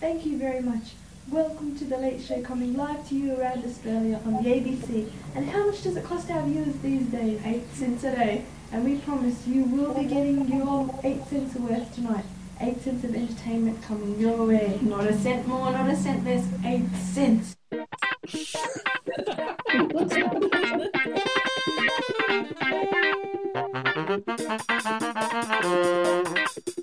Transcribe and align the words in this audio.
Thank 0.00 0.26
you 0.26 0.38
very 0.38 0.60
much. 0.60 0.94
Welcome 1.30 1.78
to 1.78 1.84
the 1.84 1.96
Late 1.96 2.20
Show 2.20 2.42
coming 2.42 2.76
live 2.76 3.08
to 3.10 3.14
you 3.14 3.38
around 3.38 3.64
Australia 3.64 4.20
on 4.26 4.42
the 4.42 4.50
ABC. 4.50 5.08
And 5.36 5.48
how 5.48 5.66
much 5.66 5.84
does 5.84 5.96
it 5.96 6.02
cost 6.04 6.28
our 6.32 6.42
viewers 6.42 6.74
these 6.78 7.06
days? 7.06 7.40
Eight 7.44 7.72
cents 7.72 8.02
a 8.02 8.10
day. 8.10 8.44
And 8.72 8.84
we 8.84 8.98
promise 8.98 9.46
you 9.46 9.62
will 9.62 9.94
be 9.94 10.02
getting 10.06 10.48
your 10.48 10.92
eight 11.04 11.24
cents 11.26 11.54
worth 11.54 11.94
tonight. 11.94 12.24
Eight 12.60 12.82
cents 12.82 13.04
of 13.04 13.14
entertainment 13.14 13.80
coming 13.84 14.18
your 14.18 14.46
way. 14.46 14.80
Not 14.82 15.06
a 15.06 15.16
cent 15.16 15.46
more, 15.46 15.70
not 15.70 15.88
a 15.88 15.94
cent 15.94 16.24
less, 16.24 16.44
eight 16.64 16.88
cents. 16.96 17.54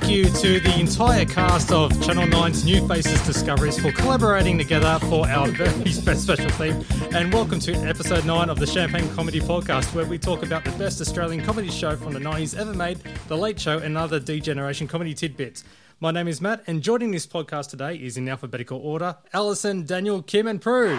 Thank 0.09 0.25
you 0.25 0.33
to 0.41 0.59
the 0.59 0.81
entire 0.81 1.27
cast 1.27 1.71
of 1.71 1.93
Channel 2.03 2.29
9's 2.29 2.65
New 2.65 2.89
Faces 2.89 3.21
Discoveries 3.27 3.79
for 3.79 3.93
collaborating 3.93 4.57
together 4.57 4.99
for 5.01 5.29
our 5.29 5.49
very 5.49 5.91
special 5.93 6.49
theme. 6.49 6.83
And 7.15 7.31
welcome 7.31 7.61
to 7.61 7.75
episode 7.75 8.25
9 8.25 8.49
of 8.49 8.59
the 8.59 8.67
Champagne 8.67 9.07
Comedy 9.15 9.39
Podcast, 9.39 9.95
where 9.95 10.07
we 10.07 10.17
talk 10.17 10.43
about 10.43 10.65
the 10.65 10.71
best 10.71 11.03
Australian 11.03 11.45
comedy 11.45 11.71
show 11.71 11.95
from 11.95 12.15
the 12.15 12.21
90s 12.21 12.57
ever 12.57 12.73
made, 12.73 13.03
The 13.29 13.37
Late 13.37 13.61
Show, 13.61 13.81
and 13.81 13.99
other 13.99 14.19
D-Generation 14.19 14.89
comedy 14.89 15.13
tidbits. 15.13 15.63
My 16.01 16.11
name 16.11 16.27
is 16.27 16.41
Matt, 16.41 16.65
and 16.67 16.83
joining 16.83 17.11
this 17.11 17.27
podcast 17.27 17.69
today 17.69 17.97
is 17.97 18.17
in 18.17 18.31
alphabetical 18.31 18.79
order 18.79 19.19
Alison, 19.35 19.85
Daniel, 19.85 20.23
Kim, 20.23 20.47
and 20.47 20.59
Prue. 20.59 20.99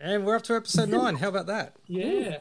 And 0.00 0.24
we're 0.24 0.36
up 0.36 0.44
to 0.44 0.56
episode 0.56 0.88
9. 0.88 1.16
How 1.16 1.28
about 1.28 1.48
that? 1.48 1.76
Yeah. 1.86 2.38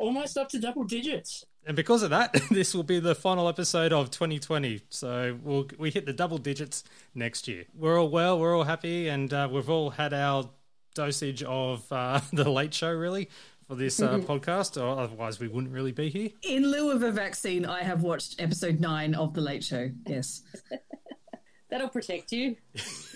Almost 0.00 0.38
up 0.38 0.48
to 0.48 0.58
double 0.58 0.84
digits. 0.84 1.44
And 1.66 1.76
because 1.76 2.02
of 2.02 2.08
that, 2.08 2.32
this 2.50 2.74
will 2.74 2.82
be 2.82 3.00
the 3.00 3.14
final 3.14 3.48
episode 3.48 3.92
of 3.92 4.10
2020. 4.10 4.80
So 4.88 5.38
we'll, 5.42 5.68
we 5.78 5.90
hit 5.90 6.06
the 6.06 6.12
double 6.14 6.38
digits 6.38 6.84
next 7.14 7.46
year. 7.46 7.64
We're 7.74 8.00
all 8.00 8.08
well, 8.08 8.40
we're 8.40 8.56
all 8.56 8.64
happy, 8.64 9.08
and 9.08 9.32
uh, 9.32 9.46
we've 9.52 9.68
all 9.68 9.90
had 9.90 10.14
our 10.14 10.48
dosage 10.94 11.42
of 11.42 11.84
uh, 11.92 12.20
the 12.32 12.50
late 12.50 12.72
show, 12.72 12.90
really, 12.90 13.28
for 13.68 13.74
this 13.74 14.00
uh, 14.00 14.18
podcast, 14.20 14.80
or 14.82 14.98
otherwise 14.98 15.38
we 15.38 15.48
wouldn't 15.48 15.72
really 15.72 15.92
be 15.92 16.08
here. 16.08 16.30
In 16.42 16.70
lieu 16.70 16.90
of 16.92 17.02
a 17.02 17.12
vaccine, 17.12 17.66
I 17.66 17.82
have 17.82 18.02
watched 18.02 18.40
episode 18.40 18.80
nine 18.80 19.14
of 19.14 19.34
The 19.34 19.42
Late 19.42 19.62
Show. 19.62 19.90
Yes. 20.06 20.42
That'll 21.70 21.90
protect 21.90 22.32
you. 22.32 22.56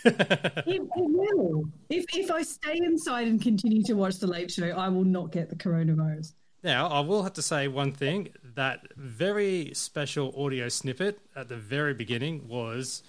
it, 0.04 0.62
it 0.66 0.82
will. 0.92 1.64
If, 1.88 2.04
if 2.14 2.30
I 2.30 2.42
stay 2.42 2.76
inside 2.76 3.26
and 3.26 3.42
continue 3.42 3.82
to 3.84 3.94
watch 3.94 4.18
The 4.18 4.28
Late 4.28 4.52
Show, 4.52 4.68
I 4.68 4.88
will 4.90 5.02
not 5.02 5.32
get 5.32 5.48
the 5.48 5.56
coronavirus. 5.56 6.34
Now, 6.64 6.88
I 6.88 7.00
will 7.00 7.22
have 7.24 7.34
to 7.34 7.42
say 7.42 7.68
one 7.68 7.92
thing 7.92 8.30
that 8.54 8.88
very 8.96 9.72
special 9.74 10.34
audio 10.42 10.70
snippet 10.70 11.20
at 11.36 11.50
the 11.50 11.56
very 11.56 11.92
beginning 11.92 12.48
was, 12.48 13.02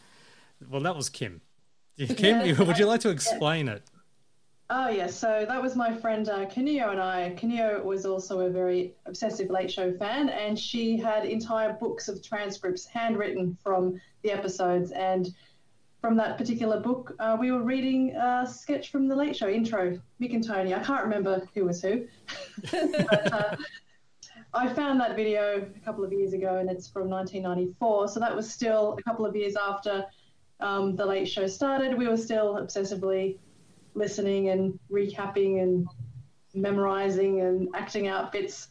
well, 0.69 0.81
that 0.81 0.97
was 0.97 1.07
Kim. 1.07 1.39
Kim, 1.97 2.45
Yeah. 2.45 2.61
would 2.63 2.77
you 2.77 2.85
like 2.85 2.99
to 3.01 3.09
explain 3.09 3.69
it? 3.69 3.81
Oh 4.69 4.89
yes, 4.89 5.15
so 5.15 5.45
that 5.47 5.61
was 5.61 5.75
my 5.75 5.93
friend 5.95 6.27
uh, 6.27 6.45
Kaneo 6.47 6.89
and 6.89 6.99
I. 6.99 7.35
Kaneo 7.37 7.83
was 7.83 8.05
also 8.05 8.39
a 8.41 8.49
very 8.49 8.95
obsessive 9.05 9.49
Late 9.51 9.71
Show 9.71 9.93
fan, 9.93 10.27
and 10.29 10.57
she 10.57 10.97
had 10.97 11.23
entire 11.23 11.73
books 11.73 12.07
of 12.07 12.23
transcripts 12.23 12.83
handwritten 12.85 13.55
from 13.63 14.01
the 14.23 14.31
episodes. 14.31 14.91
And 14.91 15.33
from 16.05 16.15
that 16.17 16.37
particular 16.37 16.79
book, 16.79 17.15
uh, 17.17 17.35
we 17.39 17.51
were 17.51 17.63
reading 17.63 18.15
a 18.15 18.45
sketch 18.45 18.91
from 18.91 19.07
the 19.07 19.15
Late 19.15 19.35
Show 19.35 19.49
intro, 19.49 19.99
Mick 20.21 20.35
and 20.35 20.45
Tony. 20.45 20.71
I 20.71 20.77
can't 20.77 21.01
remember 21.01 21.41
who 21.55 21.65
was 21.65 21.81
who, 21.81 22.05
but 22.71 23.33
uh, 23.33 23.55
I 24.53 24.71
found 24.71 25.01
that 25.01 25.15
video 25.15 25.65
a 25.75 25.79
couple 25.79 26.03
of 26.03 26.13
years 26.13 26.33
ago, 26.33 26.57
and 26.57 26.69
it's 26.69 26.87
from 26.87 27.09
1994. 27.09 28.09
So 28.09 28.19
that 28.19 28.35
was 28.35 28.47
still 28.47 28.95
a 28.99 29.01
couple 29.01 29.25
of 29.25 29.35
years 29.35 29.55
after 29.55 30.05
um, 30.59 30.95
the 30.95 31.03
Late 31.03 31.27
Show 31.27 31.47
started. 31.47 31.97
We 31.97 32.07
were 32.07 32.17
still 32.17 32.53
obsessively 32.53 33.39
listening 33.95 34.49
and 34.49 34.77
recapping 34.91 35.63
and 35.63 35.87
memorizing 36.53 37.41
and 37.41 37.67
acting 37.73 38.07
out 38.07 38.31
bits 38.31 38.67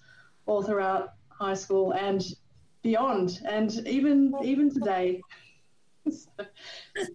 all 0.47 0.63
throughout 0.63 1.15
high 1.31 1.55
school 1.55 1.95
and 1.95 2.25
beyond, 2.85 3.41
and 3.45 3.73
even 3.89 4.33
even 4.45 4.73
today. 4.73 5.21
So, 6.11 6.45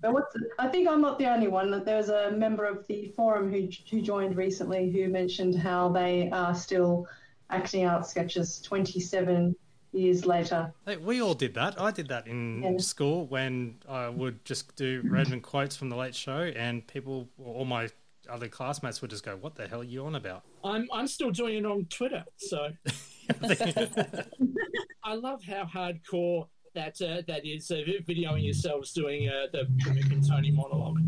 but 0.02 0.14
what's 0.14 0.36
I 0.58 0.68
think 0.68 0.88
I'm 0.90 1.02
not 1.02 1.20
the 1.20 1.26
only 1.28 1.48
one. 1.48 1.84
There 1.84 1.98
was 1.98 2.10
a 2.10 2.32
member 2.32 2.66
of 2.66 2.86
the 2.88 3.14
forum 3.16 3.52
who 3.52 3.68
who 3.90 4.02
joined 4.02 4.36
recently 4.36 4.92
who 4.92 5.08
mentioned 5.08 5.56
how 5.56 5.90
they 5.90 6.30
are 6.32 6.54
still 6.56 7.08
acting 7.50 7.84
out 7.84 8.08
sketches 8.08 8.60
27 8.62 9.56
years 9.92 10.26
later. 10.26 10.72
Hey, 10.86 10.98
we 10.98 11.22
all 11.22 11.34
did 11.34 11.56
that. 11.56 11.82
I 11.82 11.90
did 11.92 12.08
that 12.10 12.28
in 12.28 12.62
Yeah. 12.62 12.78
school 12.78 13.26
when 13.26 13.80
I 13.88 14.08
would 14.10 14.46
just 14.46 14.76
do 14.76 15.04
random 15.08 15.42
quotes 15.42 15.76
from 15.76 15.90
the 15.90 15.96
Late 15.96 16.14
Show, 16.14 16.52
and 16.56 16.86
people, 16.86 17.28
or 17.40 17.56
all 17.56 17.66
my 17.66 17.90
other 18.30 18.48
classmates, 18.48 19.02
would 19.02 19.10
just 19.10 19.24
go, 19.26 19.36
"What 19.36 19.56
the 19.56 19.68
hell 19.68 19.82
are 19.82 19.84
you 19.84 20.06
on 20.06 20.14
about?" 20.16 20.44
I'm 20.64 20.88
I'm 20.94 21.08
still 21.08 21.32
doing 21.32 21.58
it 21.58 21.66
on 21.66 21.86
Twitter, 21.86 22.24
so 22.38 22.70
I 25.04 25.14
love 25.16 25.44
how 25.44 25.66
hardcore 25.66 26.48
that 26.80 27.02
uh, 27.02 27.22
that 27.28 27.46
is. 27.46 27.70
Uh, 27.72 27.76
videoing 28.08 28.44
yourselves 28.46 28.92
doing 28.94 29.28
uh, 29.30 29.48
the 29.52 29.64
Mick 29.90 30.12
and 30.12 30.24
Tony 30.28 30.52
monologue. 30.52 31.00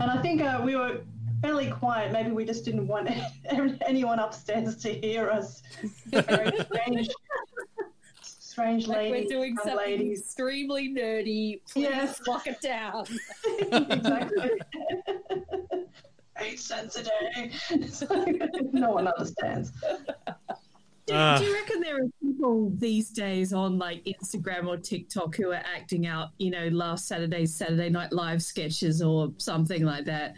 And 0.00 0.08
I 0.16 0.20
think 0.20 0.42
uh, 0.42 0.60
we 0.64 0.74
were 0.76 1.00
fairly 1.42 1.70
quiet. 1.70 2.12
Maybe 2.12 2.30
we 2.30 2.44
just 2.44 2.64
didn't 2.64 2.86
want 2.88 3.08
anyone 3.86 4.18
upstairs 4.18 4.76
to 4.84 4.92
hear 4.92 5.30
us. 5.30 5.62
Very 6.06 6.50
strange, 6.64 7.08
strange 8.22 8.86
Like 8.88 8.96
ladies, 8.98 9.12
we're 9.30 9.36
doing 9.36 9.56
something 9.58 9.76
ladies. 9.76 10.20
extremely 10.20 10.88
nerdy. 10.92 11.60
Please 11.70 11.82
Yes. 11.84 12.20
lock 12.26 12.46
it 12.46 12.60
down. 12.60 13.04
exactly. 13.96 14.50
Eight 16.38 16.58
cents 16.58 16.96
a 16.96 17.02
day. 17.04 17.52
No 18.72 18.90
one 18.92 19.06
understands. 19.06 19.70
Do, 21.06 21.14
Ah. 21.14 21.38
do 21.38 21.44
you 21.44 21.52
reckon 21.54 21.80
there 21.80 21.96
are 21.96 22.08
people 22.40 22.72
these 22.76 23.10
days 23.10 23.52
on 23.52 23.78
like 23.78 24.04
Instagram 24.04 24.66
or 24.66 24.76
TikTok 24.76 25.36
who 25.36 25.50
are 25.50 25.62
acting 25.76 26.06
out, 26.06 26.30
you 26.38 26.50
know, 26.50 26.68
last 26.68 27.06
Saturday's 27.06 27.54
Saturday 27.54 27.90
Night 27.90 28.12
Live 28.12 28.42
sketches 28.42 29.02
or 29.02 29.32
something 29.38 29.84
like 29.84 30.04
that? 30.06 30.34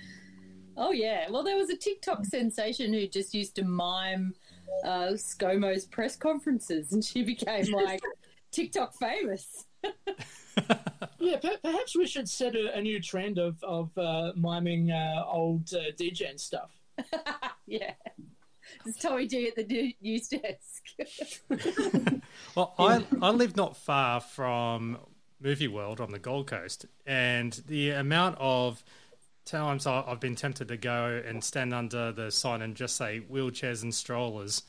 Oh 0.77 0.93
yeah. 0.93 1.31
Well, 1.31 1.43
there 1.43 1.57
was 1.57 1.71
a 1.71 1.77
TikTok 1.77 2.25
sensation 2.25 2.93
who 2.93 3.07
just 3.07 3.35
used 3.35 3.55
to 3.57 3.65
mime 3.65 4.35
uh, 4.85 5.13
ScoMo's 5.13 5.85
press 5.85 6.17
conferences, 6.17 6.93
and 6.93 7.05
she 7.05 7.23
became 7.23 7.73
like 7.73 8.01
TikTok 8.53 8.95
famous. 8.99 9.67
Yeah, 11.19 11.39
per- 11.39 11.57
perhaps 11.63 11.97
we 11.97 12.07
should 12.07 12.29
set 12.29 12.57
a, 12.57 12.77
a 12.77 12.83
new 12.83 13.01
trend 13.01 13.39
of 13.39 13.63
of 13.63 13.97
uh, 13.97 14.33
miming 14.37 14.91
uh, 14.91 15.25
old 15.25 15.73
uh, 15.73 15.93
DJ 15.97 16.31
and 16.31 16.41
stuff. 16.41 16.71
Yeah. 17.65 17.95
It's 18.87 18.99
Tommy 18.99 19.27
G 19.27 19.49
at 19.49 19.57
the 19.57 19.95
news 20.01 20.29
desk. 20.29 20.83
Well, 22.55 22.75
I 22.79 23.05
I 23.23 23.31
live 23.31 23.57
not 23.57 23.77
far 23.77 24.21
from 24.21 24.99
Movie 25.41 25.69
World 25.69 26.01
on 26.01 26.11
the 26.13 26.19
Gold 26.19 26.47
Coast, 26.47 26.87
and 27.07 27.53
the 27.67 27.91
amount 27.91 28.37
of 28.39 28.83
times 29.45 29.87
I've 29.87 30.21
been 30.21 30.37
tempted 30.37 30.69
to 30.69 30.77
go 30.77 31.23
and 31.27 31.43
stand 31.43 31.73
under 31.75 32.13
the 32.13 32.31
sign 32.31 32.61
and 32.63 32.75
just 32.75 32.97
say 32.97 33.23
wheelchairs 33.31 33.83
and 33.83 33.95
strollers 33.95 34.63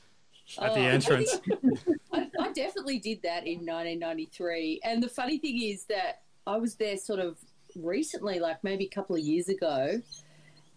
at 0.59 0.73
the 0.73 0.79
Oh. 0.81 0.83
entrance. 0.85 1.39
I, 2.13 2.27
I 2.39 2.51
definitely 2.53 2.99
did 2.99 3.21
that 3.23 3.45
in 3.45 3.59
1993. 3.65 4.81
And 4.83 5.01
the 5.03 5.09
funny 5.09 5.37
thing 5.37 5.61
is 5.61 5.85
that 5.85 6.21
I 6.47 6.57
was 6.57 6.75
there 6.75 6.97
sort 6.97 7.19
of 7.19 7.37
recently, 7.75 8.39
like 8.39 8.63
maybe 8.63 8.85
a 8.85 8.89
couple 8.89 9.15
of 9.15 9.21
years 9.21 9.49
ago. 9.49 10.01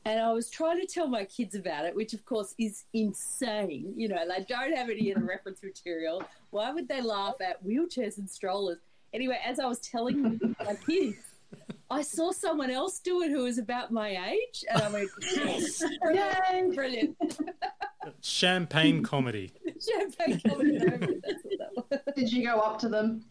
And 0.07 0.21
I 0.21 0.33
was 0.33 0.49
trying 0.49 0.81
to 0.81 0.87
tell 0.87 1.09
my 1.09 1.25
kids 1.25 1.57
about 1.57 1.85
it, 1.85 1.97
which 1.97 2.15
of 2.15 2.25
course 2.25 2.55
is 2.59 2.85
insane. 2.93 3.93
You 3.97 4.07
know, 4.07 4.19
they 4.29 4.45
don't 4.45 4.73
have 4.73 4.89
any 4.89 5.11
of 5.11 5.19
the 5.19 5.27
reference 5.27 5.65
material. 5.65 6.23
Why 6.51 6.71
would 6.71 6.87
they 6.87 7.01
laugh 7.03 7.35
at 7.41 7.67
wheelchairs 7.67 8.17
and 8.19 8.31
strollers? 8.31 8.79
Anyway, 9.13 9.41
as 9.45 9.59
I 9.59 9.67
was 9.67 9.81
telling 9.81 10.55
my 10.61 10.77
kids, 10.87 11.17
I 11.91 12.03
saw 12.03 12.31
someone 12.31 12.71
else 12.71 13.01
do 13.01 13.23
it 13.23 13.33
who 13.33 13.43
was 13.43 13.59
about 13.59 13.91
my 13.91 14.11
age, 14.31 14.65
and 14.71 14.81
I 14.81 14.93
went, 14.93 15.11
yes, 15.23 15.83
Yay! 15.83 16.71
brilliant. 16.73 17.17
Champagne 18.21 19.03
comedy. 19.03 19.53
Champagne 19.65 20.41
coming 20.47 20.83
over. 20.83 20.99
That's 20.99 21.43
what 21.43 21.59
that 21.59 22.03
was. 22.07 22.15
Did 22.15 22.33
you 22.33 22.45
go 22.45 22.61
up 22.61 22.79
to 22.79 22.89
them? 22.89 23.25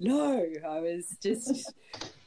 No, 0.00 0.44
I 0.68 0.80
was 0.80 1.16
just 1.22 1.72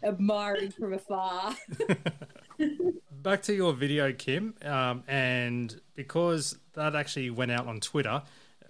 admiring 0.02 0.72
from 0.72 0.94
afar. 0.94 1.54
Back 3.24 3.44
to 3.44 3.54
your 3.54 3.72
video, 3.72 4.12
Kim, 4.12 4.54
um, 4.66 5.06
and 5.08 5.80
because 5.96 6.58
that 6.74 6.94
actually 6.94 7.30
went 7.30 7.52
out 7.52 7.68
on 7.68 7.80
Twitter, 7.80 8.22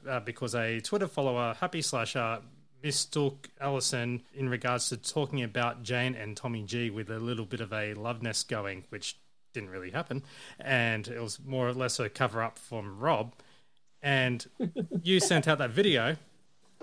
uh, 0.08 0.20
because 0.20 0.54
a 0.54 0.80
Twitter 0.80 1.08
follower, 1.08 1.56
Happy 1.60 1.82
Slasher, 1.82 2.40
mistook 2.84 3.50
Alison 3.60 4.22
in 4.36 4.48
regards 4.48 4.90
to 4.90 4.98
talking 4.98 5.42
about 5.42 5.82
Jane 5.82 6.14
and 6.14 6.38
Tommy 6.38 6.62
G 6.62 6.92
with 6.92 7.10
a 7.10 7.18
little 7.18 7.46
bit 7.46 7.62
of 7.62 7.74
a 7.74 7.96
love 7.96 8.22
nest 8.22 8.48
going, 8.48 8.84
which 8.90 9.18
didn't 9.54 9.72
really 9.72 9.90
happen. 9.90 10.22
And 10.60 11.08
it 11.08 11.20
was 11.20 11.40
more 11.44 11.68
or 11.68 11.74
less 11.74 12.00
a 12.00 12.08
cover 12.08 12.44
up 12.44 12.60
from 12.60 13.00
Rob. 13.00 13.34
And 14.04 14.46
you 15.02 15.20
sent 15.20 15.48
out 15.48 15.58
that 15.58 15.72
video, 15.72 16.16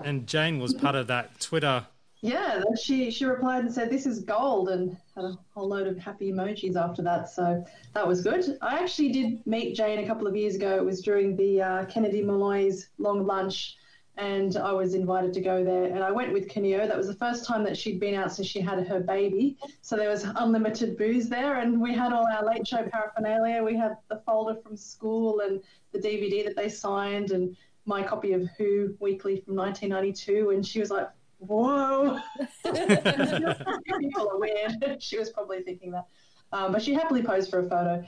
and 0.03 0.27
Jane 0.27 0.59
was 0.59 0.75
part 0.75 0.97
of 0.97 1.07
that 1.07 1.39
Twitter. 1.39 1.87
Yeah, 2.23 2.63
she 2.79 3.11
she 3.11 3.25
replied 3.25 3.65
and 3.65 3.73
said 3.73 3.89
this 3.89 4.05
is 4.05 4.21
gold 4.21 4.69
and 4.69 4.97
had 5.15 5.25
a 5.25 5.39
whole 5.55 5.69
load 5.69 5.87
of 5.87 5.97
happy 5.97 6.31
emojis 6.31 6.77
after 6.77 7.01
that. 7.03 7.31
So 7.31 7.65
that 7.95 8.07
was 8.07 8.21
good. 8.21 8.59
I 8.61 8.79
actually 8.79 9.11
did 9.11 9.47
meet 9.47 9.75
Jane 9.75 10.01
a 10.01 10.07
couple 10.07 10.27
of 10.27 10.37
years 10.37 10.55
ago. 10.55 10.77
It 10.77 10.85
was 10.85 11.01
during 11.01 11.35
the 11.35 11.63
uh, 11.63 11.85
Kennedy 11.87 12.23
Molloy's 12.23 12.89
long 12.99 13.27
lunch 13.27 13.79
and 14.21 14.57
I 14.59 14.73
was 14.73 14.95
invited 14.95 15.33
to 15.35 15.41
go 15.41 15.65
there. 15.65 15.85
And 15.85 16.05
I 16.05 16.11
went 16.11 16.33
with 16.33 16.47
Kineo. 16.49 16.87
That 16.87 16.97
was 16.97 17.07
the 17.07 17.15
first 17.15 17.47
time 17.47 17.65
that 17.65 17.77
she'd 17.77 17.99
been 17.99 18.15
out 18.15 18.33
since 18.33 18.47
she 18.47 18.61
had 18.61 18.87
her 18.87 19.01
baby. 19.01 19.57
So 19.81 19.97
there 19.97 20.11
was 20.11 20.25
unlimited 20.25 20.99
booze 20.99 21.29
there, 21.29 21.61
and 21.61 21.81
we 21.81 21.95
had 21.95 22.13
all 22.13 22.27
our 22.27 22.45
late 22.45 22.67
show 22.67 22.87
paraphernalia. 22.87 23.63
We 23.63 23.77
had 23.77 23.97
the 24.09 24.21
folder 24.27 24.61
from 24.61 24.77
school 24.77 25.41
and 25.41 25.63
the 25.93 25.99
DVD 25.99 26.45
that 26.45 26.55
they 26.55 26.69
signed, 26.69 27.31
and 27.31 27.57
my 27.87 28.03
copy 28.03 28.33
of 28.33 28.47
Who 28.59 28.95
Weekly 29.01 29.41
from 29.41 29.57
1992. 29.57 30.51
And 30.51 30.67
she 30.67 30.81
was 30.81 30.91
like, 30.91 31.09
"Whoa, 31.41 32.19
people 32.65 34.31
are 34.31 34.39
weird." 34.39 34.97
she 35.01 35.19
was 35.19 35.31
probably 35.31 35.63
thinking 35.63 35.91
that, 35.93 36.07
um, 36.53 36.73
but 36.73 36.83
she 36.83 36.95
happily 36.95 37.23
posed 37.23 37.51
for 37.51 37.61
a 37.61 37.69
photo. 37.69 38.07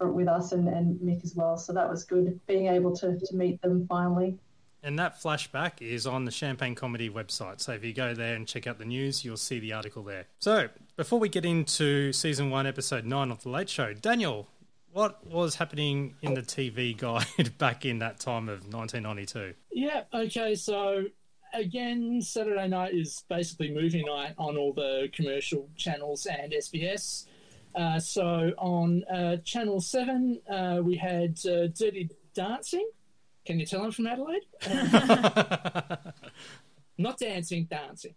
with 0.00 0.28
us 0.28 0.52
and, 0.52 0.68
and 0.68 0.98
Mick 1.00 1.24
as 1.24 1.34
well, 1.34 1.56
so 1.56 1.72
that 1.72 1.88
was 1.88 2.04
good 2.04 2.38
being 2.46 2.66
able 2.66 2.94
to, 2.96 3.18
to 3.18 3.36
meet 3.36 3.62
them 3.62 3.86
finally. 3.88 4.36
And 4.84 4.98
that 4.98 5.22
flashback 5.22 5.80
is 5.80 6.06
on 6.08 6.24
the 6.24 6.32
Champagne 6.32 6.74
Comedy 6.74 7.08
website. 7.08 7.60
So 7.60 7.72
if 7.72 7.84
you 7.84 7.92
go 7.92 8.14
there 8.14 8.34
and 8.34 8.48
check 8.48 8.66
out 8.66 8.78
the 8.78 8.84
news, 8.84 9.24
you'll 9.24 9.36
see 9.36 9.60
the 9.60 9.72
article 9.74 10.02
there. 10.02 10.26
So 10.40 10.68
before 10.96 11.20
we 11.20 11.28
get 11.28 11.44
into 11.44 12.12
season 12.12 12.50
one, 12.50 12.66
episode 12.66 13.04
nine 13.04 13.30
of 13.30 13.42
The 13.44 13.48
Late 13.48 13.68
Show, 13.68 13.94
Daniel, 13.94 14.48
what 14.92 15.24
was 15.26 15.54
happening 15.54 16.14
in 16.20 16.34
the 16.34 16.42
TV 16.42 16.96
guide 16.96 17.56
back 17.58 17.84
in 17.84 18.00
that 18.00 18.18
time 18.18 18.48
of 18.48 18.72
1992? 18.72 19.54
Yeah, 19.70 20.02
okay, 20.12 20.56
so 20.56 21.04
again, 21.52 22.20
Saturday 22.22 22.68
night 22.68 22.94
is 22.94 23.24
basically 23.28 23.70
movie 23.70 24.04
night 24.04 24.34
on 24.38 24.56
all 24.56 24.72
the 24.72 25.08
commercial 25.12 25.68
channels 25.76 26.26
and 26.26 26.52
SBS. 26.52 27.26
Uh, 27.74 27.98
so 27.98 28.52
on 28.58 29.04
uh, 29.04 29.36
Channel 29.38 29.80
7, 29.80 30.40
uh, 30.50 30.80
we 30.82 30.96
had 30.96 31.38
uh, 31.46 31.68
Dirty 31.68 32.10
Dancing 32.34 32.88
can 33.44 33.58
you 33.58 33.66
tell 33.66 33.82
I'm 33.82 33.90
from 33.90 34.06
Adelaide? 34.06 34.46
Not 36.98 37.18
dancing, 37.18 37.64
dancing. 37.64 38.14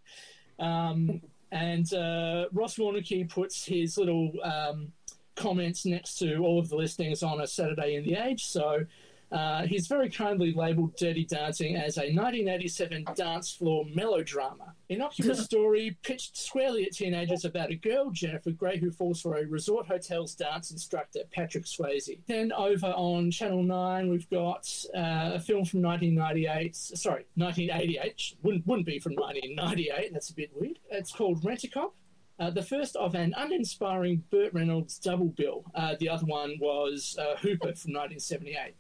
Um, 0.59 1.21
and 1.51 1.91
uh, 1.93 2.45
Ross 2.51 2.77
Warneke 2.77 3.27
puts 3.29 3.65
his 3.65 3.97
little 3.97 4.31
um, 4.43 4.91
comments 5.35 5.85
next 5.85 6.19
to 6.19 6.37
all 6.37 6.59
of 6.59 6.69
the 6.69 6.75
listings 6.75 7.23
on 7.23 7.41
a 7.41 7.47
Saturday 7.47 7.95
in 7.95 8.03
the 8.03 8.15
Age. 8.15 8.45
So 8.45 8.85
uh, 9.31 9.63
he's 9.63 9.87
very 9.87 10.09
kindly 10.09 10.53
labelled 10.53 10.95
Dirty 10.95 11.25
Dancing 11.25 11.75
as 11.75 11.97
a 11.97 12.01
1987 12.01 13.05
dance 13.15 13.53
floor 13.53 13.85
melodrama. 13.93 14.73
Innocuous 14.89 15.43
story 15.45 15.97
pitched 16.03 16.37
squarely 16.37 16.85
at 16.85 16.93
teenagers 16.93 17.43
about 17.43 17.71
a 17.71 17.75
girl, 17.75 18.11
Jennifer 18.11 18.51
Grey, 18.51 18.77
who 18.77 18.91
falls 18.91 19.21
for 19.21 19.37
a 19.37 19.45
resort 19.45 19.87
hotel's 19.87 20.35
dance 20.35 20.71
instructor, 20.71 21.21
Patrick 21.31 21.65
Swayze. 21.65 22.17
Then 22.27 22.51
over 22.53 22.87
on 22.87 23.31
Channel 23.31 23.63
9, 23.63 24.09
we've 24.09 24.29
got 24.29 24.69
uh, 24.95 25.31
a 25.33 25.39
film 25.39 25.65
from 25.65 25.81
1998, 25.81 26.75
sorry, 26.75 27.25
1988. 27.35 28.35
Wouldn't, 28.43 28.67
wouldn't 28.67 28.85
be 28.85 28.99
from 28.99 29.13
1998, 29.13 30.13
that's 30.13 30.29
a 30.29 30.35
bit 30.35 30.51
weird. 30.55 30.79
It's 30.91 31.11
called 31.11 31.43
Rent-A-Cop. 31.43 31.93
Uh, 32.37 32.49
the 32.49 32.61
first 32.61 32.97
of 32.97 33.15
an 33.15 33.33
uninspiring 33.37 34.21
Burt 34.29 34.53
Reynolds 34.53 34.99
double 34.99 35.29
bill. 35.29 35.63
Uh, 35.73 35.95
the 35.99 36.09
other 36.09 36.25
one 36.25 36.57
was 36.59 37.15
uh, 37.17 37.37
Hooper 37.37 37.73
from 37.73 37.93
1978. 37.93 38.75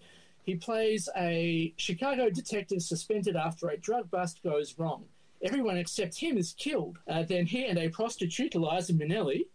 He 0.45 0.55
plays 0.55 1.09
a 1.17 1.73
Chicago 1.77 2.29
detective 2.29 2.81
suspended 2.83 3.35
after 3.35 3.69
a 3.69 3.77
drug 3.77 4.11
bust 4.11 4.43
goes 4.43 4.77
wrong. 4.77 5.05
Everyone 5.41 5.77
except 5.77 6.17
him 6.17 6.37
is 6.37 6.53
killed. 6.53 6.99
Uh, 7.07 7.23
then 7.23 7.45
he 7.45 7.65
and 7.65 7.79
a 7.79 7.89
prostitute, 7.89 8.55
Liza 8.55 8.93
Minnelli, 8.93 9.45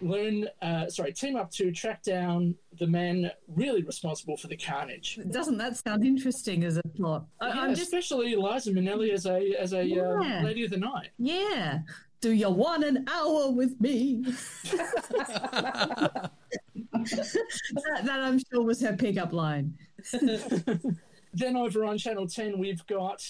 learn, 0.00 0.48
uh, 0.62 0.88
sorry, 0.88 1.12
team 1.12 1.36
up 1.36 1.50
to 1.52 1.72
track 1.72 2.02
down 2.02 2.54
the 2.78 2.86
man 2.86 3.32
really 3.48 3.82
responsible 3.82 4.36
for 4.36 4.46
the 4.46 4.56
carnage. 4.56 5.18
Doesn't 5.30 5.58
that 5.58 5.76
sound 5.76 6.04
interesting 6.04 6.62
as 6.64 6.76
a 6.76 6.82
plot? 6.82 7.26
I, 7.40 7.48
yeah, 7.48 7.68
just... 7.70 7.82
especially 7.82 8.36
Liza 8.36 8.70
Minnelli 8.70 9.12
as 9.12 9.26
a 9.26 9.54
as 9.58 9.72
a 9.72 9.80
uh, 9.80 9.82
yeah. 9.82 10.40
uh, 10.40 10.44
lady 10.44 10.64
of 10.64 10.70
the 10.70 10.78
night. 10.78 11.10
Yeah. 11.18 11.80
Do 12.20 12.30
you 12.30 12.50
want 12.50 12.84
an 12.84 13.04
hour 13.08 13.50
with 13.50 13.80
me? 13.80 14.22
that, 14.70 16.30
that, 18.04 18.20
I'm 18.20 18.38
sure 18.38 18.62
was 18.62 18.80
her 18.80 18.96
pickup 18.96 19.32
line. 19.32 19.76
then 21.34 21.56
over 21.56 21.84
on 21.84 21.98
Channel 21.98 22.26
10, 22.26 22.58
we've 22.58 22.86
got 22.86 23.22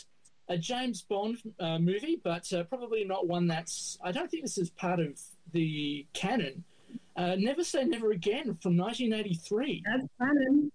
a 0.48 0.58
James 0.58 1.02
Bond 1.02 1.38
uh, 1.60 1.78
movie, 1.78 2.20
but 2.22 2.52
uh, 2.52 2.64
probably 2.64 3.04
not 3.04 3.26
one 3.26 3.46
that's. 3.46 3.98
I 4.02 4.12
don't 4.12 4.30
think 4.30 4.42
this 4.42 4.58
is 4.58 4.70
part 4.70 5.00
of 5.00 5.18
the 5.52 6.06
canon. 6.12 6.64
Uh, 7.16 7.36
never 7.38 7.62
Say 7.62 7.84
Never 7.84 8.12
Again 8.12 8.56
from 8.60 8.76
1983. 8.76 9.82
That's 9.84 10.08
canon. 10.18 10.72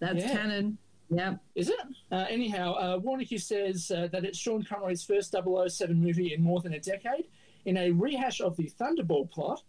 That's 0.00 0.24
yeah. 0.24 0.32
canon. 0.32 0.78
Yeah. 1.10 1.36
Is 1.54 1.68
it? 1.70 1.78
Uh, 2.10 2.26
anyhow, 2.28 2.74
uh, 2.74 2.98
Warneke 2.98 3.40
says 3.40 3.90
uh, 3.90 4.08
that 4.12 4.24
it's 4.24 4.38
Sean 4.38 4.64
Connery's 4.64 5.04
first 5.04 5.32
007 5.32 5.96
movie 5.96 6.34
in 6.34 6.42
more 6.42 6.60
than 6.60 6.74
a 6.74 6.80
decade. 6.80 7.26
In 7.64 7.76
a 7.76 7.90
rehash 7.90 8.40
of 8.40 8.56
the 8.56 8.70
Thunderball 8.80 9.30
plot, 9.30 9.62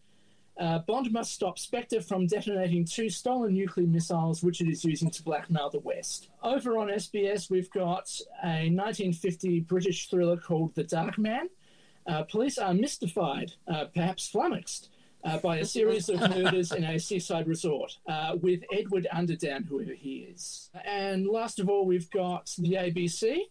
uh, 0.59 0.79
Bond 0.79 1.11
must 1.11 1.33
stop 1.33 1.59
Spectre 1.59 2.01
from 2.01 2.25
detonating 2.25 2.83
two 2.83 3.09
stolen 3.09 3.53
nuclear 3.53 3.85
missiles, 3.87 4.41
which 4.41 4.61
it 4.61 4.67
is 4.67 4.83
using 4.83 5.11
to 5.11 5.23
blackmail 5.23 5.69
the 5.69 5.79
West. 5.79 6.29
Over 6.41 6.77
on 6.77 6.87
SBS, 6.87 7.49
we've 7.49 7.69
got 7.71 8.09
a 8.43 8.69
1950 8.69 9.61
British 9.61 10.09
thriller 10.09 10.37
called 10.37 10.73
The 10.73 10.83
Dark 10.83 11.17
Man. 11.17 11.49
Uh, 12.07 12.23
police 12.23 12.57
are 12.57 12.73
mystified, 12.73 13.53
uh, 13.67 13.85
perhaps 13.93 14.27
flummoxed, 14.27 14.89
uh, 15.23 15.37
by 15.39 15.57
a 15.57 15.65
series 15.65 16.09
of 16.09 16.19
murders 16.35 16.71
in 16.71 16.83
a 16.83 16.97
seaside 16.97 17.47
resort 17.47 17.97
uh, 18.07 18.35
with 18.41 18.61
Edward 18.73 19.07
Underdown, 19.13 19.67
whoever 19.67 19.93
he 19.93 20.27
is. 20.33 20.69
And 20.85 21.27
last 21.27 21.59
of 21.59 21.69
all, 21.69 21.85
we've 21.85 22.09
got 22.09 22.53
the 22.57 22.73
ABC. 22.73 23.41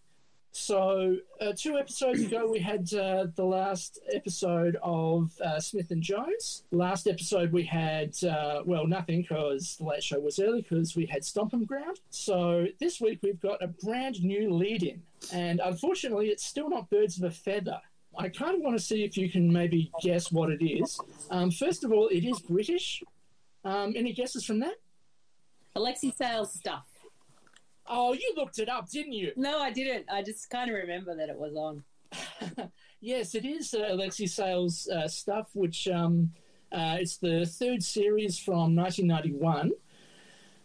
So, 0.58 1.18
uh, 1.38 1.52
two 1.54 1.76
episodes 1.76 2.22
ago, 2.22 2.48
we 2.50 2.58
had 2.58 2.92
uh, 2.94 3.26
the 3.36 3.44
last 3.44 4.00
episode 4.10 4.78
of 4.82 5.30
uh, 5.44 5.60
Smith 5.60 5.90
and 5.90 6.02
Jones. 6.02 6.64
Last 6.72 7.06
episode, 7.06 7.52
we 7.52 7.62
had, 7.62 8.14
uh, 8.24 8.62
well, 8.64 8.86
nothing 8.86 9.20
because 9.20 9.76
the 9.76 9.84
late 9.84 10.02
show 10.02 10.18
was 10.18 10.38
early 10.38 10.62
because 10.62 10.96
we 10.96 11.04
had 11.04 11.22
Stomp'em 11.22 11.66
Ground. 11.66 12.00
So, 12.08 12.66
this 12.80 13.02
week, 13.02 13.18
we've 13.22 13.40
got 13.40 13.62
a 13.62 13.68
brand 13.68 14.24
new 14.24 14.52
lead 14.52 14.82
in. 14.82 15.02
And 15.30 15.60
unfortunately, 15.62 16.28
it's 16.28 16.46
still 16.46 16.70
not 16.70 16.88
Birds 16.88 17.18
of 17.18 17.24
a 17.24 17.30
Feather. 17.30 17.78
I 18.18 18.30
kind 18.30 18.54
of 18.54 18.62
want 18.62 18.78
to 18.78 18.82
see 18.82 19.04
if 19.04 19.18
you 19.18 19.30
can 19.30 19.52
maybe 19.52 19.92
guess 20.00 20.32
what 20.32 20.50
it 20.50 20.64
is. 20.64 20.98
Um, 21.30 21.50
first 21.50 21.84
of 21.84 21.92
all, 21.92 22.08
it 22.08 22.24
is 22.24 22.40
British. 22.40 23.02
Um, 23.62 23.92
any 23.94 24.14
guesses 24.14 24.46
from 24.46 24.60
that? 24.60 24.76
Alexei 25.76 26.12
Sayle's 26.12 26.54
stuff. 26.54 26.86
Oh, 27.88 28.12
you 28.12 28.34
looked 28.36 28.58
it 28.58 28.68
up, 28.68 28.90
didn't 28.90 29.12
you? 29.12 29.32
No, 29.36 29.58
I 29.60 29.70
didn't. 29.70 30.06
I 30.10 30.22
just 30.22 30.50
kind 30.50 30.70
of 30.70 30.76
remember 30.76 31.16
that 31.16 31.28
it 31.28 31.36
was 31.36 31.54
on. 31.56 31.84
yes, 33.00 33.34
it 33.34 33.44
is 33.44 33.74
uh, 33.74 33.88
Alexei 33.90 34.26
Sayle's 34.26 34.88
uh, 34.88 35.08
stuff, 35.08 35.50
which 35.54 35.88
um, 35.88 36.32
uh, 36.72 36.96
it's 37.00 37.18
the 37.18 37.46
third 37.46 37.82
series 37.82 38.38
from 38.38 38.74
1991. 38.74 39.72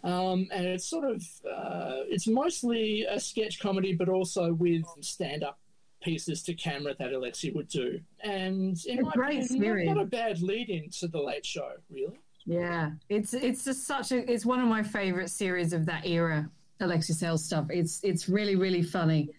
Um, 0.04 0.48
and 0.51 0.66
it's 0.66 0.90
sort 0.90 1.10
of 1.10 1.22
uh, 1.48 2.01
it's 2.10 2.28
mostly 2.28 3.06
a 3.08 3.20
sketch 3.20 3.60
comedy, 3.60 3.94
but 3.94 4.10
also 4.10 4.54
with 4.54 4.84
stand-up 5.01 5.60
pieces 6.01 6.42
to 6.44 6.56
camera 6.56 6.96
that 6.98 7.13
Alexei 7.13 7.51
would 7.51 7.68
do. 7.68 8.00
And 8.24 8.78
in 8.86 9.04
my 9.04 9.12
opinion, 9.12 9.86
not, 9.86 9.96
not 9.96 10.04
a 10.04 10.08
bad 10.08 10.42
lead-in 10.42 10.90
to 11.00 11.08
the 11.08 11.22
Late 11.22 11.46
Show, 11.46 11.74
really. 11.90 12.20
Yeah, 12.46 12.92
it's 13.10 13.36
it's 13.36 13.63
just 13.63 13.86
such 13.86 14.12
a 14.12 14.32
it's 14.32 14.46
one 14.46 14.60
of 14.60 14.68
my 14.68 14.82
favorite 14.82 15.30
series 15.30 15.74
of 15.74 15.86
that 15.86 16.08
era. 16.08 16.50
Alexei 16.82 17.14
Sayle 17.14 17.38
stuff. 17.38 17.68
It's 17.70 18.00
it's 18.04 18.28
really 18.30 18.56
really 18.56 18.82
funny, 18.82 19.30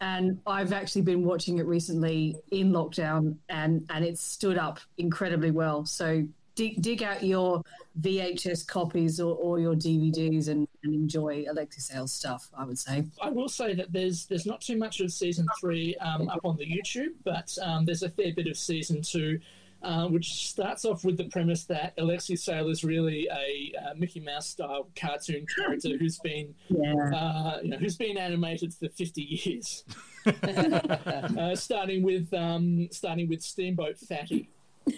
and 0.00 0.40
I've 0.46 0.72
actually 0.72 1.02
been 1.02 1.24
watching 1.24 1.58
it 1.58 1.66
recently 1.66 2.36
in 2.50 2.70
lockdown, 2.72 3.36
and 3.48 3.84
and 3.90 4.04
it's 4.04 4.22
stood 4.22 4.58
up 4.58 4.80
incredibly 4.98 5.50
well. 5.50 5.84
So 5.84 6.26
dig 6.54 6.82
dig 6.82 7.02
out 7.02 7.22
your 7.22 7.62
VHS 8.00 8.66
copies 8.66 9.20
or, 9.20 9.34
or 9.36 9.58
your 9.58 9.74
DVDs 9.74 10.48
and, 10.48 10.68
and 10.84 10.94
enjoy 10.94 11.44
Alexei 11.48 11.80
Sayle 11.80 12.06
stuff. 12.06 12.48
I 12.56 12.64
would 12.64 12.78
say. 12.78 13.04
I 13.20 13.30
will 13.30 13.48
say 13.48 13.74
that 13.74 13.92
there's 13.92 14.26
there's 14.26 14.46
not 14.46 14.60
too 14.60 14.76
much 14.76 15.00
of 15.00 15.12
season 15.12 15.46
three 15.60 15.96
um, 15.96 16.28
up 16.28 16.40
on 16.44 16.56
the 16.56 16.66
YouTube, 16.66 17.14
but 17.24 17.56
um, 17.62 17.84
there's 17.84 18.02
a 18.02 18.10
fair 18.10 18.32
bit 18.34 18.46
of 18.46 18.56
season 18.56 19.02
two. 19.02 19.40
Uh, 19.82 20.06
which 20.08 20.46
starts 20.46 20.84
off 20.84 21.06
with 21.06 21.16
the 21.16 21.24
premise 21.30 21.64
that 21.64 21.94
Alexei 21.96 22.36
Sayle 22.36 22.68
is 22.68 22.84
really 22.84 23.26
a 23.32 23.72
uh, 23.82 23.94
Mickey 23.96 24.20
Mouse 24.20 24.46
style 24.46 24.90
cartoon 24.94 25.46
character 25.56 25.96
who's 25.96 26.18
been 26.18 26.54
Yeah. 26.68 27.10
uh, 27.14 27.58
you 27.62 27.70
know 27.70 27.78
who's 27.78 27.96
been 27.96 28.18
animated 28.18 28.74
for 28.74 28.90
fifty 28.90 29.22
years, 29.22 29.84
uh, 30.42 31.56
starting 31.56 32.02
with 32.02 32.30
um, 32.34 32.88
starting 32.90 33.26
with 33.26 33.40
Steamboat 33.42 33.96
Fatty. 33.96 34.50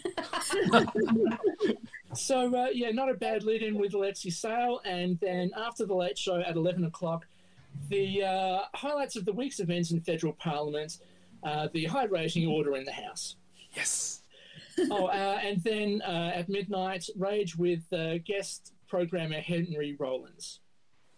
so 2.15 2.55
uh, 2.55 2.69
yeah, 2.73 2.91
not 2.91 3.09
a 3.09 3.15
bad 3.15 3.43
lead 3.45 3.63
in 3.63 3.79
with 3.79 3.95
Alexei 3.95 4.31
Sayle, 4.31 4.81
and 4.85 5.19
then 5.21 5.51
after 5.57 5.87
the 5.87 5.95
late 5.95 6.19
show 6.19 6.41
at 6.41 6.57
eleven 6.57 6.85
o'clock, 6.85 7.27
the 7.89 8.23
uh, 8.25 8.59
highlights 8.75 9.17
of 9.17 9.25
the 9.25 9.33
week's 9.33 9.61
events 9.61 9.91
in 9.93 10.01
federal 10.01 10.33
parliament, 10.35 10.99
uh, 11.43 11.69
the 11.73 11.85
high 11.85 12.05
rating 12.05 12.47
order 12.47 12.77
in 12.77 12.85
the 12.85 12.93
House. 12.93 13.37
Yes. 13.75 14.22
oh, 14.91 15.07
uh, 15.07 15.41
and 15.43 15.63
then 15.63 16.03
uh, 16.03 16.33
at 16.35 16.49
midnight, 16.49 17.07
Rage 17.17 17.57
with 17.57 17.91
uh, 17.93 18.19
guest 18.19 18.73
programmer 18.89 19.41
Henry 19.41 19.97
Rollins. 19.99 20.61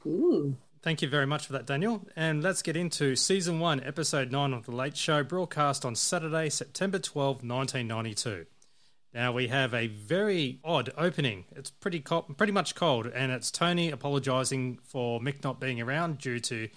Ooh. 0.06 0.56
Thank 0.82 1.00
you 1.00 1.08
very 1.08 1.26
much 1.26 1.46
for 1.46 1.54
that, 1.54 1.66
Daniel. 1.66 2.06
And 2.14 2.42
let's 2.42 2.60
get 2.60 2.76
into 2.76 3.16
season 3.16 3.58
one, 3.58 3.82
episode 3.82 4.30
nine 4.30 4.52
of 4.52 4.66
The 4.66 4.72
Late 4.72 4.98
Show, 4.98 5.24
broadcast 5.24 5.84
on 5.84 5.94
Saturday, 5.94 6.50
September 6.50 6.98
12, 6.98 7.36
1992. 7.42 8.44
Now 9.14 9.32
we 9.32 9.46
have 9.48 9.72
a 9.72 9.86
very 9.86 10.60
odd 10.62 10.92
opening. 10.98 11.44
It's 11.56 11.70
pretty 11.70 12.00
co- 12.00 12.22
pretty 12.22 12.52
much 12.52 12.74
cold, 12.74 13.06
and 13.06 13.30
it's 13.30 13.50
Tony 13.50 13.90
apologising 13.90 14.80
for 14.82 15.20
Mick 15.20 15.42
not 15.44 15.60
being 15.60 15.80
around 15.80 16.18
due 16.18 16.40
to 16.40 16.68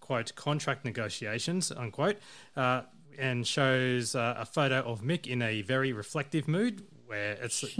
quote 0.00 0.34
contract 0.34 0.84
negotiations 0.84 1.70
unquote, 1.70 2.16
uh, 2.56 2.82
and 3.18 3.46
shows 3.46 4.14
uh, 4.14 4.34
a 4.38 4.46
photo 4.46 4.80
of 4.80 5.02
Mick 5.02 5.26
in 5.26 5.42
a 5.42 5.62
very 5.62 5.92
reflective 5.92 6.48
mood, 6.48 6.84
where 7.06 7.32
it's 7.40 7.62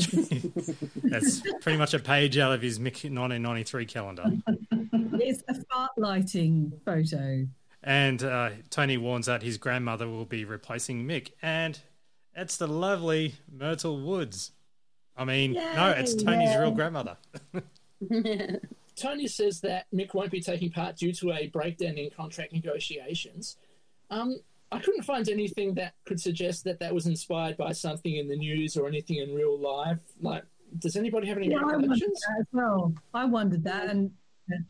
it's 1.03 1.43
pretty 1.61 1.79
much 1.79 1.95
a 1.95 1.99
page 1.99 2.39
out 2.39 2.53
of 2.53 2.63
his 2.63 2.79
Mick 2.79 3.05
1993 3.05 3.87
calendar. 3.87 4.25
It's 5.15 5.43
a 5.49 5.55
fart 5.55 5.93
lighting 5.97 6.73
photo. 6.85 7.47
And 7.83 8.23
uh, 8.23 8.51
Tony 8.71 8.97
warns 8.97 9.27
that 9.27 9.43
his 9.43 9.59
grandmother 9.59 10.09
will 10.09 10.25
be 10.25 10.45
replacing 10.45 11.05
Mick, 11.05 11.31
and 11.43 11.79
it's 12.37 12.57
the 12.57 12.67
lovely 12.67 13.35
Myrtle 13.51 14.01
Woods. 14.01 14.53
I 15.17 15.25
mean, 15.25 15.53
no, 15.53 15.95
it's 15.97 16.15
Tony's 16.15 16.51
yeah. 16.51 16.61
real 16.61 16.71
grandmother. 16.71 17.17
Tony 18.97 19.27
says 19.27 19.61
that 19.61 19.87
Mick 19.95 20.15
won't 20.15 20.31
be 20.31 20.41
taking 20.41 20.71
part 20.71 20.97
due 20.97 21.13
to 21.15 21.33
a 21.33 21.49
breakdown 21.49 21.99
in 21.99 22.11
contract 22.11 22.53
negotiations. 22.53 23.57
Um, 24.11 24.39
I 24.73 24.79
couldn't 24.81 25.03
find 25.03 25.29
anything 25.29 25.75
that 25.75 25.95
could 26.07 26.21
suggest 26.21 26.65
that 26.65 26.81
that 26.81 26.95
was 26.95 27.07
inspired 27.07 27.57
by 27.57 27.73
something 27.73 28.17
in 28.17 28.27
the 28.29 28.37
news 28.37 28.77
or 28.77 28.89
anything 28.89 29.17
in 29.19 29.35
real 29.35 29.59
life. 29.59 29.99
Like, 30.21 30.45
does 30.79 30.97
anybody 30.97 31.29
have 31.29 31.37
any 31.37 31.51
Yeah, 31.51 31.59
I 31.59 31.65
wondered 31.65 31.81
recollections? 31.91 32.21
that 32.29 32.41
as 32.41 32.47
well. 32.53 32.95
I 33.13 33.25
wondered 33.27 33.65
that 33.65 33.89
and 33.91 34.11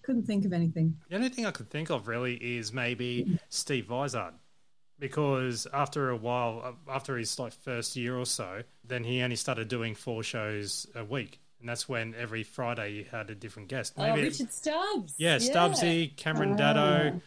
couldn't 0.03 0.25
think 0.27 0.45
of 0.45 0.53
anything. 0.53 0.97
The 1.09 1.17
only 1.17 1.29
thing 1.29 1.47
I 1.47 1.51
could 1.53 1.71
think 1.71 1.91
of 1.91 2.09
really 2.09 2.35
is 2.35 2.73
maybe 2.73 3.39
Steve 3.49 3.87
Vizard, 3.87 4.35
because 4.99 5.67
after 5.73 6.11
a 6.11 6.17
while, 6.17 6.63
uh, 6.65 6.93
after 6.93 7.17
his 7.17 7.39
like 7.39 7.53
first 7.53 7.97
year 7.97 8.17
or 8.17 8.27
so, 8.27 8.63
then 8.85 9.05
he 9.05 9.23
only 9.23 9.37
started 9.37 9.69
doing 9.69 9.95
four 9.95 10.23
shows 10.23 10.87
a 10.95 11.05
week, 11.05 11.41
and 11.61 11.69
that's 11.69 11.89
when 11.89 12.15
every 12.15 12.43
Friday 12.43 12.93
you 12.95 13.05
had 13.11 13.31
a 13.31 13.35
different 13.35 13.69
guest. 13.69 13.95
Oh, 13.97 14.03
Maybe 14.03 14.21
it- 14.23 14.25
Richard 14.33 14.53
Stubbs. 14.53 15.15
yeah, 15.17 15.37
Stubbsy, 15.37 16.17
Cameron 16.17 16.57
Daddo, 16.57 17.21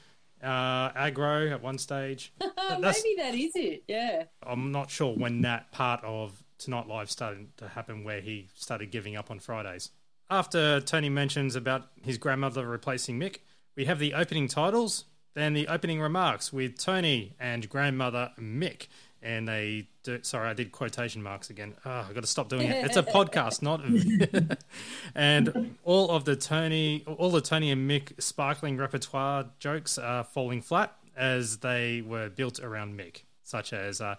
uh, 0.44 0.92
Agro 0.96 1.50
at 1.50 1.62
one 1.62 1.78
stage. 1.78 2.34
Maybe 2.40 3.16
that 3.18 3.34
is 3.34 3.52
it. 3.56 3.84
Yeah. 3.88 4.24
I'm 4.44 4.72
not 4.72 4.90
sure 4.90 5.14
when 5.16 5.42
that 5.42 5.72
part 5.72 6.04
of 6.04 6.44
Tonight 6.58 6.88
Live 6.88 7.12
started 7.12 7.56
to 7.58 7.68
happen 7.68 8.04
where 8.04 8.22
he 8.22 8.50
started 8.56 8.92
giving 8.92 9.16
up 9.16 9.30
on 9.30 9.40
Fridays. 9.40 9.92
After 10.30 10.82
Tony 10.82 11.10
mentions 11.10 11.56
about 11.56 11.90
his 12.02 12.18
grandmother 12.18 12.68
replacing 12.68 13.20
Mick, 13.20 13.38
we 13.76 13.86
have 13.86 14.00
the 14.00 14.14
opening 14.14 14.48
titles, 14.48 15.06
then 15.34 15.54
the 15.54 15.68
opening 15.68 16.00
remarks 16.00 16.52
with 16.52 16.78
Tony 16.80 17.36
and 17.40 17.70
grandmother 17.70 18.32
Mick. 18.40 18.88
And 19.26 19.48
they 19.48 19.88
do, 20.04 20.20
sorry, 20.22 20.50
I 20.50 20.54
did 20.54 20.72
quotation 20.72 21.24
marks 21.24 21.50
again. 21.50 21.74
Oh, 21.84 21.90
I've 22.08 22.14
got 22.14 22.22
to 22.22 22.28
stop 22.30 22.48
doing 22.48 22.70
it. 22.70 22.86
It's 22.86 22.96
a 22.96 23.02
podcast, 23.18 23.64
not. 23.64 23.82
and 25.16 25.76
all 25.84 26.12
of 26.12 26.26
the 26.26 26.36
Tony, 26.36 27.04
all 27.08 27.32
the 27.32 27.42
Tony 27.42 27.72
and 27.72 27.90
Mick 27.90 28.22
sparkling 28.22 28.78
repertoire 28.78 29.48
jokes 29.60 29.98
are 29.98 30.24
falling 30.24 30.62
flat 30.62 30.96
as 31.18 31.58
they 31.58 32.02
were 32.02 32.30
built 32.30 32.60
around 32.60 33.00
Mick, 33.00 33.24
such 33.42 33.74
as, 33.74 34.00
uh, 34.00 34.14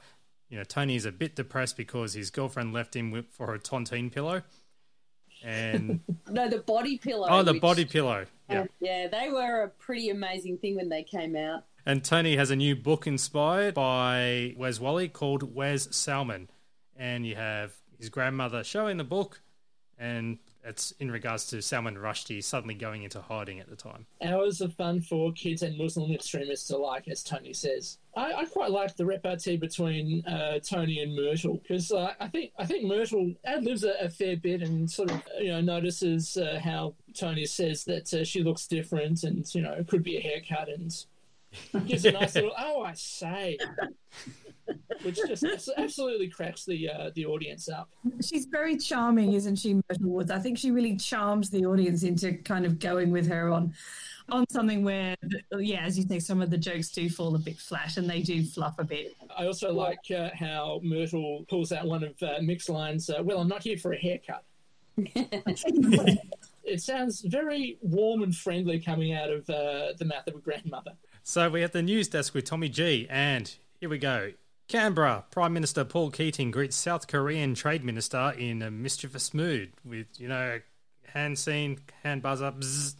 you 0.49 0.57
know, 0.59 0.65
Tony 0.65 0.97
is 0.97 1.05
a 1.05 1.13
bit 1.13 1.37
depressed 1.37 1.77
because 1.77 2.15
his 2.15 2.31
girlfriend 2.31 2.73
left 2.73 2.97
him 2.97 3.13
with, 3.13 3.27
for 3.31 3.55
a 3.55 3.61
tontine 3.61 4.11
pillow, 4.13 4.43
and 5.45 6.01
No, 6.31 6.49
the 6.49 6.59
body 6.59 6.99
pillow. 6.99 7.29
oh, 7.31 7.43
the 7.45 7.53
which- 7.53 7.63
body 7.63 7.85
pillow, 7.85 8.27
yeah. 8.51 8.65
Yeah, 8.81 9.07
they 9.09 9.31
were 9.31 9.63
a 9.63 9.69
pretty 9.69 10.09
amazing 10.09 10.59
thing 10.59 10.75
when 10.77 10.89
they 10.89 11.03
came 11.05 11.37
out. 11.37 11.65
And 11.89 12.03
Tony 12.03 12.35
has 12.35 12.51
a 12.51 12.57
new 12.57 12.75
book 12.75 13.07
inspired 13.07 13.75
by 13.75 14.55
Where's 14.57 14.81
Wally 14.81 15.09
called 15.09 15.55
Where's 15.55 15.95
Salman. 15.95 16.51
And 16.97 17.25
you 17.25 17.37
have 17.37 17.75
his 17.97 18.09
grandmother 18.09 18.65
showing 18.65 18.97
the 18.97 19.05
book, 19.05 19.41
and 19.97 20.39
it's 20.65 20.91
in 20.99 21.13
regards 21.13 21.47
to 21.47 21.63
Salman 21.63 21.95
Rushdie 21.95 22.43
suddenly 22.43 22.75
going 22.75 23.05
into 23.05 23.21
hiding 23.21 23.61
at 23.61 23.71
the 23.71 23.77
time. 23.77 24.07
Hours 24.21 24.61
of 24.61 24.75
fun 24.75 25.01
for 25.01 25.31
kids 25.33 25.63
and 25.63 25.79
Muslim 25.79 26.11
extremists 26.11 26.71
alike, 26.71 27.07
as 27.07 27.23
Tony 27.23 27.53
says. 27.53 27.99
I, 28.17 28.33
I 28.33 28.45
quite 28.47 28.73
like 28.73 28.97
the 28.97 29.07
repartee 29.07 29.57
between 29.57 30.27
uh, 30.27 30.59
Tony 30.59 30.99
and 31.01 31.15
Myrtle 31.15 31.61
because 31.63 31.93
uh, 31.93 32.15
I 32.19 32.27
think 32.27 32.51
I 32.59 32.67
think 32.67 32.85
Myrtle 32.85 33.33
libs 33.61 33.85
a, 33.85 33.93
a 34.01 34.09
fair 34.09 34.37
bit 34.37 34.63
and 34.63 34.91
sort 34.91 35.13
of 35.13 35.23
you 35.39 35.49
know 35.49 35.61
notices 35.61 36.37
uh, 36.37 36.59
how 36.65 36.95
Tony 37.15 37.47
says 37.47 37.85
that 37.85 38.13
uh, 38.13 38.25
she 38.25 38.43
looks 38.43 38.67
different 38.67 39.23
and 39.23 39.47
you 39.55 39.63
know 39.63 39.73
it 39.73 39.87
could 39.87 40.03
be 40.03 40.17
a 40.17 40.21
haircut 40.21 40.69
and 40.69 40.93
gives 41.87 42.05
a 42.05 42.13
nice 42.13 42.35
little 42.35 42.53
oh 42.59 42.83
I 42.83 42.95
say, 42.95 43.59
which 45.03 45.17
just 45.17 45.45
absolutely 45.77 46.29
cracks 46.29 46.65
the 46.65 46.89
uh, 46.89 47.11
the 47.15 47.27
audience 47.27 47.69
up. 47.69 47.89
She's 48.23 48.47
very 48.47 48.77
charming, 48.77 49.33
isn't 49.33 49.57
she, 49.57 49.75
Myrtle 49.75 50.11
Woods? 50.11 50.31
I 50.31 50.39
think 50.39 50.59
she 50.59 50.71
really 50.71 50.97
charms 50.97 51.51
the 51.51 51.67
audience 51.67 52.03
into 52.03 52.33
kind 52.33 52.65
of 52.65 52.79
going 52.79 53.11
with 53.11 53.29
her 53.29 53.51
on 53.51 53.75
on 54.29 54.45
something 54.51 54.83
where, 54.83 55.15
yeah, 55.59 55.83
as 55.83 55.97
you 55.99 56.05
say, 56.07 56.19
some 56.19 56.43
of 56.43 56.51
the 56.51 56.59
jokes 56.59 56.89
do 56.89 57.09
fall 57.09 57.35
a 57.35 57.39
bit 57.39 57.59
flat 57.59 57.97
and 57.97 58.09
they 58.11 58.23
do 58.23 58.45
fluff 58.45 58.79
a 58.79 58.85
bit. 58.85 59.15
I 59.37 59.47
also 59.47 59.73
like 59.73 60.11
uh, 60.15 60.31
how 60.35 60.81
Myrtle 60.83 61.45
pulls 61.49 61.73
out 61.73 61.87
one 61.87 62.03
of 62.03 62.21
uh, 62.23 62.41
Mick's 62.43 62.69
lines. 62.69 63.09
Uh, 63.09 63.23
well, 63.23 63.39
I'm 63.39 63.49
not 63.49 63.63
here 63.63 63.79
for 63.79 63.93
a 63.93 63.99
haircut. 63.99 64.43
it 66.67 66.81
sounds 66.81 67.21
very 67.21 67.79
warm 67.83 68.23
and 68.23 68.35
friendly 68.35 68.81
coming 68.81 69.13
out 69.13 69.31
of 69.31 69.49
uh, 69.49 69.93
the 69.99 70.05
mouth 70.05 70.27
of 70.27 70.35
a 70.35 70.39
grandmother. 70.39 70.93
So 71.29 71.51
we 71.51 71.63
have 71.63 71.73
the 71.73 71.83
news 71.83 72.07
desk 72.07 72.35
with 72.35 72.45
Tommy 72.45 72.69
G, 72.69 73.09
and 73.11 73.53
here 73.81 73.89
we 73.89 73.99
go. 73.99 74.35
Canberra, 74.69 75.25
Prime 75.33 75.53
Minister 75.53 75.83
Paul 75.83 76.13
Keating 76.13 76.53
greets 76.53 76.77
South 76.77 77.09
Korean 77.09 77.57
Trade 77.57 77.85
Minister 77.85 78.33
in 78.39 78.63
a 78.63 78.71
mischievous 78.71 79.35
mood 79.35 79.73
with, 79.85 80.07
you 80.19 80.29
know, 80.29 80.61
hand 81.13 81.37
scene, 81.37 81.81
hand 82.05 82.23
buzzer, 82.23 82.53
bzz, 82.53 82.95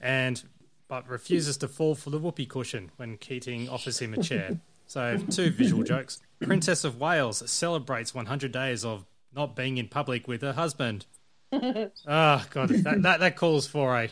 and 0.00 0.44
but 0.86 1.08
refuses 1.08 1.56
to 1.56 1.66
fall 1.66 1.96
for 1.96 2.10
the 2.10 2.20
whoopee 2.20 2.46
cushion 2.46 2.92
when 2.98 3.16
Keating 3.16 3.68
offers 3.68 3.98
him 3.98 4.14
a 4.14 4.22
chair. 4.22 4.60
So 4.86 5.18
two 5.18 5.50
visual 5.50 5.82
jokes. 5.82 6.20
Princess 6.40 6.84
of 6.84 7.00
Wales 7.00 7.42
celebrates 7.50 8.14
100 8.14 8.52
days 8.52 8.84
of 8.84 9.04
not 9.34 9.56
being 9.56 9.78
in 9.78 9.88
public 9.88 10.28
with 10.28 10.42
her 10.42 10.52
husband. 10.52 11.06
Oh 11.52 11.90
god, 12.06 12.68
that, 12.68 13.02
that 13.02 13.18
that 13.18 13.34
calls 13.34 13.66
for 13.66 13.98
a 13.98 14.08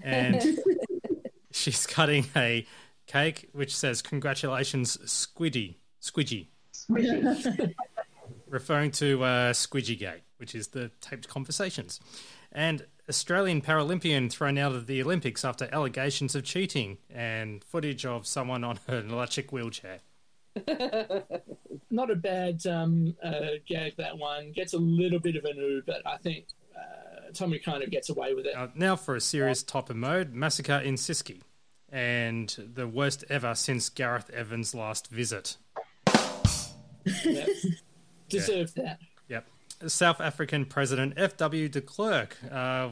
and 0.00 0.40
she's 1.68 1.86
cutting 1.86 2.26
a 2.34 2.66
cake 3.06 3.48
which 3.52 3.76
says 3.76 4.02
congratulations 4.02 4.96
squiddy. 4.98 5.76
Squidgy. 6.02 6.48
Referring 8.48 8.90
to 8.92 9.22
uh, 9.22 9.52
squidgy 9.52 9.98
gate 9.98 10.22
which 10.38 10.54
is 10.54 10.68
the 10.68 10.90
taped 11.00 11.28
conversations. 11.28 12.00
And 12.52 12.86
australian 13.08 13.60
paralympian 13.60 14.30
thrown 14.30 14.58
out 14.58 14.72
of 14.72 14.86
the 14.86 15.02
olympics 15.02 15.44
after 15.44 15.66
allegations 15.72 16.34
of 16.34 16.44
cheating 16.44 16.98
and 17.08 17.64
footage 17.64 18.04
of 18.04 18.26
someone 18.26 18.64
on 18.64 18.78
an 18.86 19.10
electric 19.10 19.50
wheelchair. 19.50 19.98
Not 21.90 22.10
a 22.10 22.16
bad 22.16 22.66
um, 22.66 23.16
uh, 23.22 23.58
gag, 23.66 23.96
that 23.96 24.18
one. 24.18 24.52
Gets 24.52 24.74
a 24.74 24.78
little 24.78 25.18
bit 25.18 25.36
of 25.36 25.44
an 25.44 25.58
ooh, 25.58 25.82
but 25.86 26.06
I 26.06 26.16
think 26.18 26.46
uh, 26.76 27.30
Tommy 27.32 27.58
kind 27.58 27.82
of 27.82 27.90
gets 27.90 28.08
away 28.10 28.34
with 28.34 28.46
it. 28.46 28.54
Uh, 28.56 28.68
now 28.74 28.96
for 28.96 29.16
a 29.16 29.20
serious 29.20 29.62
type 29.62 29.90
of 29.90 29.96
mode 29.96 30.32
massacre 30.32 30.78
in 30.78 30.94
Ciskei 30.94 31.40
and 31.90 32.70
the 32.74 32.86
worst 32.86 33.24
ever 33.30 33.54
since 33.54 33.88
gareth 33.88 34.30
evans 34.30 34.74
last 34.74 35.08
visit 35.08 35.56
Yeah. 37.24 37.46
Deserved 38.28 38.76
that. 38.76 38.98
Yep. 39.28 39.46
South 39.86 40.20
African 40.20 40.64
President 40.66 41.14
F.W. 41.16 41.68
de 41.68 41.80
Klerk 41.80 42.36
uh, 42.50 42.90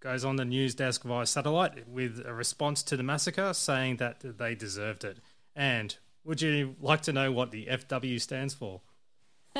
goes 0.00 0.24
on 0.24 0.36
the 0.36 0.44
news 0.44 0.74
desk 0.74 1.04
via 1.04 1.26
satellite 1.26 1.86
with 1.88 2.20
a 2.26 2.34
response 2.34 2.82
to 2.84 2.96
the 2.96 3.02
massacre 3.02 3.52
saying 3.52 3.98
that 3.98 4.38
they 4.38 4.54
deserved 4.54 5.04
it. 5.04 5.18
And 5.54 5.96
would 6.24 6.40
you 6.40 6.74
like 6.80 7.02
to 7.02 7.12
know 7.12 7.30
what 7.30 7.50
the 7.50 7.66
FW 7.66 8.20
stands 8.20 8.54
for? 8.54 8.80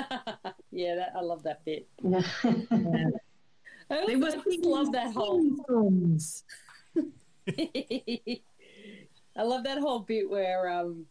yeah, 0.71 0.97
that, 0.97 1.13
I 1.15 1.21
love 1.21 1.43
that 1.45 1.65
bit. 1.65 1.89
Yeah. 2.03 3.11
I 3.91 3.97
also 3.99 4.07
They 4.07 4.17
were 4.17 4.31
love 4.63 4.93
that 4.93 5.13
whole. 5.13 5.43
Songs. 9.35 9.45
I 9.45 9.49
love 9.49 9.65
that 9.65 9.79
whole 9.79 10.01
bit 10.01 10.29
where 10.29 10.69
um, 10.69 11.07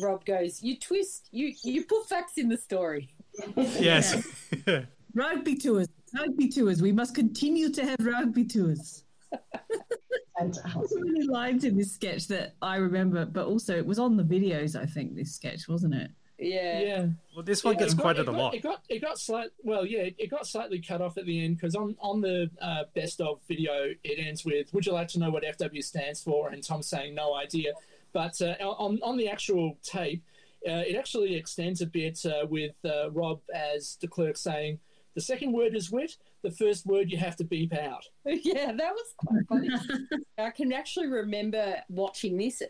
Rob 0.00 0.24
goes, 0.24 0.62
"You 0.62 0.78
twist, 0.78 1.28
you 1.32 1.52
you 1.62 1.84
put 1.84 2.08
facts 2.08 2.38
in 2.38 2.48
the 2.48 2.58
story." 2.58 3.10
Yes. 3.56 4.26
Rugby 5.14 5.56
tours, 5.56 5.88
rugby 6.16 6.48
tours. 6.48 6.80
We 6.80 6.92
must 6.92 7.16
continue 7.16 7.70
to 7.70 7.84
have 7.84 7.96
rugby 8.00 8.44
tours. 8.44 9.02
Fantastic. 10.38 10.88
So 10.88 11.00
many 11.00 11.26
lines 11.26 11.64
in 11.64 11.76
this 11.76 11.92
sketch 11.92 12.28
that 12.28 12.54
I 12.62 12.76
remember, 12.76 13.24
but 13.26 13.46
also 13.46 13.76
it 13.76 13.84
was 13.84 13.98
on 13.98 14.16
the 14.16 14.22
videos. 14.22 14.80
I 14.80 14.86
think 14.86 15.16
this 15.16 15.34
sketch 15.34 15.68
wasn't 15.68 15.94
it? 15.94 16.10
Yeah, 16.40 16.80
Yeah. 16.80 17.06
well, 17.36 17.44
this 17.44 17.62
one 17.62 17.74
It 17.74 17.80
gets 17.80 17.92
got- 17.94 18.02
quoted 18.02 18.22
it 18.22 18.28
a 18.28 18.32
lot. 18.32 18.54
It 18.54 18.62
got 18.62 18.82
it 18.88 19.00
got 19.00 19.18
slight. 19.18 19.50
Well, 19.62 19.84
yeah, 19.84 20.00
it, 20.00 20.14
it 20.18 20.26
got 20.30 20.46
slightly 20.46 20.80
cut 20.80 21.02
off 21.02 21.18
at 21.18 21.26
the 21.26 21.44
end 21.44 21.56
because 21.56 21.74
on 21.76 21.96
on 22.00 22.20
the 22.22 22.50
uh, 22.60 22.84
best 22.94 23.20
of 23.20 23.40
video, 23.46 23.92
it 24.02 24.18
ends 24.18 24.44
with 24.44 24.72
"Would 24.72 24.86
you 24.86 24.92
like 24.92 25.08
to 25.08 25.18
know 25.18 25.30
what 25.30 25.42
FW 25.44 25.82
stands 25.84 26.22
for?" 26.22 26.48
and 26.48 26.62
Tom 26.62 26.82
saying 26.82 27.14
no 27.14 27.34
idea. 27.34 27.72
But 28.12 28.40
uh, 28.40 28.54
on 28.62 28.98
on 29.02 29.16
the 29.18 29.28
actual 29.28 29.76
tape, 29.82 30.22
uh, 30.66 30.82
it 30.88 30.96
actually 30.96 31.36
extends 31.36 31.80
a 31.82 31.86
bit 31.86 32.24
uh, 32.24 32.46
with 32.48 32.74
uh, 32.84 33.10
Rob 33.10 33.40
as 33.54 33.96
de 34.00 34.08
Klerk 34.08 34.36
saying, 34.38 34.78
"The 35.14 35.20
second 35.20 35.52
word 35.52 35.74
is 35.74 35.90
wit. 35.90 36.16
The 36.42 36.50
first 36.50 36.86
word 36.86 37.10
you 37.10 37.18
have 37.18 37.36
to 37.36 37.44
beep 37.44 37.72
out." 37.74 38.04
yeah, 38.24 38.72
that 38.72 38.92
was 38.92 39.14
quite 39.16 39.46
funny. 39.48 39.68
I 40.38 40.50
can 40.50 40.72
actually 40.72 41.08
remember 41.08 41.76
watching 41.88 42.36
this. 42.36 42.62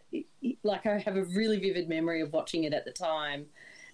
Like 0.62 0.87
I 0.87 0.99
have 0.99 1.16
a 1.16 1.25
really 1.25 1.59
vivid 1.59 1.88
memory 1.88 2.20
of 2.20 2.32
watching 2.32 2.64
it 2.64 2.73
at 2.73 2.85
the 2.85 2.92
time. 2.92 3.47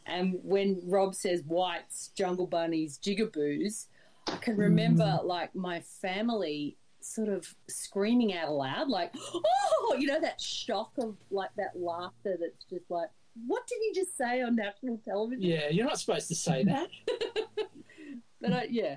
And 0.06 0.38
when 0.42 0.80
Rob 0.84 1.14
says 1.14 1.42
whites, 1.42 2.12
jungle 2.16 2.46
bunnies, 2.46 2.98
jigaboos, 2.98 3.86
I 4.28 4.36
can 4.36 4.56
remember 4.56 5.04
mm. 5.04 5.24
like 5.24 5.54
my 5.54 5.80
family 5.80 6.76
sort 7.00 7.28
of 7.28 7.54
screaming 7.68 8.34
out 8.34 8.48
aloud, 8.48 8.88
like, 8.88 9.14
oh, 9.34 9.96
you 9.98 10.06
know, 10.06 10.20
that 10.20 10.40
shock 10.40 10.92
of 10.98 11.16
like 11.30 11.50
that 11.56 11.72
laughter 11.74 12.36
that's 12.40 12.64
just 12.68 12.90
like, 12.90 13.08
what 13.46 13.66
did 13.66 13.78
he 13.82 14.00
just 14.00 14.16
say 14.16 14.42
on 14.42 14.56
national 14.56 14.98
television? 15.04 15.42
Yeah, 15.42 15.68
you're 15.68 15.84
not 15.84 15.98
supposed 15.98 16.28
to 16.28 16.34
say 16.34 16.64
that. 16.64 16.88
But 18.40 18.52
I, 18.52 18.66
yeah, 18.70 18.96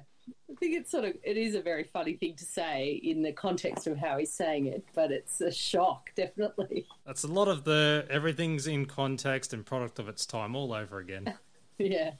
I 0.49 0.53
think 0.59 0.75
it's 0.75 0.91
sort 0.91 1.05
of 1.05 1.13
it 1.23 1.37
is 1.37 1.55
a 1.55 1.61
very 1.61 1.83
funny 1.83 2.13
thing 2.13 2.35
to 2.35 2.45
say 2.45 2.99
in 3.03 3.21
the 3.21 3.31
context 3.31 3.87
of 3.87 3.97
how 3.97 4.17
he's 4.17 4.33
saying 4.33 4.67
it, 4.67 4.83
but 4.93 5.11
it's 5.11 5.41
a 5.41 5.51
shock, 5.51 6.09
definitely. 6.15 6.85
That's 7.05 7.23
a 7.23 7.27
lot 7.27 7.47
of 7.47 7.63
the 7.63 8.05
everything's 8.09 8.67
in 8.67 8.85
context 8.85 9.53
and 9.53 9.65
product 9.65 9.99
of 9.99 10.07
its 10.09 10.25
time 10.25 10.55
all 10.55 10.73
over 10.73 10.99
again. 10.99 11.33
Yeah. 11.81 12.11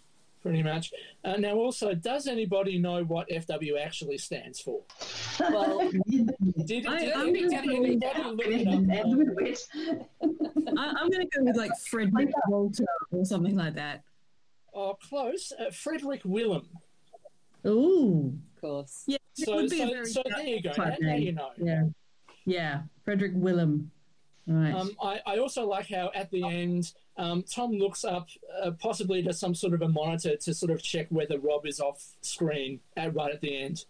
Pretty 0.41 0.63
much. 0.63 0.93
Uh, 1.25 1.35
now, 1.35 1.55
also, 1.55 1.93
does 1.93 2.25
anybody 2.25 2.77
know 2.79 3.03
what 3.03 3.27
FW 3.27 3.77
actually 3.77 4.17
stands 4.17 4.57
for? 4.61 4.79
Well, 5.37 5.91
Did, 6.65 6.87
I- 6.87 6.99
did, 6.99 7.11
I'm 7.13 7.33
did, 7.33 7.51
gonna 7.51 7.73
anybody 7.73 7.97
go 7.99 8.29
look 8.29 8.47
it 8.47 8.67
up? 8.67 8.89
End 8.89 9.35
with. 9.35 9.67
I, 10.77 10.93
I'm 10.97 11.09
going 11.09 11.27
to 11.29 11.37
go 11.37 11.43
with 11.43 11.57
like 11.57 11.71
Frederick 11.89 12.29
Walter 12.47 12.85
or 13.11 13.25
something 13.25 13.57
like 13.57 13.75
that. 13.75 14.03
Oh, 14.73 14.97
close. 15.09 15.51
Uh, 15.59 15.71
Frederick 15.71 16.21
Willem. 16.23 16.69
Ooh, 17.67 18.37
of 18.55 18.61
course. 18.61 19.03
yeah. 19.07 19.17
So, 19.33 19.55
would 19.55 19.69
be 19.69 19.81
a 19.81 20.05
so, 20.05 20.21
so 20.21 20.23
there 20.35 20.47
you 20.47 20.61
go. 20.61 20.73
Now, 20.77 20.95
now 20.99 21.15
you 21.15 21.31
know. 21.31 21.49
Yeah, 21.57 21.83
yeah. 22.45 22.81
Frederick 23.05 23.31
Willem. 23.35 23.91
Right. 24.47 24.73
Um, 24.73 24.91
I, 25.01 25.21
I 25.27 25.37
also 25.37 25.67
like 25.67 25.89
how 25.89 26.09
at 26.15 26.31
the 26.31 26.43
end, 26.43 26.93
um, 27.17 27.43
Tom 27.43 27.71
looks 27.71 28.03
up 28.03 28.29
uh, 28.63 28.71
possibly 28.71 29.21
to 29.21 29.31
some 29.31 29.53
sort 29.53 29.73
of 29.73 29.83
a 29.83 29.87
monitor 29.87 30.35
to 30.35 30.53
sort 30.55 30.71
of 30.71 30.81
check 30.81 31.05
whether 31.09 31.37
Rob 31.37 31.67
is 31.67 31.79
off 31.79 32.03
screen 32.21 32.79
at, 32.97 33.13
right 33.13 33.31
at 33.31 33.41
the 33.41 33.55
end. 33.55 33.85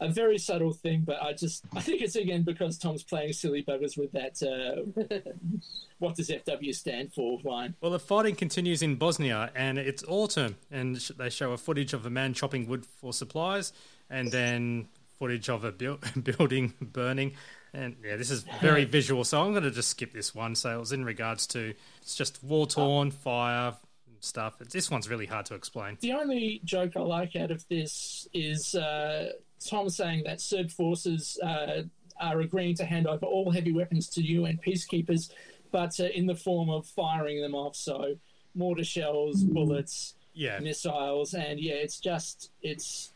A 0.00 0.08
very 0.08 0.38
subtle 0.38 0.72
thing, 0.72 1.02
but 1.06 1.22
I 1.22 1.32
just 1.32 1.64
I 1.74 1.80
think 1.80 2.02
it's 2.02 2.16
again 2.16 2.42
because 2.42 2.78
Tom's 2.78 3.02
playing 3.02 3.32
silly 3.32 3.62
buggers 3.62 3.96
with 3.96 4.12
that. 4.12 4.42
Uh, 4.42 5.30
what 5.98 6.16
does 6.16 6.28
FW 6.28 6.74
stand 6.74 7.12
for? 7.14 7.40
Line. 7.44 7.74
Well, 7.80 7.92
the 7.92 7.98
fighting 7.98 8.34
continues 8.34 8.82
in 8.82 8.96
Bosnia, 8.96 9.50
and 9.54 9.78
it's 9.78 10.04
autumn, 10.06 10.56
and 10.70 10.96
they 10.96 11.30
show 11.30 11.52
a 11.52 11.56
footage 11.58 11.92
of 11.94 12.04
a 12.06 12.10
man 12.10 12.34
chopping 12.34 12.66
wood 12.68 12.84
for 12.84 13.12
supplies, 13.12 13.72
and 14.10 14.30
then 14.30 14.88
footage 15.18 15.48
of 15.48 15.64
a 15.64 15.72
buil- 15.72 16.00
building 16.22 16.74
burning. 16.80 17.32
And 17.72 17.96
yeah, 18.04 18.16
this 18.16 18.30
is 18.30 18.44
very 18.60 18.84
visual, 18.84 19.24
so 19.24 19.42
I'm 19.42 19.52
going 19.52 19.64
to 19.64 19.70
just 19.70 19.90
skip 19.90 20.12
this 20.12 20.34
one. 20.34 20.54
So 20.54 20.76
it 20.76 20.78
was 20.78 20.92
in 20.92 21.04
regards 21.04 21.46
to 21.48 21.74
it's 22.02 22.14
just 22.14 22.42
war 22.42 22.66
torn, 22.66 23.10
fire 23.10 23.74
stuff. 24.20 24.58
This 24.58 24.90
one's 24.90 25.08
really 25.08 25.26
hard 25.26 25.46
to 25.46 25.54
explain. 25.54 25.98
The 26.00 26.12
only 26.12 26.60
joke 26.64 26.92
I 26.96 27.00
like 27.00 27.36
out 27.36 27.50
of 27.50 27.66
this 27.68 28.26
is 28.32 28.74
uh, 28.74 29.32
Tom 29.64 29.88
saying 29.88 30.24
that 30.24 30.40
Serb 30.40 30.70
forces 30.70 31.38
uh, 31.42 31.82
are 32.20 32.40
agreeing 32.40 32.74
to 32.76 32.84
hand 32.84 33.06
over 33.06 33.26
all 33.26 33.50
heavy 33.50 33.72
weapons 33.72 34.08
to 34.10 34.22
UN 34.22 34.58
peacekeepers, 34.64 35.30
but 35.72 35.98
uh, 36.00 36.04
in 36.04 36.26
the 36.26 36.34
form 36.34 36.70
of 36.70 36.86
firing 36.86 37.40
them 37.40 37.54
off. 37.54 37.76
So 37.76 38.16
mortar 38.54 38.84
shells, 38.84 39.42
bullets, 39.44 40.14
Yeah, 40.34 40.58
missiles, 40.60 41.34
and 41.34 41.58
yeah, 41.60 41.74
it's 41.74 41.98
just 42.00 42.50
it's 42.62 43.12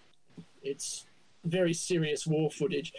it's 0.63 1.07
very 1.45 1.73
serious 1.73 2.27
war 2.27 2.51
footage. 2.51 2.93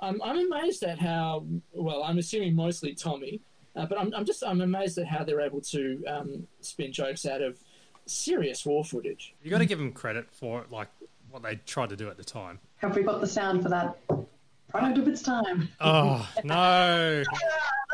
I'm 0.00 0.20
I'm 0.22 0.38
amazed 0.52 0.82
at 0.82 0.98
how 0.98 1.44
well 1.72 2.02
I'm 2.02 2.18
assuming 2.18 2.54
mostly 2.56 2.94
Tommy, 2.94 3.40
uh, 3.76 3.86
but 3.86 3.98
I'm 3.98 4.12
I'm 4.14 4.24
just 4.24 4.42
I'm 4.44 4.60
amazed 4.60 4.98
at 4.98 5.06
how 5.06 5.22
they're 5.24 5.40
able 5.40 5.60
to 5.60 6.04
um, 6.08 6.48
spin 6.60 6.92
jokes 6.92 7.24
out 7.26 7.40
of 7.42 7.58
serious 8.06 8.66
war 8.66 8.84
footage. 8.84 9.32
you 9.44 9.50
got 9.50 9.58
to 9.58 9.66
give 9.66 9.78
them 9.78 9.92
credit 9.92 10.26
for 10.32 10.60
it. 10.62 10.72
like 10.72 10.88
what 11.32 11.42
they 11.42 11.56
tried 11.56 11.88
to 11.88 11.96
do 11.96 12.08
at 12.08 12.16
the 12.16 12.24
time. 12.24 12.60
Have 12.76 12.94
we 12.94 13.02
got 13.02 13.20
the 13.20 13.26
sound 13.26 13.62
for 13.62 13.68
that? 13.70 13.96
Product 14.68 14.98
of 14.98 15.08
its 15.08 15.22
time. 15.22 15.68
Oh 15.80 16.28
no! 16.44 17.22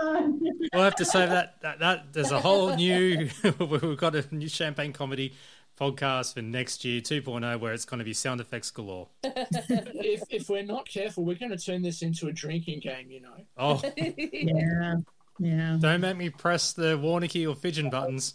We'll 0.01 0.83
have 0.83 0.94
to 0.96 1.05
save 1.05 1.31
that. 1.31 1.61
That, 1.62 1.81
that 1.81 2.12
there's 2.12 2.31
a 2.31 2.40
whole 2.40 2.74
new. 2.77 3.29
we've 3.59 3.96
got 3.96 4.14
a 4.14 4.24
new 4.35 4.48
champagne 4.48 4.92
comedy 4.92 5.35
podcast 5.79 6.35
for 6.35 6.42
next 6.42 6.85
year 6.85 7.01
2.0 7.01 7.61
where 7.61 7.72
it's 7.72 7.85
going 7.85 7.98
to 7.98 8.05
be 8.05 8.12
sound 8.12 8.40
effects 8.40 8.70
galore. 8.70 9.09
if 9.24 10.22
if 10.31 10.48
we're 10.48 10.62
not 10.62 10.88
careful, 10.88 11.24
we're 11.24 11.37
going 11.37 11.51
to 11.51 11.59
turn 11.59 11.83
this 11.83 12.03
into 12.03 12.29
a 12.29 12.33
drinking 12.33 12.81
game. 12.81 13.11
You 13.11 13.22
know. 13.22 13.44
Oh, 13.57 13.83
yeah, 13.96 14.94
yeah. 15.38 15.79
don't 15.81 16.01
make 16.01 16.16
me 16.16 16.31
press 16.31 16.72
the 16.72 16.96
Warneke 16.96 17.48
or 17.48 17.57
Fidget 17.57 17.90
buttons. 17.90 18.35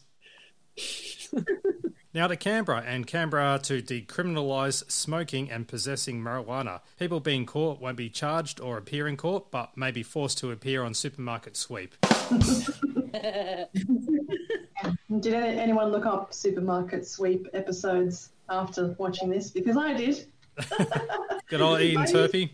Now 2.16 2.28
to 2.28 2.36
Canberra, 2.36 2.84
and 2.86 3.08
Canberra 3.08 3.60
to 3.64 3.82
decriminalise 3.82 4.90
smoking 4.92 5.50
and 5.50 5.68
possessing 5.68 6.22
marijuana. 6.22 6.82
People 7.00 7.20
being 7.20 7.48
caught 7.48 7.82
won't 7.82 7.98
be 7.98 8.08
charged 8.08 8.60
or 8.62 8.78
appear 8.78 9.08
in 9.08 9.18
court, 9.18 9.50
but 9.50 9.76
may 9.76 9.90
be 9.90 10.04
forced 10.04 10.38
to 10.40 10.52
appear 10.52 10.84
on 10.84 10.94
supermarket 10.94 11.58
sweep. 11.58 11.96
Did 15.20 15.34
anyone 15.34 15.92
look 15.92 16.06
up 16.06 16.34
supermarket 16.36 17.08
sweep 17.08 17.48
episodes 17.54 18.30
after 18.48 18.94
watching 19.00 19.32
this? 19.32 19.50
Because 19.50 19.76
I 19.76 19.94
did. 19.94 20.28
Good 21.48 21.62
old 21.62 21.82
Ian 21.82 22.04
Turpie. 22.04 22.52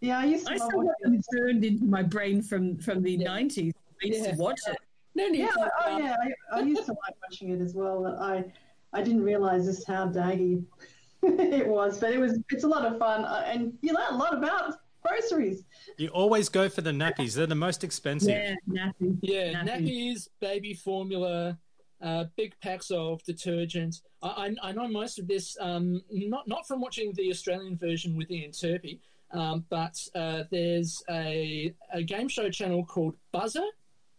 Yeah, 0.00 0.20
I 0.20 0.24
used 0.26 0.46
to 0.46 0.52
I 0.52 0.56
love 0.56 0.68
still 0.68 0.80
have 0.82 0.88
watching 1.02 1.14
it 1.18 1.24
burned 1.32 1.64
into 1.64 1.84
my 1.84 2.02
brain 2.04 2.42
from 2.42 2.76
from 2.78 3.02
the 3.02 3.16
nineties. 3.16 3.72
I 4.02 4.06
used 4.06 4.24
Yeah. 4.24 4.32
to 4.32 4.36
watch 4.36 4.60
it. 4.68 4.76
No 5.14 5.28
need 5.28 5.40
Yeah, 5.40 5.48
to. 5.50 5.70
oh 5.86 5.98
yeah, 5.98 6.16
I, 6.52 6.58
I 6.58 6.62
used 6.62 6.86
to 6.86 6.92
like 6.92 7.14
watching 7.22 7.50
it 7.50 7.60
as 7.60 7.74
well. 7.74 8.02
but 8.02 8.16
I 8.18 8.44
I 8.92 9.02
didn't 9.02 9.22
realise 9.22 9.64
just 9.64 9.86
how 9.86 10.08
daggy 10.08 10.64
it 11.22 11.66
was, 11.66 11.98
but 11.98 12.12
it 12.12 12.18
was 12.18 12.38
it's 12.50 12.64
a 12.64 12.68
lot 12.68 12.84
of 12.86 12.98
fun, 12.98 13.24
uh, 13.24 13.44
and 13.46 13.72
you 13.82 13.92
learn 13.92 14.12
a 14.14 14.16
lot 14.16 14.34
about 14.36 14.74
groceries. 15.02 15.64
You 15.98 16.08
always 16.08 16.48
go 16.48 16.68
for 16.68 16.80
the 16.80 16.90
nappies, 16.90 17.34
they're 17.34 17.46
the 17.46 17.54
most 17.54 17.84
expensive. 17.84 18.30
Yeah, 18.30 18.54
nappy. 18.68 19.18
Yeah, 19.22 19.52
Nappy. 19.62 19.66
nappies, 19.86 20.28
baby 20.40 20.74
formula, 20.74 21.58
uh, 22.00 22.24
big 22.36 22.54
packs 22.60 22.90
of 22.90 23.22
detergent. 23.24 23.96
I, 24.22 24.28
I, 24.62 24.68
I 24.70 24.72
know 24.72 24.88
most 24.88 25.18
of 25.18 25.26
this, 25.28 25.56
um, 25.60 26.02
not 26.10 26.48
not 26.48 26.66
from 26.66 26.80
watching 26.80 27.12
the 27.14 27.30
Australian 27.30 27.76
version 27.76 28.16
with 28.16 28.30
Ian 28.30 28.50
Turpie, 28.52 28.98
um, 29.32 29.64
but 29.70 29.96
uh, 30.14 30.44
there's 30.50 31.02
a, 31.10 31.74
a 31.92 32.02
game 32.02 32.28
show 32.28 32.48
channel 32.50 32.84
called 32.84 33.14
Buzzer. 33.32 33.66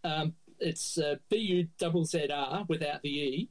Um, 0.06 0.34
it's 0.60 0.98
uh, 0.98 1.16
B 1.30 1.38
U 1.38 1.68
Z 1.80 2.06
Z 2.06 2.30
R 2.32 2.66
without 2.68 3.02
the 3.02 3.10
E. 3.10 3.50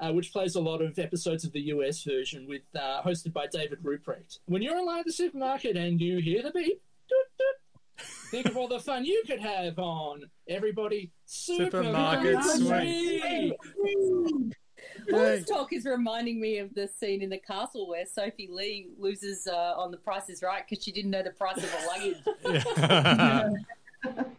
Uh, 0.00 0.12
which 0.12 0.32
plays 0.32 0.54
a 0.54 0.60
lot 0.60 0.80
of 0.80 0.96
episodes 1.00 1.44
of 1.44 1.50
the 1.50 1.60
US 1.72 2.04
version 2.04 2.46
with 2.46 2.62
uh, 2.76 3.02
hosted 3.02 3.32
by 3.32 3.48
David 3.48 3.82
Ruprecht. 3.82 4.38
When 4.46 4.62
you're 4.62 4.78
in 4.78 4.86
line 4.86 5.00
at 5.00 5.06
the 5.06 5.12
supermarket 5.12 5.76
and 5.76 6.00
you 6.00 6.18
hear 6.18 6.40
the 6.40 6.52
beep, 6.52 6.80
doot, 7.08 7.26
doot, 7.36 8.06
think 8.30 8.46
of 8.46 8.56
all 8.56 8.68
the 8.68 8.78
fun 8.78 9.04
you 9.04 9.24
could 9.26 9.40
have 9.40 9.76
on 9.80 10.30
everybody 10.48 11.10
Supermarket 11.26 12.44
supermarket 12.44 13.56
sweep. 13.74 14.54
All 15.12 15.18
this 15.18 15.48
talk 15.48 15.72
is 15.72 15.84
reminding 15.84 16.40
me 16.40 16.58
of 16.58 16.74
the 16.74 16.86
scene 16.86 17.22
in 17.22 17.30
the 17.30 17.38
castle 17.38 17.88
where 17.88 18.06
Sophie 18.06 18.48
Lee 18.50 18.90
loses 18.98 19.46
uh, 19.46 19.74
on 19.76 19.90
The 19.90 19.96
Price 19.96 20.28
is 20.28 20.42
Right 20.42 20.62
because 20.68 20.84
she 20.84 20.92
didn't 20.92 21.10
know 21.10 21.22
the 21.22 21.30
price 21.30 21.56
of 21.56 21.74
a 21.74 21.86
luggage. 22.44 24.24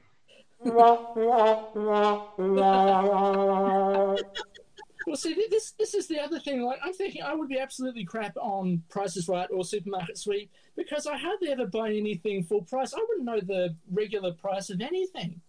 Well, 5.08 5.16
see, 5.16 5.34
this 5.50 5.72
this 5.72 5.94
is 5.94 6.08
the 6.08 6.20
other 6.20 6.40
thing. 6.40 6.62
Like, 6.62 6.80
I'm 6.84 6.94
thinking 6.94 7.24
I 7.24 7.34
would 7.34 7.50
be 7.50 7.58
absolutely 7.58 8.04
crap 8.04 8.36
on 8.38 8.84
Prices 8.90 9.28
Right 9.28 9.50
or 9.52 9.64
Supermarket 9.64 10.18
Sweep 10.18 10.52
because 10.76 11.08
I 11.08 11.18
hardly 11.18 11.50
ever 11.50 11.66
buy 11.66 11.90
anything 11.94 12.44
full 12.44 12.62
price. 12.62 12.94
I 12.94 13.04
wouldn't 13.08 13.26
know 13.26 13.40
the 13.40 13.76
regular 13.92 14.34
price 14.34 14.70
of 14.70 14.82
anything. 14.82 15.42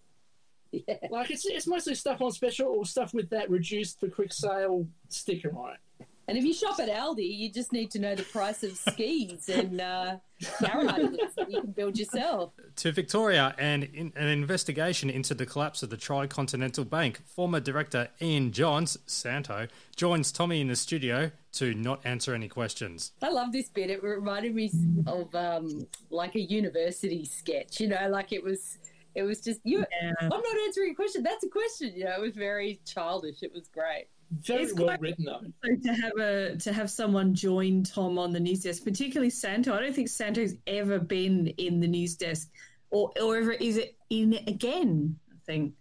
Yeah. 0.72 0.94
Like, 1.10 1.30
it's 1.30 1.44
it's 1.44 1.66
mostly 1.66 1.96
stuff 1.96 2.22
on 2.22 2.30
special 2.30 2.68
or 2.68 2.86
stuff 2.86 3.12
with 3.12 3.30
that 3.30 3.50
reduced 3.50 3.98
for 3.98 4.08
quick 4.08 4.32
sale 4.32 4.86
sticker 5.08 5.50
on 5.56 5.72
it. 5.72 5.80
And 6.30 6.38
if 6.38 6.44
you 6.44 6.54
shop 6.54 6.78
at 6.78 6.88
Aldi, 6.88 7.28
you 7.28 7.50
just 7.50 7.72
need 7.72 7.90
to 7.90 7.98
know 7.98 8.14
the 8.14 8.22
price 8.22 8.62
of 8.62 8.76
skis 8.76 9.48
and 9.48 9.80
uh, 9.80 10.18
carrot 10.60 11.18
that 11.34 11.50
you 11.50 11.60
can 11.60 11.72
build 11.72 11.98
yourself. 11.98 12.52
To 12.76 12.92
Victoria 12.92 13.52
and 13.58 13.82
in 13.82 14.12
an 14.14 14.28
investigation 14.28 15.10
into 15.10 15.34
the 15.34 15.44
collapse 15.44 15.82
of 15.82 15.90
the 15.90 15.96
Tricontinental 15.96 16.88
Bank, 16.88 17.20
former 17.26 17.58
director 17.58 18.10
Ian 18.22 18.52
Johns, 18.52 18.96
Santo, 19.06 19.66
joins 19.96 20.30
Tommy 20.30 20.60
in 20.60 20.68
the 20.68 20.76
studio 20.76 21.32
to 21.54 21.74
not 21.74 22.00
answer 22.04 22.32
any 22.32 22.46
questions. 22.48 23.10
I 23.20 23.30
love 23.30 23.50
this 23.50 23.68
bit. 23.68 23.90
It 23.90 24.00
reminded 24.00 24.54
me 24.54 24.70
of 25.08 25.34
um, 25.34 25.88
like 26.10 26.36
a 26.36 26.40
university 26.40 27.24
sketch. 27.24 27.80
You 27.80 27.88
know, 27.88 28.08
like 28.08 28.32
it 28.32 28.44
was. 28.44 28.78
It 29.16 29.24
was 29.24 29.40
just 29.40 29.58
you. 29.64 29.78
Yeah. 29.78 30.12
I'm 30.20 30.28
not 30.28 30.56
answering 30.64 30.92
a 30.92 30.94
question. 30.94 31.24
That's 31.24 31.42
a 31.42 31.48
question. 31.48 31.92
You 31.96 32.04
know, 32.04 32.12
it 32.12 32.20
was 32.20 32.36
very 32.36 32.80
childish. 32.86 33.42
It 33.42 33.52
was 33.52 33.66
great. 33.66 34.06
Very 34.30 34.62
It's 34.62 34.74
well 34.74 34.96
written 35.00 35.24
though. 35.24 35.40
So 35.64 35.76
to 35.82 35.94
have 35.94 36.16
a 36.18 36.56
to 36.56 36.72
have 36.72 36.88
someone 36.88 37.34
join 37.34 37.82
Tom 37.82 38.16
on 38.16 38.32
the 38.32 38.38
news 38.38 38.60
desk, 38.60 38.84
particularly 38.84 39.30
Santo. 39.30 39.74
I 39.74 39.80
don't 39.80 39.94
think 39.94 40.08
Santo's 40.08 40.54
ever 40.68 41.00
been 41.00 41.48
in 41.58 41.80
the 41.80 41.88
news 41.88 42.14
desk, 42.14 42.48
or 42.90 43.10
or 43.20 43.36
ever 43.36 43.52
is 43.52 43.76
it 43.76 43.96
in 44.08 44.34
it 44.34 44.48
again. 44.48 45.18
I 45.32 45.36
think. 45.46 45.74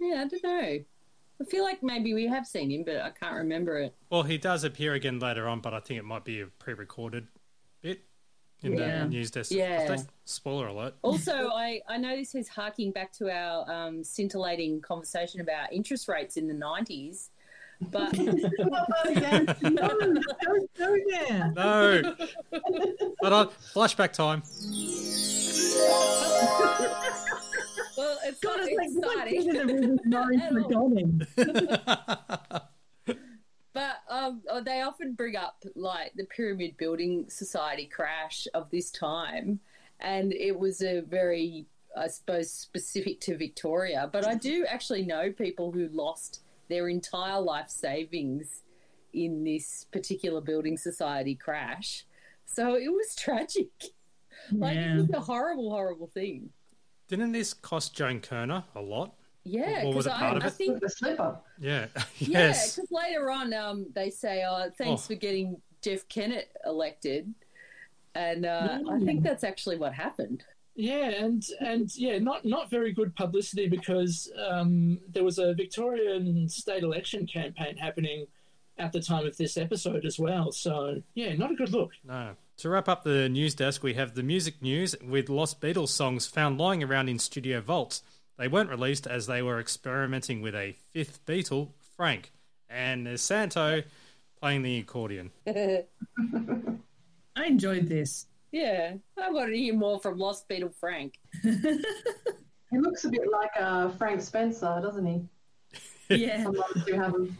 Yeah, 0.00 0.22
I 0.24 0.28
don't 0.28 0.44
know. 0.44 0.78
I 1.40 1.44
feel 1.48 1.64
like 1.64 1.82
maybe 1.82 2.14
we 2.14 2.26
have 2.26 2.46
seen 2.46 2.70
him, 2.70 2.84
but 2.84 3.00
I 3.00 3.10
can't 3.10 3.34
remember 3.34 3.78
it. 3.78 3.94
Well, 4.10 4.22
he 4.22 4.38
does 4.38 4.62
appear 4.62 4.94
again 4.94 5.18
later 5.18 5.48
on, 5.48 5.60
but 5.60 5.74
I 5.74 5.80
think 5.80 5.98
it 5.98 6.04
might 6.04 6.24
be 6.24 6.42
a 6.42 6.46
pre-recorded 6.46 7.26
bit 7.82 8.02
in 8.62 8.76
Yeah. 8.76 9.00
the 9.00 9.06
news 9.08 9.30
desk. 9.30 9.50
Yeah. 9.52 9.96
Spoiler 10.24 10.68
alert. 10.68 10.94
Also, 11.02 11.48
I, 11.48 11.80
I 11.88 11.96
know 11.96 12.14
this 12.16 12.34
is 12.34 12.48
harking 12.48 12.92
back 12.92 13.12
to 13.14 13.30
our 13.30 13.70
um, 13.70 14.04
scintillating 14.04 14.80
conversation 14.80 15.40
about 15.40 15.72
interest 15.72 16.08
rates 16.08 16.36
in 16.36 16.46
the 16.46 16.54
90s, 16.54 17.28
but 17.90 18.12
Again. 18.12 19.56
No, 19.62 19.88
don't 19.88 20.74
go 20.78 20.96
there. 21.08 21.52
No. 21.56 22.14
Hold 23.22 23.32
on. 23.32 23.48
Flashback 23.74 24.12
time. 24.12 24.42
well, 27.96 28.18
it's 28.24 28.40
God, 28.40 28.58
not 28.58 28.68
it's 28.68 28.76
like, 28.76 28.90
it's 28.92 30.06
like 31.36 32.62
But 33.72 34.02
um, 34.08 34.42
oh, 34.50 34.62
they 34.62 34.80
often 34.82 35.14
bring 35.14 35.36
up 35.36 35.62
like 35.76 36.12
the 36.16 36.24
Pyramid 36.24 36.76
Building 36.76 37.26
Society 37.28 37.86
crash 37.86 38.48
of 38.54 38.68
this 38.70 38.90
time, 38.90 39.60
and 40.00 40.32
it 40.32 40.58
was 40.58 40.82
a 40.82 41.00
very, 41.00 41.66
I 41.96 42.08
suppose, 42.08 42.50
specific 42.50 43.20
to 43.22 43.36
Victoria. 43.36 44.08
But 44.12 44.26
I 44.26 44.34
do 44.34 44.66
actually 44.68 45.04
know 45.04 45.30
people 45.30 45.70
who 45.70 45.88
lost 45.92 46.40
their 46.68 46.88
entire 46.88 47.40
life 47.40 47.68
savings 47.68 48.62
in 49.12 49.44
this 49.44 49.86
particular 49.92 50.40
building 50.40 50.76
society 50.76 51.34
crash. 51.34 52.04
So 52.46 52.74
it 52.74 52.88
was 52.88 53.14
tragic. 53.18 53.70
Like 54.52 54.76
Yeah. 54.76 54.94
it 54.94 54.96
was 54.96 55.10
a 55.10 55.20
horrible, 55.20 55.70
horrible 55.70 56.06
thing. 56.08 56.50
Didn't 57.08 57.32
this 57.32 57.52
cost 57.52 57.94
Joan 57.94 58.20
Kirner 58.20 58.64
a 58.74 58.80
lot? 58.80 59.14
Yeah, 59.44 59.84
because 59.86 60.06
I, 60.06 60.32
I 60.36 60.50
think 60.50 60.80
the 60.80 60.88
slipper. 60.88 61.38
Yeah. 61.60 61.86
yes. 62.18 62.18
Yeah, 62.18 62.82
because 62.82 62.90
later 62.90 63.30
on, 63.30 63.52
um, 63.54 63.86
they 63.94 64.10
say, 64.10 64.44
"Oh, 64.48 64.70
thanks 64.76 65.02
Oh. 65.04 65.06
for 65.08 65.14
getting 65.14 65.60
Jeff 65.82 66.06
Kennett 66.08 66.48
elected," 66.66 67.32
and 68.14 68.44
uh, 68.46 68.78
I 68.90 69.00
think 69.00 69.22
that's 69.22 69.44
actually 69.44 69.78
what 69.78 69.92
happened. 69.94 70.44
Yeah, 70.76 71.08
and 71.10 71.42
and 71.60 71.94
yeah, 71.96 72.18
not 72.18 72.44
not 72.44 72.70
very 72.70 72.92
good 72.92 73.14
publicity 73.16 73.66
because 73.68 74.30
um, 74.48 74.98
there 75.12 75.24
was 75.24 75.38
a 75.38 75.54
Victorian 75.54 76.48
state 76.48 76.82
election 76.82 77.26
campaign 77.26 77.76
happening 77.76 78.26
at 78.78 78.92
the 78.92 79.00
time 79.00 79.26
of 79.26 79.36
this 79.36 79.56
episode 79.56 80.04
as 80.06 80.18
well. 80.18 80.52
So 80.52 81.02
yeah, 81.14 81.34
not 81.34 81.50
a 81.50 81.54
good 81.54 81.72
look. 81.72 81.92
No. 82.04 82.36
To 82.58 82.68
wrap 82.68 82.88
up 82.90 83.04
the 83.04 83.26
news 83.30 83.54
desk, 83.54 83.82
we 83.82 83.94
have 83.94 84.14
the 84.14 84.22
music 84.22 84.60
news 84.60 84.94
with 85.02 85.30
Lost 85.30 85.60
Beatles 85.62 85.88
songs 85.88 86.26
found 86.26 86.58
lying 86.58 86.82
around 86.84 87.08
in 87.08 87.18
studio 87.18 87.60
vaults. 87.62 88.02
They 88.40 88.48
weren't 88.48 88.70
released 88.70 89.06
as 89.06 89.26
they 89.26 89.42
were 89.42 89.60
experimenting 89.60 90.40
with 90.40 90.54
a 90.54 90.74
fifth 90.94 91.20
Beatle, 91.26 91.72
Frank, 91.94 92.32
and 92.70 93.06
there's 93.06 93.20
Santo 93.20 93.82
playing 94.40 94.62
the 94.62 94.78
accordion. 94.78 95.30
I 95.46 95.84
enjoyed 97.44 97.86
this. 97.86 98.24
Yeah, 98.50 98.94
I 99.22 99.30
want 99.30 99.50
to 99.50 99.56
hear 99.58 99.74
more 99.74 100.00
from 100.00 100.18
Lost 100.18 100.48
Beatle 100.48 100.74
Frank. 100.74 101.18
He 102.70 102.78
looks 102.78 103.04
a 103.04 103.08
bit 103.08 103.22
like 103.32 103.50
uh, 103.58 103.88
Frank 103.88 104.22
Spencer, 104.22 104.80
doesn't 104.82 105.04
he? 105.06 105.20
Yeah. 106.16 106.42
Some 106.44 106.60
others 106.60 106.84
do 106.84 106.94
have 106.94 107.14
him. 107.14 107.36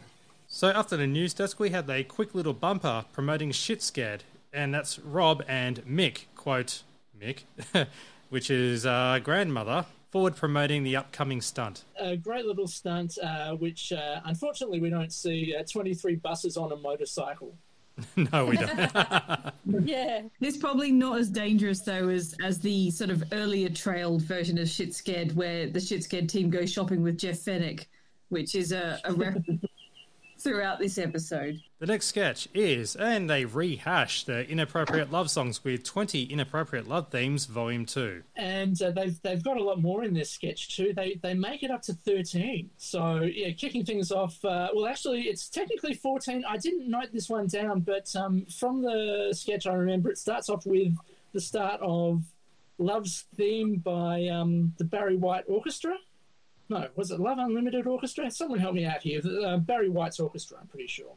So 0.47 0.67
after 0.69 0.95
the 0.97 1.07
news 1.07 1.33
desk, 1.33 1.59
we 1.59 1.69
had 1.69 1.89
a 1.89 2.03
quick 2.03 2.35
little 2.35 2.53
bumper 2.53 3.05
promoting 3.11 3.51
Shit 3.51 3.81
Scared, 3.81 4.23
and 4.53 4.73
that's 4.73 4.99
Rob 4.99 5.43
and 5.47 5.83
Mick, 5.85 6.25
quote, 6.35 6.83
Mick, 7.19 7.43
which 8.29 8.49
is 8.49 8.85
uh, 8.85 9.19
grandmother, 9.23 9.85
forward 10.11 10.35
promoting 10.35 10.83
the 10.83 10.95
upcoming 10.95 11.41
stunt. 11.41 11.85
A 11.99 12.17
great 12.17 12.45
little 12.45 12.67
stunt, 12.67 13.17
uh, 13.23 13.55
which 13.55 13.91
uh, 13.91 14.19
unfortunately 14.25 14.79
we 14.79 14.89
don't 14.89 15.11
see 15.11 15.55
uh, 15.57 15.63
23 15.63 16.15
buses 16.17 16.57
on 16.57 16.71
a 16.71 16.75
motorcycle. 16.75 17.55
no, 18.15 18.45
we 18.45 18.57
don't. 18.57 18.91
Yeah, 19.85 20.23
It's 20.39 20.57
probably 20.57 20.91
not 20.91 21.19
as 21.19 21.29
dangerous 21.29 21.81
though 21.81 22.09
as 22.09 22.35
as 22.43 22.59
the 22.59 22.89
sort 22.91 23.09
of 23.09 23.23
earlier 23.31 23.69
trailed 23.69 24.21
version 24.23 24.57
of 24.57 24.67
Shit 24.67 24.93
Scared, 24.93 25.35
where 25.35 25.67
the 25.69 25.79
Shit 25.79 26.03
Scared 26.03 26.29
team 26.29 26.49
goes 26.49 26.71
shopping 26.71 27.03
with 27.03 27.17
Jeff 27.17 27.37
Fennick, 27.37 27.85
which 28.29 28.55
is 28.55 28.71
a, 28.71 28.99
a 29.05 29.13
reference 29.13 29.63
throughout 30.41 30.79
this 30.79 30.97
episode. 30.97 31.61
The 31.79 31.85
next 31.87 32.07
sketch 32.07 32.47
is, 32.53 32.95
and 32.95 33.29
they 33.29 33.45
rehash 33.45 34.23
the 34.23 34.47
inappropriate 34.49 35.11
love 35.11 35.29
songs 35.31 35.63
with 35.63 35.83
20 35.83 36.23
inappropriate 36.23 36.87
love 36.87 37.09
themes, 37.09 37.45
volume 37.45 37.85
2. 37.85 38.21
and 38.35 38.79
uh, 38.81 38.91
they've 38.91 39.19
they've 39.21 39.43
got 39.43 39.57
a 39.57 39.63
lot 39.63 39.81
more 39.81 40.03
in 40.03 40.13
this 40.13 40.29
sketch 40.29 40.75
too. 40.75 40.93
They 40.95 41.19
they 41.21 41.33
make 41.33 41.63
it 41.63 41.71
up 41.71 41.81
to 41.83 41.93
thirteen. 41.93 42.69
So 42.77 43.21
yeah, 43.21 43.51
kicking 43.51 43.83
things 43.85 44.11
off. 44.11 44.43
Uh, 44.45 44.69
well, 44.73 44.85
actually, 44.87 45.21
it's 45.23 45.49
technically 45.49 45.93
fourteen. 45.93 46.43
I 46.47 46.57
didn't 46.57 46.89
note 46.89 47.09
this 47.11 47.29
one 47.29 47.47
down, 47.47 47.79
but 47.81 48.13
um, 48.15 48.45
from 48.45 48.81
the 48.81 49.29
sketch, 49.35 49.65
I 49.67 49.73
remember 49.73 50.09
it 50.11 50.17
starts 50.17 50.49
off 50.49 50.65
with 50.65 50.95
the 51.33 51.41
start 51.41 51.79
of 51.81 52.23
"Love's 52.77 53.25
Theme" 53.35 53.77
by 53.77 54.27
um, 54.27 54.73
the 54.77 54.83
Barry 54.85 55.17
White 55.17 55.45
Orchestra. 55.47 55.95
No, 56.71 56.87
was 56.95 57.11
it 57.11 57.19
Love 57.19 57.37
Unlimited 57.37 57.85
Orchestra? 57.85 58.31
Someone 58.31 58.59
help 58.59 58.73
me 58.75 58.85
out 58.85 59.01
here. 59.03 59.19
The, 59.21 59.41
Uh, 59.41 59.57
Barry 59.57 59.89
White's 59.89 60.21
orchestra, 60.21 60.57
I'm 60.61 60.67
pretty 60.67 60.87
sure. 60.87 61.13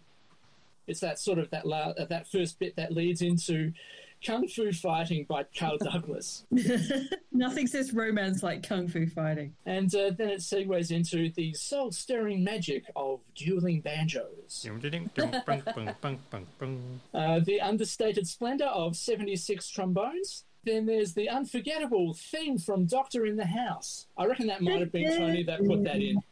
It's 0.89 0.99
that 1.01 1.21
sort 1.21 1.39
of 1.39 1.49
that 1.51 1.65
la- 1.65 1.95
uh, 1.97 2.07
that 2.07 2.27
first 2.27 2.59
bit 2.59 2.75
that 2.77 2.93
leads 2.93 3.23
into 3.23 3.73
Kung 4.27 4.49
Fu 4.49 4.73
Fighting 4.73 5.27
by 5.29 5.45
Carl 5.57 5.79
Douglas. 5.93 6.45
Nothing 7.33 7.67
says 7.69 7.93
romance 7.93 8.43
like 8.43 8.67
kung 8.67 8.89
fu 8.89 9.07
fighting. 9.07 9.55
And 9.65 9.95
uh, 9.95 10.11
then 10.11 10.29
it 10.31 10.41
segues 10.41 10.91
into 10.91 11.31
the 11.31 11.53
soul 11.55 11.93
stirring 11.93 12.43
magic 12.43 12.85
of 12.97 13.21
dueling 13.37 13.81
banjos, 13.81 14.63
uh, 17.15 17.39
the 17.41 17.61
understated 17.61 18.27
splendor 18.27 18.67
of 18.67 18.97
76 18.97 19.69
trombones. 19.69 20.45
Then 20.65 20.87
there's 20.87 21.13
the 21.13 21.29
unforgettable 21.29 22.15
theme 22.15 22.59
from 22.59 22.87
Doctor 22.87 23.27
in 23.27 23.37
the 23.37 23.45
House. 23.47 24.07
I 24.17 24.25
reckon 24.27 24.47
that 24.47 24.63
might 24.63 24.81
have 24.81 24.93
been 24.93 25.17
Tony 25.17 25.43
that 25.45 25.65
put 25.67 25.85
that 25.85 25.97
in. 25.97 26.23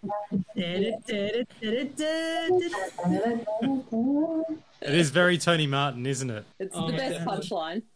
It 4.83 4.95
is 4.95 5.11
very 5.11 5.38
Tony 5.38 5.66
Martin, 5.66 6.07
isn't 6.07 6.31
it? 6.31 6.45
it's 6.59 6.77
Oh, 6.77 6.90
the 6.90 6.97
best 6.97 7.16
yeah. 7.21 7.25
punchline. 7.25 7.83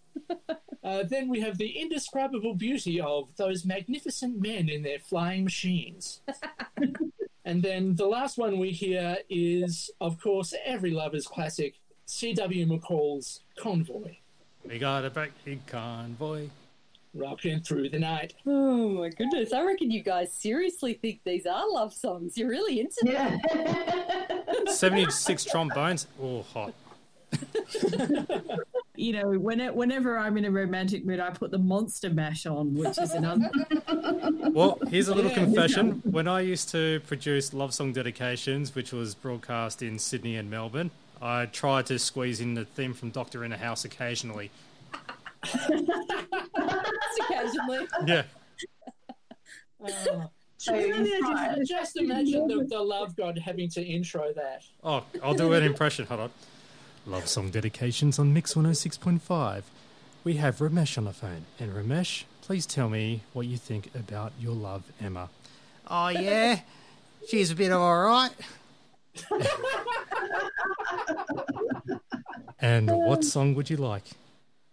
Uh, 0.84 1.02
then 1.02 1.28
we 1.28 1.40
have 1.40 1.58
the 1.58 1.80
indescribable 1.80 2.54
beauty 2.54 3.00
of 3.00 3.26
those 3.36 3.64
magnificent 3.64 4.40
men 4.40 4.68
in 4.68 4.82
their 4.84 5.00
flying 5.00 5.42
machines. 5.42 6.20
and 7.44 7.60
then 7.60 7.96
the 7.96 8.06
last 8.06 8.38
one 8.38 8.56
we 8.60 8.70
hear 8.70 9.16
is, 9.28 9.90
of 10.00 10.20
course, 10.20 10.54
every 10.64 10.92
lover's 10.92 11.26
classic, 11.26 11.74
C.W. 12.04 12.66
McCall's 12.66 13.40
Convoy, 13.58 14.14
We 14.68 14.78
got 14.78 15.04
a 15.04 15.28
big 15.44 15.66
convoy. 15.66 16.48
rocking 17.14 17.60
through 17.60 17.88
the 17.90 17.98
night. 17.98 18.34
Oh 18.46 18.88
my 18.88 19.08
goodness! 19.10 19.52
I 19.52 19.62
reckon 19.64 19.90
you 19.90 20.02
guys 20.02 20.32
seriously 20.32 20.94
think 20.94 21.20
these 21.24 21.46
are 21.46 21.68
love 21.70 21.94
songs. 21.94 22.36
You're 22.36 22.48
really 22.50 22.80
into 22.80 22.96
them. 23.04 23.40
Yeah. 23.54 24.42
76 24.72 25.44
trombones. 25.44 26.06
Oh, 26.20 26.42
hot. 26.42 26.72
You 28.98 29.12
know, 29.12 29.28
when 29.38 29.60
it, 29.60 29.74
whenever 29.76 30.16
I'm 30.18 30.38
in 30.38 30.46
a 30.46 30.50
romantic 30.50 31.04
mood, 31.04 31.20
I 31.20 31.28
put 31.28 31.50
the 31.50 31.58
Monster 31.58 32.08
Mash 32.08 32.46
on, 32.46 32.74
which 32.74 32.96
is 32.96 33.10
another. 33.10 33.50
Well, 34.52 34.78
here's 34.88 35.08
a 35.08 35.14
little 35.14 35.30
Yeah. 35.30 35.36
confession. 35.44 36.00
When 36.10 36.26
I 36.26 36.40
used 36.40 36.70
to 36.70 37.00
produce 37.00 37.52
love 37.52 37.74
song 37.74 37.92
dedications, 37.92 38.74
which 38.74 38.92
was 38.92 39.14
broadcast 39.14 39.82
in 39.82 39.98
Sydney 39.98 40.36
and 40.36 40.48
Melbourne, 40.50 40.90
I 41.20 41.46
try 41.46 41.82
to 41.82 41.98
squeeze 41.98 42.40
in 42.40 42.54
the 42.54 42.64
theme 42.64 42.94
from 42.94 43.10
Doctor 43.10 43.44
in 43.44 43.52
a 43.52 43.56
House 43.56 43.84
occasionally. 43.84 44.50
Occasionally. 47.20 47.86
Yeah. 48.06 48.24
Oh. 49.80 50.30
So 50.58 50.74
you. 50.74 51.64
Just 51.64 51.96
imagine 51.96 52.48
the, 52.48 52.64
the 52.64 52.80
love 52.80 53.14
god 53.14 53.38
having 53.38 53.68
to 53.70 53.82
intro 53.84 54.32
that. 54.32 54.62
Oh, 54.82 55.04
I'll 55.22 55.34
do 55.34 55.52
an 55.52 55.62
impression. 55.62 56.06
Hold 56.06 56.20
on. 56.20 56.30
Love 57.06 57.28
song 57.28 57.50
dedications 57.50 58.18
on 58.18 58.32
Mix 58.32 58.54
106.5. 58.54 59.62
We 60.24 60.36
have 60.36 60.56
Ramesh 60.56 60.98
on 60.98 61.04
the 61.04 61.12
phone. 61.12 61.44
And 61.60 61.72
Ramesh, 61.72 62.24
please 62.40 62.66
tell 62.66 62.88
me 62.88 63.22
what 63.32 63.46
you 63.46 63.58
think 63.58 63.90
about 63.94 64.32
your 64.40 64.54
love, 64.54 64.82
Emma. 65.00 65.28
Oh, 65.88 66.08
yeah? 66.08 66.60
She's 67.28 67.52
a 67.52 67.54
bit 67.54 67.70
alright. 67.70 68.32
and 72.60 72.90
what 72.90 73.24
song 73.24 73.54
would 73.54 73.70
you 73.70 73.76
like? 73.76 74.04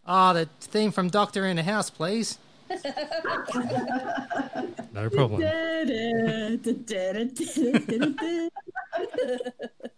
Ah, 0.05 0.33
the 0.33 0.47
theme 0.61 0.91
from 0.91 1.09
Doctor 1.09 1.45
in 1.45 1.55
the 1.57 1.63
House, 1.63 1.89
please. 1.89 2.37
no 4.93 5.09
problem. 5.09 5.41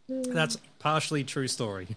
That's 0.08 0.58
partially 0.80 1.24
true 1.24 1.48
story. 1.48 1.88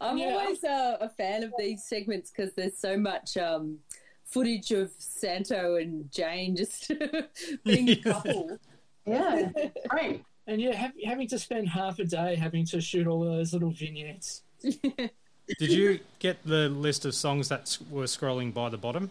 I'm 0.00 0.18
Yeah. 0.18 0.26
always 0.34 0.62
uh, 0.62 0.96
a 1.00 1.08
fan 1.08 1.42
of 1.42 1.52
these 1.58 1.84
segments 1.84 2.30
because 2.30 2.52
there's 2.54 2.76
so 2.78 2.96
much 2.98 3.36
um, 3.36 3.78
footage 4.24 4.70
of 4.72 4.90
Santo 4.98 5.76
and 5.76 6.10
Jane 6.12 6.54
just 6.56 6.90
being 7.64 7.88
a 7.90 7.96
couple. 7.96 8.58
Yeah, 9.06 9.50
great. 9.88 10.24
And 10.46 10.60
yeah, 10.60 10.74
have, 10.74 10.92
having 11.04 11.28
to 11.28 11.38
spend 11.38 11.68
half 11.68 11.98
a 11.98 12.04
day 12.04 12.36
having 12.36 12.66
to 12.66 12.80
shoot 12.80 13.06
all 13.06 13.24
those 13.24 13.52
little 13.52 13.70
vignettes. 13.70 14.42
Did 14.62 15.70
you 15.72 16.00
get 16.18 16.44
the 16.44 16.68
list 16.68 17.04
of 17.04 17.14
songs 17.14 17.48
that 17.48 17.78
were 17.90 18.04
scrolling 18.04 18.52
by 18.52 18.68
the 18.68 18.78
bottom? 18.78 19.10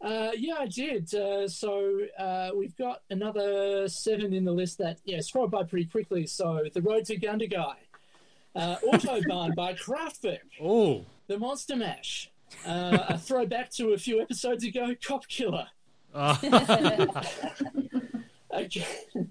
Uh, 0.00 0.30
yeah, 0.36 0.54
I 0.58 0.66
did. 0.66 1.14
Uh, 1.14 1.46
so 1.46 2.00
uh, 2.18 2.50
we've 2.56 2.76
got 2.76 3.02
another 3.10 3.88
seven 3.88 4.32
in 4.32 4.44
the 4.44 4.52
list 4.52 4.78
that 4.78 4.98
yeah 5.04 5.20
scroll 5.20 5.46
by 5.46 5.62
pretty 5.62 5.86
quickly. 5.86 6.26
So 6.26 6.64
the 6.72 6.82
Road 6.82 7.04
to 7.06 7.16
Gundagai, 7.16 7.74
uh, 8.56 8.76
Autobahn 8.84 9.54
by 9.56 9.74
Kraftwerk, 9.74 10.38
Oh, 10.60 11.04
The 11.28 11.38
Monster 11.38 11.76
Mash, 11.76 12.30
uh, 12.66 12.98
a 13.10 13.18
throwback 13.18 13.70
to 13.72 13.92
a 13.92 13.98
few 13.98 14.20
episodes 14.20 14.64
ago, 14.64 14.94
Cop 15.04 15.28
Killer. 15.28 15.68
Okay. 18.52 18.86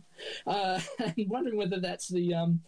Uh, 0.45 0.79
I'm 0.99 1.29
wondering 1.29 1.57
whether 1.57 1.79
that's 1.79 2.07
the 2.07 2.33
um, 2.33 2.61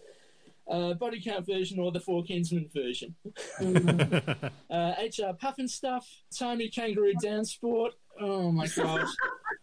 uh, 0.69 0.93
body 0.93 1.21
count 1.21 1.45
version 1.45 1.79
or 1.79 1.91
the 1.91 1.99
Four 1.99 2.23
Kinsmen 2.23 2.69
version. 2.73 3.15
uh, 3.59 4.93
HR 4.99 5.33
Pufnstuf, 5.37 6.03
Tiny 6.37 6.69
Kangaroo 6.69 7.13
Dance 7.21 7.51
Sport. 7.53 7.93
Oh 8.19 8.51
my 8.51 8.67
gosh. 8.67 9.09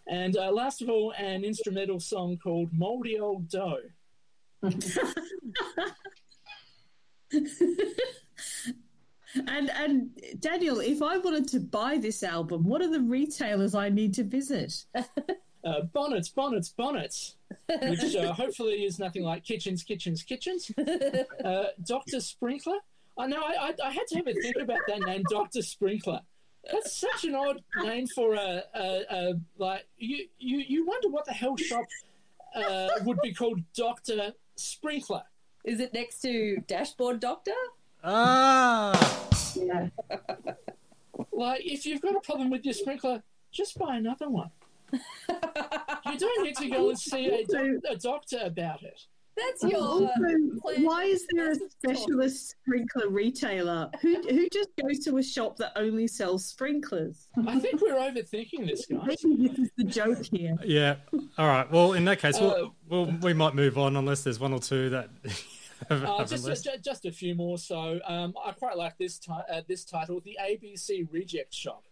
and 0.09 0.37
uh, 0.37 0.51
last 0.53 0.83
of 0.83 0.89
all, 0.89 1.13
an 1.19 1.45
instrumental 1.45 2.01
song 2.01 2.39
called 2.43 2.71
Moldy 2.73 3.19
Old 3.19 3.49
Dough. 3.49 3.79
and 4.63 4.77
and 9.45 10.11
Daniel, 10.39 10.81
if 10.81 11.03
I 11.03 11.19
wanted 11.19 11.49
to 11.49 11.61
buy 11.61 11.99
this 11.99 12.23
album, 12.23 12.65
what 12.65 12.83
are 12.83 12.91
the 12.91 13.01
retailers 13.01 13.75
I 13.75 13.89
need 13.89 14.15
to 14.15 14.25
visit? 14.25 14.85
Uh, 15.63 15.83
bonnets, 15.83 16.29
bonnets, 16.31 16.71
bonnets, 16.71 17.37
which 17.67 18.17
uh, 18.17 18.33
hopefully 18.33 18.85
is 18.85 18.99
nothing 18.99 19.23
like 19.23 19.45
kitchens, 19.45 19.83
kitchens, 19.83 20.23
kitchens. 20.23 20.71
Uh, 21.45 21.65
Dr. 21.87 22.21
Sprinkler. 22.21 22.79
I 23.19 23.27
know, 23.27 23.43
I, 23.43 23.69
I, 23.83 23.89
I 23.89 23.91
had 23.91 24.07
to 24.09 24.17
have 24.17 24.27
a 24.27 24.33
think 24.35 24.57
about 24.61 24.79
that 24.89 25.01
name, 25.01 25.23
Dr. 25.31 25.63
Sprinkler. 25.63 26.21
That's 26.71 26.95
such 26.97 27.25
an 27.25 27.35
odd 27.35 27.63
name 27.83 28.07
for 28.07 28.35
a, 28.35 28.63
a, 28.75 29.03
a 29.11 29.35
like, 29.59 29.87
you, 29.99 30.27
you, 30.39 30.59
you 30.59 30.87
wonder 30.87 31.09
what 31.09 31.25
the 31.27 31.33
hell 31.33 31.57
shop 31.57 31.85
uh, 32.55 32.89
would 33.05 33.19
be 33.23 33.33
called 33.35 33.61
Dr. 33.75 34.33
Sprinkler. 34.57 35.23
Is 35.65 35.81
it 35.81 35.93
next 35.93 36.21
to 36.23 36.63
Dashboard 36.67 37.21
Doctor? 37.21 37.53
ah, 38.05 39.29
Yeah. 39.57 39.89
Like, 41.33 41.63
if 41.65 41.85
you've 41.87 42.01
got 42.01 42.17
a 42.17 42.21
problem 42.21 42.51
with 42.51 42.65
your 42.65 42.75
sprinkler, 42.75 43.23
just 43.53 43.79
buy 43.79 43.97
another 43.97 44.29
one. 44.29 44.51
You 46.07 46.19
don't 46.19 46.45
need 46.45 46.57
to 46.57 46.69
go 46.69 46.89
and 46.89 46.99
see 46.99 47.27
a, 47.27 47.45
doc- 47.47 47.85
a 47.89 47.97
doctor 47.97 48.39
about 48.43 48.83
it. 48.83 49.01
That's 49.37 49.63
your. 49.73 49.81
Also, 49.81 50.09
plan. 50.19 50.59
why 50.85 51.05
is 51.05 51.25
there 51.33 51.53
a 51.53 51.55
That's 51.55 51.61
a 51.63 51.71
specialist 51.97 52.51
sprinkler 52.51 53.09
retailer 53.09 53.89
who 54.03 54.17
who 54.23 54.49
just 54.53 54.71
goes 54.83 54.99
to 55.01 55.19
a 55.19 55.23
shop 55.23 55.57
that 55.59 55.73
only 55.77 56.09
sells 56.09 56.45
sprinklers? 56.47 57.29
I 57.47 57.59
think 57.61 57.81
we're 57.81 57.95
overthinking 57.95 58.67
this, 58.67 58.87
guys. 58.91 59.17
Maybe 59.25 59.49
this 59.49 59.59
is 59.59 59.71
the 59.77 59.85
joke 59.85 60.25
here. 60.33 60.57
yeah. 60.65 60.97
All 61.39 61.47
right. 61.47 61.71
Well, 61.71 61.93
in 61.93 62.05
that 62.07 62.19
case, 62.19 62.37
Uh, 62.37 62.69
we'll, 62.89 63.07
we'll, 63.07 63.17
we 63.23 63.33
might 63.33 63.55
move 63.55 63.79
on 63.79 63.97
unless 63.97 64.25
there's 64.25 64.41
one 64.41 64.53
or 64.53 64.59
two 64.59 64.91
that 64.91 65.11
have, 65.89 66.05
Uh, 66.05 66.25
just, 66.25 66.45
a 66.45 66.49
list. 66.49 66.65
just, 66.65 66.85
just 66.85 67.07
a 67.07 67.13
few 67.13 67.35
more. 67.37 67.57
So 67.57 68.01
um, 68.05 68.35
I 68.45 68.51
quite 68.53 68.77
like 68.77 68.99
this 68.99 69.19
ti- 69.19 69.31
uh, 69.51 69.63
this 69.69 69.85
title, 69.85 70.21
the 70.25 70.37
ABC 70.43 71.07
Reject 71.11 71.55
Shop. 71.55 71.85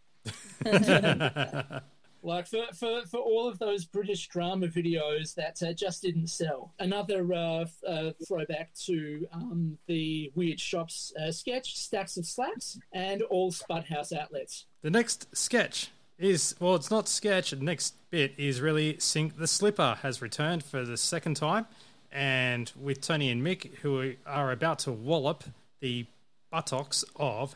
Like 2.23 2.47
for, 2.47 2.65
for, 2.75 3.03
for 3.07 3.19
all 3.19 3.49
of 3.49 3.59
those 3.59 3.85
British 3.85 4.29
drama 4.29 4.67
videos 4.67 5.35
that 5.35 5.63
uh, 5.63 5.73
just 5.73 6.03
didn't 6.03 6.29
sell. 6.29 6.75
Another 6.79 7.33
uh, 7.33 7.61
f- 7.61 7.85
uh, 7.87 8.11
throwback 8.27 8.75
to 8.87 9.27
um, 9.33 9.79
the 9.87 10.33
Weird 10.35 10.61
Shops 10.61 11.13
uh, 11.21 11.31
sketch, 11.31 11.77
Stacks 11.77 12.17
of 12.17 12.27
Slacks, 12.27 12.79
and 12.93 13.23
all 13.23 13.51
Spud 13.53 13.85
House 13.85 14.13
outlets. 14.13 14.67
The 14.83 14.91
next 14.91 15.35
sketch 15.37 15.91
is 16.19 16.55
well, 16.59 16.75
it's 16.75 16.91
not 16.91 17.09
sketch. 17.09 17.51
The 17.51 17.57
next 17.57 17.95
bit 18.11 18.35
is 18.37 18.61
really 18.61 18.97
Sink 18.99 19.37
the 19.37 19.47
Slipper 19.47 19.99
has 20.03 20.21
returned 20.21 20.65
for 20.65 20.85
the 20.85 20.97
second 20.97 21.37
time, 21.37 21.67
and 22.11 22.71
with 22.79 23.01
Tony 23.01 23.31
and 23.31 23.43
Mick, 23.43 23.77
who 23.79 24.15
are 24.27 24.51
about 24.51 24.81
to 24.81 24.93
wallop 24.93 25.45
the 25.81 26.07
buttocks 26.51 27.05
of 27.17 27.55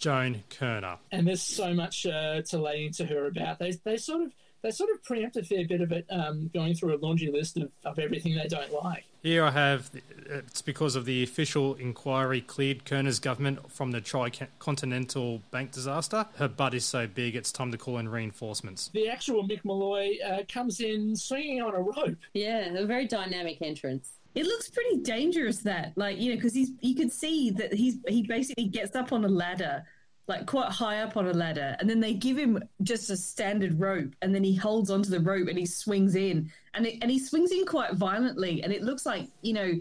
Joan 0.00 0.42
Kirner. 0.50 0.96
and 1.12 1.26
there's 1.26 1.42
so 1.42 1.72
much 1.74 2.06
uh, 2.06 2.42
to 2.42 2.58
lay 2.58 2.86
into 2.86 3.06
her 3.06 3.26
about. 3.26 3.58
They 3.58 3.72
they 3.84 3.96
sort 3.96 4.22
of 4.22 4.32
they 4.62 4.70
sort 4.70 4.90
of 4.90 5.02
preempt 5.02 5.36
a 5.36 5.42
fair 5.42 5.66
bit 5.66 5.80
of 5.80 5.90
it, 5.92 6.06
um, 6.10 6.50
going 6.52 6.74
through 6.74 6.94
a 6.94 6.98
laundry 6.98 7.30
list 7.30 7.56
of, 7.56 7.70
of 7.84 7.98
everything 7.98 8.34
they 8.34 8.46
don't 8.46 8.72
like. 8.72 9.04
Here 9.22 9.44
I 9.44 9.50
have 9.50 9.90
it's 10.26 10.62
because 10.62 10.96
of 10.96 11.04
the 11.04 11.22
official 11.22 11.74
inquiry 11.74 12.40
cleared 12.40 12.84
Kirner's 12.84 13.18
government 13.18 13.70
from 13.70 13.90
the 13.90 14.00
tri-continental 14.00 15.42
bank 15.50 15.72
disaster. 15.72 16.26
Her 16.36 16.48
butt 16.48 16.74
is 16.74 16.84
so 16.84 17.06
big, 17.06 17.36
it's 17.36 17.52
time 17.52 17.70
to 17.72 17.78
call 17.78 17.98
in 17.98 18.08
reinforcements. 18.08 18.88
The 18.92 19.08
actual 19.08 19.46
Mick 19.46 19.64
Molloy 19.64 20.16
uh, 20.24 20.42
comes 20.48 20.80
in 20.80 21.16
swinging 21.16 21.60
on 21.60 21.74
a 21.74 21.80
rope. 21.80 22.18
Yeah, 22.32 22.74
a 22.74 22.86
very 22.86 23.06
dynamic 23.06 23.60
entrance. 23.60 24.12
It 24.34 24.44
looks 24.46 24.70
pretty 24.70 24.98
dangerous 24.98 25.58
that, 25.58 25.92
like, 25.96 26.18
you 26.18 26.30
know, 26.30 26.36
because 26.36 26.54
he's 26.54 26.70
you 26.80 26.94
can 26.94 27.10
see 27.10 27.50
that 27.50 27.72
he's 27.74 27.96
he 28.08 28.22
basically 28.22 28.66
gets 28.66 28.94
up 28.94 29.12
on 29.12 29.24
a 29.24 29.28
ladder, 29.28 29.82
like 30.28 30.46
quite 30.46 30.70
high 30.70 30.98
up 31.00 31.16
on 31.16 31.26
a 31.26 31.32
ladder, 31.32 31.76
and 31.80 31.90
then 31.90 31.98
they 31.98 32.14
give 32.14 32.36
him 32.38 32.62
just 32.82 33.10
a 33.10 33.16
standard 33.16 33.78
rope, 33.80 34.14
and 34.22 34.32
then 34.34 34.44
he 34.44 34.54
holds 34.54 34.88
onto 34.90 35.10
the 35.10 35.18
rope 35.20 35.48
and 35.48 35.58
he 35.58 35.66
swings 35.66 36.14
in, 36.14 36.50
and 36.74 36.86
it, 36.86 36.98
and 37.02 37.10
he 37.10 37.18
swings 37.18 37.50
in 37.50 37.66
quite 37.66 37.94
violently, 37.94 38.62
and 38.62 38.72
it 38.72 38.82
looks 38.82 39.04
like 39.04 39.26
you 39.42 39.52
know 39.52 39.72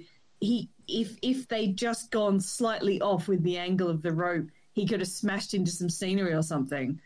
he 0.41 0.67
if 0.87 1.15
if 1.21 1.47
they'd 1.47 1.77
just 1.77 2.09
gone 2.09 2.39
slightly 2.39 2.99
off 3.01 3.27
with 3.27 3.43
the 3.43 3.57
angle 3.57 3.87
of 3.89 4.01
the 4.01 4.11
rope, 4.11 4.47
he 4.73 4.87
could 4.87 4.99
have 4.99 5.09
smashed 5.09 5.53
into 5.53 5.69
some 5.71 5.89
scenery 5.89 6.33
or 6.33 6.41
something. 6.41 6.99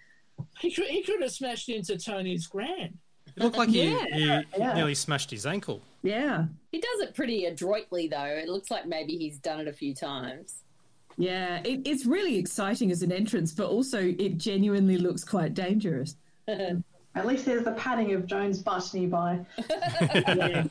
He 0.60 0.72
could 0.72 0.86
he 0.86 1.04
could 1.04 1.22
have 1.22 1.32
smashed 1.32 1.68
into 1.68 1.98
Tony's 1.98 2.48
grand. 2.48 2.98
It 3.36 3.44
looked 3.44 3.58
like 3.58 3.70
he, 3.70 3.90
Yeah. 3.90 4.06
he 4.14 4.26
Yeah. 4.60 4.74
nearly 4.76 4.96
smashed 4.96 5.30
his 5.30 5.46
ankle. 5.46 5.82
Yeah, 6.04 6.46
He 6.72 6.80
does 6.80 7.00
it 7.00 7.16
pretty 7.16 7.46
adroitly, 7.46 8.08
though. 8.10 8.26
It 8.26 8.50
looks 8.50 8.70
like 8.70 8.86
maybe 8.86 9.18
he's 9.18 9.38
done 9.40 9.62
it 9.62 9.68
a 9.70 9.74
few 9.74 9.96
times. 9.96 10.64
yeah, 11.18 11.62
it, 11.64 11.82
it's 11.86 12.06
really 12.06 12.38
exciting 12.38 12.92
as 12.92 13.02
an 13.04 13.12
entrance, 13.12 13.54
but 13.54 13.68
also 13.70 14.00
it 14.00 14.38
genuinely 14.38 14.98
looks 14.98 15.24
quite 15.24 15.54
dangerous. 15.54 16.16
At 17.16 17.28
least 17.28 17.46
there's 17.46 17.64
the 17.64 17.74
padding 17.74 18.14
of 18.14 18.26
Joan's 18.26 18.62
butt 18.62 18.90
nearby. 18.94 19.40
yeah. 20.10 20.66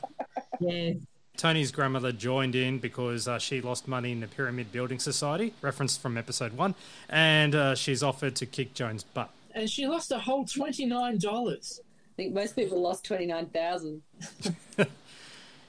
yeah. 0.59 0.93
Tony's 1.37 1.71
grandmother 1.71 2.11
joined 2.11 2.53
in 2.53 2.77
because 2.79 3.27
uh, 3.27 3.39
she 3.39 3.59
lost 3.61 3.87
money 3.87 4.11
in 4.11 4.19
the 4.19 4.27
Pyramid 4.27 4.71
Building 4.71 4.99
Society, 4.99 5.53
referenced 5.61 5.99
from 6.01 6.17
episode 6.17 6.53
one, 6.55 6.75
and 7.09 7.55
uh, 7.55 7.75
she's 7.75 8.03
offered 8.03 8.35
to 8.35 8.45
kick 8.45 8.73
Joan's 8.75 9.03
butt. 9.03 9.31
And 9.55 9.69
she 9.69 9.87
lost 9.87 10.11
a 10.11 10.19
whole 10.19 10.45
twenty 10.45 10.85
nine 10.85 11.17
dollars. 11.17 11.79
I 11.85 12.15
think 12.17 12.33
most 12.33 12.55
people 12.55 12.81
lost 12.81 13.03
twenty 13.05 13.25
nine 13.25 13.47
thousand. 13.47 14.03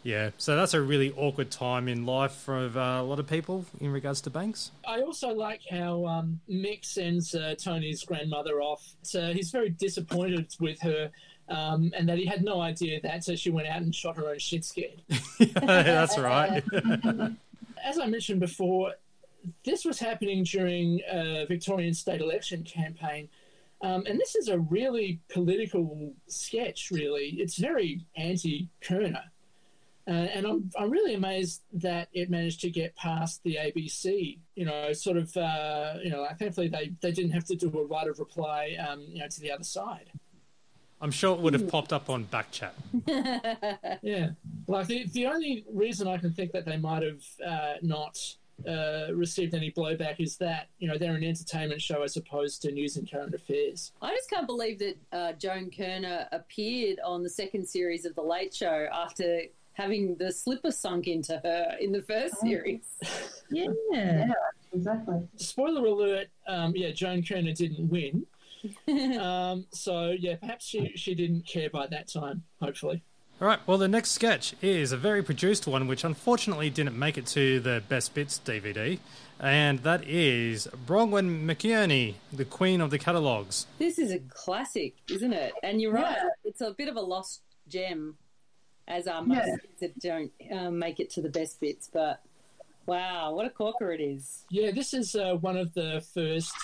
Yeah, 0.05 0.31
so 0.37 0.55
that's 0.55 0.75
a 0.75 0.83
really 0.83 1.12
awkward 1.17 1.51
time 1.51 1.88
in 1.88 2.05
life 2.05 2.33
for 2.33 2.57
uh, 2.57 3.01
a 3.01 3.03
lot 3.03 3.19
of 3.19 3.27
people 3.27 3.64
in 3.81 3.90
regards 3.90 4.21
to 4.23 4.31
Banks. 4.31 4.71
I 4.87 5.01
also 5.01 5.31
like 5.31 5.62
how 5.69 6.05
um, 6.05 6.40
Mick 6.49 6.85
sends 6.85 7.35
uh, 7.35 7.55
Tony's 7.59 8.05
grandmother 8.05 8.61
off. 8.61 8.85
So 9.01 9.33
he's 9.33 9.51
very 9.51 9.71
disappointed 9.71 10.55
with 10.61 10.81
her. 10.83 11.11
Um, 11.49 11.93
and 11.95 12.09
that 12.09 12.17
he 12.19 12.25
had 12.25 12.43
no 12.43 12.61
idea 12.61 13.01
that, 13.03 13.25
so 13.25 13.35
she 13.37 13.51
went 13.51 13.69
out 13.69 13.83
and 13.83 13.95
shot 13.95 14.17
her 14.17 14.29
own 14.29 14.38
shit 14.38 14.64
scared. 14.64 15.03
that's 15.55 16.19
right. 16.19 16.62
As 17.85 17.99
I 17.99 18.07
mentioned 18.07 18.40
before, 18.40 18.95
this 19.64 19.85
was 19.85 19.99
happening 19.99 20.45
during 20.45 21.01
a 21.11 21.45
Victorian 21.47 21.93
state 21.93 22.21
election 22.21 22.62
campaign. 22.62 23.29
Um, 23.83 24.05
and 24.07 24.19
this 24.19 24.35
is 24.35 24.49
a 24.49 24.59
really 24.59 25.21
political 25.29 26.14
sketch, 26.27 26.90
really. 26.90 27.37
It's 27.38 27.57
very 27.57 28.01
anti 28.17 28.69
Kirner. 28.81 29.25
Uh, 30.07 30.11
and 30.11 30.47
I'm, 30.47 30.71
I'm 30.79 30.90
really 30.90 31.14
amazed 31.14 31.62
that 31.75 32.09
it 32.12 32.29
managed 32.31 32.61
to 32.61 32.71
get 32.71 32.95
past 32.95 33.43
the 33.43 33.57
ABC. 33.57 34.38
You 34.55 34.67
know, 34.67 34.93
sort 34.93 35.17
of, 35.17 35.35
uh, 35.37 35.95
you 36.03 36.11
know, 36.11 36.21
like 36.21 36.38
thankfully 36.38 36.69
they, 36.69 36.93
they 37.01 37.11
didn't 37.11 37.33
have 37.33 37.45
to 37.47 37.57
do 37.57 37.69
a 37.79 37.87
right 37.87 38.07
of 38.07 38.19
reply, 38.19 38.77
um, 38.87 39.01
you 39.09 39.21
know, 39.21 39.29
to 39.29 39.40
the 39.40 39.51
other 39.51 39.64
side. 39.64 40.11
I'm 41.01 41.11
sure 41.11 41.35
it 41.35 41.40
would 41.40 41.53
have 41.55 41.69
popped 41.69 41.93
up 41.93 42.09
on 42.09 42.25
Backchat. 42.25 42.71
yeah, 44.03 44.31
like 44.67 44.87
the 44.87 45.07
the 45.12 45.27
only 45.27 45.64
reason 45.71 46.09
I 46.09 46.17
can 46.17 46.33
think 46.33 46.53
that 46.53 46.64
they 46.64 46.79
might 46.79 47.03
have 47.03 47.23
uh, 47.47 47.75
not 47.83 48.19
uh, 48.67 49.12
received 49.12 49.55
any 49.55 49.71
blowback 49.71 50.19
is 50.19 50.37
that 50.38 50.69
you 50.79 50.88
know 50.88 50.97
they're 50.97 51.14
an 51.14 51.25
entertainment 51.25 51.83
show 51.83 52.03
as 52.03 52.17
opposed 52.17 52.62
to 52.62 52.73
news 52.73 52.97
and 52.97 53.11
current 53.11 53.35
affairs. 53.35 53.93
I 54.01 54.14
just 54.14 54.31
can't 54.31 54.47
believe 54.47 54.79
that 54.79 54.97
uh, 55.12 55.33
Joan 55.33 55.71
Kirner 55.71 56.27
appeared 56.33 57.01
on 57.05 57.23
the 57.23 57.31
second 57.31 57.67
series 57.69 58.07
of 58.07 58.14
the 58.14 58.23
Late 58.23 58.55
Show 58.55 58.87
after 58.93 59.43
having 59.75 60.17
the 60.17 60.33
slipper 60.33 60.71
sunk 60.71 61.07
into 61.07 61.39
her 61.45 61.77
in 61.81 61.93
the 61.93 62.03
first 62.03 62.35
Oh. 62.43 62.47
series. 62.47 62.83
Yeah. 63.51 63.69
Yeah, 63.93 64.33
exactly. 64.73 65.29
Spoiler 65.37 65.85
alert: 65.87 66.29
um, 66.49 66.73
yeah, 66.75 66.91
Joan 66.91 67.23
Kirner 67.23 67.53
didn't 67.53 67.89
win. 67.89 68.27
um, 69.21 69.67
so 69.71 70.11
yeah, 70.19 70.37
perhaps 70.37 70.67
she 70.67 70.93
she 70.97 71.15
didn't 71.15 71.47
care 71.47 71.69
by 71.71 71.87
that 71.89 72.09
time. 72.09 72.43
Hopefully. 72.61 73.03
All 73.41 73.49
right, 73.49 73.59
well, 73.67 73.79
the 73.79 73.89
next 73.89 74.13
sketch 74.13 74.55
is 74.63 74.93
a 74.93 74.97
very 74.97 75.21
produced 75.23 75.67
one, 75.67 75.89
which 75.89 76.05
unfortunately 76.05 76.71
didn't 76.71 76.97
make 76.97 77.19
it 77.19 77.27
to 77.27 77.59
the 77.59 77.83
Best 77.89 78.15
Bits 78.15 78.41
DVD, 78.43 79.01
and 79.41 79.81
that 79.81 80.07
is 80.07 80.69
Bronwyn 80.87 81.45
McKierney, 81.45 82.15
the 82.33 82.45
Queen 82.45 82.81
of 82.81 82.91
the 82.91 82.99
Catalogues. 82.99 83.67
This 83.79 83.99
is 83.99 84.13
a 84.13 84.21
classic, 84.21 84.95
isn't 85.11 85.33
it? 85.33 85.53
And 85.65 85.81
you're 85.83 85.93
right; 85.93 86.17
Yeah. 86.17 86.29
it's 86.45 86.61
a 86.61 86.71
bit 86.73 86.89
of 86.89 86.95
a 86.97 87.01
lost 87.01 87.43
gem, 87.69 88.17
as 88.88 89.07
are 89.07 89.23
most 89.23 89.47
Yeah. 89.47 89.57
that 89.81 89.99
don't 89.99 90.33
um, 90.53 90.79
make 90.79 91.01
it 91.01 91.11
to 91.11 91.23
the 91.23 91.29
best 91.29 91.61
bits. 91.61 91.88
But 91.92 92.20
wow, 92.87 93.35
what 93.35 93.47
a 93.47 93.51
corker 93.51 93.92
it 93.92 94.01
is! 94.01 94.44
Yeah, 94.51 94.70
this 94.70 94.94
is 94.94 95.14
uh, 95.14 95.35
one 95.37 95.57
of 95.57 95.73
the 95.75 96.05
first, 96.14 96.55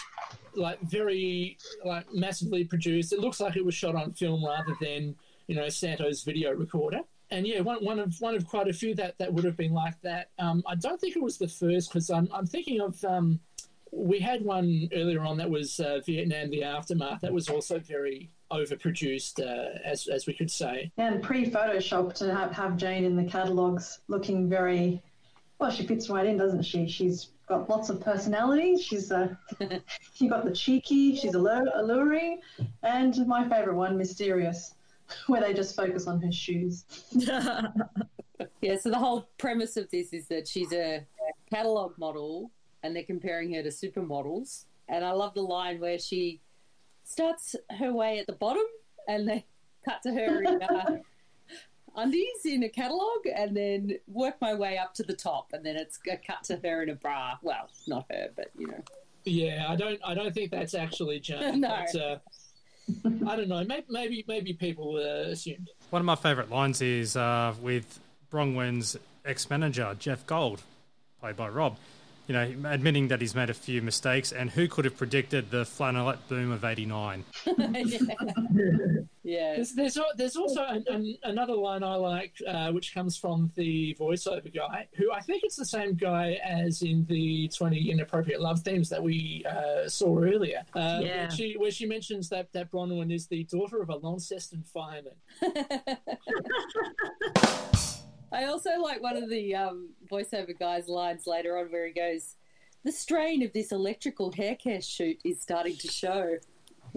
like 0.55 0.81
very 0.83 1.59
like 1.85 2.13
massively 2.13 2.65
produced. 2.65 3.13
It 3.13 3.21
looks 3.21 3.41
like 3.41 3.57
it 3.57 3.65
was 3.65 3.75
shot 3.75 3.95
on 3.95 4.13
film 4.13 4.45
rather 4.45 4.75
than 4.81 5.17
you 5.47 5.55
know 5.57 5.67
Santo's 5.67 6.23
video 6.23 6.53
recorder. 6.53 7.01
And 7.33 7.47
yeah, 7.47 7.61
one, 7.61 7.85
one 7.85 8.01
of 8.01 8.21
one 8.21 8.35
of 8.35 8.47
quite 8.47 8.67
a 8.69 8.73
few 8.73 8.95
that, 8.97 9.17
that 9.19 9.33
would 9.33 9.45
have 9.45 9.57
been 9.57 9.73
like 9.73 10.01
that. 10.03 10.31
Um, 10.39 10.65
I 10.67 10.75
don't 10.75 11.01
think 11.01 11.15
it 11.15 11.23
was 11.23 11.39
the 11.39 11.49
first 11.49 11.91
because 11.91 12.11
I'm 12.11 12.29
I'm 12.35 12.47
thinking 12.47 12.81
of 12.81 13.03
um, 13.05 13.39
we 13.93 14.19
had 14.19 14.45
one 14.45 14.89
earlier 14.93 15.23
on 15.23 15.39
that 15.39 15.49
was 15.49 15.79
uh, 15.79 16.01
Vietnam: 16.05 16.51
The 16.51 16.65
Aftermath. 16.65 17.21
That 17.21 17.33
was 17.33 17.49
also 17.49 17.79
very 17.79 18.31
overproduced, 18.51 19.41
uh, 19.41 19.79
as 19.85 20.07
as 20.09 20.27
we 20.27 20.33
could 20.33 20.51
say. 20.51 20.91
And 20.97 21.23
pre-Photoshop 21.23 22.15
to 22.15 22.35
have, 22.35 22.53
have 22.53 22.77
Jane 22.77 23.05
in 23.05 23.17
the 23.17 23.25
catalogues 23.25 24.01
looking 24.09 24.49
very 24.49 25.03
well. 25.59 25.71
She 25.71 25.87
fits 25.87 26.11
right 26.11 26.27
in, 26.27 26.37
doesn't 26.37 26.63
she? 26.63 26.89
She's 26.89 27.31
got 27.49 27.69
lots 27.69 27.91
of 27.91 28.01
personality. 28.01 28.77
She's 28.77 29.13
uh, 29.13 29.35
she 30.15 30.29
got 30.29 30.45
the 30.45 30.53
cheeky. 30.53 31.17
She's 31.17 31.35
allure, 31.35 31.69
alluring, 31.75 32.41
and 32.83 33.27
my 33.27 33.49
favourite 33.49 33.77
one, 33.77 33.97
mysterious, 33.97 34.75
where 35.27 35.41
they 35.41 35.55
just 35.55 35.77
focus 35.77 36.07
on 36.07 36.21
her 36.21 36.33
shoes. 36.33 36.85
Yeah, 38.63 38.77
so 38.79 38.91
the 38.91 38.99
whole 38.99 39.29
premise 39.39 39.77
of 39.77 39.91
this 39.91 40.13
is 40.13 40.27
that 40.29 40.47
she's 40.47 40.73
a 40.73 41.05
catalogue 41.51 41.95
model 41.99 42.51
and 42.83 42.95
they're 42.95 43.03
comparing 43.05 43.55
her 43.55 43.63
to 43.63 43.69
supermodels. 43.69 44.65
And 44.89 45.05
I 45.05 45.13
love 45.13 45.35
the 45.35 45.43
line 45.43 45.81
where 45.81 45.99
she 45.99 46.41
starts 47.05 47.57
her 47.79 47.93
way 47.93 48.19
at 48.19 48.27
the 48.27 48.33
bottom 48.33 48.65
and 49.09 49.29
they 49.29 49.45
cut 49.85 50.03
to 50.03 50.13
her 50.13 50.43
in 50.43 50.63
uh, 50.63 50.99
undies 51.97 52.45
in 52.45 52.63
a 52.63 52.69
catalogue 52.69 53.27
and 53.35 53.57
then 53.57 53.99
work 54.07 54.37
my 54.41 54.55
way 54.55 54.79
up 54.79 54.95
to 54.95 55.03
the 55.03 55.15
top 55.15 55.49
and 55.53 55.65
then 55.65 55.77
it's 55.77 55.99
a 56.11 56.17
cut 56.17 56.45
to 56.45 56.61
her 56.63 56.83
in 56.83 56.91
a 56.91 56.95
bra. 56.95 57.39
Well, 57.43 57.69
not 57.87 58.07
her, 58.11 58.29
but 58.37 58.51
you 58.59 58.69
know. 58.69 58.83
Yeah, 59.25 59.67
I 59.69 59.77
don't 59.77 60.01
I 60.05 60.15
don't 60.15 60.35
think 60.35 60.51
that's 60.51 60.75
actually 60.75 61.21
Jane. 61.21 61.61
No. 61.61 61.85
But, 61.93 62.01
uh, 62.01 62.19
I 63.29 63.37
don't 63.37 63.49
know. 63.49 63.63
Maybe 63.65 63.85
maybe, 63.89 64.25
maybe 64.27 64.53
people 64.53 64.97
uh, 64.97 65.31
assumed. 65.31 65.69
One 65.91 66.01
of 66.01 66.07
my 66.07 66.17
favourite 66.17 66.51
lines 66.51 66.81
is 66.81 67.17
uh, 67.17 67.55
with 67.61 68.01
Bronwyn's 68.31 68.97
ex-manager, 69.25 69.95
Jeff 69.99 70.27
Gold, 70.27 70.63
played 71.21 71.37
by 71.37 71.49
Rob. 71.49 71.77
You 72.31 72.37
know, 72.37 72.71
admitting 72.71 73.09
that 73.09 73.21
he's 73.21 73.35
made 73.35 73.51
a 73.51 73.55
few 73.55 73.83
mistakes, 73.83 74.31
and 74.31 74.49
who 74.49 74.69
could 74.69 74.85
have 74.85 74.97
predicted 74.97 75.51
the 75.51 75.65
flannelette 75.65 76.21
boom 76.29 76.53
of 76.53 76.65
'89? 76.65 77.25
yeah. 79.25 79.55
There's 79.57 79.73
there's, 79.73 79.99
there's 80.17 80.37
also 80.37 80.63
an, 80.63 80.85
an, 80.87 81.17
another 81.25 81.55
line 81.55 81.83
I 81.83 81.97
like, 81.97 82.35
uh, 82.47 82.71
which 82.71 82.95
comes 82.95 83.17
from 83.17 83.51
the 83.57 83.97
voiceover 83.99 84.55
guy, 84.55 84.87
who 84.95 85.11
I 85.11 85.19
think 85.23 85.43
it's 85.43 85.57
the 85.57 85.65
same 85.65 85.97
guy 85.97 86.39
as 86.45 86.83
in 86.83 87.05
the 87.07 87.49
20 87.49 87.91
inappropriate 87.91 88.41
love 88.41 88.61
themes 88.61 88.89
that 88.91 89.03
we 89.03 89.45
uh, 89.51 89.89
saw 89.89 90.17
earlier. 90.21 90.63
Uh, 90.73 91.01
Yeah. 91.03 91.23
where, 91.23 91.31
she, 91.33 91.55
where 91.55 91.73
she 91.73 91.85
mentions 91.85 92.29
that 92.29 92.53
that 92.53 92.71
Bronwyn 92.71 93.13
is 93.13 93.27
the 93.27 93.43
daughter 93.43 93.83
of 93.83 93.91
a 93.91 93.97
Launceston 93.97 94.63
fireman. 94.63 95.15
I 98.33 98.45
also 98.45 98.71
like 98.81 99.03
one 99.03 99.17
of 99.17 99.29
the 99.29 99.55
um, 99.55 99.91
voiceover 100.11 100.57
guys' 100.59 100.89
lines 100.89 101.27
later 101.27 101.59
on 101.59 101.67
where 101.67 101.87
he 101.87 101.93
goes, 101.93 102.37
The 102.85 102.93
strain 102.93 103.43
of 103.43 103.53
this 103.53 103.73
electrical 103.73 104.31
hair 104.33 104.55
care 104.57 104.81
shoot 104.81 105.19
is 105.25 105.41
starting 105.41 105.77
to 105.77 105.89
show. 105.89 106.37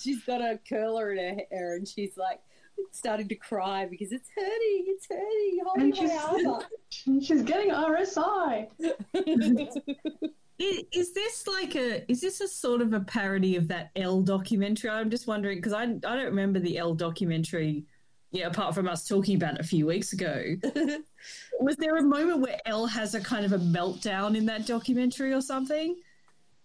she's 0.00 0.24
got 0.24 0.40
a 0.40 0.58
curler 0.68 1.12
in 1.12 1.18
her 1.38 1.44
hair 1.50 1.74
and 1.76 1.86
she's 1.86 2.16
like 2.16 2.40
starting 2.92 3.28
to 3.28 3.34
cry 3.36 3.86
because 3.86 4.12
it's 4.12 4.28
hurting, 4.34 4.84
it's 4.88 5.06
hurting, 5.08 5.60
hold 5.64 5.78
And 5.78 5.90
my 5.90 5.96
she's- 5.96 6.24
arm 6.24 6.46
up. 6.46 6.62
She's 7.22 7.42
getting 7.42 7.70
RSI. 7.70 8.66
I- 10.60 10.84
Is 10.92 11.12
this 11.12 11.46
like 11.46 11.76
a? 11.76 12.10
Is 12.10 12.20
this 12.20 12.40
a 12.40 12.48
sort 12.48 12.80
of 12.82 12.92
a 12.94 13.00
parody 13.00 13.54
of 13.56 13.68
that 13.68 13.90
Elle 13.94 14.22
documentary? 14.22 14.90
I'm 14.90 15.10
just 15.10 15.26
wondering 15.28 15.58
because 15.58 15.72
I 15.72 15.82
I 15.82 15.86
don't 15.86 16.24
remember 16.24 16.58
the 16.58 16.78
Elle 16.78 16.94
documentary. 16.94 17.84
Yeah, 18.30 18.48
apart 18.48 18.74
from 18.74 18.88
us 18.88 19.08
talking 19.08 19.36
about 19.36 19.54
it 19.54 19.60
a 19.60 19.64
few 19.64 19.86
weeks 19.86 20.12
ago, 20.12 20.54
was 21.60 21.76
there 21.76 21.96
a 21.96 22.02
moment 22.02 22.40
where 22.40 22.58
Elle 22.66 22.86
has 22.86 23.14
a 23.14 23.20
kind 23.20 23.44
of 23.46 23.52
a 23.52 23.58
meltdown 23.58 24.36
in 24.36 24.44
that 24.46 24.66
documentary 24.66 25.32
or 25.32 25.40
something? 25.40 25.96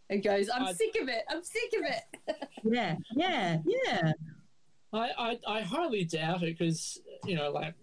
and 0.09 0.21
goes, 0.21 0.49
I'm 0.53 0.63
I- 0.63 0.73
sick 0.73 0.95
of 1.01 1.07
it, 1.07 1.23
I'm 1.29 1.43
sick 1.43 1.73
of 1.79 1.85
it. 1.85 2.47
Yeah, 2.65 2.95
yeah, 3.13 3.57
yeah. 3.65 4.13
I, 4.93 5.09
I, 5.17 5.39
I 5.47 5.61
highly 5.61 6.05
doubt 6.05 6.43
it 6.43 6.57
because, 6.57 7.01
you 7.25 7.35
know, 7.35 7.51
like, 7.51 7.73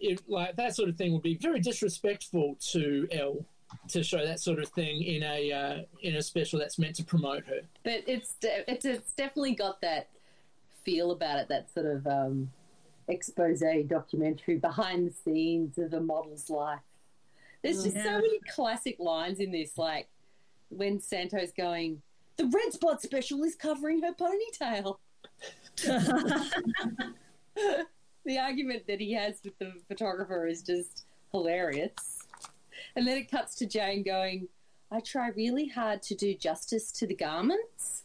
if, 0.00 0.20
like 0.26 0.56
that 0.56 0.74
sort 0.74 0.88
of 0.88 0.96
thing 0.96 1.12
would 1.12 1.22
be 1.22 1.36
very 1.36 1.60
disrespectful 1.60 2.56
to 2.70 3.06
Elle 3.10 3.44
to 3.88 4.02
show 4.02 4.24
that 4.24 4.40
sort 4.40 4.58
of 4.58 4.68
thing 4.70 5.02
in 5.02 5.22
a 5.22 5.52
uh, 5.52 5.82
in 6.02 6.16
a 6.16 6.22
special 6.22 6.58
that's 6.58 6.78
meant 6.78 6.96
to 6.96 7.04
promote 7.04 7.44
her. 7.44 7.60
But 7.84 8.04
it's, 8.06 8.34
de- 8.34 8.70
it's, 8.70 8.84
it's 8.86 9.12
definitely 9.12 9.54
got 9.54 9.80
that 9.82 10.08
feel 10.82 11.10
about 11.10 11.38
it, 11.38 11.48
that 11.48 11.72
sort 11.74 11.86
of 11.86 12.06
um, 12.06 12.50
expose 13.12 13.62
documentary 13.86 14.56
behind 14.56 15.06
the 15.06 15.12
scenes 15.12 15.78
of 15.78 15.92
a 15.92 16.00
model's 16.00 16.50
life. 16.50 16.80
There's 17.62 17.80
oh, 17.80 17.84
just 17.84 17.96
so 17.96 18.12
many 18.12 18.40
classic 18.52 18.96
lines 18.98 19.38
in 19.38 19.52
this, 19.52 19.78
like 19.78 20.08
when 20.68 20.98
Santo's 20.98 21.52
going, 21.56 22.02
the 22.36 22.46
red 22.46 22.72
spot 22.72 23.00
special 23.02 23.44
is 23.44 23.54
covering 23.54 24.02
her 24.02 24.12
ponytail. 24.12 24.96
the 28.24 28.38
argument 28.38 28.86
that 28.88 29.00
he 29.00 29.12
has 29.12 29.40
with 29.44 29.58
the 29.58 29.72
photographer 29.88 30.46
is 30.46 30.62
just 30.62 31.04
hilarious. 31.30 32.26
And 32.96 33.06
then 33.06 33.16
it 33.18 33.30
cuts 33.30 33.54
to 33.56 33.66
Jane 33.66 34.02
going, 34.02 34.48
I 34.90 35.00
try 35.00 35.28
really 35.28 35.68
hard 35.68 36.02
to 36.02 36.14
do 36.14 36.34
justice 36.34 36.90
to 36.92 37.06
the 37.06 37.14
garments. 37.14 38.02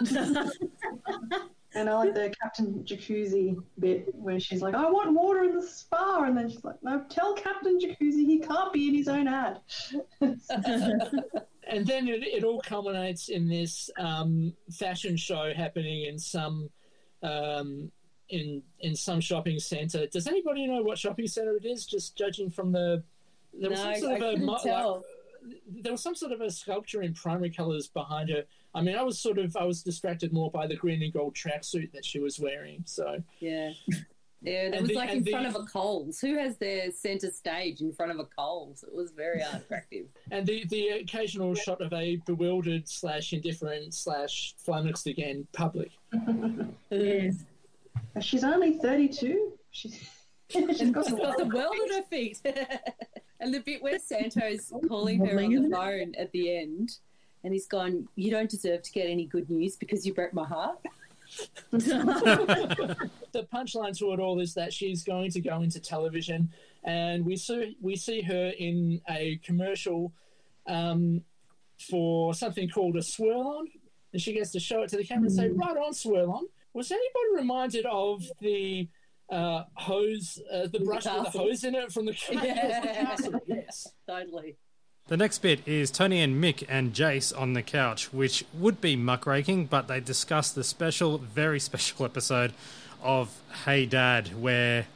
And 1.74 1.90
I 1.90 1.94
like 1.94 2.14
the 2.14 2.32
Captain 2.40 2.84
Jacuzzi 2.84 3.56
bit 3.80 4.14
where 4.14 4.38
she's 4.38 4.62
like, 4.62 4.74
I 4.74 4.88
want 4.88 5.12
water 5.12 5.42
in 5.44 5.54
the 5.54 5.62
spa. 5.66 6.22
And 6.24 6.36
then 6.36 6.48
she's 6.48 6.62
like, 6.64 6.82
No, 6.82 7.04
tell 7.08 7.34
Captain 7.34 7.78
Jacuzzi 7.78 8.24
he 8.26 8.38
can't 8.38 8.72
be 8.72 8.88
in 8.88 8.94
his 8.94 9.08
own 9.08 9.26
ad. 9.28 9.60
And 11.66 11.86
then 11.86 12.08
it, 12.08 12.22
it 12.22 12.44
all 12.44 12.60
culminates 12.60 13.28
in 13.28 13.48
this 13.48 13.90
um, 13.98 14.52
fashion 14.70 15.16
show 15.16 15.52
happening 15.54 16.04
in 16.04 16.18
some 16.18 16.68
um, 17.22 17.90
in 18.28 18.62
in 18.80 18.94
some 18.94 19.20
shopping 19.20 19.58
centre. 19.58 20.06
Does 20.06 20.26
anybody 20.26 20.66
know 20.66 20.82
what 20.82 20.98
shopping 20.98 21.26
centre 21.26 21.56
it 21.56 21.64
is? 21.64 21.86
Just 21.86 22.16
judging 22.16 22.50
from 22.50 22.72
the 22.72 23.02
there 23.58 23.70
was 23.70 23.78
No, 23.82 23.92
some 23.92 24.00
sort 24.00 24.22
I 24.22 24.26
of 24.26 24.34
a 24.34 24.44
mo- 24.44 24.52
like, 24.52 25.02
there 25.82 25.92
was 25.92 26.02
some 26.02 26.14
sort 26.14 26.32
of 26.32 26.40
a 26.40 26.50
sculpture 26.50 27.02
in 27.02 27.14
primary 27.14 27.50
colours 27.50 27.88
behind 27.88 28.30
her. 28.30 28.44
I 28.74 28.82
mean, 28.82 28.96
I 28.96 29.02
was 29.02 29.18
sort 29.18 29.38
of 29.38 29.56
I 29.56 29.64
was 29.64 29.82
distracted 29.82 30.32
more 30.32 30.50
by 30.50 30.66
the 30.66 30.76
green 30.76 31.02
and 31.02 31.12
gold 31.12 31.34
tracksuit 31.34 31.92
that 31.92 32.04
she 32.04 32.18
was 32.18 32.38
wearing. 32.40 32.82
So 32.86 33.22
Yeah. 33.40 33.72
Yeah, 34.46 34.68
that 34.68 34.72
And 34.76 34.82
was 34.82 34.88
the- 34.90 34.96
like 34.96 35.10
in 35.10 35.24
the- 35.24 35.30
front 35.30 35.46
of 35.46 35.54
a 35.54 35.64
Coles. 35.64 36.20
Who 36.20 36.36
has 36.36 36.58
their 36.58 36.90
centre 36.90 37.30
stage 37.30 37.80
in 37.80 37.94
front 37.94 38.12
of 38.12 38.18
a 38.18 38.26
Coles? 38.26 38.84
It 38.86 38.94
was 38.94 39.10
very 39.10 39.42
unattractive. 39.42 40.06
and 40.30 40.46
the 40.46 40.66
the 40.66 40.88
occasional 41.00 41.54
shot 41.54 41.80
of 41.80 41.90
a 41.94 42.16
bewildered 42.26 42.86
slash 42.86 43.32
indifferent 43.32 43.94
slash 43.94 44.54
flummoxed 44.58 45.06
again 45.06 45.46
public. 45.54 45.92
Yes. 46.90 47.44
She's 48.20 48.44
only 48.44 48.72
32. 48.78 49.52
She's, 49.70 50.08
she's 50.48 50.90
got 50.90 51.06
She's 51.06 51.14
got 51.14 51.38
the 51.38 51.46
world 51.46 51.74
at 51.88 51.96
her 51.96 52.02
feet. 52.10 52.40
and 53.40 53.52
the 53.54 53.60
bit 53.60 53.82
where 53.82 53.98
Santo's 53.98 54.70
oh, 54.74 54.80
calling 54.80 55.24
her 55.24 55.38
on 55.42 55.50
the 55.54 55.70
phone 55.70 56.14
at 56.16 56.30
the 56.32 56.56
end, 56.56 56.98
and 57.44 57.52
he's 57.52 57.66
gone, 57.66 58.08
You 58.16 58.30
don't 58.30 58.50
deserve 58.50 58.82
to 58.82 58.92
get 58.92 59.06
any 59.06 59.26
good 59.26 59.48
news 59.50 59.76
because 59.76 60.04
you 60.06 60.12
broke 60.14 60.32
my 60.34 60.46
heart. 60.46 60.78
the 61.70 63.46
punchline 63.52 63.96
to 63.98 64.12
it 64.12 64.20
all 64.20 64.40
is 64.40 64.54
that 64.54 64.72
she's 64.72 65.02
going 65.02 65.30
to 65.30 65.40
go 65.40 65.62
into 65.62 65.80
television, 65.80 66.48
and 66.84 67.24
we 67.24 67.36
see 67.36 67.76
we 67.80 67.96
see 67.96 68.22
her 68.22 68.52
in 68.58 69.00
a 69.10 69.36
commercial 69.44 70.12
um, 70.66 71.22
for 71.90 72.34
something 72.34 72.68
called 72.68 72.96
a 72.96 73.02
swirl 73.02 73.46
on, 73.58 73.68
and 74.12 74.22
she 74.22 74.32
gets 74.32 74.50
to 74.52 74.60
show 74.60 74.82
it 74.82 74.90
to 74.90 74.96
the 74.96 75.04
camera 75.04 75.26
and 75.26 75.32
say, 75.34 75.48
"Right 75.48 75.76
on, 75.76 75.92
swirl 75.92 76.30
on." 76.30 76.44
Was 76.72 76.90
anybody 76.90 77.36
reminded 77.36 77.86
of 77.86 78.22
the 78.40 78.88
uh, 79.30 79.64
hose, 79.74 80.40
uh, 80.52 80.66
the 80.66 80.80
brush 80.80 81.04
with 81.06 81.32
the 81.32 81.38
hose 81.38 81.64
in 81.64 81.74
it 81.74 81.92
from 81.92 82.06
the, 82.06 82.16
Yeah. 82.30 82.80
the 82.80 82.86
castle? 82.88 83.40
Yes. 83.46 83.88
Totally. 84.06 84.56
The 85.06 85.16
next 85.18 85.40
bit 85.40 85.60
is 85.68 85.90
Tony 85.90 86.22
and 86.22 86.42
Mick 86.42 86.64
and 86.66 86.94
Jace 86.94 87.38
on 87.38 87.52
the 87.52 87.62
couch, 87.62 88.10
which 88.12 88.44
would 88.54 88.80
be 88.80 88.96
muckraking, 88.96 89.66
but 89.68 89.86
they 89.86 90.00
discuss 90.00 90.50
the 90.50 90.64
special, 90.64 91.18
very 91.18 91.60
special 91.68 92.06
episode 92.06 92.54
of 93.02 93.30
Hey 93.66 93.84
Dad, 93.84 94.40
where 94.40 94.86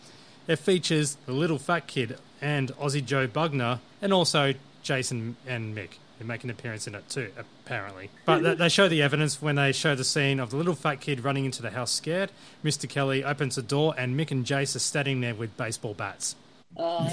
it 0.47 0.57
features 0.59 1.19
the 1.27 1.33
little 1.33 1.59
fat 1.59 1.87
kid 1.87 2.17
and 2.41 2.71
Aussie 2.77 3.05
Joe 3.05 3.29
Bugner, 3.29 3.81
and 4.01 4.15
also 4.15 4.55
Jason 4.83 5.37
and 5.47 5.77
Mick, 5.77 5.99
They 6.19 6.25
make 6.25 6.43
an 6.43 6.49
appearance 6.49 6.87
in 6.87 6.95
it 6.95 7.07
too, 7.11 7.31
apparently. 7.37 8.09
But 8.25 8.57
they- 8.57 8.69
show 8.71 8.89
the 8.89 9.03
evidence 9.03 9.43
when 9.43 9.57
they 9.57 9.73
show 9.73 9.95
the 9.95 10.05
scene 10.05 10.41
of 10.41 10.49
the 10.49 10.57
little 10.57 10.75
fat 10.75 11.03
kid 11.03 11.21
running 11.23 11.45
into 11.45 11.61
the 11.61 11.71
house 11.71 11.93
scared. 11.93 12.31
Mr. 12.65 12.89
Kelly 12.89 13.23
opens 13.23 13.57
the 13.57 13.63
door, 13.63 13.93
and 13.99 14.19
Mick 14.19 14.31
and 14.31 14.47
Jace 14.47 14.75
are 14.75 14.79
standing 14.79 15.21
there 15.21 15.35
with 15.35 15.55
baseball 15.59 15.93
bats. 15.93 16.35
Uh, 16.75 17.11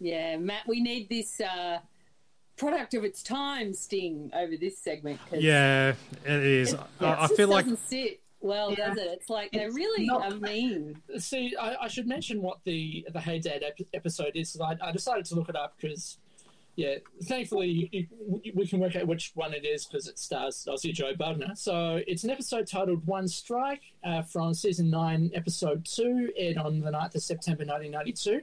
yeah, 0.00 0.36
Matt, 0.36 0.66
we 0.66 0.80
need 0.80 1.08
this 1.08 1.40
uh, 1.40 1.78
product 2.56 2.94
of 2.94 3.04
its 3.04 3.22
time 3.22 3.72
sting 3.72 4.30
over 4.34 4.56
this 4.56 4.78
segment. 4.78 5.20
'cause 5.30 5.40
Yeah, 5.42 5.94
it 6.24 6.42
is. 6.42 6.72
it 6.72 6.80
I, 7.00 7.24
I 7.24 7.28
feel 7.28 7.48
like 7.48 7.64
doesn't 7.66 7.86
sit 7.88 8.20
well, 8.40 8.70
Yeah. 8.72 8.88
does 8.88 8.98
it? 8.98 9.08
It's 9.12 9.28
like 9.30 9.50
they 9.52 9.64
It's 9.64 9.74
really 9.74 10.06
not- 10.06 10.32
are 10.32 10.36
mean. 10.38 11.02
See, 11.18 11.54
I, 11.60 11.76
I 11.84 11.88
should 11.88 12.06
mention 12.06 12.40
what 12.42 12.58
the 12.64 13.04
the 13.12 13.20
Hey 13.20 13.38
Dad 13.40 13.62
ep- 13.64 13.86
episode 13.94 14.32
is. 14.36 14.56
I, 14.60 14.76
I 14.80 14.92
decided 14.92 15.24
to 15.26 15.34
look 15.34 15.48
it 15.48 15.56
up 15.56 15.74
because, 15.80 16.18
yeah, 16.76 16.96
thankfully 17.24 17.68
you, 17.92 18.06
you, 18.44 18.52
we 18.54 18.64
can 18.66 18.78
work 18.78 18.94
out 18.94 19.08
which 19.08 19.32
one 19.34 19.52
it 19.54 19.64
is 19.64 19.86
because 19.86 20.06
it 20.06 20.18
stars 20.20 20.64
Aussie 20.68 20.92
Joe 20.94 21.14
Bugner. 21.14 21.56
So 21.58 22.00
it's 22.06 22.22
an 22.22 22.30
episode 22.30 22.68
titled 22.68 23.04
One 23.06 23.26
Strike 23.26 23.82
uh, 24.04 24.22
from 24.22 24.54
season 24.54 24.88
nine, 24.88 25.32
episode 25.34 25.84
two, 25.84 26.30
aired 26.36 26.58
on 26.58 26.78
the 26.80 26.90
9th 26.92 27.16
of 27.16 27.22
September 27.22 27.64
1992. 27.64 28.40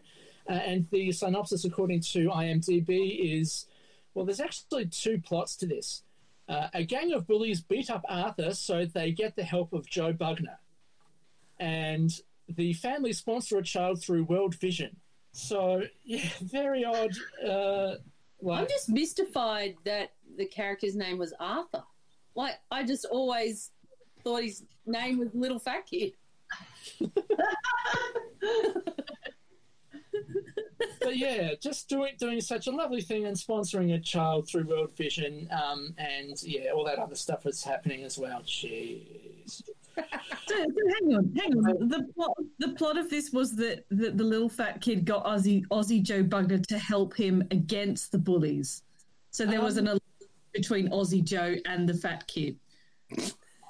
Uh, 0.47 0.53
and 0.53 0.87
the 0.91 1.11
synopsis, 1.11 1.65
according 1.65 2.01
to 2.01 2.29
IMDb, 2.29 3.39
is 3.39 3.65
well, 4.13 4.25
there's 4.25 4.39
actually 4.39 4.85
two 4.85 5.19
plots 5.19 5.55
to 5.57 5.67
this. 5.67 6.03
Uh, 6.47 6.67
a 6.73 6.83
gang 6.83 7.11
of 7.13 7.27
bullies 7.27 7.61
beat 7.61 7.89
up 7.89 8.05
Arthur 8.07 8.53
so 8.53 8.85
they 8.85 9.11
get 9.11 9.35
the 9.35 9.43
help 9.43 9.73
of 9.73 9.89
Joe 9.89 10.13
Bugner 10.13 10.57
and 11.59 12.11
the 12.47 12.73
family 12.73 13.13
sponsor 13.13 13.57
a 13.57 13.63
child 13.63 14.01
through 14.01 14.25
World 14.25 14.55
Vision. 14.55 14.97
So 15.31 15.83
yeah, 16.03 16.29
very 16.41 16.85
odd. 16.85 17.11
Uh, 17.45 17.95
I'm 18.49 18.67
just 18.67 18.89
mystified 18.89 19.75
that 19.85 20.11
the 20.37 20.45
character's 20.45 20.95
name 20.95 21.17
was 21.17 21.33
Arthur. 21.39 21.83
Like, 22.35 22.55
I 22.69 22.83
just 22.83 23.05
always 23.05 23.71
thought 24.23 24.43
his 24.43 24.63
name 24.85 25.17
was 25.19 25.29
Little 25.33 25.59
Fat 25.59 25.85
Kid. 25.87 26.13
yeah, 31.15 31.53
just 31.61 31.89
doing 31.89 32.13
doing 32.19 32.41
such 32.41 32.67
a 32.67 32.71
lovely 32.71 33.01
thing 33.01 33.25
and 33.25 33.35
sponsoring 33.35 33.95
a 33.95 33.99
child 33.99 34.47
through 34.47 34.65
World 34.65 34.95
Vision, 34.95 35.47
um, 35.51 35.93
and 35.97 36.41
yeah, 36.43 36.71
all 36.71 36.85
that 36.85 36.99
other 36.99 37.15
stuff 37.15 37.45
is 37.45 37.63
happening 37.63 38.03
as 38.03 38.17
well. 38.17 38.41
Jeez. 38.41 39.63
So, 40.47 40.55
so 40.55 40.65
hang 40.99 41.15
on, 41.15 41.33
hang 41.35 41.53
on. 41.53 41.87
The 41.87 42.03
plot, 42.15 42.37
the 42.59 42.69
plot 42.73 42.97
of 42.97 43.09
this 43.09 43.31
was 43.31 43.55
that, 43.55 43.85
that 43.91 44.17
the 44.17 44.23
little 44.23 44.49
fat 44.49 44.81
kid 44.81 45.05
got 45.05 45.25
Aussie, 45.25 45.65
Aussie 45.69 46.03
Joe 46.03 46.21
Bugner 46.21 46.63
to 46.67 46.77
help 46.77 47.15
him 47.15 47.41
against 47.49 48.11
the 48.11 48.17
bullies. 48.17 48.83
So 49.31 49.45
there 49.45 49.61
was 49.61 49.77
an 49.77 49.87
alliance 49.87 50.01
between 50.53 50.89
Aussie 50.89 51.23
Joe 51.23 51.55
and 51.65 51.87
the 51.87 51.93
fat 51.93 52.27
kid. 52.27 52.57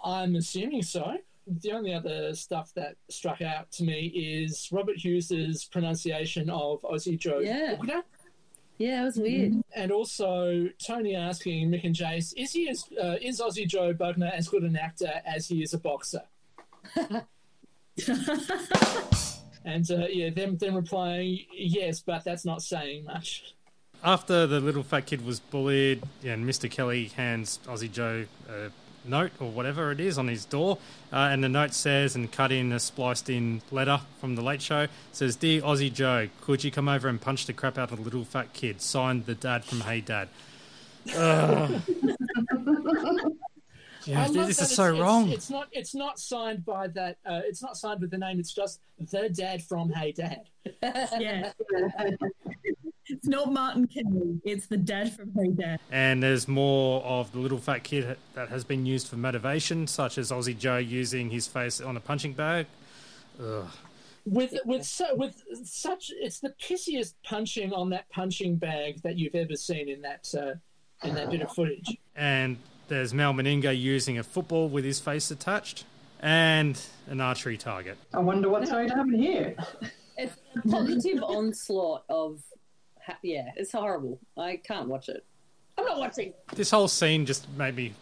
I'm 0.04 0.36
assuming 0.36 0.82
so. 0.82 1.16
The 1.48 1.72
only 1.74 1.94
other 1.94 2.34
stuff 2.34 2.74
that 2.76 2.96
struck 3.10 3.42
out 3.42 3.72
to 3.74 3.84
me 3.84 4.08
is 4.08 4.68
Robert 4.72 4.98
Hughes's 4.98 5.66
pronunciation 5.66 6.50
of 6.50 6.82
Aussie 6.82 7.20
Joe 7.20 7.40
Yeah. 7.40 7.76
Bugner. 7.80 8.02
Yeah, 8.78 9.04
it 9.04 9.06
was 9.06 9.18
weird. 9.18 9.54
And 9.74 9.92
also 9.92 10.68
Tony 10.86 11.16
asking 11.16 11.70
Mick 11.70 11.86
and 11.86 11.96
Jace, 11.96 12.34
is 12.36 12.52
he 12.52 12.68
as 12.68 12.84
uh, 13.02 13.16
is 13.22 13.40
Aussie 13.40 13.68
Joe 13.68 13.94
Bugner 13.94 14.32
as 14.32 14.50
good 14.50 14.64
an 14.64 14.76
actor 14.76 15.22
as 15.26 15.48
he 15.48 15.62
is 15.64 15.74
a 15.74 15.78
boxer? 15.78 16.24
and 19.64 19.90
uh, 19.92 20.08
yeah, 20.10 20.30
them 20.30 20.58
them 20.58 20.76
replying 20.76 21.40
yes, 21.54 22.02
but 22.02 22.24
that's 22.24 22.46
not 22.46 22.62
saying 22.62 23.06
much. 23.06 23.54
After 24.04 24.46
the 24.46 24.60
little 24.60 24.84
fat 24.84 25.06
kid 25.06 25.26
was 25.26 25.40
bullied, 25.40 26.04
and 26.24 26.46
Mr. 26.46 26.70
Kelly 26.70 27.06
hands 27.16 27.60
Aussie 27.66 27.92
Joe 27.92 28.26
a 28.50 28.70
note 29.08 29.32
or 29.40 29.50
whatever 29.50 29.92
it 29.92 30.00
is 30.00 30.18
on 30.18 30.28
his 30.28 30.46
door, 30.46 30.78
uh, 31.14 31.30
and 31.32 31.44
the 31.44 31.50
note 31.50 31.74
says, 31.74 32.16
and 32.16 32.32
cut 32.32 32.52
in 32.52 32.72
a 32.72 32.80
spliced 32.80 33.30
in 33.30 33.62
letter 33.72 34.02
from 34.20 34.36
the 34.36 34.42
Late 34.42 34.62
Show, 34.62 34.88
says, 35.12 35.36
"Dear 35.36 35.62
Aussie 35.62 35.94
Joe, 35.94 36.30
could 36.42 36.64
you 36.64 36.72
come 36.72 36.88
over 36.90 37.08
and 37.08 37.20
punch 37.22 37.46
the 37.46 37.54
crap 37.54 37.78
out 37.78 37.92
of 37.92 37.98
the 38.00 38.04
little 38.04 38.26
fat 38.26 38.54
kid?" 38.54 38.82
Signed, 38.82 39.26
the 39.26 39.36
dad 39.36 39.64
from 39.66 39.82
Hey 39.82 40.02
Dad. 40.02 40.30
Ugh. 41.16 41.82
yeah, 44.06 44.24
I 44.24 44.28
love 44.28 44.48
this 44.48 44.58
that 44.58 44.64
is 44.64 44.76
so 44.76 44.84
it's- 44.86 44.94
it's- 44.94 45.00
wrong. 45.00 45.30
It's 45.32 45.50
not 45.50 45.68
it's 45.72 45.96
not 45.96 46.20
signed 46.20 46.66
by 46.66 46.88
that. 46.90 47.18
Uh, 47.26 47.42
it's 47.46 47.62
not 47.62 47.78
signed 47.78 48.02
with 48.02 48.12
the 48.12 48.18
name. 48.18 48.40
It's 48.40 48.54
just 48.54 48.80
the 49.00 49.30
dad 49.30 49.64
from 49.64 49.90
Hey 49.92 50.12
Dad. 50.12 50.42
Yeah. 51.20 51.52
it's 53.08 53.28
not 53.28 53.52
Martin 53.52 53.88
Kelly, 53.88 54.40
it's 54.44 54.68
the 54.68 54.78
dad 54.78 55.14
from 55.16 55.32
Hey 55.36 55.50
Dad. 55.50 55.80
And 55.92 56.22
there's 56.24 56.48
more 56.48 57.04
of 57.04 57.32
the 57.32 57.40
little 57.40 57.58
fat 57.58 57.84
kid 57.84 58.18
that 58.34 58.50
has 58.50 58.64
been 58.64 58.86
used 58.86 59.08
for 59.08 59.16
motivation, 59.18 59.88
such 59.88 60.18
as 60.18 60.32
Aussie 60.32 60.58
Joe 60.58 60.78
using 60.78 61.30
his 61.30 61.48
face 61.48 61.80
on 61.82 61.98
a 61.98 62.00
punching 62.00 62.34
bag. 62.34 62.66
Ugh. 63.42 63.68
with 64.26 64.54
with 64.66 64.86
su- 64.86 65.14
with 65.16 65.44
such 65.66 66.10
it's 66.22 66.40
the 66.40 66.54
pissiest 66.62 67.14
punching 67.24 67.74
on 67.74 67.90
that 67.90 68.10
punching 68.10 68.56
bag 68.56 69.02
that 69.04 69.18
you've 69.18 69.36
ever 69.36 69.56
seen 69.56 69.90
in 69.90 70.02
that 70.02 70.34
uh, 70.36 71.08
in 71.08 71.14
that 71.16 71.30
bit 71.30 71.42
of 71.42 71.52
footage. 71.52 71.98
And 72.16 72.58
there's 72.88 73.14
Mal 73.14 73.34
Meninga 73.34 73.78
using 73.78 74.18
a 74.18 74.24
football 74.24 74.70
with 74.70 74.86
his 74.86 75.00
face 75.00 75.30
attached, 75.32 75.84
and 76.22 76.80
an 77.08 77.20
archery 77.20 77.58
target. 77.58 77.98
I 78.14 78.20
wonder 78.20 78.50
what's 78.50 78.72
going 78.72 78.88
to 78.90 78.96
happen 78.96 79.14
here. 79.14 79.56
It's 80.18 80.34
a 80.56 80.70
positive 80.70 81.22
onslaught 81.24 82.04
of, 82.08 82.40
ha- 82.40 82.46
yeah, 83.22 83.52
it's 83.56 83.72
horrible. 83.72 84.20
I 84.38 84.58
can't 84.58 84.88
watch 84.88 85.10
it. 85.10 85.26
I'm 85.78 85.86
not 85.86 86.00
watching. 86.00 86.34
This 86.56 86.72
whole 86.72 86.88
scene 86.88 87.26
just 87.26 87.48
made 87.58 87.76
me. 87.76 87.94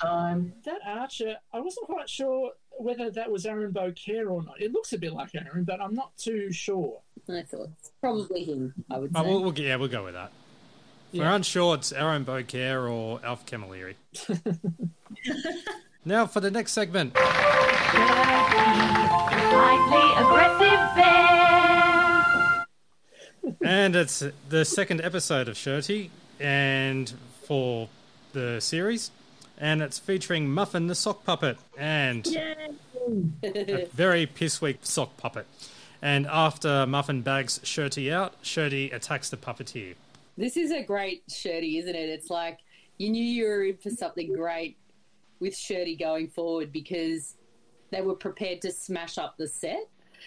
Time. 0.00 0.52
That 0.64 0.80
Archer, 0.86 1.36
I 1.52 1.60
wasn't 1.60 1.86
quite 1.86 2.08
sure 2.08 2.52
whether 2.78 3.10
that 3.10 3.30
was 3.30 3.46
Aaron 3.46 3.72
Beaucaire 3.72 4.28
or 4.28 4.42
not. 4.42 4.60
It 4.60 4.72
looks 4.72 4.92
a 4.92 4.98
bit 4.98 5.12
like 5.12 5.34
Aaron, 5.34 5.64
but 5.64 5.80
I'm 5.80 5.94
not 5.94 6.16
too 6.16 6.52
sure. 6.52 7.00
I 7.28 7.42
thought 7.42 7.70
it's 7.80 7.92
probably 8.00 8.44
him. 8.44 8.74
I 8.90 8.98
would 8.98 9.12
oh, 9.14 9.22
say. 9.22 9.26
Oh, 9.26 9.30
we'll, 9.30 9.42
we'll, 9.44 9.58
yeah, 9.58 9.76
we'll 9.76 9.88
go 9.88 10.04
with 10.04 10.14
that. 10.14 10.32
If 11.12 11.20
We're 11.20 11.26
unsure 11.26 11.76
it's 11.76 11.92
Aaron 11.92 12.24
Beaucaire 12.24 12.88
or 12.88 13.20
Alf 13.24 13.46
Camilleri. 13.46 13.94
now 16.06 16.24
for 16.26 16.40
the 16.40 16.50
next 16.50 16.72
segment. 16.72 17.16
Slightly 17.16 17.26
aggressive 20.16 20.80
bear. 20.94 22.66
and 23.62 23.96
it's 23.96 24.22
the 24.48 24.64
second 24.64 25.00
episode 25.02 25.48
of 25.48 25.56
Shirty, 25.56 26.10
and 26.38 27.12
for 27.42 27.88
the 28.32 28.60
series, 28.60 29.10
and 29.58 29.82
it's 29.82 29.98
featuring 29.98 30.48
Muffin 30.48 30.86
the 30.86 30.94
sock 30.94 31.24
puppet 31.24 31.58
and 31.76 32.26
a 33.42 33.88
very 33.92 34.26
pissweak 34.26 34.78
sock 34.82 35.16
puppet. 35.16 35.46
And 36.00 36.26
after 36.26 36.86
Muffin 36.86 37.22
bags 37.22 37.58
Shirty 37.64 38.12
out, 38.12 38.34
Shirty 38.42 38.90
attacks 38.90 39.30
the 39.30 39.36
puppeteer. 39.36 39.94
This 40.36 40.56
is 40.56 40.70
a 40.70 40.82
great 40.82 41.24
Shirty, 41.28 41.78
isn't 41.78 41.94
it? 41.94 42.08
It's 42.10 42.30
like 42.30 42.58
you 42.98 43.10
knew 43.10 43.24
you 43.24 43.44
were 43.46 43.64
in 43.64 43.76
for 43.78 43.90
something 43.90 44.32
great 44.32 44.76
with 45.40 45.56
Shirty 45.56 45.96
going 45.96 46.28
forward 46.28 46.72
because 46.72 47.36
they 47.90 48.00
were 48.00 48.14
prepared 48.14 48.62
to 48.62 48.70
smash 48.70 49.18
up 49.18 49.36
the 49.36 49.48
set. 49.48 49.88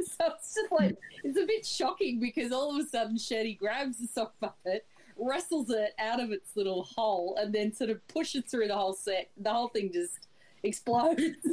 so 0.00 0.26
it's 0.26 0.54
just 0.54 0.72
like 0.72 0.96
it's 1.24 1.38
a 1.38 1.46
bit 1.46 1.64
shocking 1.64 2.20
because 2.20 2.52
all 2.52 2.74
of 2.74 2.84
a 2.84 2.88
sudden 2.88 3.18
Shirty 3.18 3.54
grabs 3.54 3.98
the 3.98 4.06
sock 4.06 4.34
puppet, 4.40 4.86
wrestles 5.16 5.70
it 5.70 5.94
out 5.98 6.20
of 6.20 6.30
its 6.30 6.56
little 6.56 6.82
hole, 6.82 7.36
and 7.40 7.54
then 7.54 7.72
sort 7.72 7.90
of 7.90 8.06
pushes 8.08 8.44
through 8.44 8.68
the 8.68 8.76
whole 8.76 8.92
set. 8.92 9.30
The 9.38 9.52
whole 9.52 9.68
thing 9.68 9.90
just 9.92 10.28
explodes. 10.62 11.20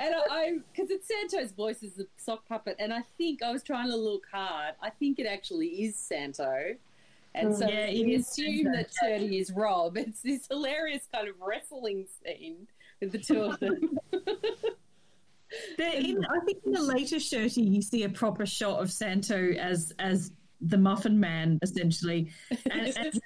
and 0.00 0.14
I, 0.30 0.58
because 0.72 0.90
it's 0.90 1.08
Santo's 1.08 1.52
voice 1.52 1.82
as 1.82 1.94
the 1.94 2.06
sock 2.16 2.46
puppet, 2.48 2.76
and 2.78 2.92
I 2.92 3.02
think 3.16 3.42
I 3.42 3.50
was 3.50 3.62
trying 3.62 3.90
to 3.90 3.96
look 3.96 4.24
hard. 4.32 4.74
I 4.82 4.90
think 4.90 5.18
it 5.18 5.26
actually 5.26 5.68
is 5.68 5.96
Santo. 5.96 6.74
And 7.34 7.56
so 7.56 7.66
mm. 7.66 7.70
Yeah, 7.70 7.86
it 7.86 8.06
we 8.06 8.14
assume 8.16 8.72
that 8.72 8.90
Turdy 9.02 9.40
is 9.40 9.52
Rob. 9.52 9.96
It's 10.08 10.22
this 10.22 10.46
hilarious 10.48 11.06
kind 11.12 11.28
of 11.28 11.34
wrestling 11.40 12.06
scene 12.24 12.66
with 13.00 13.12
the 13.12 13.18
two 13.18 13.42
of 13.42 13.60
them. 13.60 13.98
In, 15.78 16.24
I 16.26 16.44
think 16.44 16.58
in 16.66 16.72
the 16.72 16.82
later 16.82 17.18
Shirty, 17.18 17.62
you 17.62 17.80
see 17.80 18.04
a 18.04 18.08
proper 18.10 18.44
shot 18.44 18.82
of 18.82 18.92
Santo 18.92 19.52
as 19.52 19.94
as 19.98 20.30
the 20.60 20.76
Muffin 20.76 21.18
Man, 21.18 21.58
essentially. 21.62 22.30
And, 22.70 22.94
and- 22.98 23.20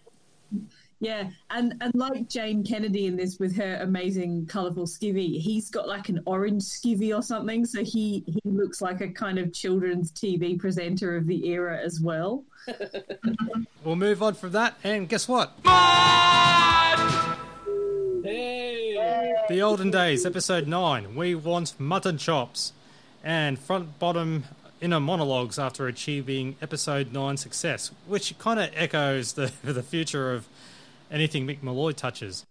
yeah, 1.02 1.30
and 1.50 1.74
and 1.80 1.92
like 1.96 2.28
Jane 2.28 2.62
Kennedy 2.62 3.06
in 3.06 3.16
this 3.16 3.40
with 3.40 3.56
her 3.56 3.78
amazing 3.82 4.46
colourful 4.46 4.86
skivvy, 4.86 5.40
he's 5.40 5.68
got 5.68 5.88
like 5.88 6.08
an 6.08 6.22
orange 6.26 6.62
skivvy 6.62 7.12
or 7.12 7.22
something, 7.22 7.66
so 7.66 7.82
he 7.82 8.22
he 8.26 8.40
looks 8.44 8.80
like 8.80 9.00
a 9.00 9.08
kind 9.08 9.40
of 9.40 9.52
children's 9.52 10.12
TV 10.12 10.56
presenter 10.56 11.16
of 11.16 11.26
the 11.26 11.48
era 11.48 11.76
as 11.78 12.00
well. 12.00 12.44
We'll 13.84 13.96
move 13.96 14.22
on 14.22 14.34
from 14.34 14.52
that, 14.52 14.76
and 14.84 15.08
guess 15.08 15.26
what? 15.26 15.54
Hey! 18.22 19.42
The 19.48 19.60
Olden 19.60 19.90
Days, 19.90 20.24
Episode 20.24 20.68
9. 20.68 21.16
We 21.16 21.34
want 21.34 21.74
mutton 21.80 22.16
chops. 22.16 22.72
And 23.24 23.58
front 23.58 23.98
bottom 23.98 24.44
inner 24.80 25.00
monologues 25.00 25.58
after 25.58 25.88
achieving 25.88 26.54
Episode 26.62 27.12
9 27.12 27.36
success, 27.36 27.90
which 28.06 28.38
kind 28.38 28.60
of 28.60 28.70
echoes 28.74 29.32
the, 29.32 29.52
the 29.64 29.82
future 29.82 30.32
of 30.32 30.46
anything 31.12 31.46
Mick 31.46 31.62
Molloy 31.62 31.92
touches. 31.92 32.44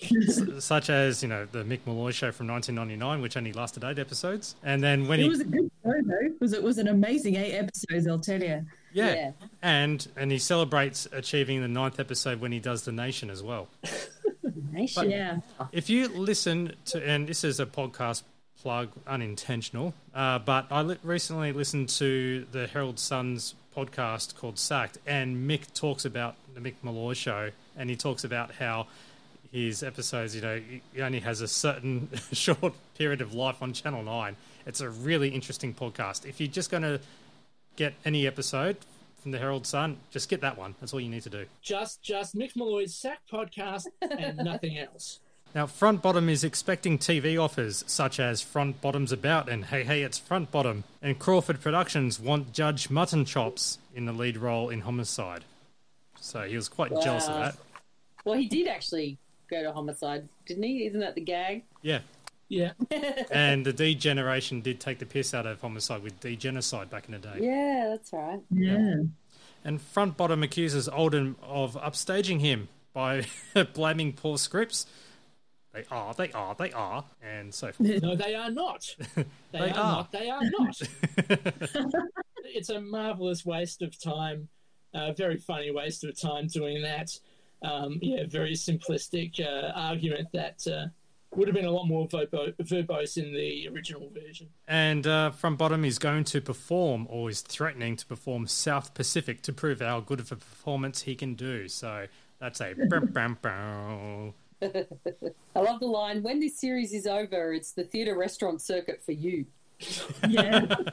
S- 0.00 0.42
such 0.64 0.90
as, 0.90 1.22
you 1.22 1.28
know, 1.28 1.46
the 1.50 1.64
Mick 1.64 1.80
Molloy 1.86 2.10
show 2.10 2.30
from 2.30 2.46
1999, 2.48 3.20
which 3.22 3.36
only 3.36 3.52
lasted 3.52 3.82
eight 3.84 3.98
episodes. 3.98 4.54
And 4.62 4.82
then 4.82 5.08
when 5.08 5.18
It 5.20 5.24
he. 5.24 5.28
was 5.28 5.40
a 5.40 5.44
good 5.44 5.70
show 5.84 5.92
though. 6.04 6.26
It 6.26 6.40
was 6.40 6.52
it 6.52 6.62
was 6.62 6.78
an 6.78 6.88
amazing 6.88 7.34
eight 7.36 7.54
episodes, 7.54 8.06
I'll 8.06 8.18
tell 8.18 8.40
you. 8.42 8.64
yeah. 8.92 9.14
Yeah. 9.14 9.30
And, 9.62 10.06
and 10.16 10.30
he 10.30 10.38
celebrates 10.38 11.08
achieving 11.12 11.60
the 11.62 11.68
ninth 11.68 11.98
episode 11.98 12.40
when 12.40 12.52
he 12.52 12.60
does 12.60 12.82
The 12.84 12.92
Nation 12.92 13.30
as 13.30 13.42
well. 13.42 13.68
Nation. 14.72 15.10
Yeah. 15.10 15.38
If 15.72 15.90
you 15.90 16.08
listen 16.08 16.74
to, 16.86 17.04
and 17.06 17.26
this 17.28 17.42
is 17.44 17.58
a 17.60 17.66
podcast 17.66 18.22
plug, 18.62 18.90
unintentional, 19.06 19.94
uh, 20.14 20.38
but 20.38 20.66
I 20.70 20.82
li- 20.82 20.98
recently 21.02 21.52
listened 21.52 21.88
to 21.90 22.46
the 22.52 22.66
Herald 22.66 22.98
Sun's 22.98 23.54
podcast 23.76 24.36
called 24.36 24.58
Sacked, 24.58 24.98
and 25.06 25.48
Mick 25.48 25.72
talks 25.74 26.04
about 26.04 26.36
the 26.54 26.60
Mick 26.60 26.74
Molloy 26.82 27.14
show, 27.14 27.50
and 27.76 27.90
he 27.90 27.96
talks 27.96 28.24
about 28.24 28.52
how 28.52 28.86
his 29.52 29.82
episodes, 29.82 30.34
you 30.34 30.42
know, 30.42 30.60
he 30.92 31.00
only 31.00 31.20
has 31.20 31.40
a 31.40 31.48
certain 31.48 32.08
short 32.32 32.74
period 32.96 33.20
of 33.20 33.34
life 33.34 33.62
on 33.62 33.72
Channel 33.72 34.02
9. 34.02 34.36
It's 34.66 34.80
a 34.80 34.90
really 34.90 35.30
interesting 35.30 35.72
podcast. 35.72 36.26
If 36.26 36.40
you're 36.40 36.48
just 36.48 36.70
going 36.70 36.82
to 36.82 37.00
get 37.76 37.94
any 38.04 38.26
episode 38.26 38.76
from 39.22 39.30
the 39.30 39.38
Herald 39.38 39.66
Sun, 39.66 39.96
just 40.10 40.28
get 40.28 40.40
that 40.42 40.58
one. 40.58 40.74
That's 40.80 40.92
all 40.92 41.00
you 41.00 41.08
need 41.08 41.22
to 41.22 41.30
do. 41.30 41.46
Just, 41.62 42.02
just 42.02 42.36
Mick 42.36 42.56
Molloy's 42.56 42.94
Sack 42.94 43.20
podcast 43.32 43.86
and 44.02 44.36
nothing 44.38 44.78
else. 44.78 45.20
Now, 45.54 45.66
Front 45.66 46.02
Bottom 46.02 46.28
is 46.28 46.44
expecting 46.44 46.98
TV 46.98 47.42
offers 47.42 47.82
such 47.86 48.20
as 48.20 48.42
Front 48.42 48.80
Bottom's 48.80 49.12
About 49.12 49.48
and 49.48 49.64
Hey 49.64 49.82
Hey 49.82 50.02
It's 50.02 50.18
Front 50.18 50.50
Bottom, 50.50 50.84
and 51.02 51.18
Crawford 51.18 51.60
Productions 51.60 52.20
want 52.20 52.52
Judge 52.52 52.90
Mutton 52.90 53.24
Chops 53.24 53.78
in 53.94 54.04
the 54.04 54.12
lead 54.12 54.36
role 54.36 54.68
in 54.68 54.82
Homicide. 54.82 55.44
So 56.20 56.42
he 56.42 56.54
was 56.56 56.68
quite 56.68 56.90
jealous 57.02 57.26
of 57.28 57.34
that. 57.34 57.56
Well, 58.24 58.36
he 58.38 58.46
did 58.46 58.68
actually 58.68 59.18
go 59.48 59.62
to 59.62 59.72
homicide, 59.72 60.28
didn't 60.46 60.64
he? 60.64 60.86
Isn't 60.86 61.00
that 61.00 61.14
the 61.14 61.20
gag? 61.22 61.64
Yeah. 61.80 62.00
Yeah. 62.48 62.72
And 63.30 63.64
the 63.64 63.72
D 63.72 63.94
Generation 63.94 64.60
did 64.60 64.80
take 64.80 64.98
the 64.98 65.06
piss 65.06 65.32
out 65.34 65.46
of 65.46 65.60
Homicide 65.60 66.02
with 66.02 66.18
D 66.20 66.36
Genocide 66.36 66.90
back 66.90 67.06
in 67.06 67.12
the 67.12 67.18
day. 67.18 67.38
Yeah, 67.40 67.88
that's 67.90 68.12
right. 68.12 68.40
Yeah. 68.50 69.02
And 69.64 69.80
Front 69.80 70.16
Bottom 70.16 70.42
accuses 70.42 70.88
Oldham 70.88 71.36
of 71.42 71.74
upstaging 71.74 72.40
him 72.40 72.68
by 72.92 73.26
blaming 73.74 74.12
poor 74.12 74.38
scripts. 74.38 74.86
They 75.72 75.84
are, 75.90 76.14
they 76.14 76.32
are, 76.32 76.54
they 76.54 76.72
are, 76.72 77.04
and 77.22 77.52
so 77.52 77.72
forth. 77.72 78.02
No, 78.02 78.16
they 78.16 78.34
are 78.34 78.50
not. 78.50 78.84
They, 79.52 79.58
They 79.60 79.70
are, 79.70 79.78
are. 79.78 79.92
not. 79.96 80.12
They 80.12 80.28
are 80.30 80.42
not. 80.58 80.80
it's 82.44 82.70
a 82.70 82.80
marvelous 82.80 83.44
waste 83.44 83.82
of 83.82 83.98
time. 83.98 84.48
A 84.94 85.12
very 85.12 85.36
funny 85.36 85.70
waste 85.70 86.04
of 86.04 86.18
time 86.18 86.46
doing 86.48 86.82
that. 86.82 87.10
Um, 87.62 87.98
yeah, 88.00 88.24
very 88.28 88.52
simplistic 88.54 89.40
uh, 89.40 89.72
argument 89.74 90.28
that 90.32 90.66
uh, 90.66 90.86
would 91.34 91.48
have 91.48 91.54
been 91.54 91.64
a 91.66 91.70
lot 91.70 91.84
more 91.86 92.06
verbo- 92.08 92.52
verbose 92.62 93.16
in 93.16 93.32
the 93.34 93.68
original 93.68 94.10
version. 94.10 94.48
And 94.66 95.06
uh, 95.06 95.30
Front 95.32 95.58
Bottom, 95.58 95.82
he's 95.84 95.98
going 95.98 96.24
to 96.24 96.40
perform, 96.40 97.06
or 97.10 97.28
is 97.28 97.40
threatening 97.42 97.96
to 97.96 98.06
perform 98.06 98.46
South 98.46 98.94
Pacific 98.94 99.42
to 99.42 99.52
prove 99.52 99.80
how 99.80 100.00
good 100.00 100.20
of 100.20 100.32
a 100.32 100.36
performance 100.36 101.02
he 101.02 101.14
can 101.14 101.34
do. 101.34 101.68
So 101.68 102.06
that's 102.38 102.60
a. 102.60 102.74
bam, 102.74 103.06
bam, 103.12 103.38
bam. 103.42 104.32
I 104.62 105.60
love 105.60 105.80
the 105.80 105.86
line 105.86 106.22
when 106.22 106.40
this 106.40 106.58
series 106.58 106.92
is 106.92 107.06
over, 107.06 107.52
it's 107.52 107.72
the 107.72 107.84
theatre 107.84 108.16
restaurant 108.16 108.60
circuit 108.62 109.02
for 109.04 109.12
you. 109.12 109.46
Yeah. 110.28 110.66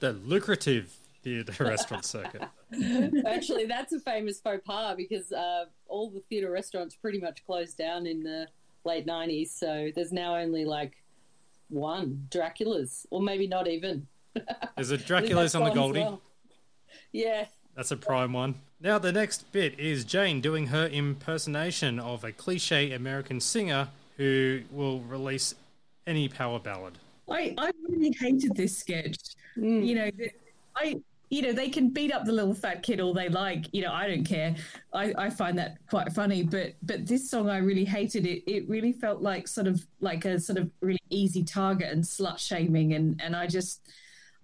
The 0.00 0.12
lucrative 0.12 0.94
theatre 1.24 1.64
restaurant 1.64 2.04
circuit. 2.04 2.42
Actually, 3.26 3.64
that's 3.66 3.92
a 3.92 3.98
famous 3.98 4.38
faux 4.38 4.62
pas 4.64 4.94
because 4.96 5.32
uh, 5.32 5.64
all 5.88 6.10
the 6.10 6.20
theatre 6.28 6.50
restaurants 6.50 6.94
pretty 6.94 7.18
much 7.18 7.44
closed 7.46 7.76
down 7.78 8.06
in 8.06 8.22
the 8.22 8.46
late 8.84 9.06
90s. 9.06 9.48
So 9.48 9.90
there's 9.94 10.12
now 10.12 10.36
only 10.36 10.64
like 10.66 10.92
one 11.68 12.26
Dracula's, 12.30 13.06
or 13.10 13.20
maybe 13.20 13.48
not 13.48 13.66
even. 13.66 14.06
There's 14.76 14.92
a 14.92 14.94
I 14.94 14.96
think 14.98 15.06
Dracula's 15.08 15.54
on 15.56 15.64
the 15.64 15.70
Goldie. 15.70 16.00
well. 16.00 16.20
Yeah. 17.12 17.46
That's 17.78 17.92
a 17.92 17.96
prime 17.96 18.32
one. 18.32 18.56
Now, 18.80 18.98
the 18.98 19.12
next 19.12 19.52
bit 19.52 19.78
is 19.78 20.04
Jane 20.04 20.40
doing 20.40 20.66
her 20.66 20.88
impersonation 20.88 22.00
of 22.00 22.24
a 22.24 22.32
cliche 22.32 22.90
American 22.90 23.40
singer 23.40 23.90
who 24.16 24.62
will 24.72 24.98
release 25.02 25.54
any 26.04 26.28
power 26.28 26.58
ballad. 26.58 26.98
I, 27.30 27.54
I 27.56 27.70
really 27.88 28.12
hated 28.18 28.56
this 28.56 28.76
sketch. 28.76 29.16
Mm. 29.56 29.86
You 29.86 29.94
know, 29.94 30.10
I 30.74 31.00
you 31.30 31.40
know 31.40 31.52
they 31.52 31.68
can 31.68 31.90
beat 31.90 32.12
up 32.12 32.24
the 32.24 32.32
little 32.32 32.52
fat 32.52 32.82
kid 32.82 32.98
all 32.98 33.14
they 33.14 33.28
like. 33.28 33.72
You 33.72 33.82
know, 33.82 33.92
I 33.92 34.08
don't 34.08 34.24
care. 34.24 34.56
I, 34.92 35.14
I 35.16 35.30
find 35.30 35.56
that 35.58 35.76
quite 35.88 36.12
funny. 36.12 36.42
But 36.42 36.74
but 36.82 37.06
this 37.06 37.30
song 37.30 37.48
I 37.48 37.58
really 37.58 37.84
hated 37.84 38.26
it. 38.26 38.42
It 38.50 38.68
really 38.68 38.92
felt 38.92 39.22
like 39.22 39.46
sort 39.46 39.68
of 39.68 39.86
like 40.00 40.24
a 40.24 40.40
sort 40.40 40.58
of 40.58 40.68
really 40.80 40.98
easy 41.10 41.44
target 41.44 41.92
and 41.92 42.02
slut 42.02 42.38
shaming, 42.38 42.94
and 42.94 43.20
and 43.22 43.36
I 43.36 43.46
just. 43.46 43.82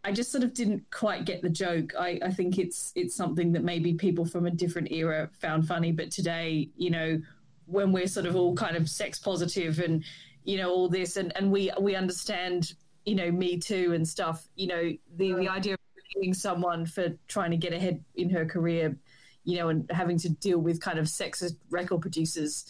I 0.04 0.12
just 0.12 0.30
sort 0.30 0.44
of 0.44 0.52
didn't 0.52 0.84
quite 0.90 1.24
get 1.24 1.40
the 1.40 1.48
joke. 1.48 1.94
I, 1.98 2.20
I 2.22 2.30
think 2.30 2.58
it's 2.58 2.92
it's 2.94 3.16
something 3.16 3.52
that 3.52 3.64
maybe 3.64 3.94
people 3.94 4.26
from 4.26 4.46
a 4.46 4.50
different 4.50 4.92
era 4.92 5.30
found 5.40 5.66
funny, 5.66 5.92
but 5.92 6.10
today, 6.10 6.68
you 6.76 6.90
know, 6.90 7.20
when 7.66 7.92
we're 7.92 8.06
sort 8.06 8.26
of 8.26 8.36
all 8.36 8.54
kind 8.54 8.76
of 8.76 8.88
sex 8.88 9.18
positive 9.18 9.78
and 9.78 10.04
you 10.44 10.58
know 10.58 10.70
all 10.70 10.88
this 10.88 11.16
and 11.16 11.32
and 11.36 11.50
we 11.50 11.70
we 11.80 11.94
understand 11.94 12.74
you 13.04 13.14
know 13.14 13.30
me 13.30 13.58
too 13.58 13.92
and 13.94 14.06
stuff 14.06 14.46
you 14.56 14.66
know 14.66 14.92
the 15.16 15.32
the 15.34 15.48
idea 15.48 15.74
of 15.74 15.80
blaming 16.14 16.34
someone 16.34 16.86
for 16.86 17.08
trying 17.28 17.50
to 17.50 17.56
get 17.56 17.72
ahead 17.72 18.02
in 18.14 18.30
her 18.30 18.44
career 18.44 18.96
you 19.44 19.56
know 19.56 19.68
and 19.68 19.90
having 19.90 20.18
to 20.18 20.28
deal 20.28 20.58
with 20.58 20.80
kind 20.80 20.98
of 20.98 21.06
sexist 21.06 21.56
record 21.70 22.00
producers 22.00 22.66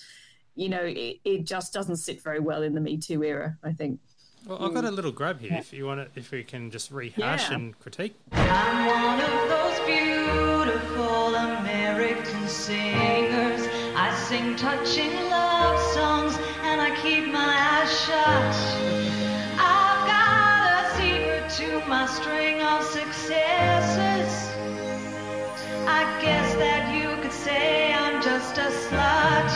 you 0.55 0.69
know 0.69 0.83
it, 0.83 1.19
it 1.25 1.45
just 1.45 1.73
doesn't 1.73 1.97
sit 1.97 2.23
very 2.23 2.41
well 2.41 2.63
in 2.63 2.75
the 2.75 2.81
me 2.81 2.97
too 2.97 3.23
era 3.23 3.57
i 3.65 3.73
think 3.73 3.99
Well, 4.47 4.63
I've 4.63 4.75
got 4.75 4.85
a 4.85 4.89
mm. 4.89 4.97
little 4.97 5.13
grab 5.13 5.41
here. 5.41 5.55
If 5.55 5.73
you 5.73 5.87
want 5.87 6.01
to, 6.01 6.19
if 6.19 6.31
we 6.31 6.45
can 6.45 6.71
just 6.71 6.91
rehash 6.91 7.49
Yeah. 7.49 7.57
and 7.57 7.79
critique. 7.79 8.15
I'm 8.33 8.87
one 8.87 9.21
of 9.21 9.49
those 9.49 9.81
beautiful 9.87 11.35
American 11.35 12.47
singers. 12.47 13.67
I 13.97 14.15
sing 14.29 14.55
touching 14.57 15.15
love 15.31 15.81
songs 15.95 16.37
and 16.63 16.79
I 16.79 16.95
keep 17.01 17.33
my 17.33 17.55
eyes 17.73 17.91
shut. 18.05 18.55
I've 19.57 20.03
got 20.13 20.85
a 20.85 20.97
secret 20.99 21.49
to 21.61 21.89
my 21.89 22.07
string 22.07 22.61
of 22.61 22.85
successes. 22.85 24.51
I 25.89 26.05
guess 26.21 26.55
that 26.57 26.95
you 26.95 27.17
could 27.23 27.33
say 27.33 27.95
I'm 27.95 28.23
just 28.23 28.59
a 28.59 28.69
slut. 28.69 29.51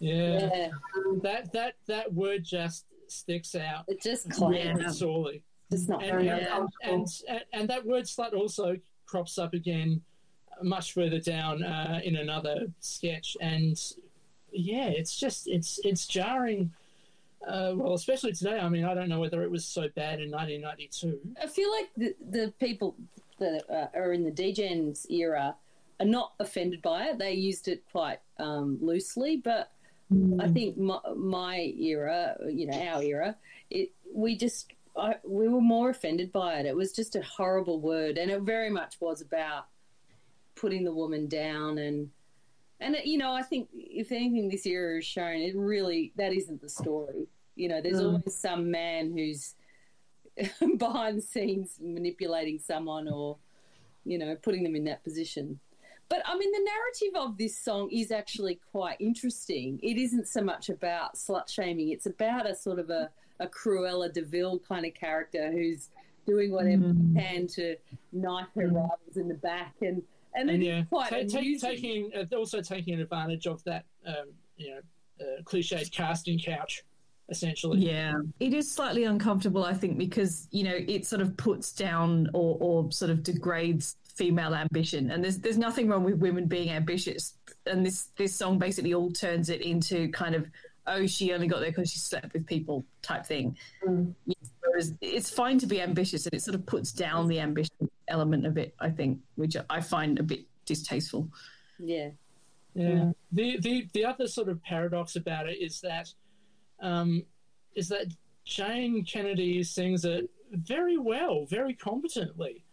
Yeah. 0.00 0.40
Yeah, 0.50 0.68
um, 0.96 1.20
That 1.22 1.52
that 1.52 1.74
that 1.86 2.12
word 2.12 2.44
just 2.44 2.84
sticks 3.14 3.54
out 3.54 3.84
it 3.88 4.02
just 4.02 4.30
clams. 4.30 4.98
sorely. 4.98 5.42
Just 5.70 5.88
not 5.88 6.02
And, 6.02 6.10
Very 6.10 6.28
and, 6.28 6.40
uncomfortable. 6.42 6.70
and, 6.82 7.08
and, 7.28 7.44
and 7.52 7.68
that 7.70 7.86
word 7.86 8.04
slut 8.04 8.34
also 8.34 8.76
crops 9.06 9.38
up 9.38 9.54
again 9.54 10.02
much 10.62 10.92
further 10.92 11.18
down 11.18 11.62
uh, 11.62 12.00
in 12.04 12.16
another 12.16 12.66
sketch. 12.80 13.36
And 13.40 13.80
yeah, 14.52 14.88
it's 14.88 15.18
just 15.18 15.48
it's 15.48 15.80
it's 15.84 16.06
jarring. 16.06 16.70
Uh, 17.46 17.72
well, 17.74 17.94
especially 17.94 18.32
today. 18.32 18.58
I 18.58 18.68
mean, 18.68 18.84
I 18.84 18.94
don't 18.94 19.08
know 19.08 19.20
whether 19.20 19.42
it 19.42 19.50
was 19.50 19.66
so 19.66 19.88
bad 19.94 20.20
in 20.20 20.30
1992. 20.30 21.18
I 21.42 21.46
feel 21.46 21.70
like 21.70 21.90
the, 21.96 22.14
the 22.30 22.52
people 22.58 22.94
that 23.38 23.64
uh, 23.70 23.98
are 23.98 24.12
in 24.12 24.24
the 24.24 24.30
DGens 24.30 25.10
era 25.10 25.54
are 26.00 26.06
not 26.06 26.32
offended 26.40 26.80
by 26.80 27.06
it. 27.08 27.18
They 27.18 27.32
used 27.34 27.68
it 27.68 27.82
quite 27.92 28.20
um, 28.38 28.78
loosely, 28.80 29.36
but 29.36 29.72
I 30.10 30.14
mm. 30.14 30.52
think 30.52 30.76
my, 30.76 30.98
my 31.16 31.58
era, 31.78 32.36
you 32.50 32.66
know, 32.66 32.78
our 32.78 33.02
era, 33.02 33.36
it 33.70 33.92
we 34.12 34.36
just 34.36 34.72
I, 34.96 35.16
we 35.24 35.48
were 35.48 35.60
more 35.60 35.90
offended 35.90 36.30
by 36.30 36.58
it. 36.58 36.66
It 36.66 36.76
was 36.76 36.92
just 36.92 37.16
a 37.16 37.22
horrible 37.22 37.80
word, 37.80 38.18
and 38.18 38.30
it 38.30 38.42
very 38.42 38.70
much 38.70 39.00
was 39.00 39.20
about 39.20 39.66
putting 40.54 40.84
the 40.84 40.92
woman 40.92 41.26
down 41.28 41.78
and. 41.78 42.10
And 42.80 42.96
you 43.04 43.18
know, 43.18 43.32
I 43.32 43.42
think 43.42 43.68
if 43.72 44.10
anything 44.10 44.48
this 44.48 44.66
era 44.66 44.96
has 44.96 45.06
shown, 45.06 45.36
it 45.36 45.56
really 45.56 46.12
that 46.16 46.34
isn't 46.34 46.60
the 46.60 46.68
story. 46.68 47.28
You 47.54 47.68
know, 47.68 47.80
there's 47.80 48.00
mm. 48.00 48.04
always 48.04 48.34
some 48.34 48.70
man 48.70 49.16
who's 49.16 49.54
behind 50.78 51.18
the 51.18 51.22
scenes 51.22 51.78
manipulating 51.80 52.58
someone 52.58 53.08
or, 53.08 53.36
you 54.04 54.18
know, 54.18 54.36
putting 54.42 54.64
them 54.64 54.76
in 54.76 54.84
that 54.84 55.04
position. 55.04 55.60
But 56.08 56.22
I 56.26 56.36
mean, 56.36 56.52
the 56.52 56.58
narrative 56.58 57.28
of 57.28 57.38
this 57.38 57.58
song 57.58 57.88
is 57.90 58.10
actually 58.10 58.60
quite 58.70 58.96
interesting. 59.00 59.80
It 59.82 59.96
isn't 59.96 60.28
so 60.28 60.42
much 60.42 60.68
about 60.68 61.16
slut 61.16 61.48
shaming, 61.48 61.90
it's 61.90 62.06
about 62.06 62.48
a 62.48 62.54
sort 62.54 62.78
of 62.78 62.90
a, 62.90 63.10
a 63.40 63.46
Cruella 63.46 64.12
de 64.12 64.22
Vil 64.22 64.58
kind 64.60 64.86
of 64.86 64.94
character 64.94 65.50
who's 65.50 65.88
doing 66.26 66.52
whatever 66.52 66.92
he 66.92 67.20
can 67.20 67.46
to 67.46 67.76
knife 68.12 68.46
her 68.54 68.68
rivals 68.68 69.16
in 69.16 69.28
the 69.28 69.34
back. 69.34 69.74
And, 69.80 70.02
and, 70.34 70.50
and 70.50 70.62
it's 70.62 70.66
yeah, 70.66 70.82
quite 70.84 71.10
ta- 71.10 71.40
ta- 71.40 71.68
taking 71.68 72.10
uh, 72.16 72.36
also 72.36 72.60
taking 72.60 73.00
advantage 73.00 73.46
of 73.46 73.62
that, 73.64 73.84
um, 74.06 74.32
you 74.56 74.70
know, 74.70 74.80
uh, 75.20 75.42
cliched 75.42 75.92
casting 75.92 76.38
couch, 76.38 76.82
essentially. 77.28 77.78
Yeah, 77.78 78.14
it 78.40 78.52
is 78.52 78.70
slightly 78.70 79.04
uncomfortable, 79.04 79.64
I 79.64 79.74
think, 79.74 79.98
because 79.98 80.48
you 80.50 80.64
know 80.64 80.74
it 80.74 81.06
sort 81.06 81.22
of 81.22 81.36
puts 81.36 81.72
down 81.72 82.28
or, 82.34 82.56
or 82.60 82.90
sort 82.92 83.10
of 83.10 83.22
degrades 83.22 83.96
female 84.14 84.54
ambition, 84.54 85.10
and 85.10 85.22
there's 85.22 85.38
there's 85.38 85.58
nothing 85.58 85.88
wrong 85.88 86.04
with 86.04 86.14
women 86.14 86.46
being 86.46 86.70
ambitious, 86.70 87.34
and 87.66 87.84
this 87.84 88.10
this 88.16 88.34
song 88.34 88.58
basically 88.58 88.94
all 88.94 89.10
turns 89.10 89.48
it 89.50 89.60
into 89.60 90.08
kind 90.10 90.34
of 90.34 90.46
oh 90.86 91.06
she 91.06 91.32
only 91.32 91.46
got 91.46 91.60
there 91.60 91.70
because 91.70 91.90
she 91.90 91.98
slept 91.98 92.32
with 92.32 92.46
people 92.46 92.84
type 93.02 93.24
thing. 93.26 93.56
Whereas 94.60 94.94
it's 95.00 95.30
fine 95.30 95.58
to 95.58 95.66
be 95.66 95.80
ambitious, 95.80 96.26
and 96.26 96.34
it 96.34 96.42
sort 96.42 96.54
of 96.54 96.66
puts 96.66 96.92
down 96.92 97.28
the 97.28 97.40
ambition 97.40 97.90
element 98.08 98.46
of 98.46 98.58
it, 98.58 98.74
I 98.80 98.90
think, 98.90 99.18
which 99.36 99.56
I 99.70 99.80
find 99.80 100.18
a 100.18 100.22
bit 100.22 100.44
distasteful. 100.64 101.28
Yeah. 101.78 102.10
Yeah. 102.74 103.12
The, 103.30 103.58
the 103.60 103.88
the 103.92 104.04
other 104.04 104.26
sort 104.26 104.48
of 104.48 104.62
paradox 104.62 105.16
about 105.16 105.48
it 105.48 105.58
is 105.60 105.80
that 105.82 106.12
um, 106.80 107.24
is 107.74 107.88
that 107.88 108.06
Jane 108.44 109.04
Kennedy 109.04 109.62
sings 109.62 110.04
it 110.04 110.28
very 110.50 110.98
well, 110.98 111.46
very 111.46 111.74
competently. 111.74 112.63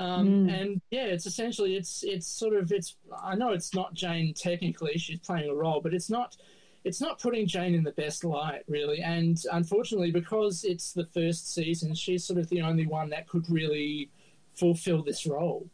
Um, 0.00 0.48
And 0.48 0.80
yeah, 0.90 1.04
it's 1.04 1.26
essentially 1.26 1.76
it's 1.76 2.02
it's 2.02 2.26
sort 2.26 2.54
of 2.54 2.72
it's. 2.72 2.96
I 3.22 3.34
know 3.34 3.50
it's 3.50 3.74
not 3.74 3.92
Jane 3.92 4.32
technically; 4.32 4.96
she's 4.96 5.20
playing 5.20 5.50
a 5.50 5.54
role, 5.54 5.80
but 5.82 5.92
it's 5.92 6.08
not 6.08 6.36
it's 6.84 7.00
not 7.02 7.20
putting 7.20 7.46
Jane 7.46 7.74
in 7.74 7.84
the 7.84 7.92
best 7.92 8.24
light 8.24 8.62
really. 8.66 9.00
And 9.02 9.38
unfortunately, 9.52 10.10
because 10.10 10.64
it's 10.64 10.92
the 10.92 11.04
first 11.04 11.52
season, 11.54 11.94
she's 11.94 12.24
sort 12.24 12.38
of 12.38 12.48
the 12.48 12.62
only 12.62 12.86
one 12.86 13.10
that 13.10 13.28
could 13.28 13.48
really 13.50 14.10
fulfill 14.54 15.02
this 15.02 15.26
role. 15.26 15.68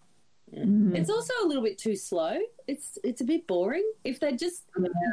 It's 0.52 1.10
also 1.10 1.32
a 1.42 1.46
little 1.46 1.62
bit 1.62 1.78
too 1.78 1.94
slow. 1.96 2.38
It's 2.66 2.98
it's 3.04 3.20
a 3.20 3.24
bit 3.24 3.46
boring. 3.46 3.88
If 4.02 4.18
they 4.18 4.32
just 4.32 4.64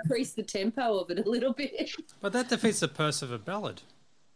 increase 0.03 0.34
the 0.34 0.43
tempo 0.43 0.99
of 0.99 1.11
it 1.11 1.20
a 1.26 1.30
little 1.30 1.53
bit. 1.53 1.91
But 2.22 2.34
that 2.34 2.49
defeats 2.49 2.80
the 2.80 2.88
purpose 2.88 3.22
of 3.22 3.32
a 3.32 3.38
ballad. 3.39 3.84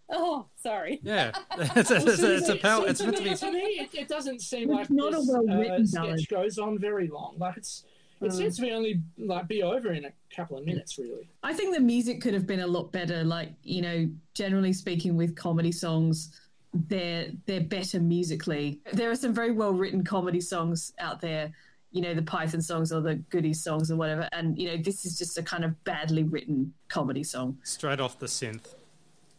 Oh, 0.09 0.47
sorry. 0.55 0.99
Yeah. 1.03 1.31
it's, 1.57 1.91
a, 1.91 1.95
it's, 1.97 2.19
a, 2.21 2.35
it's 2.37 2.49
a 2.49 2.55
pal- 2.55 2.83
See, 2.83 2.87
it's 2.89 2.99
to 2.99 3.05
meant 3.05 3.17
to 3.17 3.23
me, 3.23 3.29
be. 3.31 3.35
to 3.35 3.51
me, 3.51 3.59
it, 3.59 3.89
it 3.93 4.07
doesn't 4.07 4.41
seem 4.41 4.69
It's 4.71 4.89
like 4.89 4.89
not 4.89 5.13
a 5.13 5.21
well-written 5.21 5.83
uh, 5.83 5.85
sketch 6.15 6.29
goes 6.29 6.57
on 6.57 6.79
very 6.79 7.07
long. 7.07 7.35
Like 7.37 7.57
it's 7.57 7.83
it 8.21 8.31
Hmm. 8.31 8.37
seems 8.37 8.55
to 8.55 8.61
be 8.63 8.71
only 8.71 9.01
like 9.17 9.47
be 9.47 9.61
over 9.63 9.91
in 9.93 10.05
a 10.05 10.11
couple 10.35 10.57
of 10.57 10.65
minutes, 10.65 10.97
really. 10.97 11.29
I 11.43 11.53
think 11.53 11.75
the 11.75 11.81
music 11.81 12.19
could 12.21 12.33
have 12.33 12.47
been 12.47 12.61
a 12.61 12.67
lot 12.67 12.91
better. 12.91 13.23
Like 13.23 13.51
you 13.63 13.81
know, 13.81 14.09
generally 14.33 14.73
speaking, 14.73 15.15
with 15.17 15.35
comedy 15.35 15.71
songs, 15.71 16.31
they're 16.73 17.27
they're 17.45 17.61
better 17.61 17.99
musically. 17.99 18.79
There 18.93 19.11
are 19.11 19.15
some 19.15 19.33
very 19.33 19.51
well 19.51 19.71
written 19.73 20.03
comedy 20.03 20.41
songs 20.41 20.93
out 20.99 21.21
there. 21.21 21.51
You 21.91 22.01
know, 22.01 22.13
the 22.15 22.21
Python 22.23 22.61
songs 22.61 22.91
or 22.91 23.01
the 23.01 23.15
Goodies 23.15 23.63
songs 23.63 23.91
or 23.91 23.95
whatever. 23.97 24.27
And 24.31 24.57
you 24.57 24.67
know, 24.69 24.77
this 24.81 25.05
is 25.05 25.17
just 25.17 25.37
a 25.37 25.43
kind 25.43 25.63
of 25.63 25.83
badly 25.83 26.23
written 26.23 26.73
comedy 26.89 27.23
song. 27.23 27.57
Straight 27.63 27.99
off 27.99 28.17
the 28.19 28.25
synth. 28.25 28.73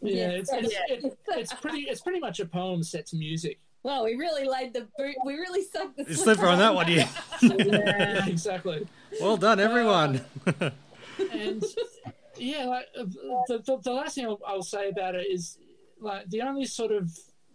Yeah, 0.01 0.14
Yeah. 0.14 0.28
it's 0.30 0.51
it's, 0.53 0.74
It, 0.88 1.18
it's 1.28 1.53
pretty 1.55 1.80
it's 1.82 2.01
pretty 2.01 2.20
much 2.20 2.40
a 2.40 2.46
poem 2.46 2.82
set 2.82 3.07
to 3.07 3.16
music. 3.16 3.59
Well, 3.84 4.05
we 4.05 4.14
really 4.16 4.44
laid 4.46 4.74
the 4.74 4.86
boot. 4.99 5.14
We 5.24 5.34
really 5.34 5.62
sucked 5.64 5.96
the 5.96 6.05
You 6.05 6.14
slipper 6.14 6.46
on 6.46 6.59
that 6.59 6.74
one, 6.74 6.88
yeah. 6.92 7.09
Yeah, 7.42 8.26
exactly. 8.26 8.86
Well 9.20 9.36
done, 9.36 9.61
everyone. 9.61 10.20
and 11.32 11.64
yeah, 12.36 12.64
like 12.64 12.86
uh, 12.99 13.05
the, 13.49 13.62
the, 13.64 13.78
the 13.84 13.92
last 13.92 14.16
thing 14.16 14.26
I'll, 14.26 14.40
I'll 14.46 14.62
say 14.62 14.88
about 14.88 15.14
it 15.14 15.26
is 15.30 15.59
like 16.01 16.28
the 16.30 16.42
only 16.42 16.64
sort 16.64 16.92
of 16.92 17.11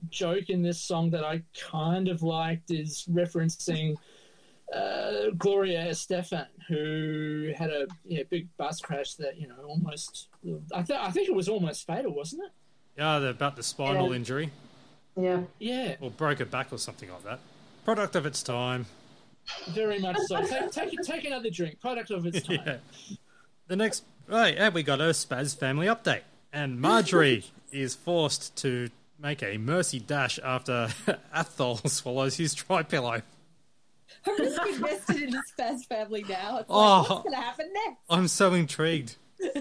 joke 0.10 0.50
in 0.50 0.62
this 0.62 0.82
song 0.82 1.10
that 1.12 1.24
I 1.24 1.44
kind 1.70 2.08
of 2.10 2.24
liked 2.24 2.72
is 2.72 3.06
referencing 3.12 3.96
uh, 4.76 5.30
Gloria 5.38 5.86
Estefan, 5.90 6.48
who 6.68 7.52
had 7.56 7.70
a 7.70 7.88
yeah, 8.06 8.24
big 8.30 8.48
bus 8.58 8.80
crash 8.82 9.14
that 9.16 9.38
you 9.38 9.48
know 9.48 9.56
almost 9.68 10.30
I, 10.74 10.82
th- 10.82 11.00
I 11.00 11.12
think 11.12 11.30
it 11.30 11.36
was 11.36 11.48
almost 11.50 11.86
fatal, 11.88 12.14
wasn't 12.14 12.44
it? 12.46 12.52
yeah, 12.98 13.20
they're 13.20 13.32
about 13.32 13.56
the 13.56 13.64
spinal 13.64 14.10
Yeah. 14.10 14.16
injury. 14.16 14.52
Yeah. 15.16 15.42
Yeah, 15.60 15.96
Or 16.02 16.10
broke 16.10 16.40
a 16.40 16.46
back 16.46 16.74
or 16.74 16.78
something 16.80 17.10
like 17.10 17.24
that. 17.24 17.40
Product 17.86 18.16
of 18.16 18.26
its 18.26 18.42
time. 18.42 18.86
very 19.70 20.00
much 20.00 20.18
so. 20.28 20.42
Take 20.46 20.72
take, 20.72 21.02
take 21.04 21.26
another 21.26 21.50
drink. 21.50 21.80
Product 21.80 22.10
of 22.12 22.26
its 22.26 22.42
time. 22.48 22.60
Yeah. 22.66 22.78
The 23.68 23.76
next, 23.76 24.04
right, 24.28 24.56
and 24.58 24.74
we 24.74 24.84
got 24.84 25.00
a 25.02 25.06
Spaz 25.12 25.56
family 25.58 25.88
update. 25.88 26.22
And 26.52 26.80
Marjorie 26.82 27.46
is 27.72 27.96
forced 27.96 28.56
to 28.58 28.90
make 29.20 29.42
a 29.44 29.58
mercy 29.58 30.00
dash 30.00 30.40
after 30.44 30.90
Athol 31.34 31.78
swallows 31.78 32.38
his 32.38 32.54
tri 32.54 32.84
pillow. 32.84 33.22
I'm 34.28 34.38
just 34.38 34.59
invested 34.68 35.22
in 35.24 35.30
the 35.32 35.43
Spaz 35.57 35.86
family 35.86 36.24
now. 36.28 36.59
It's 36.59 36.70
like, 36.70 36.78
Oh. 36.78 36.99
what's 36.99 37.24
going 37.24 37.36
to 37.36 37.41
happen 37.41 37.70
next? 37.74 37.99
I'm 38.09 38.28
so 38.28 38.53
intrigued. 38.53 39.16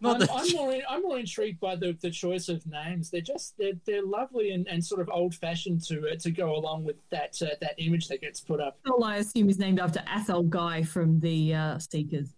Not 0.00 0.14
I'm, 0.14 0.20
that, 0.20 0.30
I'm 0.32 0.50
more 0.56 0.78
I'm 0.88 1.02
more 1.02 1.18
intrigued 1.18 1.60
by 1.60 1.76
the, 1.76 1.96
the 2.00 2.10
choice 2.10 2.48
of 2.48 2.66
names. 2.66 3.08
They're 3.08 3.20
just 3.20 3.56
they're, 3.56 3.74
they're 3.86 4.04
lovely 4.04 4.50
and, 4.50 4.66
and 4.66 4.84
sort 4.84 5.00
of 5.00 5.08
old 5.12 5.32
fashioned 5.32 5.84
to 5.84 6.08
uh, 6.10 6.16
to 6.16 6.30
go 6.32 6.56
along 6.56 6.82
with 6.82 6.96
that 7.10 7.40
uh, 7.40 7.54
that 7.60 7.74
image 7.78 8.08
that 8.08 8.20
gets 8.20 8.40
put 8.40 8.60
up. 8.60 8.78
Athol, 8.84 9.04
I 9.04 9.16
assume, 9.18 9.48
is 9.48 9.60
named 9.60 9.78
after 9.78 10.02
Athol 10.08 10.42
Guy 10.42 10.82
from 10.82 11.20
the 11.20 11.54
uh, 11.54 11.78
Seekers. 11.78 12.30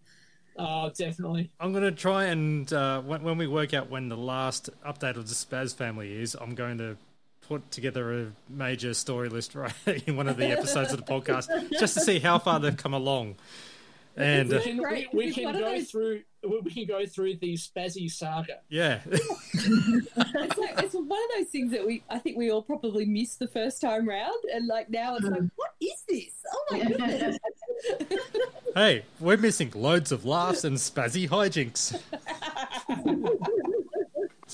Oh, 0.57 0.91
definitely. 0.95 1.49
I'm 1.59 1.71
going 1.71 1.83
to 1.83 1.91
try 1.91 2.25
and, 2.25 2.71
uh, 2.71 3.01
when, 3.01 3.23
when 3.23 3.37
we 3.37 3.45
work 3.45 3.73
out 3.73 3.89
when 3.89 4.07
the 4.07 4.15
last 4.15 4.69
update 4.87 5.17
of 5.17 5.27
the 5.27 5.33
Spaz 5.35 5.75
family 5.75 6.13
is, 6.21 6.33
I'm 6.39 6.55
going 6.55 6.77
to 6.77 6.95
put 7.47 7.69
together 7.71 8.21
a 8.21 8.27
major 8.49 8.93
story 8.93 9.29
list 9.29 9.55
right 9.55 9.73
in 10.07 10.15
one 10.17 10.27
of 10.27 10.37
the 10.37 10.47
episodes 10.47 10.91
of 10.93 10.97
the 11.03 11.11
podcast 11.11 11.47
just 11.79 11.93
to 11.95 11.99
see 12.01 12.19
how 12.19 12.39
far 12.39 12.59
they've 12.59 12.75
come 12.77 12.93
along. 12.93 13.35
And 14.17 14.53
uh, 14.53 14.57
We 14.57 14.63
can, 14.63 14.77
we, 14.77 15.07
we 15.13 15.33
can 15.33 15.51
go 15.53 15.59
those- 15.59 15.89
through 15.91 16.21
we 16.63 16.71
can 16.71 16.85
go 16.85 17.05
through 17.07 17.37
the 17.37 17.55
Spazzy 17.55 18.07
saga. 18.09 18.59
yeah, 18.69 18.99
It's, 19.07 20.57
like, 20.57 20.79
it's 20.83 20.93
one 20.93 21.03
of 21.03 21.29
those 21.39 21.47
things 21.51 21.71
that 21.71 21.83
we, 21.87 22.03
I 22.07 22.19
think 22.19 22.37
we 22.37 22.51
all 22.51 22.61
probably 22.61 23.05
missed 23.07 23.39
the 23.39 23.47
first 23.47 23.81
time 23.81 24.07
round, 24.07 24.37
and 24.53 24.67
like 24.67 24.87
now 24.91 25.15
it's 25.15 25.25
like, 25.25 25.41
what 25.55 25.71
is 25.81 26.03
this? 26.07 26.33
Oh 26.53 26.65
my 26.69 26.83
goodness! 26.83 27.39
hey, 28.75 29.05
we're 29.19 29.37
missing 29.37 29.71
loads 29.73 30.11
of 30.11 30.23
laughs 30.23 30.63
and 30.63 30.77
spazzy 30.77 31.27
hijinks. 31.27 31.99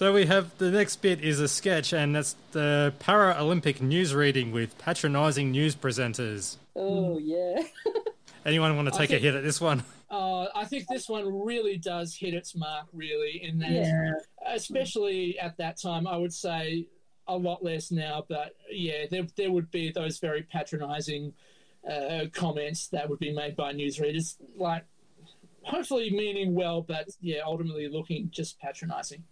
so 0.01 0.11
we 0.11 0.25
have 0.25 0.57
the 0.57 0.71
next 0.71 0.95
bit 1.03 1.21
is 1.23 1.39
a 1.39 1.47
sketch, 1.47 1.93
and 1.93 2.15
that's 2.15 2.35
the 2.53 2.91
Paralympic 2.99 3.81
news 3.81 4.15
reading 4.15 4.51
with 4.51 4.75
patronising 4.79 5.51
news 5.51 5.75
presenters. 5.75 6.57
oh 6.75 7.19
yeah. 7.19 7.61
Anyone 8.43 8.75
want 8.75 8.91
to 8.91 8.97
take 8.97 9.11
a 9.11 9.19
hit 9.19 9.35
at 9.35 9.43
this 9.43 9.61
one? 9.61 9.83
Uh, 10.09 10.45
I 10.55 10.65
think 10.65 10.87
this 10.87 11.07
one 11.07 11.43
really 11.45 11.77
does 11.77 12.15
hit 12.15 12.33
its 12.33 12.55
mark, 12.55 12.87
really, 12.93 13.43
in 13.43 13.59
that, 13.59 13.69
Yeah. 13.69 14.13
especially 14.47 15.37
at 15.37 15.57
that 15.57 15.79
time, 15.79 16.07
I 16.07 16.17
would 16.17 16.33
say 16.33 16.87
a 17.27 17.37
lot 17.37 17.63
less 17.63 17.91
now, 17.91 18.25
but 18.27 18.55
yeah, 18.71 19.05
there, 19.11 19.27
there 19.35 19.51
would 19.51 19.69
be 19.69 19.91
those 19.91 20.17
very 20.17 20.41
patronising 20.41 21.33
uh, 21.87 22.25
comments 22.33 22.87
that 22.87 23.07
would 23.07 23.19
be 23.19 23.31
made 23.31 23.55
by 23.55 23.71
newsreaders. 23.71 24.37
Like, 24.57 24.83
hopefully 25.61 26.09
meaning 26.09 26.55
well, 26.55 26.81
but 26.81 27.09
yeah, 27.19 27.41
ultimately 27.45 27.87
looking 27.87 28.31
just 28.31 28.59
patronising. 28.59 29.23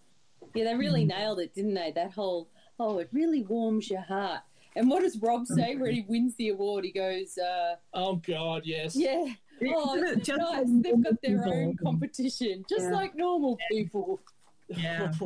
Yeah, 0.53 0.65
they 0.65 0.75
really 0.75 1.05
nailed 1.05 1.39
it, 1.39 1.53
didn't 1.53 1.73
they? 1.75 1.91
That 1.93 2.11
whole, 2.11 2.49
oh, 2.79 2.99
it 2.99 3.09
really 3.11 3.43
warms 3.43 3.89
your 3.89 4.01
heart. 4.01 4.41
And 4.75 4.89
what 4.89 5.01
does 5.01 5.17
Rob 5.21 5.45
say 5.47 5.75
when 5.75 5.93
he 5.93 6.05
wins 6.07 6.35
the 6.37 6.49
award? 6.49 6.85
He 6.85 6.91
goes, 6.91 7.37
uh, 7.37 7.75
Oh 7.93 8.15
God, 8.17 8.61
yes. 8.65 8.95
yeah, 8.95 9.25
oh, 9.75 9.95
Isn't 9.95 10.17
it's 10.19 10.27
just 10.27 10.39
nice. 10.39 10.65
like 10.67 10.83
They've 10.83 11.03
got 11.03 11.21
their 11.21 11.45
own 11.47 11.71
people? 11.71 11.91
competition, 11.91 12.65
just 12.69 12.85
Yeah. 12.85 12.91
like 12.91 13.15
normal 13.15 13.57
people. 13.71 14.19
Yeah. 14.67 15.11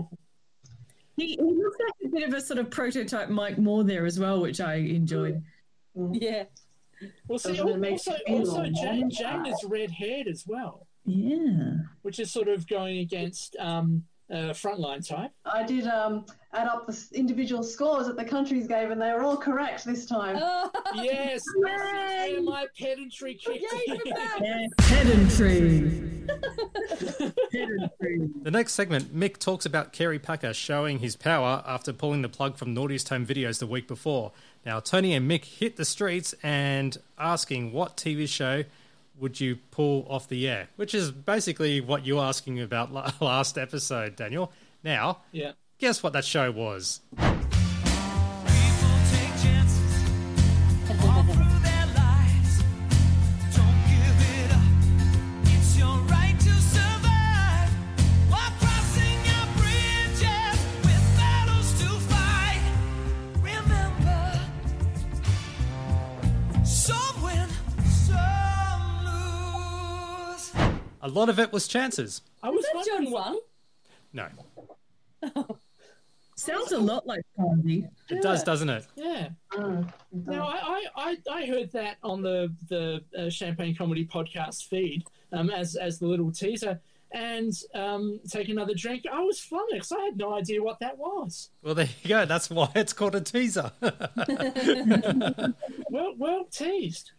He, 1.16 1.28
he 1.36 1.38
looks 1.42 1.78
like 1.80 1.94
a 2.06 2.08
bit 2.16 2.28
of 2.28 2.34
a 2.34 2.42
sort 2.42 2.58
of 2.58 2.72
prototype 2.72 3.30
Mike 3.30 3.60
Moore 3.60 3.84
there 3.84 4.08
as 4.08 4.20
well, 4.20 4.42
which 4.42 4.60
I 4.60 4.78
enjoyed. 4.78 5.44
Yeah. 6.12 6.46
Well, 7.28 7.38
see, 7.38 7.50
Doesn't 7.52 7.68
it 7.70 7.78
make 7.78 7.92
also, 7.92 8.16
you 8.26 8.38
also 8.40 8.64
Jane. 8.64 9.12
Jane 9.12 9.46
is 9.46 9.64
red-haired 9.68 10.28
as 10.28 10.46
well, 10.48 10.88
Yeah. 11.06 11.74
which 12.02 12.20
is 12.20 12.32
sort 12.32 12.48
of 12.48 12.66
going 12.68 12.98
against 12.98 13.56
um, 13.60 14.06
uh, 14.34 14.52
frontline 14.54 15.08
type. 15.08 15.32
I 15.46 15.64
did 15.64 15.88
um, 15.88 16.26
add 16.54 16.68
up 16.68 16.88
the 16.88 17.08
individual 17.14 17.62
scores 17.64 18.08
that 18.08 18.16
the 18.18 18.26
countries 18.26 18.68
gave, 18.68 18.90
and 18.92 19.00
they 19.02 19.12
were 19.14 19.22
all 19.24 19.38
correct 19.38 19.86
this 19.86 20.06
time. 20.06 20.38
Oh, 20.42 20.70
Yes, 20.96 21.42
Yay! 21.66 22.34
yeah, 22.34 22.40
my 22.42 22.66
pedantry 22.78 23.36
kicked 23.36 23.62
Yay 23.62 23.86
for 23.88 23.94
in. 23.94 24.14
that! 24.14 24.40
yeah. 24.42 24.68
Pedantry. 24.80 25.92
Pedantry. 27.52 28.30
The 28.42 28.52
next 28.52 28.74
segment, 28.74 29.16
Mick 29.16 29.38
talks 29.38 29.66
about 29.66 29.94
Kerry 29.94 30.20
Packer 30.20 30.54
showing 30.54 31.00
his 31.00 31.16
power 31.16 31.64
after 31.68 31.94
pulling 31.94 32.22
the 32.22 32.30
plug 32.30 32.58
from 32.58 32.74
Naughtiest 32.74 33.10
Home 33.10 33.26
Videos 33.26 33.60
the 33.60 33.68
week 33.68 33.88
before. 33.88 34.32
Now, 34.66 34.80
Tony 34.80 35.14
and 35.14 35.30
Mick 35.30 35.46
hit 35.46 35.76
the 35.76 35.86
streets 35.86 36.34
and 36.42 36.98
asking 37.18 37.72
what 37.72 37.98
TV 37.98 38.28
show 38.28 38.64
would 39.20 39.40
you 39.40 39.58
pull 39.72 40.06
off 40.10 40.28
the 40.28 40.48
air, 40.48 40.68
which 40.76 40.94
is 40.96 41.12
basically 41.12 41.82
what 41.82 42.06
you 42.06 42.16
were 42.16 42.24
asking 42.24 42.60
about 42.60 42.92
last 43.22 43.58
episode, 43.58 44.16
Daniel. 44.16 44.52
Now, 44.84 45.20
Yeah. 45.32 45.52
guess 45.78 46.02
what 46.04 46.14
that 46.14 46.26
show 46.26 46.52
was? 46.52 47.02
A 71.04 71.08
lot 71.10 71.30
of 71.30 71.38
it 71.38 71.52
was 71.54 71.68
chances. 71.68 72.22
I 72.42 72.50
was 72.50 72.64
Is 72.66 72.72
that 72.74 72.86
John 72.86 73.12
wondering 73.12 73.12
what- 73.12 73.26
Wang? 74.14 74.30
No, 75.32 75.58
Sounds 76.36 76.72
a 76.72 76.80
lot 76.80 77.06
like 77.06 77.22
Fonzie. 77.38 77.88
it 78.10 78.22
does, 78.22 78.42
doesn't 78.44 78.70
it? 78.70 78.86
Yeah. 78.96 79.30
Mm. 79.54 79.88
No, 80.12 80.44
I, 80.46 80.58
I, 80.58 80.86
I, 80.96 81.18
I 81.32 81.46
heard 81.46 81.72
that 81.74 81.98
on 82.04 82.22
the 82.24 82.52
the 82.70 83.04
uh, 83.18 83.30
Champagne 83.30 83.76
Comedy 83.76 84.04
podcast 84.06 84.68
feed 84.68 85.04
um, 85.32 85.50
as 85.52 85.76
as 85.76 86.00
the 86.00 86.08
little 86.08 86.32
teaser, 86.32 86.80
and 87.12 87.54
um, 87.76 88.20
take 88.30 88.50
another 88.50 88.74
drink. 88.74 89.04
I 89.12 89.20
was 89.22 89.40
flummoxed. 89.40 89.94
I 89.94 90.02
had 90.06 90.18
no 90.18 90.34
idea 90.34 90.62
what 90.64 90.80
that 90.80 90.98
was. 90.98 91.50
Well, 91.62 91.76
there 91.76 91.88
you 92.02 92.10
go. 92.10 92.26
That's 92.26 92.50
why 92.50 92.70
it's 92.76 92.94
called 92.94 93.16
a 93.16 93.22
teaser. 93.22 93.72
Well, 95.90 96.14
well 96.18 96.46
teased. 96.52 97.12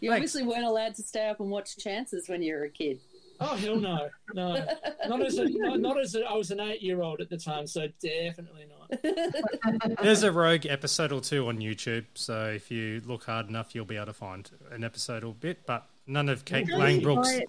You 0.00 0.10
Thanks. 0.10 0.34
obviously 0.34 0.42
weren't 0.44 0.64
allowed 0.64 0.94
to 0.96 1.02
stay 1.02 1.28
up 1.28 1.40
and 1.40 1.50
watch 1.50 1.76
Chances 1.76 2.28
when 2.28 2.42
you 2.42 2.54
were 2.54 2.64
a 2.64 2.70
kid. 2.70 3.00
Oh 3.40 3.56
hell 3.56 3.76
no, 3.76 4.08
no, 4.32 4.64
not 5.08 5.22
as 5.22 5.38
a, 5.38 5.48
not, 5.48 5.80
not 5.80 6.00
as 6.00 6.14
a, 6.14 6.24
I 6.24 6.34
was 6.34 6.50
an 6.50 6.60
eight 6.60 6.82
year 6.82 7.02
old 7.02 7.20
at 7.20 7.28
the 7.28 7.36
time, 7.36 7.66
so 7.66 7.88
definitely 8.00 8.66
not. 8.68 9.98
There's 10.02 10.22
a 10.22 10.30
rogue 10.30 10.66
episode 10.66 11.12
or 11.12 11.20
two 11.20 11.48
on 11.48 11.58
YouTube, 11.58 12.04
so 12.14 12.52
if 12.54 12.70
you 12.70 13.02
look 13.04 13.24
hard 13.24 13.48
enough, 13.48 13.74
you'll 13.74 13.84
be 13.86 13.96
able 13.96 14.06
to 14.06 14.12
find 14.12 14.48
an 14.70 14.84
episode 14.84 15.24
or 15.24 15.34
bit, 15.34 15.66
but 15.66 15.86
none 16.06 16.28
of 16.28 16.44
Kate 16.44 16.68
Langbrooks. 16.68 17.42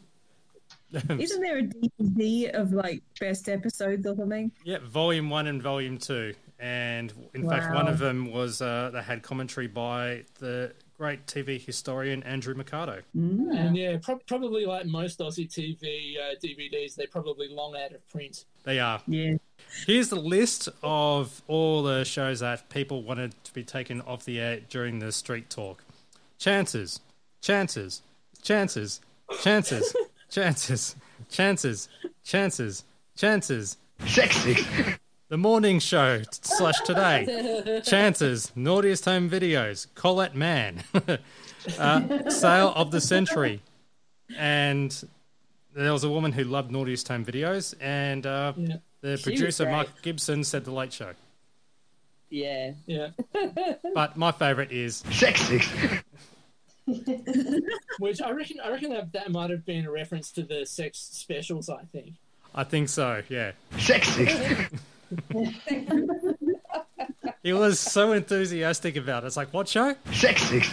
Isn't 1.19 1.41
there 1.41 1.59
a 1.59 1.63
DVD 1.63 2.49
of 2.51 2.71
like 2.71 3.03
best 3.19 3.49
episodes 3.49 4.07
or 4.07 4.15
something? 4.15 4.51
Yeah, 4.63 4.77
volume 4.83 5.29
one 5.29 5.47
and 5.47 5.61
volume 5.61 5.97
two, 5.97 6.33
and 6.59 7.13
in 7.33 7.47
fact, 7.47 7.73
one 7.73 7.87
of 7.87 7.99
them 7.99 8.31
was 8.31 8.61
uh, 8.61 8.91
they 8.93 9.01
had 9.01 9.21
commentary 9.21 9.67
by 9.67 10.23
the 10.39 10.73
great 10.97 11.25
TV 11.25 11.63
historian 11.63 12.23
Andrew 12.23 12.53
Mercado. 12.55 13.01
And 13.13 13.75
yeah, 13.75 13.97
pro- 14.01 14.19
probably 14.27 14.65
like 14.65 14.85
most 14.85 15.19
Aussie 15.19 15.47
TV 15.49 16.17
uh, 16.17 16.35
DVDs, 16.43 16.95
they're 16.95 17.07
probably 17.07 17.47
long 17.49 17.75
out 17.75 17.91
of 17.91 18.07
print. 18.09 18.45
They 18.63 18.79
are. 18.79 19.01
Yeah. 19.07 19.37
Here's 19.85 20.09
the 20.09 20.15
list 20.19 20.69
of 20.83 21.41
all 21.47 21.83
the 21.83 22.03
shows 22.03 22.39
that 22.39 22.69
people 22.69 23.03
wanted 23.03 23.33
to 23.43 23.53
be 23.53 23.63
taken 23.63 24.01
off 24.01 24.25
the 24.25 24.39
air 24.39 24.59
during 24.69 24.99
the 24.99 25.11
street 25.11 25.49
talk. 25.49 25.83
Chances, 26.37 26.99
chances, 27.41 28.01
chances, 28.41 29.01
chances, 29.41 29.95
chances, 30.29 30.95
chances, 31.29 31.89
chances, 32.23 32.85
chances. 33.15 33.77
Sexy. 34.05 34.95
The 35.27 35.37
morning 35.37 35.79
show 35.79 36.21
slash 36.31 36.79
today. 36.81 37.81
Chances, 37.85 38.51
naughtiest 38.55 39.05
home 39.05 39.29
videos, 39.29 39.87
Colette 39.95 40.35
Mann, 40.35 40.83
uh, 41.79 42.29
sale 42.29 42.71
of 42.75 42.91
the 42.91 43.01
century, 43.01 43.61
and 44.37 45.03
there 45.73 45.91
was 45.91 46.03
a 46.03 46.09
woman 46.09 46.31
who 46.31 46.43
loved 46.43 46.71
naughtiest 46.71 47.07
home 47.07 47.25
videos, 47.25 47.73
and 47.81 48.25
uh, 48.27 48.53
Yeah. 48.55 48.75
the 49.01 49.17
She 49.17 49.23
producer 49.23 49.65
Mark. 49.69 49.87
Gibson 50.03 50.43
said 50.43 50.63
the 50.63 50.71
Late 50.71 50.93
Show. 50.93 51.13
Yeah. 52.29 52.73
Yeah, 52.85 53.09
But 53.95 54.17
my 54.17 54.31
favourite 54.31 54.71
is 54.71 55.03
Sexy. 55.11 55.61
which 57.97 58.21
I 58.21 58.29
reckon 58.29 58.59
I 58.63 58.69
reckon 58.69 58.91
that 58.91 59.11
that 59.13 59.31
might 59.31 59.49
have 59.49 59.65
been 59.65 59.85
a 59.87 59.91
reference 59.91 60.29
to 60.33 60.43
the 60.43 60.67
sex 60.67 60.99
specials. 60.99 61.67
I 61.67 61.81
think. 61.91 62.13
I 62.53 62.63
think 62.63 62.89
so, 62.89 63.23
yeah. 63.27 63.53
Sexy. 63.79 64.29
He 67.43 67.53
was 67.53 67.79
so 67.79 68.11
enthusiastic 68.13 68.95
about 68.95 69.23
it. 69.23 69.27
It's 69.27 69.37
like, 69.37 69.53
what 69.53 69.67
show? 69.67 69.95
Sexy. 70.11 70.63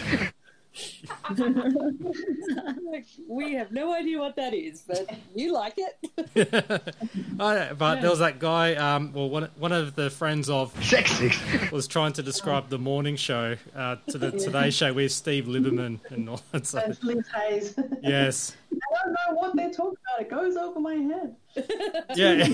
Like, 1.37 3.05
we 3.27 3.53
have 3.53 3.71
no 3.71 3.93
idea 3.93 4.19
what 4.19 4.35
that 4.35 4.53
is, 4.53 4.83
but 4.87 5.09
you 5.35 5.53
like 5.53 5.75
it. 5.77 6.95
I, 7.39 7.73
but 7.73 8.01
there 8.01 8.09
was 8.09 8.19
that 8.19 8.39
guy, 8.39 8.75
um, 8.75 9.13
well, 9.13 9.29
one, 9.29 9.49
one 9.57 9.71
of 9.71 9.95
the 9.95 10.09
friends 10.09 10.49
of 10.49 10.73
Sexy. 10.83 11.31
was 11.71 11.87
trying 11.87 12.13
to 12.13 12.23
describe 12.23 12.69
the 12.69 12.79
morning 12.79 13.15
show 13.15 13.55
uh, 13.75 13.97
to 14.07 14.17
the 14.17 14.31
Today 14.31 14.69
Show 14.69 14.93
with 14.93 15.11
Steve 15.11 15.45
Liebmann 15.45 15.99
and 16.09 16.29
all 16.29 16.41
that. 16.51 16.65
So, 16.65 16.79
And 16.79 16.97
Liz 17.03 17.27
Hayes. 17.35 17.75
Yes. 18.01 18.55
I 18.71 18.77
don't 19.03 19.13
know 19.13 19.35
what 19.39 19.55
they're 19.55 19.71
talking 19.71 19.97
about. 20.15 20.21
It 20.21 20.29
goes 20.29 20.55
over 20.55 20.79
my 20.79 20.95
head. 20.95 21.35
Yeah. 22.15 22.47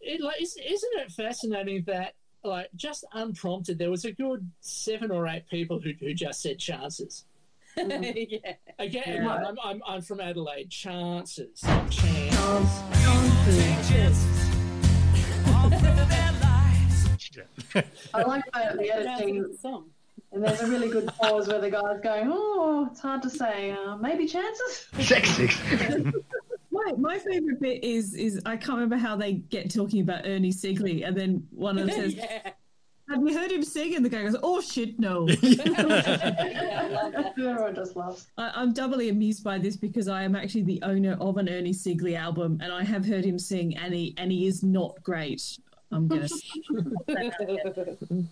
It, 0.00 0.22
like, 0.22 0.40
isn't 0.40 0.58
it 1.00 1.12
fascinating 1.12 1.84
that 1.86 2.14
like 2.44 2.68
just 2.76 3.04
unprompted, 3.12 3.78
there 3.78 3.90
was 3.90 4.04
a 4.04 4.12
good 4.12 4.50
seven 4.60 5.10
or 5.10 5.26
eight 5.28 5.48
people 5.48 5.78
who 5.80 5.92
who 6.00 6.14
just 6.14 6.40
said 6.42 6.58
chances. 6.58 7.24
yeah. 7.76 8.54
Again, 8.78 9.02
Yeah. 9.24 9.34
I'm, 9.46 9.56
I'm 9.62 9.82
I'm 9.86 10.02
from 10.02 10.20
Adelaide. 10.20 10.70
Chances, 10.70 11.62
not 11.62 11.90
chances. 11.90 12.82
I 18.14 18.22
like 18.22 18.44
the, 18.52 18.76
the 18.78 18.90
editing, 18.94 19.56
song. 19.60 19.86
and 20.32 20.42
there's 20.42 20.60
a 20.60 20.66
really 20.66 20.88
good 20.88 21.06
pause 21.06 21.46
where 21.48 21.60
the 21.60 21.70
guy's 21.70 22.00
going, 22.00 22.28
"Oh, 22.32 22.88
it's 22.90 23.00
hard 23.00 23.22
to 23.22 23.30
say. 23.30 23.70
Uh, 23.72 23.96
maybe 23.96 24.26
chances." 24.26 24.86
Sexy. 25.00 25.48
My, 26.96 27.14
my 27.14 27.18
favorite 27.18 27.60
bit 27.60 27.84
is 27.84 28.14
is 28.14 28.40
I 28.46 28.56
can't 28.56 28.74
remember 28.74 28.96
how 28.96 29.16
they 29.16 29.34
get 29.34 29.72
talking 29.72 30.00
about 30.00 30.26
Ernie 30.26 30.52
Sigley, 30.52 31.06
and 31.06 31.16
then 31.16 31.46
one 31.50 31.78
of 31.78 31.86
them 31.86 31.94
says, 31.94 32.14
yeah. 32.16 32.50
"Have 33.08 33.26
you 33.26 33.36
heard 33.36 33.52
him 33.52 33.62
sing?" 33.62 33.94
And 33.94 34.04
the 34.04 34.08
guy 34.08 34.22
goes, 34.22 34.36
"Oh 34.42 34.60
shit, 34.60 34.98
no." 34.98 35.28
yeah, 35.42 35.62
I 35.72 36.88
love 36.88 37.12
that. 37.12 37.34
Everyone 37.38 37.74
just 37.74 37.96
laughs. 37.96 38.26
I, 38.36 38.52
I'm 38.54 38.72
doubly 38.72 39.08
amused 39.08 39.44
by 39.44 39.58
this 39.58 39.76
because 39.76 40.08
I 40.08 40.22
am 40.22 40.34
actually 40.34 40.62
the 40.62 40.80
owner 40.82 41.16
of 41.20 41.36
an 41.36 41.48
Ernie 41.48 41.72
Sigley 41.72 42.16
album, 42.16 42.58
and 42.62 42.72
I 42.72 42.84
have 42.84 43.04
heard 43.04 43.24
him 43.24 43.38
sing, 43.38 43.76
and 43.76 43.94
he 43.94 44.14
and 44.16 44.32
he 44.32 44.46
is 44.46 44.62
not 44.62 45.02
great. 45.02 45.58
I'm 45.90 46.08
gonna. 46.08 46.28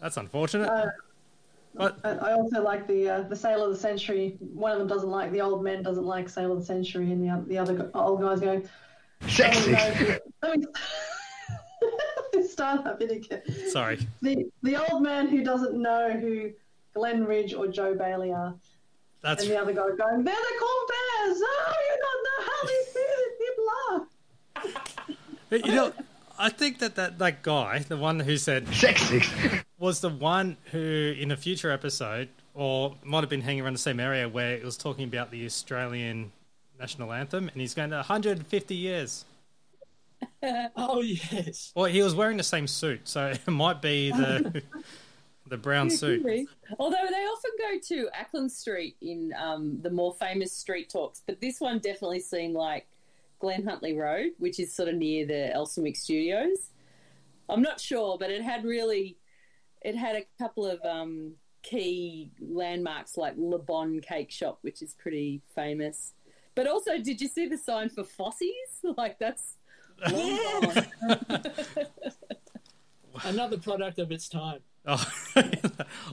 That's 0.00 0.16
unfortunate. 0.16 0.68
Uh, 0.68 0.86
But 1.74 1.98
I 2.04 2.32
also 2.32 2.62
like 2.62 2.86
the 2.86 3.08
uh, 3.08 3.22
the 3.22 3.36
Sale 3.36 3.64
of 3.64 3.70
the 3.70 3.78
Century. 3.78 4.36
One 4.40 4.72
of 4.72 4.78
them 4.78 4.88
doesn't 4.88 5.08
like 5.08 5.32
the 5.32 5.40
old 5.40 5.64
man 5.64 5.82
doesn't 5.82 6.04
like 6.04 6.28
Sale 6.28 6.52
of 6.52 6.58
the 6.58 6.64
Century, 6.64 7.10
and 7.10 7.24
the 7.24 7.30
other, 7.30 7.44
the 7.44 7.58
other 7.58 7.90
old 7.94 8.20
guy's 8.20 8.40
going. 8.40 8.68
Sexy. 9.26 9.72
Let 10.42 10.58
me, 10.58 10.66
start 12.48 12.84
that 12.84 12.98
bit 12.98 13.10
again. 13.10 13.42
sorry. 13.70 14.06
The 14.20 14.50
the 14.62 14.76
old 14.76 15.02
man 15.02 15.28
who 15.28 15.42
doesn't 15.42 15.80
know 15.80 16.10
who 16.10 16.50
Glenn 16.94 17.24
Ridge 17.24 17.54
or 17.54 17.68
Jo 17.68 17.94
Bailey 17.94 18.32
are. 18.32 18.54
That's 19.22 19.44
and 19.44 19.52
the 19.52 19.60
other 19.60 19.72
guy 19.72 19.88
going, 19.96 20.24
"They're 20.24 20.34
the 20.34 20.60
Corvairs! 20.60 21.40
Oh, 21.42 21.74
you 21.88 21.98
don't 22.02 22.22
know 22.26 22.44
how 22.48 22.66
these 22.68 22.88
people 23.40 23.68
are." 25.60 25.68
you 25.68 25.74
know. 25.74 25.92
I 26.38 26.48
think 26.48 26.78
that, 26.80 26.96
that 26.96 27.18
that 27.18 27.42
guy, 27.42 27.80
the 27.80 27.96
one 27.96 28.20
who 28.20 28.36
said 28.36 28.68
Sexy. 28.74 29.22
Was 29.82 29.98
the 29.98 30.10
one 30.10 30.58
who, 30.70 31.12
in 31.18 31.32
a 31.32 31.36
future 31.36 31.72
episode, 31.72 32.28
or 32.54 32.94
might 33.02 33.22
have 33.22 33.28
been 33.28 33.40
hanging 33.40 33.64
around 33.64 33.72
the 33.72 33.80
same 33.80 33.98
area, 33.98 34.28
where 34.28 34.54
it 34.54 34.64
was 34.64 34.76
talking 34.76 35.02
about 35.02 35.32
the 35.32 35.44
Australian 35.44 36.30
national 36.78 37.12
anthem, 37.12 37.48
and 37.48 37.60
he's 37.60 37.74
going 37.74 37.90
to 37.90 37.96
150 37.96 38.74
years. 38.76 39.24
Oh 40.76 41.00
yes. 41.00 41.72
Well, 41.74 41.86
he 41.86 42.00
was 42.00 42.14
wearing 42.14 42.36
the 42.36 42.44
same 42.44 42.68
suit, 42.68 43.08
so 43.08 43.26
it 43.46 43.50
might 43.50 43.82
be 43.82 44.10
the 44.12 44.62
the 45.48 45.56
brown 45.56 45.90
suit. 45.90 46.24
Although 46.78 47.06
they 47.10 47.24
often 47.24 47.50
go 47.58 47.78
to 47.88 48.08
Acland 48.16 48.52
Street 48.52 48.94
in 49.00 49.34
um, 49.36 49.80
the 49.82 49.90
more 49.90 50.14
famous 50.14 50.52
street 50.52 50.90
talks, 50.90 51.22
but 51.26 51.40
this 51.40 51.60
one 51.60 51.80
definitely 51.80 52.20
seemed 52.20 52.54
like 52.54 52.86
Glen 53.40 53.64
Huntly 53.64 53.98
Road, 53.98 54.30
which 54.38 54.60
is 54.60 54.72
sort 54.72 54.88
of 54.88 54.94
near 54.94 55.26
the 55.26 55.52
Elswick 55.52 55.96
Studios. 55.96 56.70
I'm 57.48 57.62
not 57.62 57.80
sure, 57.80 58.16
but 58.16 58.30
it 58.30 58.42
had 58.42 58.64
really, 58.64 59.16
it 59.84 59.96
had 59.96 60.16
a 60.16 60.24
couple 60.38 60.66
of 60.66 60.84
um, 60.84 61.34
key 61.62 62.30
landmarks 62.40 63.16
like 63.16 63.34
Le 63.36 63.58
Bon 63.58 64.00
Cake 64.00 64.30
Shop, 64.30 64.58
which 64.62 64.82
is 64.82 64.94
pretty 64.94 65.42
famous. 65.54 66.14
But 66.54 66.66
also, 66.66 66.98
did 66.98 67.20
you 67.20 67.28
see 67.28 67.46
the 67.46 67.58
sign 67.58 67.88
for 67.88 68.04
Fossies? 68.04 68.50
Like 68.96 69.18
that's 69.18 69.58
long. 70.10 70.84
Another 73.24 73.58
product 73.58 73.98
of 73.98 74.10
its 74.10 74.28
time. 74.28 74.60
Oh, 74.84 75.04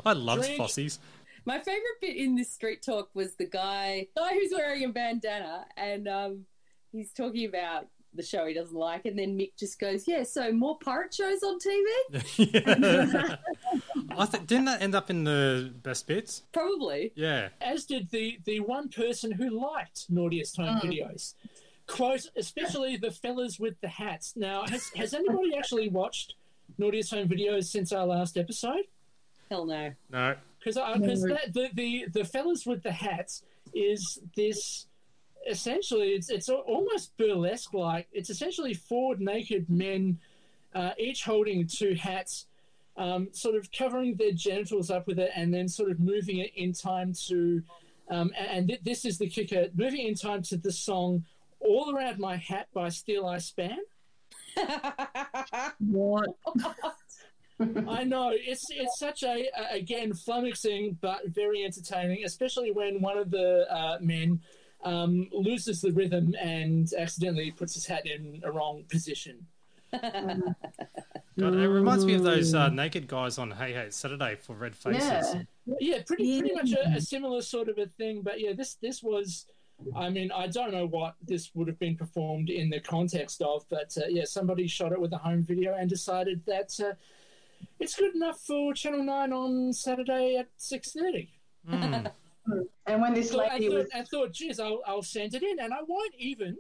I 0.06 0.14
loved 0.14 0.44
Drink. 0.44 0.62
Fossies. 0.62 1.00
My 1.46 1.58
favorite 1.60 2.00
bit 2.00 2.16
in 2.16 2.36
this 2.36 2.52
street 2.52 2.84
talk 2.84 3.10
was 3.16 3.36
the 3.36 3.46
guy, 3.46 4.08
guy 4.16 4.34
who's 4.34 4.52
wearing 4.54 4.84
a 4.84 4.90
bandana, 4.90 5.66
and 5.76 6.08
um, 6.08 6.46
he's 6.92 7.12
talking 7.12 7.48
about 7.48 7.88
the 8.14 8.24
show 8.24 8.46
he 8.46 8.54
doesn't 8.54 8.76
like, 8.76 9.06
and 9.06 9.18
then 9.18 9.38
Mick 9.38 9.52
just 9.58 9.80
goes, 9.80 10.08
"Yeah, 10.08 10.24
so 10.24 10.52
more 10.52 10.78
pirate 10.80 11.14
shows 11.14 11.44
on 11.44 11.60
TV." 11.60 13.38
I 14.18 14.26
think 14.26 14.48
didn't 14.48 14.66
that 14.66 14.82
end 14.82 14.96
up 14.96 15.10
in 15.10 15.24
the 15.24 15.74
best 15.84 16.08
bits? 16.08 16.44
Probably. 16.52 17.12
Yeah. 17.16 17.50
As 17.62 17.86
did 17.86 18.10
the 18.12 18.40
the 18.46 18.60
one 18.62 18.90
person 18.90 19.32
who 19.32 19.50
liked 19.50 20.10
Naughtiest 20.10 20.58
Home 20.58 20.80
mm. 20.80 20.82
Videos. 20.82 21.36
Quote, 21.88 22.28
especially 22.36 22.98
the 22.98 23.12
fellas 23.12 23.60
with 23.60 23.80
the 23.82 23.88
hats. 23.88 24.34
Now, 24.36 24.66
has 24.68 24.90
has 24.96 25.14
anybody 25.14 25.56
actually 25.56 25.90
watched 25.90 26.36
Naughtiest 26.78 27.12
Home 27.12 27.28
Videos 27.28 27.66
since 27.66 27.92
our 27.92 28.06
last 28.06 28.38
episode? 28.38 28.86
Hell 29.50 29.66
no. 29.66 29.92
No. 30.12 30.36
Because 30.60 30.78
uh, 30.78 30.98
because 30.98 31.24
that 31.24 31.54
the, 31.54 31.70
the 31.74 32.06
the 32.12 32.26
fellas 32.26 32.66
with 32.66 32.84
the 32.84 32.92
hats 32.92 33.44
is 33.74 34.20
this 34.36 34.88
essentially 35.48 36.10
it's 36.10 36.30
it's 36.30 36.50
almost 36.50 37.16
burlesque 37.18 37.74
like 37.74 38.08
it's 38.12 38.30
essentially 38.30 38.74
four 38.74 39.16
naked 39.18 39.70
men 39.70 40.18
uh, 40.76 40.92
each 40.98 41.24
holding 41.24 41.66
two 41.68 41.94
hats 41.96 42.46
um, 42.98 43.30
sort 43.32 43.56
of 43.56 43.72
covering 43.72 44.16
their 44.16 44.32
genitals 44.32 44.92
up 44.92 45.08
with 45.08 45.20
it 45.20 45.32
and 45.36 45.54
then 45.54 45.68
sort 45.68 45.90
of 45.90 46.00
moving 46.00 46.40
it 46.40 46.52
in 46.56 46.74
time 46.74 47.14
to 47.28 47.62
um, 48.10 48.32
and 48.38 48.68
th- 48.68 48.82
this 48.84 49.06
is 49.06 49.18
the 49.18 49.30
kicker 49.30 49.68
moving 49.76 50.08
in 50.08 50.16
time 50.16 50.42
to 50.44 50.58
the 50.58 50.72
song 50.72 51.24
all 51.60 51.96
around 51.96 52.20
my 52.20 52.36
hat 52.36 52.68
by 52.74 52.88
Steeleye 52.88 53.42
Span 53.42 53.80
What? 55.80 56.30
I 57.90 58.06
know 58.06 58.32
it's 58.34 58.68
it's 58.70 58.98
such 58.98 59.24
a, 59.24 59.50
a 59.58 59.76
again 59.76 60.14
flummoxing 60.14 60.96
but 61.02 61.28
very 61.28 61.66
entertaining, 61.66 62.24
especially 62.24 62.72
when 62.72 63.02
one 63.02 63.18
of 63.18 63.32
the 63.32 63.66
uh, 63.70 63.98
men 64.00 64.40
um, 64.84 65.28
loses 65.32 65.82
the 65.82 65.92
rhythm 65.92 66.36
and 66.40 66.92
accidentally 66.98 67.52
puts 67.52 67.74
his 67.74 67.86
hat 67.86 68.06
in 68.06 68.42
a 68.44 68.52
wrong 68.52 68.84
position. 68.90 69.46
God, 69.92 70.54
it 71.38 71.68
reminds 71.68 72.06
me 72.06 72.14
of 72.14 72.24
those 72.24 72.54
uh, 72.54 72.70
naked 72.70 73.08
guys 73.08 73.38
on 73.38 73.52
Hey 73.52 73.74
Hey 73.74 73.88
Saturday 73.90 74.36
for 74.36 74.56
Red 74.56 74.76
Faces. 74.76 75.02
Yeah. 75.02 75.42
Yeah, 75.80 75.98
pretty 76.06 76.40
pretty 76.40 76.56
much 76.56 76.72
a, 76.74 76.98
a 76.98 77.02
similar 77.02 77.42
sort 77.42 77.70
of 77.70 77.78
a 77.78 77.86
thing. 77.86 78.22
But 78.22 78.40
yeah, 78.40 78.54
this 78.54 78.76
this 78.76 79.02
was. 79.04 79.46
I 79.96 80.10
mean, 80.10 80.30
I 80.34 80.48
don't 80.48 80.74
know 80.74 80.86
what 80.86 81.16
this 81.26 81.52
would 81.56 81.70
have 81.70 81.80
been 81.80 81.96
performed 81.96 82.50
in 82.50 82.70
the 82.70 82.82
context 82.82 83.42
of, 83.42 83.64
but 83.70 83.96
uh, 83.98 84.08
yeah, 84.10 84.26
somebody 84.26 84.68
shot 84.68 84.92
it 84.92 85.00
with 85.00 85.14
a 85.14 85.18
home 85.18 85.42
video 85.42 85.74
and 85.74 85.90
decided 85.90 86.42
that 86.48 86.78
uh, 86.82 86.96
it's 87.80 87.96
good 87.96 88.14
enough 88.14 88.42
for 88.42 88.74
Channel 88.74 89.04
Nine 89.04 89.32
on 89.32 89.72
Saturday 89.72 90.36
at 90.36 90.50
six 90.58 90.92
thirty. 90.92 91.30
Mm. 91.70 92.12
And 92.90 93.02
when 93.04 93.14
this 93.14 93.30
So 93.30 93.40
I 93.40 93.54
lady 93.54 93.68
thought, 93.68 93.76
was, 93.76 93.88
I 93.94 94.02
thought, 94.04 94.32
geez, 94.32 94.60
I'll, 94.60 94.82
I'll 94.88 95.04
send 95.04 95.36
it 95.36 95.44
in, 95.44 95.60
and 95.60 95.72
I 95.72 95.82
won't 95.88 96.16
even 96.18 96.58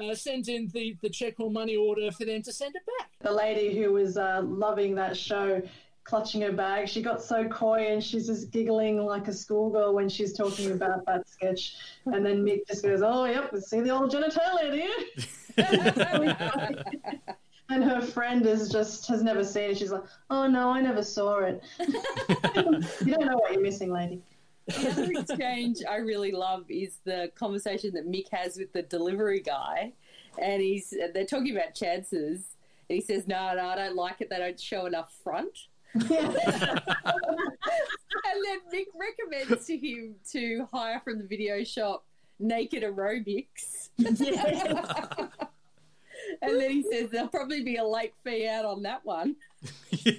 uh, 0.00 0.14
send 0.14 0.46
in 0.48 0.68
the, 0.72 0.96
the 1.02 1.10
check 1.10 1.40
or 1.40 1.50
money 1.50 1.74
order 1.76 2.12
for 2.12 2.24
them 2.24 2.40
to 2.42 2.52
send 2.52 2.76
it 2.76 2.82
back. 2.98 3.10
the 3.20 3.32
lady 3.32 3.76
who 3.76 3.92
was 3.92 4.16
uh, 4.16 4.42
loving 4.44 4.94
that 4.94 5.16
show, 5.16 5.60
clutching 6.04 6.40
her 6.42 6.52
bag, 6.52 6.88
she 6.88 7.02
got 7.02 7.20
so 7.20 7.48
coy 7.48 7.88
and 7.88 8.00
she's 8.02 8.28
just 8.28 8.52
giggling 8.52 9.04
like 9.04 9.26
a 9.26 9.32
schoolgirl 9.32 9.92
when 9.92 10.08
she's 10.08 10.32
talking 10.32 10.70
about 10.70 11.04
that 11.06 11.28
sketch. 11.28 11.74
And 12.06 12.24
then 12.24 12.44
Mick 12.44 12.64
just 12.68 12.84
goes, 12.84 13.02
"Oh, 13.02 13.24
yep, 13.24 13.52
see 13.56 13.80
the 13.80 13.90
old 13.90 14.12
genitalia, 14.12 14.70
do 14.70 14.78
you?" 14.78 14.94
and 17.68 17.82
her 17.82 18.00
friend 18.00 18.46
is 18.46 18.68
just 18.68 19.08
has 19.08 19.24
never 19.24 19.42
seen 19.42 19.70
it. 19.70 19.78
She's 19.78 19.90
like, 19.90 20.04
"Oh 20.30 20.46
no, 20.46 20.70
I 20.70 20.80
never 20.80 21.02
saw 21.02 21.40
it." 21.40 21.60
you 21.80 23.14
don't 23.14 23.26
know 23.26 23.36
what 23.36 23.52
you're 23.52 23.60
missing, 23.60 23.90
lady. 23.92 24.22
The 24.66 24.90
other 24.90 25.10
exchange 25.12 25.78
I 25.88 25.96
really 25.96 26.32
love 26.32 26.64
is 26.68 26.98
the 27.04 27.30
conversation 27.34 27.94
that 27.94 28.08
Mick 28.08 28.28
has 28.32 28.56
with 28.56 28.72
the 28.72 28.82
delivery 28.82 29.40
guy, 29.40 29.92
and 30.38 30.62
he's 30.62 30.94
they're 31.12 31.26
talking 31.26 31.56
about 31.56 31.74
chances. 31.74 32.56
And 32.88 32.96
he 32.96 33.00
says, 33.00 33.26
"No, 33.26 33.54
no, 33.54 33.66
I 33.66 33.74
don't 33.76 33.96
like 33.96 34.20
it. 34.20 34.30
They 34.30 34.38
don't 34.38 34.60
show 34.60 34.86
enough 34.86 35.12
front." 35.22 35.66
and 35.94 36.00
then 36.00 36.20
Mick 38.72 38.86
recommends 38.94 39.66
to 39.66 39.76
him 39.76 40.14
to 40.32 40.66
hire 40.72 41.00
from 41.00 41.18
the 41.18 41.26
video 41.26 41.64
shop 41.64 42.04
naked 42.38 42.82
aerobics. 42.82 43.90
and 43.98 44.16
then 46.40 46.70
he 46.70 46.82
says 46.82 47.10
there'll 47.10 47.28
probably 47.28 47.62
be 47.62 47.76
a 47.76 47.84
late 47.84 48.14
fee 48.24 48.48
out 48.48 48.64
on 48.64 48.82
that 48.82 49.04
one. 49.04 49.36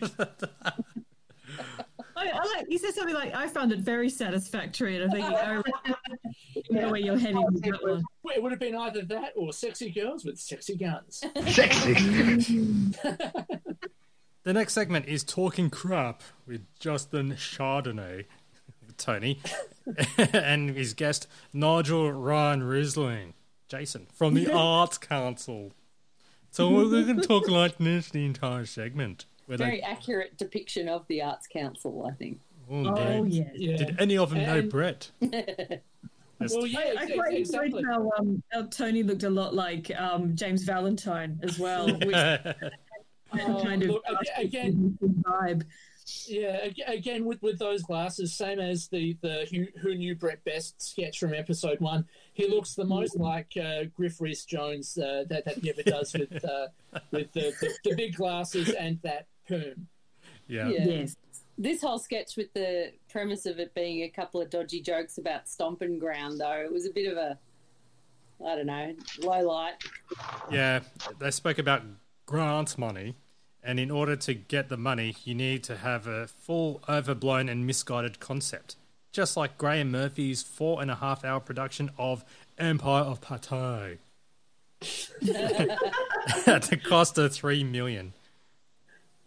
I, 2.24 2.38
I 2.38 2.58
like, 2.58 2.68
he 2.68 2.78
said 2.78 2.94
something 2.94 3.16
like, 3.16 3.34
I 3.36 3.48
found 3.48 3.72
it 3.72 3.80
very 3.80 4.10
satisfactory. 4.10 4.96
And 4.96 5.06
I'm 5.06 5.12
thinking, 5.12 5.34
oh, 5.34 5.64
you 6.56 6.64
know 6.70 6.90
where 6.90 7.00
you're 7.00 7.18
heading 7.18 7.44
with 7.46 7.64
that 7.64 7.84
one. 7.84 8.04
Well, 8.24 8.36
It 8.36 8.42
would 8.42 8.52
have 8.52 8.60
been 8.60 8.76
either 8.76 9.04
that 9.04 9.34
or 9.36 9.54
sexy 9.54 9.92
girls 9.92 10.26
with 10.26 10.40
sexy 10.40 10.76
guns. 10.76 11.24
Sexy. 11.48 11.94
The 14.44 14.54
next 14.54 14.74
segment 14.74 15.06
is 15.08 15.24
Talking 15.24 15.70
Crap 15.70 16.22
with 16.46 16.66
Justin 16.78 17.34
Chardonnay, 17.34 18.26
Tony, 18.98 19.40
and 20.18 20.72
his 20.72 20.94
guest 20.94 21.28
Nigel 21.54 22.12
Ryan 22.12 22.62
Risling, 22.62 23.34
Jason, 23.70 24.08
from 24.14 24.34
the 24.34 24.52
Arts 24.52 24.98
Council. 24.98 25.72
So 26.52 26.70
we're 26.70 26.90
going 26.90 27.22
to 27.22 27.28
talk 27.28 27.48
like 27.48 27.78
this 27.78 28.10
the 28.10 28.26
entire 28.26 28.66
segment. 28.66 29.26
Where 29.46 29.58
Very 29.58 29.78
they, 29.78 29.82
accurate 29.82 30.38
depiction 30.38 30.88
of 30.88 31.06
the 31.08 31.22
Arts 31.22 31.48
Council, 31.48 32.06
I 32.10 32.14
think. 32.16 32.40
oh, 32.72 32.86
Oh, 32.88 33.24
did, 33.26 33.34
yeah. 33.34 33.44
Yeah. 33.56 33.78
did 33.78 33.96
any 34.00 34.18
of 34.18 34.30
them 34.30 34.40
know 34.44 34.62
Brett? 34.62 35.12
Well, 36.40 36.68
yeah, 36.68 36.80
I, 36.80 36.84
I 36.84 37.04
ex- 37.04 37.14
quite 37.14 37.34
exactly. 37.38 37.68
enjoyed 37.70 37.86
how, 37.86 38.12
um, 38.18 38.44
how 38.52 38.64
Tony 38.64 39.02
looked 39.04 39.24
a 39.24 39.30
lot 39.30 39.54
like 39.54 39.90
um, 39.98 40.36
James 40.36 40.64
Valentine 40.64 41.40
as 41.42 41.58
well, 41.58 41.88
which 42.00 42.12
kind 43.32 43.82
of 43.84 43.90
look, 43.90 44.04
ag- 44.10 44.46
again- 44.46 44.98
vibe. 45.02 45.64
Yeah, 46.28 46.68
again 46.86 47.24
with, 47.24 47.42
with 47.42 47.58
those 47.60 47.82
glasses, 47.84 48.34
same 48.36 48.60
as 48.60 48.90
the 48.90 49.16
the 49.22 49.48
who, 49.50 49.68
who 49.80 49.96
knew 49.96 50.16
Brett 50.16 50.44
Best 50.44 50.82
sketch 50.82 51.18
from 51.18 51.34
episode 51.34 51.80
one. 51.80 52.06
He 52.34 52.46
looks 52.50 52.74
the 52.74 52.84
most 52.84 53.16
like 53.18 53.54
uh, 53.56 53.86
Griff 53.96 54.20
Rhys 54.20 54.44
Jones 54.44 54.98
uh, 54.98 55.24
that 55.30 55.46
that 55.46 55.60
he 55.60 55.70
ever 55.70 55.82
does 55.82 56.12
with 56.14 56.44
uh, 56.44 56.68
with 57.12 57.32
the, 57.32 57.54
the, 57.62 57.74
the 57.86 57.96
big 57.96 58.16
glasses 58.16 58.70
and 58.72 59.00
that 59.04 59.28
perm. 59.62 59.88
yeah. 60.48 60.70
Yeah. 60.70 60.86
Yes. 60.86 61.16
This 61.58 61.82
whole 61.82 62.00
sketch 62.00 62.36
with 62.36 62.52
the 62.54 62.92
premise 63.10 63.46
of 63.46 63.60
it 63.60 63.74
being 63.76 64.02
a 64.04 64.10
couple 64.10 64.42
of 64.42 64.50
dodgy 64.50 64.82
jokes 64.82 65.18
about 65.20 65.48
stomping 65.48 66.00
ground, 66.00 66.40
though, 66.40 66.62
it 66.66 66.72
was 66.72 66.88
a 66.88 66.90
bit 66.90 67.12
of 67.12 67.18
a, 67.18 67.38
I 68.46 68.56
don't 68.56 68.66
know, 68.66 68.96
low 69.22 69.42
light. 69.48 69.76
Yeah, 70.52 70.80
they 71.20 71.30
spoke 71.30 71.60
about 71.60 71.84
grant 72.26 72.78
money, 72.78 73.16
and 73.62 73.80
in 73.80 73.92
order 73.92 74.16
to 74.16 74.34
get 74.34 74.70
the 74.70 74.78
money, 74.78 75.16
you 75.26 75.36
need 75.36 75.64
to 75.66 75.78
have 75.78 76.08
a 76.08 76.28
full, 76.28 76.82
overblown, 76.90 77.50
and 77.50 77.68
misguided 77.68 78.20
concept. 78.20 78.76
Just 79.12 79.38
like 79.38 79.60
Graeme 79.60 79.92
Murphy's 79.92 80.42
four 80.42 80.82
and 80.82 80.90
a 80.90 80.96
half 80.96 81.24
hour 81.24 81.40
production 81.40 81.92
of 82.00 82.26
Empire 82.58 83.04
of 83.04 83.22
Pate. 83.22 83.52
At 86.48 86.64
the 86.64 86.82
cost 86.84 87.20
of 87.20 87.32
three 87.32 87.64
million. 87.64 88.14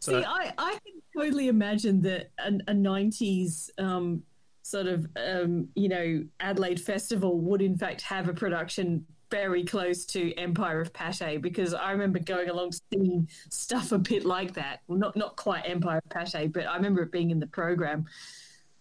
So, 0.01 0.21
See, 0.21 0.27
I, 0.27 0.53
I 0.59 0.73
can 0.73 1.03
totally 1.17 1.49
imagine 1.49 2.03
that 2.03 2.31
a, 2.39 2.49
a 2.69 2.75
90s 2.75 3.71
um, 3.79 4.23
sort 4.63 4.87
of 4.87 5.07
um, 5.17 5.69
you 5.75 5.89
know 5.89 6.25
Adelaide 6.41 6.81
Festival 6.81 7.39
would 7.41 7.63
in 7.63 7.77
fact 7.77 8.03
have 8.03 8.29
a 8.29 8.35
production 8.35 9.07
very 9.31 9.65
close 9.65 10.05
to 10.05 10.33
Empire 10.35 10.81
of 10.81 10.93
Pate 10.93 11.41
because 11.41 11.75
I 11.75 11.91
remember 11.91 12.19
going 12.19 12.49
along 12.49 12.73
seeing 12.93 13.29
stuff 13.51 13.93
a 13.93 13.99
bit 13.99 14.25
like 14.25 14.55
that. 14.55 14.81
Well, 14.87 14.99
not 14.99 15.17
not 15.17 15.37
quite 15.37 15.63
Empire 15.67 16.01
of 16.05 16.11
Pate, 16.11 16.53
but 16.53 16.67
I 16.67 16.77
remember 16.77 17.03
it 17.03 17.13
being 17.13 17.31
in 17.31 17.41
the 17.41 17.47
program. 17.47 18.07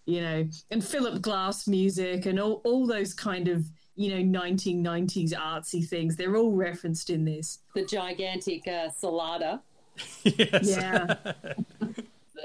You 0.05 0.22
know, 0.22 0.47
and 0.70 0.86
Philip 0.86 1.22
Glass 1.22 1.68
music 1.68 2.28
and 2.28 2.39
all, 2.39 2.61
all 2.63 2.86
those 2.86 3.13
kind 3.13 3.47
of 3.47 3.66
you 3.95 4.09
know 4.11 4.39
1990s 4.39 5.34
artsy 5.34 5.88
things. 5.88 6.16
They're 6.16 6.36
all 6.36 6.51
referenced 6.51 7.09
in 7.09 7.26
this. 7.26 7.59
The 7.74 7.86
gigantic 7.86 8.68
uh, 8.68 8.89
Salada. 8.89 9.61
yes. 10.24 10.68
Yeah, 10.70 11.16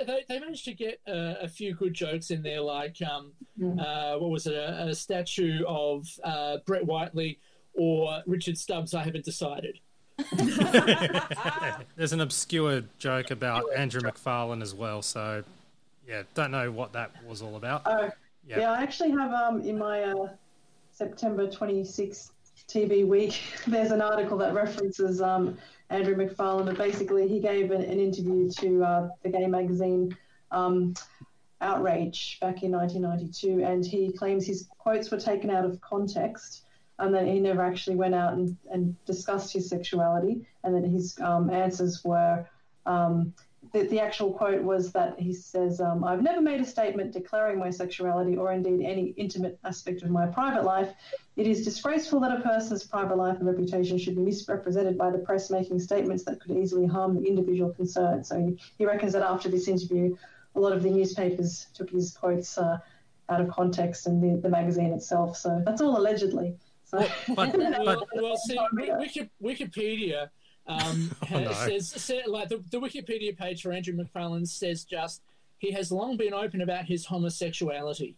They, 0.06 0.24
they 0.28 0.38
managed 0.40 0.64
to 0.64 0.72
get 0.72 0.98
uh, 1.06 1.34
a 1.42 1.48
few 1.48 1.74
good 1.74 1.92
jokes 1.92 2.30
in 2.30 2.42
there, 2.42 2.60
like 2.60 2.96
um, 3.02 3.32
Mm. 3.60 3.78
uh, 3.78 4.18
what 4.18 4.30
was 4.30 4.46
it, 4.46 4.54
a, 4.54 4.86
a 4.88 4.94
statue 4.94 5.62
of 5.66 6.06
uh, 6.24 6.56
Brett 6.64 6.86
Whiteley 6.86 7.38
or 7.74 8.22
Richard 8.26 8.56
Stubbs? 8.56 8.94
I 8.94 9.02
haven't 9.02 9.26
decided. 9.26 9.78
There's 11.96 12.12
an 12.12 12.20
obscure 12.20 12.82
joke 12.98 13.30
about 13.30 13.64
Andrew 13.76 14.00
McFarlane 14.00 14.62
as 14.62 14.74
well. 14.74 15.02
So, 15.02 15.42
yeah, 16.08 16.22
don't 16.34 16.50
know 16.50 16.70
what 16.70 16.92
that 16.94 17.10
was 17.26 17.42
all 17.42 17.56
about. 17.56 17.82
Oh, 17.84 18.10
Yeah. 18.46 18.60
yeah. 18.60 18.72
I 18.72 18.82
actually 18.82 19.10
have 19.10 19.32
um 19.32 19.60
in 19.60 19.78
my 19.78 20.04
uh, 20.04 20.28
September 20.92 21.46
26th 21.46 22.30
TV 22.72 23.06
week. 23.06 23.40
There's 23.66 23.90
an 23.90 24.00
article 24.00 24.38
that 24.38 24.54
references 24.54 25.20
um 25.20 25.58
Andrew 25.90 26.14
McFarlane, 26.14 26.66
but 26.66 26.78
basically 26.78 27.26
he 27.28 27.40
gave 27.40 27.70
an, 27.70 27.82
an 27.82 27.98
interview 27.98 28.48
to 28.58 28.84
uh, 28.84 29.08
the 29.22 29.28
gay 29.28 29.46
magazine 29.46 30.16
um, 30.52 30.94
Outrage 31.60 32.38
back 32.40 32.62
in 32.62 32.72
1992, 32.72 33.62
and 33.62 33.84
he 33.84 34.12
claims 34.12 34.46
his 34.46 34.68
quotes 34.78 35.10
were 35.10 35.18
taken 35.18 35.50
out 35.50 35.64
of 35.64 35.80
context. 35.80 36.64
And 36.98 37.14
that 37.14 37.26
he 37.26 37.40
never 37.40 37.62
actually 37.62 37.96
went 37.96 38.14
out 38.14 38.34
and, 38.34 38.54
and 38.70 38.94
discussed 39.06 39.54
his 39.54 39.70
sexuality, 39.70 40.46
and 40.64 40.74
that 40.74 40.86
his 40.86 41.18
um, 41.20 41.48
answers 41.48 42.04
were 42.04 42.46
um, 42.84 43.32
the, 43.72 43.82
the 43.84 44.00
actual 44.00 44.32
quote 44.32 44.62
was 44.62 44.92
that 44.92 45.18
he 45.18 45.32
says, 45.32 45.80
um, 45.80 46.02
I've 46.04 46.22
never 46.22 46.40
made 46.40 46.60
a 46.60 46.64
statement 46.64 47.12
declaring 47.12 47.58
my 47.58 47.70
sexuality 47.70 48.36
or 48.36 48.52
indeed 48.52 48.84
any 48.84 49.14
intimate 49.16 49.58
aspect 49.64 50.02
of 50.02 50.10
my 50.10 50.26
private 50.26 50.64
life. 50.64 50.92
It 51.36 51.46
is 51.46 51.64
disgraceful 51.64 52.20
that 52.20 52.36
a 52.36 52.40
person's 52.40 52.84
private 52.84 53.16
life 53.16 53.38
and 53.38 53.46
reputation 53.46 53.98
should 53.98 54.16
be 54.16 54.22
misrepresented 54.22 54.98
by 54.98 55.10
the 55.10 55.18
press 55.18 55.50
making 55.50 55.78
statements 55.80 56.24
that 56.24 56.40
could 56.40 56.56
easily 56.56 56.86
harm 56.86 57.14
the 57.14 57.28
individual 57.28 57.72
concerned. 57.72 58.26
So 58.26 58.38
he, 58.38 58.58
he 58.78 58.86
reckons 58.86 59.12
that 59.12 59.22
after 59.22 59.48
this 59.48 59.68
interview, 59.68 60.16
a 60.56 60.60
lot 60.60 60.72
of 60.72 60.82
the 60.82 60.90
newspapers 60.90 61.66
took 61.74 61.90
his 61.90 62.12
quotes 62.12 62.58
uh, 62.58 62.78
out 63.28 63.40
of 63.40 63.48
context 63.50 64.06
and 64.06 64.22
the, 64.22 64.40
the 64.40 64.48
magazine 64.48 64.92
itself. 64.92 65.36
So 65.36 65.62
that's 65.64 65.80
all 65.80 65.96
allegedly. 65.96 66.56
So, 66.84 67.06
But, 67.36 67.56
Well, 67.56 67.84
but 67.84 68.22
well 68.22 68.36
see, 68.36 68.58
Wikipedia 69.40 70.30
um, 70.70 71.10
Oh, 71.32 71.38
no. 71.40 71.52
says, 71.52 71.88
says 71.88 72.22
like 72.26 72.48
the, 72.48 72.58
the 72.70 72.78
Wikipedia 72.80 73.36
page 73.36 73.62
for 73.62 73.72
Andrew 73.72 73.94
McFarlane 73.94 74.46
says 74.48 74.84
just 74.84 75.20
he 75.58 75.72
has 75.72 75.90
long 75.92 76.16
been 76.16 76.32
open 76.32 76.60
about 76.62 76.84
his 76.86 77.06
homosexuality. 77.06 78.14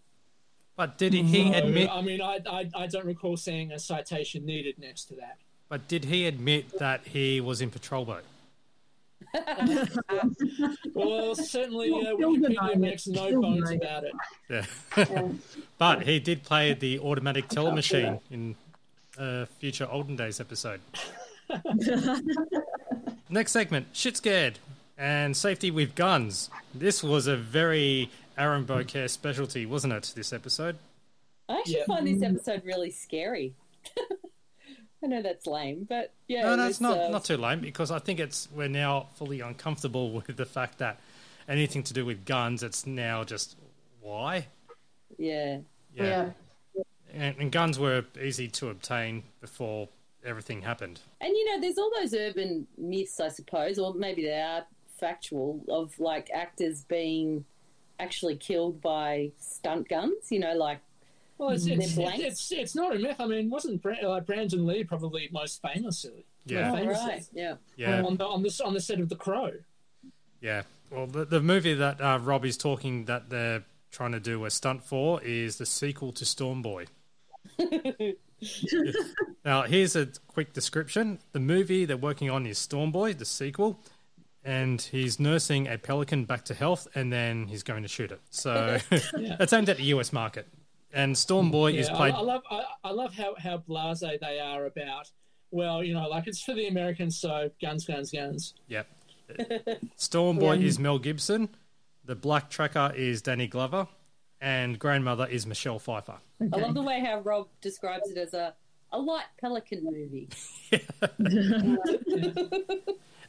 but 0.76 0.98
did 0.98 1.12
he 1.12 1.52
So, 1.52 1.58
admit? 1.58 1.90
I 1.90 2.00
mean, 2.02 2.20
I, 2.22 2.38
I 2.48 2.70
I 2.74 2.86
don't 2.86 3.06
recall 3.06 3.36
seeing 3.36 3.72
a 3.72 3.78
citation 3.78 4.44
needed 4.46 4.78
next 4.78 5.04
to 5.06 5.14
that. 5.16 5.38
But 5.68 5.88
did 5.88 6.04
he 6.04 6.26
admit 6.26 6.78
that 6.78 7.00
he 7.06 7.40
was 7.40 7.60
in 7.60 7.70
patrol 7.70 8.04
boat? 8.04 8.24
Well, 10.94 11.34
certainly 11.34 11.90
uh, 11.92 12.14
Wikipedia 12.16 12.76
makes 12.76 13.06
no 13.06 13.26
Still 13.28 13.40
bones 13.42 13.68
denying 13.70 13.80
it. 13.80 13.84
about 13.84 14.04
it. 14.04 14.12
Yeah. 14.50 14.64
yeah. 14.96 15.28
but 15.78 16.02
he 16.02 16.20
did 16.20 16.42
play 16.42 16.74
the 16.74 16.98
automatic 16.98 17.48
teller 17.48 17.72
machine 17.72 18.20
in 18.30 18.54
a 19.18 19.46
future 19.46 19.88
Olden 19.90 20.16
Days 20.16 20.40
episode. 20.40 20.80
Next 23.28 23.52
segment, 23.52 23.86
shit 23.92 24.16
scared 24.16 24.58
and 24.98 25.36
safety 25.36 25.70
with 25.70 25.94
guns. 25.94 26.50
This 26.74 27.02
was 27.02 27.26
a 27.26 27.36
very 27.36 28.10
Aaron 28.38 28.64
Beaucaire 28.64 29.08
specialty, 29.08 29.66
wasn't 29.66 29.92
it? 29.92 30.12
This 30.14 30.32
episode. 30.32 30.76
I 31.48 31.58
actually 31.58 31.78
Yeah. 31.78 31.84
find 31.86 32.06
this 32.06 32.22
episode 32.22 32.64
really 32.64 32.90
scary. 32.90 33.54
I 35.04 35.08
know 35.08 35.20
that's 35.22 35.46
lame, 35.46 35.84
but 35.88 36.12
yeah. 36.28 36.42
No, 36.42 36.56
no, 36.56 36.68
it's 36.68 36.80
not 36.80 36.96
uh, 36.98 37.08
not 37.08 37.24
too 37.24 37.36
lame 37.36 37.60
because 37.60 37.90
I 37.90 37.98
think 37.98 38.20
it's 38.20 38.48
we're 38.54 38.68
now 38.68 39.08
fully 39.16 39.40
uncomfortable 39.40 40.12
with 40.26 40.36
the 40.36 40.46
fact 40.46 40.78
that 40.78 41.00
anything 41.48 41.82
to 41.84 41.94
do 41.94 42.04
with 42.04 42.24
guns, 42.24 42.62
it's 42.62 42.86
now 42.86 43.24
just 43.24 43.56
why. 44.00 44.46
Yeah. 45.18 45.58
yeah. 45.94 46.30
And, 47.12 47.36
and 47.38 47.52
guns 47.52 47.78
were 47.78 48.04
easy 48.20 48.48
to 48.48 48.68
obtain 48.68 49.24
before 49.40 49.88
everything 50.24 50.62
happened. 50.62 51.00
And 51.20 51.30
you 51.30 51.44
know, 51.52 51.60
there's 51.60 51.78
all 51.78 51.90
those 51.98 52.14
urban 52.14 52.66
myths, 52.78 53.20
I 53.20 53.28
suppose, 53.28 53.78
or 53.78 53.94
maybe 53.94 54.22
they 54.22 54.40
are 54.40 54.64
factual, 54.98 55.64
of 55.68 55.98
like 55.98 56.30
actors 56.32 56.84
being 56.84 57.44
actually 57.98 58.36
killed 58.36 58.80
by 58.80 59.32
stunt 59.38 59.88
guns. 59.88 60.30
You 60.30 60.40
know, 60.40 60.54
like 60.54 60.78
Well, 61.38 61.50
it's 61.50 61.64
They're 61.64 61.78
it's, 61.80 61.96
it's, 61.96 62.52
it's 62.52 62.74
not 62.74 62.94
a 62.94 62.98
myth. 62.98 63.16
I 63.18 63.26
mean, 63.26 63.50
wasn't 63.50 63.82
Bra- 63.82 63.96
uh, 63.96 64.20
Brandon 64.20 64.66
Lee 64.66 64.84
probably 64.84 65.28
most 65.32 65.60
famously? 65.62 66.24
Yeah. 66.44 66.72
oh, 66.72 66.76
famously 66.76 67.06
right, 67.06 67.26
yeah. 67.32 67.54
Yeah, 67.76 68.02
on 68.02 68.16
the 68.16 68.26
on 68.26 68.42
the 68.42 68.62
on 68.64 68.74
the 68.74 68.80
set 68.80 69.00
of 69.00 69.08
The 69.08 69.16
Crow. 69.16 69.52
yeah. 70.40 70.62
Well, 70.90 71.06
the, 71.06 71.24
the 71.24 71.40
movie 71.40 71.72
that 71.72 72.02
uh, 72.02 72.18
Rob 72.22 72.44
is 72.44 72.58
talking 72.58 73.06
that 73.06 73.30
they're 73.30 73.64
trying 73.90 74.12
to 74.12 74.20
do 74.20 74.44
a 74.44 74.50
stunt 74.50 74.84
for 74.84 75.22
is 75.22 75.56
the 75.56 75.64
sequel 75.64 76.12
to 76.12 76.26
Storm 76.26 76.60
Boy. 76.60 76.84
Now, 79.44 79.62
here's 79.62 79.96
a 79.96 80.08
quick 80.26 80.52
description. 80.52 81.18
The 81.32 81.40
movie 81.40 81.84
they're 81.84 81.96
working 81.96 82.30
on 82.30 82.46
is 82.46 82.58
Storm 82.58 82.90
Boy, 82.92 83.12
the 83.14 83.24
sequel, 83.24 83.80
and 84.44 84.80
he's 84.80 85.20
nursing 85.20 85.68
a 85.68 85.78
pelican 85.78 86.24
back 86.24 86.44
to 86.46 86.54
health, 86.54 86.88
and 86.94 87.12
then 87.12 87.46
he's 87.46 87.62
going 87.62 87.82
to 87.82 87.88
shoot 87.88 88.10
it. 88.12 88.20
So 88.30 88.78
it's 88.90 89.52
aimed 89.52 89.68
at 89.68 89.76
the 89.76 89.84
US 89.84 90.12
market. 90.12 90.48
And 90.92 91.16
Storm 91.16 91.50
Boy 91.50 91.72
is 91.72 91.88
Yeah, 91.88 91.94
I, 91.94 91.96
played. 91.96 92.14
I 92.14 92.20
love 92.20 92.42
I, 92.50 92.62
I 92.84 92.90
love 92.90 93.14
how 93.14 93.34
how 93.38 93.58
blasé 93.58 94.20
they 94.20 94.40
are 94.40 94.66
about. 94.66 95.10
Well, 95.50 95.82
you 95.82 95.94
know, 95.94 96.08
like 96.08 96.26
it's 96.26 96.42
for 96.42 96.54
the 96.54 96.66
Americans, 96.66 97.18
so 97.20 97.50
guns, 97.60 97.84
guns, 97.84 98.10
guns. 98.10 98.54
Yep. 98.68 98.86
Storm 99.96 100.38
Boy 100.38 100.56
um, 100.56 100.62
is 100.62 100.78
Mel 100.78 100.98
Gibson. 100.98 101.48
The 102.04 102.14
Black 102.14 102.50
Tracker 102.50 102.92
is 102.96 103.22
Danny 103.22 103.46
Glover. 103.46 103.86
And 104.42 104.78
Grandmother 104.78 105.26
is 105.26 105.46
Michelle 105.46 105.78
Pfeiffer. 105.78 106.18
I 106.52 106.56
love 106.56 106.74
the 106.74 106.82
way 106.82 107.00
how 107.00 107.20
Rob 107.20 107.48
describes 107.62 108.10
it 108.10 108.18
as 108.18 108.34
a 108.34 108.54
a 108.94 108.98
light 108.98 109.24
pelican 109.40 109.84
movie. 109.84 110.28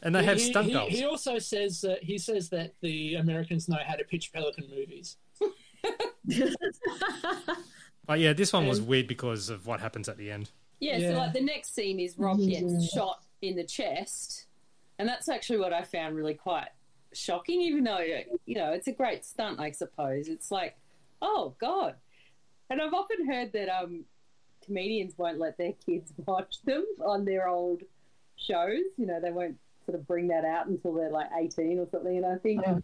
And 0.05 0.13
they 0.13 0.23
have 0.25 0.37
he, 0.37 0.43
stunt 0.43 0.67
he, 0.67 0.97
he 0.97 1.05
also 1.05 1.39
says 1.39 1.85
uh, 1.85 1.95
he 2.01 2.17
says 2.17 2.49
that 2.49 2.73
the 2.81 3.15
Americans 3.15 3.69
know 3.69 3.77
how 3.87 3.95
to 3.95 4.03
pitch 4.03 4.33
Pelican 4.33 4.65
movies. 4.69 5.15
But 8.05 8.19
yeah, 8.19 8.33
this 8.33 8.51
one 8.51 8.67
was 8.67 8.81
weird 8.81 9.07
because 9.07 9.49
of 9.49 9.65
what 9.65 9.79
happens 9.79 10.09
at 10.09 10.17
the 10.17 10.29
end. 10.29 10.51
Yeah, 10.81 10.97
Yeah. 10.97 11.11
so 11.11 11.17
like 11.19 11.31
the 11.31 11.39
next 11.41 11.73
scene 11.73 12.01
is 12.01 12.17
Rob 12.17 12.37
gets 12.37 12.91
shot 12.91 13.23
in 13.41 13.55
the 13.55 13.63
chest, 13.63 14.47
and 14.99 15.07
that's 15.07 15.29
actually 15.29 15.59
what 15.59 15.71
I 15.71 15.83
found 15.83 16.17
really 16.17 16.33
quite 16.33 16.67
shocking. 17.13 17.61
Even 17.61 17.85
though 17.85 17.99
you 18.45 18.55
know 18.55 18.73
it's 18.73 18.87
a 18.87 18.91
great 18.91 19.23
stunt, 19.23 19.61
I 19.61 19.71
suppose 19.71 20.27
it's 20.27 20.51
like, 20.51 20.75
oh 21.23 21.55
god. 21.59 21.95
And 22.69 22.81
I've 22.81 22.93
often 22.93 23.27
heard 23.27 23.51
that 23.53 23.69
um, 23.69 24.05
comedians 24.65 25.13
won't 25.17 25.39
let 25.39 25.57
their 25.57 25.73
kids 25.85 26.13
watch 26.25 26.61
them 26.65 26.85
on 27.03 27.25
their 27.25 27.47
old 27.47 27.81
shows. 28.35 28.83
You 28.97 29.07
know, 29.07 29.19
they 29.19 29.31
won't 29.31 29.57
sort 29.85 29.97
of 29.97 30.07
bring 30.07 30.27
that 30.27 30.45
out 30.45 30.67
until 30.67 30.93
they're 30.93 31.09
like 31.09 31.29
eighteen 31.39 31.79
or 31.79 31.87
something. 31.89 32.17
And 32.17 32.25
I 32.25 32.37
think. 32.37 32.61
Yeah. 32.65 32.79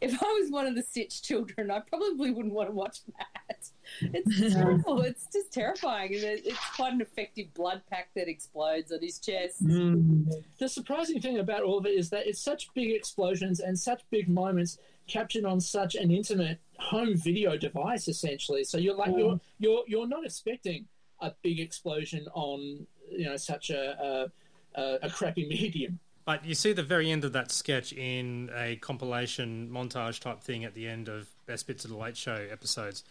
If 0.00 0.22
I 0.22 0.26
was 0.26 0.50
one 0.50 0.66
of 0.66 0.74
the 0.74 0.82
Sitch 0.82 1.22
children, 1.22 1.70
I 1.70 1.80
probably 1.80 2.30
wouldn't 2.30 2.52
want 2.52 2.68
to 2.68 2.74
watch 2.74 2.98
that. 3.16 3.70
It's 4.12 4.52
terrible. 4.52 5.00
It's 5.00 5.26
just 5.32 5.50
terrifying, 5.50 6.14
and 6.14 6.24
it's 6.24 6.58
quite 6.76 6.92
an 6.92 7.00
effective 7.00 7.54
blood 7.54 7.80
pack 7.88 8.10
that 8.14 8.28
explodes 8.28 8.92
on 8.92 9.00
his 9.00 9.18
chest. 9.18 9.64
The 9.64 10.68
surprising 10.68 11.22
thing 11.22 11.38
about 11.38 11.62
all 11.62 11.78
of 11.78 11.86
it 11.86 11.96
is 11.96 12.10
that 12.10 12.26
it's 12.26 12.42
such 12.42 12.74
big 12.74 12.90
explosions 12.90 13.60
and 13.60 13.78
such 13.78 14.02
big 14.10 14.28
moments 14.28 14.78
captured 15.06 15.44
on 15.44 15.60
such 15.60 15.94
an 15.94 16.10
intimate 16.10 16.58
home 16.78 17.16
video 17.16 17.56
device, 17.56 18.08
essentially. 18.08 18.64
So 18.64 18.78
you're 18.78 18.94
like 18.94 19.16
you're 19.16 19.40
you're 19.58 19.84
you're 19.86 20.08
not 20.08 20.24
expecting 20.24 20.86
a 21.20 21.32
big 21.42 21.60
explosion 21.60 22.26
on 22.34 22.86
you 23.10 23.26
know 23.26 23.36
such 23.36 23.70
a 23.70 24.30
a, 24.74 24.80
a, 24.80 24.98
a 25.02 25.10
crappy 25.10 25.46
medium. 25.48 25.98
But 26.24 26.44
you 26.44 26.54
see 26.54 26.72
the 26.72 26.82
very 26.82 27.10
end 27.10 27.24
of 27.24 27.34
that 27.34 27.52
sketch 27.52 27.92
in 27.92 28.50
a 28.54 28.76
compilation 28.76 29.68
montage 29.70 30.20
type 30.20 30.40
thing 30.40 30.64
at 30.64 30.74
the 30.74 30.88
end 30.88 31.08
of 31.08 31.28
Best 31.44 31.66
Bits 31.66 31.84
of 31.84 31.90
the 31.90 31.98
Late 31.98 32.16
Show 32.16 32.46
episodes 32.50 33.04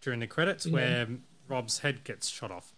during 0.00 0.20
the 0.20 0.26
credits 0.26 0.66
where 0.66 1.06
Rob's 1.46 1.80
head 1.80 2.04
gets 2.04 2.28
shot 2.28 2.50
off. 2.50 2.72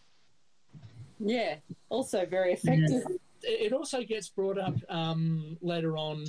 Yeah, 1.20 1.57
also 1.88 2.26
very 2.26 2.53
effective. 2.55 3.05
It 3.09 3.20
it 3.42 3.72
also 3.72 4.03
gets 4.03 4.28
brought 4.28 4.59
up 4.59 4.74
um, 4.88 5.57
later 5.62 5.96
on 5.96 6.24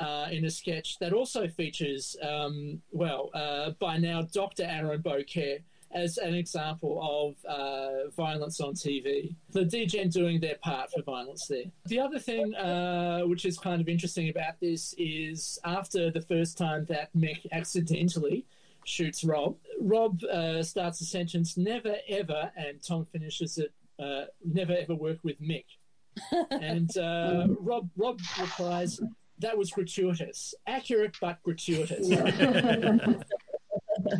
uh, 0.00 0.28
in 0.30 0.44
a 0.46 0.50
sketch 0.50 0.98
that 0.98 1.12
also 1.12 1.46
features, 1.46 2.16
um, 2.22 2.80
well, 2.90 3.30
uh, 3.34 3.70
by 3.78 3.98
now, 3.98 4.22
Dr. 4.22 4.64
Aaron 4.64 5.02
Beaucaire 5.02 5.58
as 5.92 6.18
an 6.18 6.34
example 6.34 7.00
of 7.02 7.50
uh, 7.50 8.08
violence 8.10 8.60
on 8.60 8.74
TV. 8.74 9.34
The 9.50 9.64
DGen 9.64 10.12
doing 10.12 10.40
their 10.40 10.54
part 10.62 10.90
for 10.92 11.02
violence 11.02 11.46
there. 11.48 11.64
The 11.86 11.98
other 11.98 12.18
thing 12.18 12.54
uh, 12.54 13.22
which 13.22 13.44
is 13.44 13.58
kind 13.58 13.80
of 13.80 13.88
interesting 13.88 14.28
about 14.28 14.60
this 14.60 14.94
is 14.98 15.58
after 15.64 16.10
the 16.10 16.20
first 16.20 16.56
time 16.56 16.86
that 16.88 17.12
Mick 17.16 17.46
accidentally 17.52 18.46
shoots 18.84 19.24
Rob, 19.24 19.56
Rob 19.80 20.22
uh, 20.24 20.62
starts 20.62 21.00
a 21.00 21.04
sentence, 21.04 21.56
never 21.56 21.96
ever, 22.08 22.50
and 22.56 22.82
Tom 22.82 23.06
finishes 23.12 23.58
it, 23.58 23.72
uh, 23.98 24.26
never 24.44 24.74
ever 24.74 24.94
work 24.94 25.18
with 25.22 25.40
Mick. 25.40 25.64
and 26.50 26.96
uh, 26.96 27.46
Rob, 27.60 27.88
Rob 27.96 28.20
replies, 28.38 29.00
that 29.40 29.56
was 29.56 29.70
gratuitous. 29.70 30.54
Accurate, 30.66 31.16
but 31.20 31.42
gratuitous. 31.42 32.10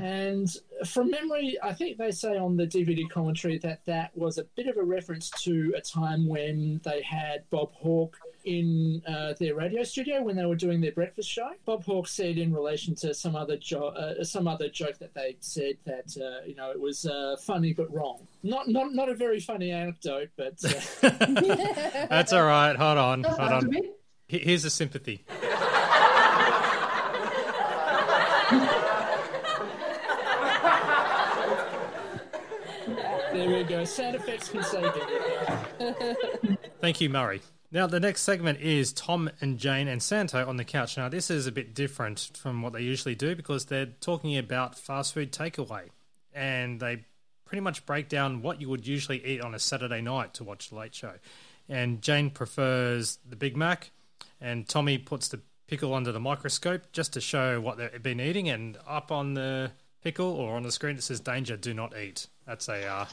and 0.00 0.50
from 0.86 1.10
memory, 1.10 1.58
I 1.62 1.72
think 1.72 1.98
they 1.98 2.10
say 2.10 2.36
on 2.36 2.56
the 2.56 2.66
DVD 2.66 3.08
commentary 3.08 3.58
that 3.58 3.84
that 3.86 4.16
was 4.16 4.38
a 4.38 4.44
bit 4.56 4.66
of 4.66 4.76
a 4.76 4.82
reference 4.82 5.30
to 5.42 5.74
a 5.76 5.80
time 5.80 6.26
when 6.26 6.80
they 6.84 7.02
had 7.02 7.44
Bob 7.50 7.72
Hawke 7.72 8.16
in 8.44 9.02
uh, 9.06 9.34
their 9.38 9.54
radio 9.54 9.82
studio 9.82 10.22
when 10.22 10.36
they 10.36 10.46
were 10.46 10.56
doing 10.56 10.80
their 10.80 10.92
breakfast 10.92 11.28
show. 11.28 11.50
Bob 11.66 11.84
Hawke 11.84 12.08
said 12.08 12.38
in 12.38 12.54
relation 12.54 12.94
to 12.96 13.12
some 13.12 13.36
other 13.36 13.56
jo- 13.56 13.88
uh, 13.88 14.24
some 14.24 14.48
other 14.48 14.68
joke 14.68 14.98
that 14.98 15.12
they 15.14 15.36
said 15.40 15.76
that 15.84 16.16
uh, 16.20 16.44
you 16.46 16.54
know 16.54 16.70
it 16.70 16.80
was 16.80 17.06
uh, 17.06 17.36
funny 17.42 17.72
but 17.72 17.92
wrong. 17.92 18.26
Not 18.42 18.68
not 18.68 18.94
not 18.94 19.08
a 19.08 19.14
very 19.14 19.40
funny 19.40 19.70
anecdote, 19.70 20.30
but 20.36 20.54
uh, 20.64 21.10
That's 22.08 22.32
all 22.32 22.44
right. 22.44 22.74
Hold 22.76 22.98
on. 22.98 23.24
Hold 23.24 23.40
on. 23.40 23.70
Here's 24.30 24.64
a 24.64 24.70
sympathy. 24.70 25.24
there 33.32 33.48
we 33.48 33.64
go. 33.64 33.84
Sound 33.84 34.14
effects 34.14 34.50
can 34.50 34.62
save 34.62 34.92
it. 34.94 36.58
Thank 36.80 37.00
you, 37.00 37.10
Murray. 37.10 37.42
Now, 37.72 37.88
the 37.88 37.98
next 37.98 38.22
segment 38.22 38.60
is 38.60 38.92
Tom 38.92 39.30
and 39.40 39.58
Jane 39.58 39.88
and 39.88 40.00
Santo 40.00 40.48
on 40.48 40.56
the 40.58 40.64
couch. 40.64 40.96
Now, 40.96 41.08
this 41.08 41.28
is 41.28 41.48
a 41.48 41.52
bit 41.52 41.74
different 41.74 42.30
from 42.36 42.62
what 42.62 42.72
they 42.72 42.82
usually 42.82 43.16
do 43.16 43.34
because 43.34 43.64
they're 43.64 43.86
talking 44.00 44.38
about 44.38 44.78
fast 44.78 45.12
food 45.12 45.32
takeaway. 45.32 45.88
And 46.32 46.78
they 46.78 47.04
pretty 47.46 47.62
much 47.62 47.84
break 47.84 48.08
down 48.08 48.42
what 48.42 48.60
you 48.60 48.68
would 48.68 48.86
usually 48.86 49.26
eat 49.26 49.40
on 49.40 49.56
a 49.56 49.58
Saturday 49.58 50.02
night 50.02 50.34
to 50.34 50.44
watch 50.44 50.70
the 50.70 50.76
late 50.76 50.94
show. 50.94 51.14
And 51.68 52.00
Jane 52.00 52.30
prefers 52.30 53.18
the 53.28 53.34
Big 53.34 53.56
Mac, 53.56 53.90
and 54.41 54.68
Tommy 54.68 54.99
puts 54.99 55.28
the 55.28 55.41
pickle 55.66 55.95
under 55.95 56.11
the 56.12 56.20
microscope 56.20 56.82
just 56.93 57.12
to 57.12 57.20
show 57.20 57.61
what 57.61 57.76
they've 57.78 58.03
been 58.03 58.20
eating. 58.20 58.49
And 58.49 58.76
up 58.86 59.12
on 59.12 59.34
the 59.34 59.70
pickle 60.03 60.26
or 60.32 60.57
on 60.57 60.62
the 60.62 60.72
screen, 60.72 60.97
it 60.97 61.03
says 61.03 61.20
danger, 61.20 61.57
do 61.57 61.72
not 61.74 61.97
eat. 61.97 62.26
That's 62.47 62.68
a. 62.68 62.84
Uh, 62.86 63.07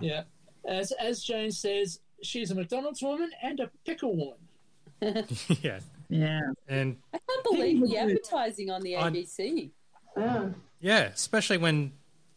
Yeah. 0.00 0.22
As 0.68 0.92
as 0.92 1.22
Jane 1.22 1.50
says, 1.50 2.00
she's 2.22 2.50
a 2.50 2.54
McDonald's 2.54 3.02
woman 3.02 3.30
and 3.42 3.60
a 3.60 3.70
pickle 3.84 4.14
woman. 4.16 5.26
yeah. 5.62 5.80
Yeah. 6.08 6.40
And 6.68 6.96
I 7.14 7.18
can't 7.18 7.44
believe 7.44 7.88
the 7.88 7.96
advertising 7.98 8.70
on 8.70 8.82
the 8.82 8.96
I- 8.96 9.10
ABC. 9.10 9.70
Yeah. 10.16 10.48
Yeah, 10.80 11.00
especially 11.04 11.56
when 11.56 11.92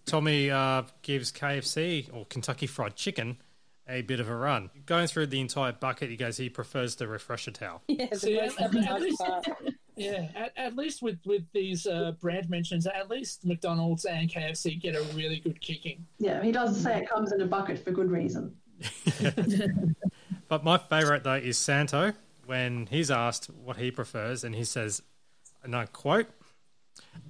Tommy 0.06 0.50
uh, 0.50 0.84
gives 1.02 1.32
KFC 1.32 2.08
or 2.14 2.26
Kentucky 2.26 2.68
Fried 2.68 2.96
Chicken 2.96 3.38
a 3.90 4.02
bit 4.04 4.20
of 4.20 4.30
a 4.30 4.36
run. 4.36 4.70
Going 4.86 5.08
through 5.08 5.28
the 5.28 5.40
entire 5.40 5.72
bucket, 5.74 6.10
he 6.10 6.16
goes 6.16 6.38
he 6.38 6.48
prefers 6.50 6.96
the 6.96 7.08
refresher 7.08 7.52
towel. 7.52 7.82
Yeah, 7.88 8.06
the 8.12 8.20
See, 8.20 8.40
at- 8.40 8.62
at 8.62 9.02
least- 9.02 9.22
Yeah, 9.98 10.30
at, 10.34 10.54
at 10.56 10.76
least 10.78 11.02
with 11.02 11.18
with 11.26 11.44
these 11.52 11.86
uh, 11.86 12.14
brand 12.22 12.50
mentions, 12.50 12.88
at 12.88 13.10
least 13.10 13.44
McDonald's 13.46 14.06
and 14.06 14.30
KFC 14.30 14.80
get 14.82 14.96
a 14.96 15.02
really 15.14 15.42
good 15.42 15.60
kicking. 15.60 16.06
Yeah, 16.20 16.42
he 16.42 16.54
does 16.54 16.80
say 16.82 17.00
it 17.02 17.10
comes 17.10 17.34
in 17.34 17.42
a 17.42 17.46
bucket 17.46 17.84
for 17.84 17.92
good 17.92 18.10
reason. 18.10 18.56
But 20.48 20.64
my 20.64 20.78
favourite 20.80 21.24
though 21.24 21.34
is 21.36 21.58
Santo 21.60 22.14
when 22.48 22.88
he's 22.88 23.12
asked 23.12 23.48
what 23.52 23.78
he 23.78 23.92
prefers, 23.92 24.44
and 24.44 24.56
he 24.56 24.64
says, 24.64 25.02
and 25.64 25.76
I 25.76 25.86
quote, 25.86 26.28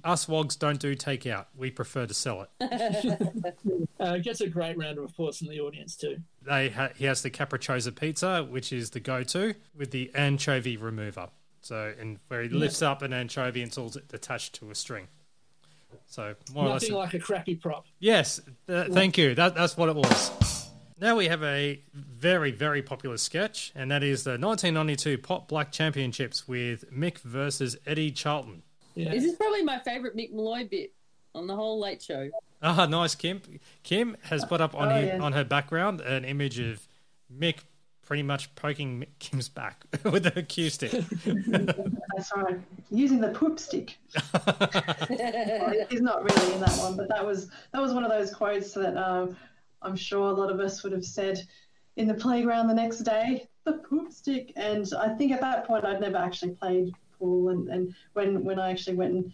"Us 0.04 0.26
wogs 0.28 0.56
don't 0.56 0.78
do 0.80 0.94
takeout. 0.96 1.46
We 1.56 1.70
prefer 1.70 2.06
to 2.06 2.14
sell 2.14 2.46
it." 2.60 3.54
Uh, 4.00 4.16
gets 4.16 4.40
a 4.40 4.48
great 4.48 4.78
round 4.78 4.96
of 4.96 5.04
applause 5.04 5.36
from 5.36 5.48
the 5.48 5.60
audience 5.60 5.94
too. 5.94 6.16
They 6.42 6.70
ha- 6.70 6.88
he 6.96 7.04
has 7.04 7.20
the 7.20 7.28
capricciosa 7.30 7.94
pizza, 7.94 8.42
which 8.42 8.72
is 8.72 8.88
the 8.90 9.00
go-to 9.00 9.54
with 9.76 9.90
the 9.90 10.10
anchovy 10.14 10.78
remover. 10.78 11.28
So, 11.60 11.92
and 12.00 12.18
where 12.28 12.42
he 12.42 12.48
lifts 12.48 12.80
up 12.80 13.02
an 13.02 13.12
anchovy 13.12 13.60
until 13.60 13.88
it's 13.88 13.96
attached 14.14 14.54
to 14.54 14.70
a 14.70 14.74
string. 14.74 15.08
So 16.06 16.34
more 16.54 16.64
or 16.64 16.68
less, 16.70 16.82
Nothing 16.84 16.96
like 16.96 17.12
a 17.12 17.18
crappy 17.18 17.56
prop. 17.56 17.84
yes. 17.98 18.40
th- 18.66 18.90
thank 18.90 19.18
you. 19.18 19.34
That, 19.34 19.54
that's 19.54 19.76
what 19.76 19.90
it 19.90 19.96
was. 19.96 20.70
Now 20.98 21.16
we 21.16 21.28
have 21.28 21.42
a 21.42 21.82
very 21.92 22.50
very 22.52 22.80
popular 22.80 23.18
sketch, 23.18 23.70
and 23.74 23.90
that 23.90 24.02
is 24.02 24.24
the 24.24 24.38
1992 24.38 25.18
Pot 25.18 25.46
Black 25.46 25.72
Championships 25.72 26.48
with 26.48 26.90
Mick 26.90 27.18
versus 27.18 27.76
Eddie 27.86 28.12
Charlton. 28.12 28.62
Yeah. 28.94 29.10
This 29.10 29.24
is 29.24 29.34
probably 29.36 29.62
my 29.62 29.78
favourite 29.80 30.16
Mick 30.16 30.32
Molloy 30.32 30.68
bit 30.68 30.92
on 31.34 31.46
the 31.46 31.54
whole 31.54 31.78
Late 31.80 32.02
Show. 32.02 32.30
Ah, 32.62 32.86
nice, 32.86 33.14
Kim. 33.14 33.40
Kim 33.82 34.16
has 34.22 34.44
put 34.44 34.60
up 34.60 34.74
on 34.74 34.88
Oh, 34.88 34.90
her, 34.90 35.06
yeah. 35.06 35.18
on 35.20 35.32
her 35.32 35.44
background 35.44 36.00
an 36.00 36.24
image 36.24 36.58
of 36.58 36.86
Mick 37.34 37.60
pretty 38.02 38.22
much 38.24 38.52
poking 38.56 39.06
Kim's 39.20 39.48
back 39.48 39.84
with 40.04 40.26
a 40.26 40.42
cue 40.42 40.68
stick. 40.68 40.90
That's 41.24 42.32
right. 42.36 42.58
Using 42.90 43.20
the 43.20 43.28
poop 43.28 43.58
stick. 43.60 43.96
He's 45.90 46.00
not 46.00 46.22
really 46.24 46.52
in 46.54 46.60
that 46.60 46.76
one, 46.78 46.96
but 46.96 47.08
that 47.08 47.24
was 47.24 47.48
that 47.72 47.80
was 47.80 47.92
one 47.94 48.04
of 48.04 48.10
those 48.10 48.34
quotes 48.34 48.72
that 48.72 48.96
um, 48.96 49.36
I'm 49.82 49.96
sure 49.96 50.28
a 50.30 50.32
lot 50.32 50.50
of 50.50 50.60
us 50.60 50.82
would 50.82 50.92
have 50.92 51.04
said 51.04 51.40
in 51.96 52.06
the 52.08 52.14
playground 52.14 52.68
the 52.68 52.74
next 52.74 52.98
day. 53.00 53.46
The 53.64 53.74
poop 53.74 54.12
stick, 54.12 54.52
and 54.56 54.86
I 54.98 55.10
think 55.10 55.32
at 55.32 55.40
that 55.40 55.66
point 55.66 55.84
I'd 55.84 56.00
never 56.00 56.16
actually 56.16 56.52
played 56.52 56.92
pool, 57.20 57.50
and, 57.50 57.68
and 57.68 57.94
when 58.14 58.42
when 58.42 58.58
I 58.58 58.70
actually 58.70 58.96
went 58.96 59.12
and 59.12 59.32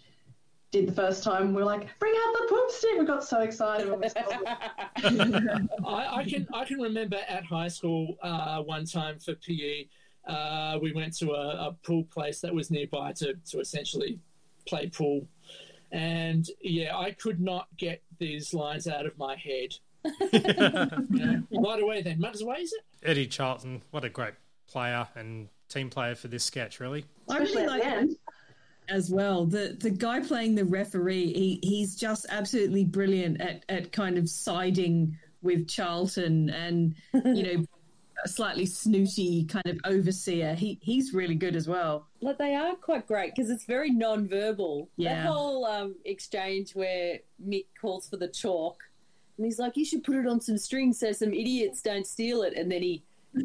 did 0.73 0.89
the 0.89 0.93
first 0.93 1.23
time, 1.23 1.55
we 1.55 1.63
are 1.63 1.65
like, 1.65 1.89
bring 1.99 2.15
out 2.15 2.35
the 2.35 2.47
poop 2.49 2.71
stick. 2.71 2.99
We 2.99 3.07
got 3.07 3.25
so 3.25 3.41
excited 3.41 3.89
when 3.89 4.01
we. 4.01 4.09
I, 5.87 6.17
I 6.17 6.25
can 6.25 6.47
I 6.53 6.65
can 6.65 6.81
remember 6.81 7.19
at 7.29 7.45
high 7.45 7.69
school 7.69 8.17
uh, 8.23 8.63
one 8.63 8.85
time 8.85 9.19
for 9.19 9.35
PE, 9.35 9.87
uh, 10.27 10.79
we 10.83 10.93
went 10.93 11.17
to 11.19 11.33
a, 11.33 11.69
a 11.69 11.77
pool 11.85 12.05
place 12.05 12.41
that 12.41 12.55
was 12.55 12.71
nearby 12.71 13.13
to 13.13 13.35
to 13.51 13.61
essentially 13.61 14.19
play 14.67 14.89
pool, 14.89 15.27
and 15.93 16.49
yeah, 16.61 16.97
I 16.97 17.13
could 17.13 17.41
not 17.41 17.69
get 17.77 18.03
these 18.19 18.53
lines 18.53 18.89
out 18.89 19.07
of 19.07 19.17
my 19.17 19.37
head. 19.37 19.75
You 20.33 20.41
know, 21.11 21.43
right 21.51 21.83
away, 21.83 22.03
then, 22.03 22.21
Mutters 22.21 22.43
away, 22.43 22.59
is 22.59 22.73
it? 22.73 22.85
Eddie 23.09 23.27
Charlton, 23.27 23.83
what 23.91 24.05
a 24.05 24.09
great 24.09 24.35
player 24.69 25.09
and 25.17 25.49
team 25.69 25.91
player 25.91 26.15
for 26.15 26.29
this 26.29 26.45
sketch, 26.45 26.81
really. 26.81 27.05
I 27.29 27.39
really 27.39 27.67
like 27.67 27.83
the 27.83 27.89
end. 27.89 28.17
as 28.89 29.11
well. 29.11 29.47
The 29.47 29.77
the 29.79 29.91
guy 29.91 30.21
playing 30.21 30.55
the 30.55 30.65
referee, 30.65 31.33
he 31.33 31.61
he's 31.63 31.97
just 31.97 32.27
absolutely 32.29 32.85
brilliant 32.85 33.41
at 33.41 33.65
at 33.69 33.93
kind 33.93 34.19
of 34.19 34.29
siding 34.29 35.17
with 35.43 35.69
Charlton 35.69 36.51
and 36.51 36.95
you 37.13 37.43
know 37.43 37.65
a 38.25 38.29
slightly 38.29 38.67
snooty 38.67 39.45
kind 39.45 39.67
of 39.67 39.79
overseer. 39.85 40.55
He 40.55 40.79
he's 40.81 41.13
really 41.13 41.35
good 41.35 41.57
as 41.57 41.69
well. 41.69 42.07
Like 42.21 42.39
they 42.39 42.55
are 42.55 42.75
quite 42.77 43.07
great 43.07 43.35
because 43.35 43.51
it's 43.51 43.65
very 43.65 43.91
non-verbal. 43.91 44.89
Yeah. 44.97 45.15
That 45.15 45.27
whole 45.27 45.65
um, 45.67 45.97
exchange 46.05 46.75
where 46.75 47.19
Mick 47.45 47.67
calls 47.81 48.09
for 48.09 48.17
the 48.17 48.29
chalk, 48.29 48.79
and 49.37 49.45
he's 49.45 49.59
like, 49.59 49.77
"You 49.77 49.85
should 49.85 50.05
put 50.05 50.17
it 50.17 50.27
on 50.27 50.41
some 50.41 50.59
strings 50.59 51.01
so 51.01 51.13
some 51.13 51.33
idiots 51.33 51.83
don't 51.83 52.07
steal 52.07 52.43
it," 52.43 52.55
and 52.57 52.71
then 52.71 52.83
he 52.83 53.03
Sticks 53.03 53.05
it 53.05 53.05
in 53.05 53.06
he 53.37 53.45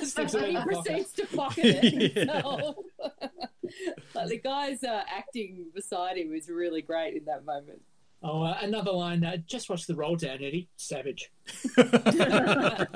the 0.00 0.62
proceeds 0.64 1.12
to 1.12 1.26
pocket 1.26 1.64
it 1.64 2.12
himself. 2.14 2.76
like 4.14 4.28
the 4.28 4.38
guy's 4.38 4.84
uh, 4.84 5.02
acting 5.08 5.66
beside 5.74 6.16
him 6.16 6.32
is 6.32 6.48
really 6.48 6.82
great 6.82 7.16
in 7.16 7.24
that 7.24 7.44
moment. 7.44 7.82
Oh, 8.22 8.42
uh, 8.42 8.56
another 8.62 8.92
line. 8.92 9.22
Uh, 9.22 9.36
just 9.46 9.68
watch 9.68 9.86
the 9.86 9.94
roll 9.94 10.16
down, 10.16 10.36
Eddie. 10.36 10.70
Savage. 10.76 11.30
Again, 11.76 12.86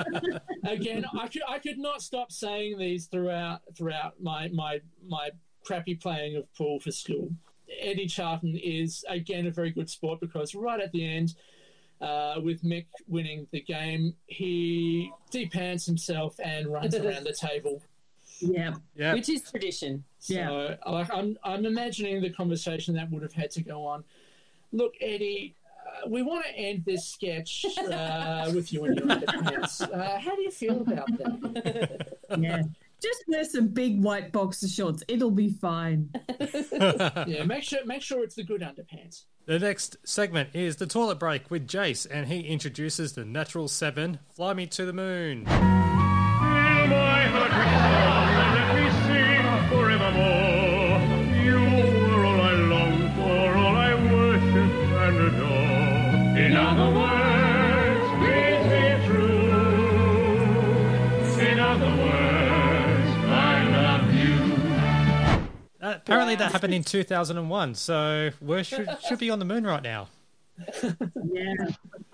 I 1.14 1.28
could 1.30 1.42
I 1.46 1.58
could 1.58 1.78
not 1.78 2.00
stop 2.00 2.32
saying 2.32 2.78
these 2.78 3.06
throughout 3.06 3.60
throughout 3.76 4.14
my 4.22 4.48
my 4.48 4.80
my 5.06 5.30
crappy 5.66 5.96
playing 5.96 6.36
of 6.36 6.54
pool 6.54 6.80
for 6.80 6.90
school. 6.90 7.30
Eddie 7.78 8.06
Charlton 8.06 8.56
is 8.56 9.04
again 9.06 9.46
a 9.46 9.50
very 9.50 9.70
good 9.70 9.90
sport 9.90 10.20
because 10.20 10.54
right 10.54 10.80
at 10.80 10.92
the 10.92 11.06
end, 11.06 11.34
uh, 12.00 12.36
with 12.42 12.62
Mick 12.62 12.86
winning 13.08 13.46
the 13.50 13.60
game, 13.60 14.14
he 14.26 15.10
depants 15.32 15.84
himself 15.86 16.36
and 16.42 16.66
runs 16.68 16.94
around 17.02 17.24
the 17.24 17.32
table. 17.32 17.82
Yeah, 18.40 18.74
Yeah, 18.94 19.14
Which 19.14 19.28
is 19.28 19.42
tradition. 19.50 20.04
So, 20.20 20.34
Yeah. 20.34 20.76
like, 20.86 21.12
I'm 21.12 21.36
I'm 21.42 21.66
imagining 21.66 22.20
the 22.22 22.30
conversation 22.30 22.94
that 22.94 23.10
would 23.10 23.22
have 23.22 23.32
had 23.32 23.50
to 23.52 23.62
go 23.62 23.84
on. 23.84 24.04
Look, 24.72 24.94
Eddie, 25.00 25.56
uh, 26.04 26.08
we 26.08 26.22
want 26.22 26.44
to 26.44 26.52
end 26.52 26.84
this 26.84 27.04
sketch 27.06 27.64
uh, 27.78 28.50
with 28.54 28.72
you 28.72 28.84
in 28.84 28.94
your 28.96 29.06
underpants. 29.06 29.80
Uh, 29.82 30.18
how 30.20 30.36
do 30.36 30.42
you 30.42 30.50
feel 30.52 30.80
about 30.82 31.08
that? 31.18 32.16
yeah. 32.38 32.62
Just 33.02 33.24
wear 33.28 33.44
some 33.44 33.68
big 33.68 34.02
white 34.02 34.32
boxer 34.32 34.68
shorts. 34.68 35.02
It'll 35.08 35.30
be 35.30 35.50
fine. 35.50 36.10
yeah, 36.40 37.44
make 37.44 37.62
sure 37.62 37.84
make 37.84 38.02
sure 38.02 38.24
it's 38.24 38.34
the 38.34 38.44
good 38.44 38.60
underpants. 38.60 39.24
The 39.46 39.58
next 39.58 39.96
segment 40.04 40.50
is 40.54 40.76
the 40.76 40.86
toilet 40.86 41.18
break 41.18 41.50
with 41.50 41.66
Jace, 41.66 42.06
and 42.10 42.26
he 42.26 42.40
introduces 42.40 43.14
the 43.14 43.24
Natural 43.24 43.66
Seven, 43.68 44.18
Fly 44.34 44.52
Me 44.52 44.66
to 44.66 44.84
the 44.84 44.92
Moon. 44.92 45.44
my 45.44 47.24
heart 47.24 47.58
with 57.14 57.27
Uh, 65.88 65.96
apparently, 65.96 66.34
that 66.36 66.52
happened 66.52 66.74
in 66.74 66.82
2001, 66.84 67.74
so 67.74 68.30
we 68.40 68.62
should, 68.62 68.88
should 69.08 69.18
be 69.18 69.30
on 69.30 69.38
the 69.38 69.44
moon 69.44 69.66
right 69.66 69.82
now. 69.82 70.08
Yeah. 71.30 71.54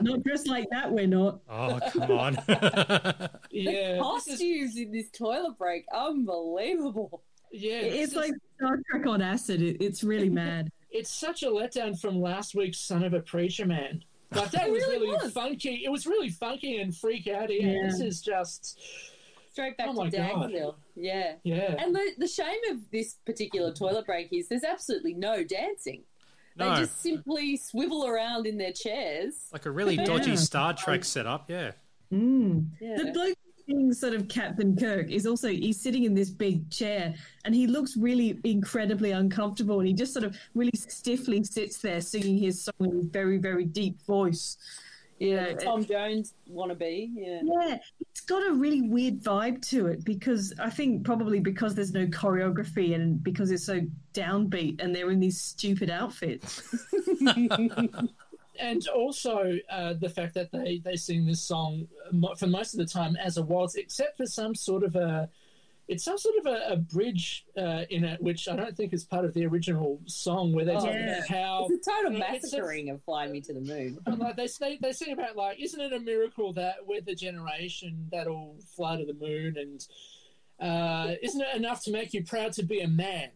Not 0.01 0.23
dressed 0.23 0.49
like 0.49 0.69
that, 0.71 0.91
we're 0.93 1.07
not. 1.07 1.41
Oh, 1.49 1.81
come 1.93 2.11
on. 2.11 2.37
Yeah, 3.51 3.99
this 3.99 4.27
is- 4.27 4.39
Costumes 4.39 4.77
in 4.77 4.91
this 4.93 5.11
toilet 5.11 5.57
break, 5.57 5.87
unbelievable. 5.95 7.23
yeah. 7.53 7.77
It's 7.77 7.97
this 7.97 8.11
is- 8.11 8.17
like 8.17 8.33
Star 8.59 8.79
Trek 8.91 9.07
on 9.07 9.23
acid. 9.23 9.63
It, 9.63 9.83
it's 9.83 10.03
really 10.05 10.29
mad. 10.29 10.71
it's 10.91 11.11
such 11.11 11.43
a 11.43 11.47
letdown 11.47 11.99
from 11.99 12.21
last 12.21 12.55
week's 12.55 12.79
Son 12.81 13.03
of 13.05 13.15
a 13.15 13.21
Preacher 13.21 13.65
Man. 13.67 14.03
Like 14.33 14.51
that 14.51 14.67
It 14.67 14.73
was 14.73 14.83
really 14.85 15.07
really 15.09 15.25
was. 15.25 15.33
funky. 15.33 15.83
It 15.85 15.89
was 15.91 16.07
really 16.07 16.29
funky 16.31 16.79
and 16.79 16.95
freak 16.95 17.27
out. 17.29 17.51
Yeah, 17.53 17.67
Yeah. 17.71 17.83
this 17.87 18.01
is 18.01 18.21
just 18.21 18.79
Straight 19.55 19.77
back 19.77 19.87
Oh 19.91 20.05
to 20.05 20.11
God. 20.11 20.51
Dagsville. 20.51 20.75
Yeah. 20.97 21.35
yeah. 21.45 21.77
And 21.79 21.95
the, 21.95 22.11
the 22.19 22.27
shame 22.27 22.59
of 22.73 22.91
this 22.91 23.19
particular 23.25 23.73
toilet 23.73 24.05
break 24.05 24.33
is 24.33 24.49
there's 24.49 24.65
absolutely 24.65 25.15
no 25.15 25.45
dancing. 25.45 26.03
No, 26.57 26.75
They 26.75 26.81
just 26.81 27.01
simply 27.01 27.57
swivel 27.57 28.05
around 28.05 28.49
in 28.49 28.59
their 28.59 28.73
chairs. 28.73 29.47
like 29.53 29.67
a 29.67 29.71
really 29.71 29.97
dodgy 29.97 30.31
Yeah. 30.31 30.37
Star 30.37 30.75
Trek 30.75 31.05
setup, 31.05 31.49
yeah. 31.49 31.71
Mm. 32.13 32.67
Yeah. 32.81 32.97
The 32.97 33.13
bloke 33.13 33.37
being 33.69 33.93
sort 33.93 34.15
of 34.15 34.27
Captain 34.27 34.77
Kirk 34.77 35.09
is 35.09 35.25
also 35.25 35.47
he's 35.49 35.81
sitting 35.81 36.03
in 36.03 36.15
this 36.15 36.31
big 36.31 36.69
chair 36.69 37.15
and 37.45 37.55
he 37.55 37.69
looks 37.69 37.97
really 37.97 38.41
incredibly 38.43 39.13
uncomfortable 39.13 39.79
and 39.79 39.87
he 39.87 39.95
just 39.95 40.13
sort 40.13 40.25
of 40.25 40.37
really 40.55 40.73
stiffly 40.77 41.45
sits 41.45 41.79
there 41.79 42.01
singing 42.01 42.39
his 42.39 42.65
song 42.65 42.75
in 42.81 42.99
a 42.99 43.03
very 43.05 43.39
very 43.39 43.65
deep 43.65 44.03
voice. 44.05 44.57
Know, 45.21 45.55
Tom 45.55 45.85
Jones 45.85 46.35
wannabe. 46.53 47.11
Yeah. 47.15 47.41
yeah, 47.45 47.79
it's 48.01 48.21
got 48.21 48.47
a 48.47 48.53
really 48.53 48.83
weird 48.83 49.23
vibe 49.23 49.67
to 49.69 49.87
it 49.87 50.05
because 50.05 50.53
I 50.59 50.71
think 50.71 51.05
probably 51.05 51.41
because 51.41 51.75
there's 51.75 51.93
no 51.93 52.07
choreography 52.07 52.95
and 52.95 53.23
because 53.23 53.51
it's 53.51 53.65
so 53.65 53.81
downbeat 54.13 54.83
and 54.83 54.95
they're 54.95 55.11
in 55.11 55.21
these 55.21 55.41
stupid 55.41 55.91
outfits. 55.91 56.63
and 58.59 58.89
also 58.89 59.59
uh, 59.71 59.95
the 59.95 60.09
fact 60.09 60.35
that 60.35 60.51
they, 60.53 60.81
they 60.85 60.97
sing 60.97 61.27
this 61.27 61.43
song 61.43 61.87
for 62.39 62.47
most 62.47 62.75
of 62.75 62.79
the 62.79 62.87
time 62.87 63.17
as 63.17 63.37
a 63.37 63.43
waltz, 63.43 63.77
except 63.77 64.17
for 64.17 64.27
some 64.27 64.55
sort 64.55 64.85
of 64.85 64.97
a 64.97 65.29
it's 65.87 66.05
some 66.05 66.17
sort 66.17 66.37
of 66.39 66.47
a, 66.47 66.73
a 66.73 66.77
bridge 66.77 67.45
uh, 67.59 67.83
in 67.91 68.05
it, 68.05 68.23
which 68.23 68.49
I 68.49 68.57
don't 68.57 68.77
think 68.77 68.93
is 68.93 69.05
part 69.05 69.25
of 69.25 69.35
the 69.35 69.45
original 69.47 70.01
song, 70.07 70.53
where 70.53 70.65
they 70.65 70.73
talk 70.73 70.87
yeah. 70.87 71.19
about 71.19 71.29
how 71.29 71.67
It's 71.69 71.87
a 71.87 71.91
total 71.91 72.13
you 72.13 72.19
know, 72.19 72.27
massacring 72.27 72.91
of 72.91 73.03
Fly 73.03 73.27
Me 73.27 73.41
to 73.43 73.53
the 73.53 73.61
Moon. 73.61 73.99
like 74.19 74.37
they, 74.37 74.49
they 74.61 74.79
they 74.81 74.93
sing 74.93 75.13
about 75.13 75.37
like, 75.37 75.61
isn't 75.61 75.81
it 75.81 75.93
a 75.93 76.01
miracle 76.01 76.53
that 76.55 76.77
we're 76.87 77.03
the 77.03 77.15
generation 77.15 78.09
that'll 78.11 78.57
fly 78.75 78.97
to 78.97 79.05
the 79.05 79.15
moon, 79.15 79.57
and 79.59 79.87
uh, 80.61 81.15
isn't 81.23 81.41
it 81.41 81.57
enough 81.57 81.83
to 81.85 81.91
make 81.91 82.15
you 82.15 82.25
proud 82.25 82.53
to 82.55 82.63
be 82.63 82.81
a 82.81 82.89
man? 82.89 83.31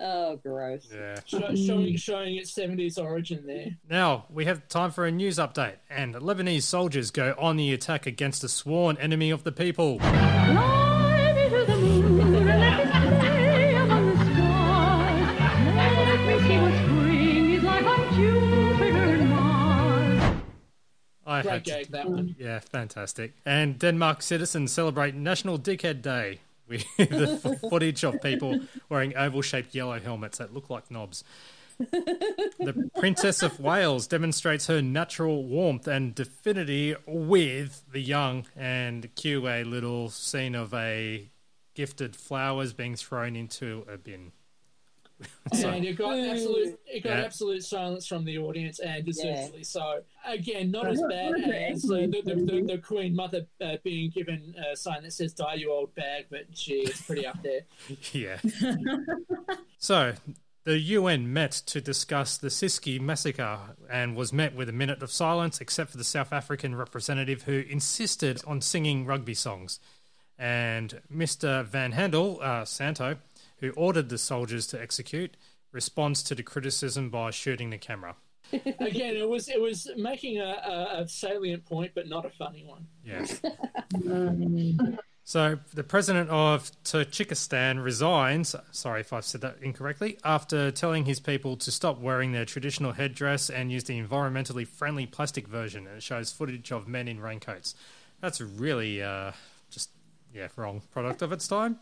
Oh, 0.00 0.36
gross. 0.36 0.86
Yeah. 0.92 1.18
Show, 1.24 1.54
showing 1.56 1.96
showing 1.96 2.36
its 2.36 2.52
seventies 2.52 2.98
origin 2.98 3.46
there. 3.46 3.78
Now, 3.88 4.26
we 4.28 4.44
have 4.44 4.68
time 4.68 4.90
for 4.90 5.06
a 5.06 5.10
news 5.10 5.38
update, 5.38 5.76
and 5.88 6.14
Lebanese 6.14 6.62
soldiers 6.64 7.10
go 7.10 7.34
on 7.38 7.56
the 7.56 7.72
attack 7.72 8.06
against 8.06 8.44
a 8.44 8.48
sworn 8.48 8.98
enemy 8.98 9.30
of 9.30 9.42
the 9.42 9.52
people. 9.52 9.98
Fly 9.98 10.97
I 21.28 21.42
Great 21.42 21.52
had 21.68 21.84
to- 21.84 21.92
that 21.92 22.08
one. 22.10 22.34
Yeah, 22.38 22.58
fantastic. 22.60 23.34
And 23.44 23.78
Denmark 23.78 24.22
citizens 24.22 24.72
celebrate 24.72 25.14
National 25.14 25.58
Dickhead 25.58 26.02
Day 26.02 26.40
with 26.68 26.84
the 26.96 27.58
footage 27.70 28.02
of 28.04 28.20
people 28.22 28.60
wearing 28.88 29.16
oval 29.16 29.42
shaped 29.42 29.74
yellow 29.74 30.00
helmets 30.00 30.38
that 30.38 30.52
look 30.54 30.68
like 30.70 30.90
knobs. 30.90 31.24
the 31.78 32.90
Princess 32.98 33.42
of 33.42 33.60
Wales 33.60 34.06
demonstrates 34.08 34.66
her 34.66 34.82
natural 34.82 35.44
warmth 35.44 35.86
and 35.86 36.18
affinity 36.18 36.96
with 37.06 37.84
the 37.92 38.00
young, 38.00 38.46
and 38.56 39.14
cue 39.14 39.46
a 39.46 39.62
little 39.62 40.10
scene 40.10 40.56
of 40.56 40.74
a 40.74 41.28
gifted 41.74 42.16
flowers 42.16 42.72
being 42.72 42.96
thrown 42.96 43.36
into 43.36 43.86
a 43.88 43.96
bin. 43.96 44.32
and 45.52 45.84
it 45.84 45.96
got 45.96 46.16
absolute 46.18 46.78
it 46.86 47.02
got 47.02 47.18
Yeah. 47.18 47.24
absolute 47.24 47.64
silence 47.64 48.06
from 48.06 48.24
the 48.24 48.38
audience, 48.38 48.78
and 48.78 48.98
Yeah. 49.06 49.12
deservedly 49.12 49.64
so. 49.64 50.02
Again, 50.26 50.70
not 50.70 50.86
as 50.88 51.02
bad 51.08 51.34
as 51.40 51.84
uh, 51.90 51.94
the, 52.10 52.22
the, 52.24 52.34
the, 52.34 52.62
the 52.72 52.78
Queen 52.78 53.16
Mother 53.16 53.46
uh, 53.60 53.76
being 53.82 54.10
given 54.10 54.54
a 54.70 54.76
sign 54.76 55.02
that 55.02 55.12
says 55.12 55.32
"Die, 55.32 55.54
you 55.54 55.72
old 55.72 55.94
bag," 55.94 56.26
but 56.30 56.50
gee, 56.52 56.80
it's 56.86 57.00
pretty 57.02 57.26
up 57.26 57.42
there. 57.42 57.62
Yeah. 58.12 58.38
so, 59.78 60.14
the 60.64 60.78
UN 60.78 61.32
met 61.32 61.52
to 61.66 61.80
discuss 61.80 62.36
the 62.36 62.48
Ciskei 62.48 63.00
massacre 63.00 63.58
and 63.90 64.14
was 64.16 64.32
met 64.32 64.54
with 64.54 64.68
a 64.68 64.72
minute 64.72 65.02
of 65.02 65.10
silence, 65.10 65.60
except 65.60 65.90
for 65.90 65.96
the 65.96 66.04
South 66.04 66.32
African 66.32 66.74
representative 66.74 67.42
who 67.42 67.64
insisted 67.68 68.42
on 68.46 68.60
singing 68.60 69.06
rugby 69.06 69.34
songs. 69.34 69.80
And 70.38 71.00
Mr. 71.12 71.64
Van 71.64 71.92
Handel, 71.92 72.38
uh, 72.42 72.64
Santo, 72.64 73.16
who 73.58 73.70
ordered 73.70 74.08
the 74.08 74.18
soldiers 74.18 74.66
to 74.68 74.80
execute, 74.80 75.36
responds 75.72 76.22
to 76.24 76.34
the 76.34 76.42
criticism 76.42 77.10
by 77.10 77.30
shooting 77.30 77.70
the 77.70 77.78
camera. 77.78 78.16
Again, 78.52 79.16
it 79.16 79.28
was 79.28 79.48
it 79.48 79.60
was 79.60 79.90
making 79.96 80.38
a, 80.38 80.44
a, 80.44 81.02
a 81.02 81.08
salient 81.08 81.66
point, 81.66 81.92
but 81.94 82.08
not 82.08 82.24
a 82.24 82.30
funny 82.30 82.64
one. 82.64 82.86
Yeah. 83.04 83.26
So 85.28 85.58
the 85.74 85.84
president 85.84 86.30
of 86.30 86.70
Tajikistan 86.84 87.84
resigns. 87.84 88.56
Sorry 88.72 89.02
if 89.02 89.12
I've 89.12 89.26
said 89.26 89.42
that 89.42 89.58
incorrectly. 89.60 90.16
After 90.24 90.70
telling 90.70 91.04
his 91.04 91.20
people 91.20 91.58
to 91.58 91.70
stop 91.70 92.00
wearing 92.00 92.32
their 92.32 92.46
traditional 92.46 92.92
headdress 92.92 93.50
and 93.50 93.70
use 93.70 93.84
the 93.84 94.02
environmentally 94.02 94.66
friendly 94.66 95.04
plastic 95.04 95.46
version, 95.46 95.86
and 95.86 95.98
it 95.98 96.02
shows 96.02 96.32
footage 96.32 96.72
of 96.72 96.88
men 96.88 97.08
in 97.08 97.20
raincoats. 97.20 97.74
That's 98.22 98.40
really 98.40 99.02
uh, 99.02 99.32
just 99.68 99.90
yeah 100.32 100.48
wrong 100.56 100.80
product 100.92 101.20
of 101.20 101.30
its 101.30 101.46
time. 101.46 101.78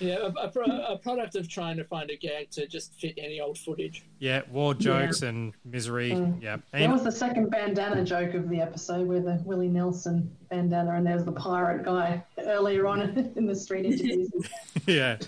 Yeah, 0.00 0.16
a, 0.16 0.46
a, 0.46 0.48
pro, 0.48 0.64
a 0.64 0.98
product 0.98 1.36
of 1.36 1.48
trying 1.48 1.76
to 1.76 1.84
find 1.84 2.10
a 2.10 2.16
gag 2.16 2.50
to 2.52 2.66
just 2.66 2.94
fit 2.94 3.14
any 3.16 3.40
old 3.40 3.58
footage. 3.58 4.04
Yeah, 4.18 4.42
war 4.50 4.74
jokes 4.74 5.22
and 5.22 5.52
misery. 5.64 6.10
Yeah, 6.40 6.56
That 6.56 6.82
and 6.82 6.92
was 6.92 7.04
the 7.04 7.12
second 7.12 7.50
bandana 7.50 8.04
joke 8.04 8.34
of 8.34 8.48
the 8.48 8.60
episode, 8.60 9.06
where 9.06 9.20
the 9.20 9.40
Willie 9.44 9.68
Nelson 9.68 10.34
bandana, 10.50 10.92
and 10.92 11.06
there's 11.06 11.24
the 11.24 11.32
pirate 11.32 11.84
guy 11.84 12.24
earlier 12.38 12.86
on 12.86 13.00
in 13.36 13.46
the 13.46 13.54
street 13.54 13.86
interviews. 13.86 14.30
yeah. 14.86 15.18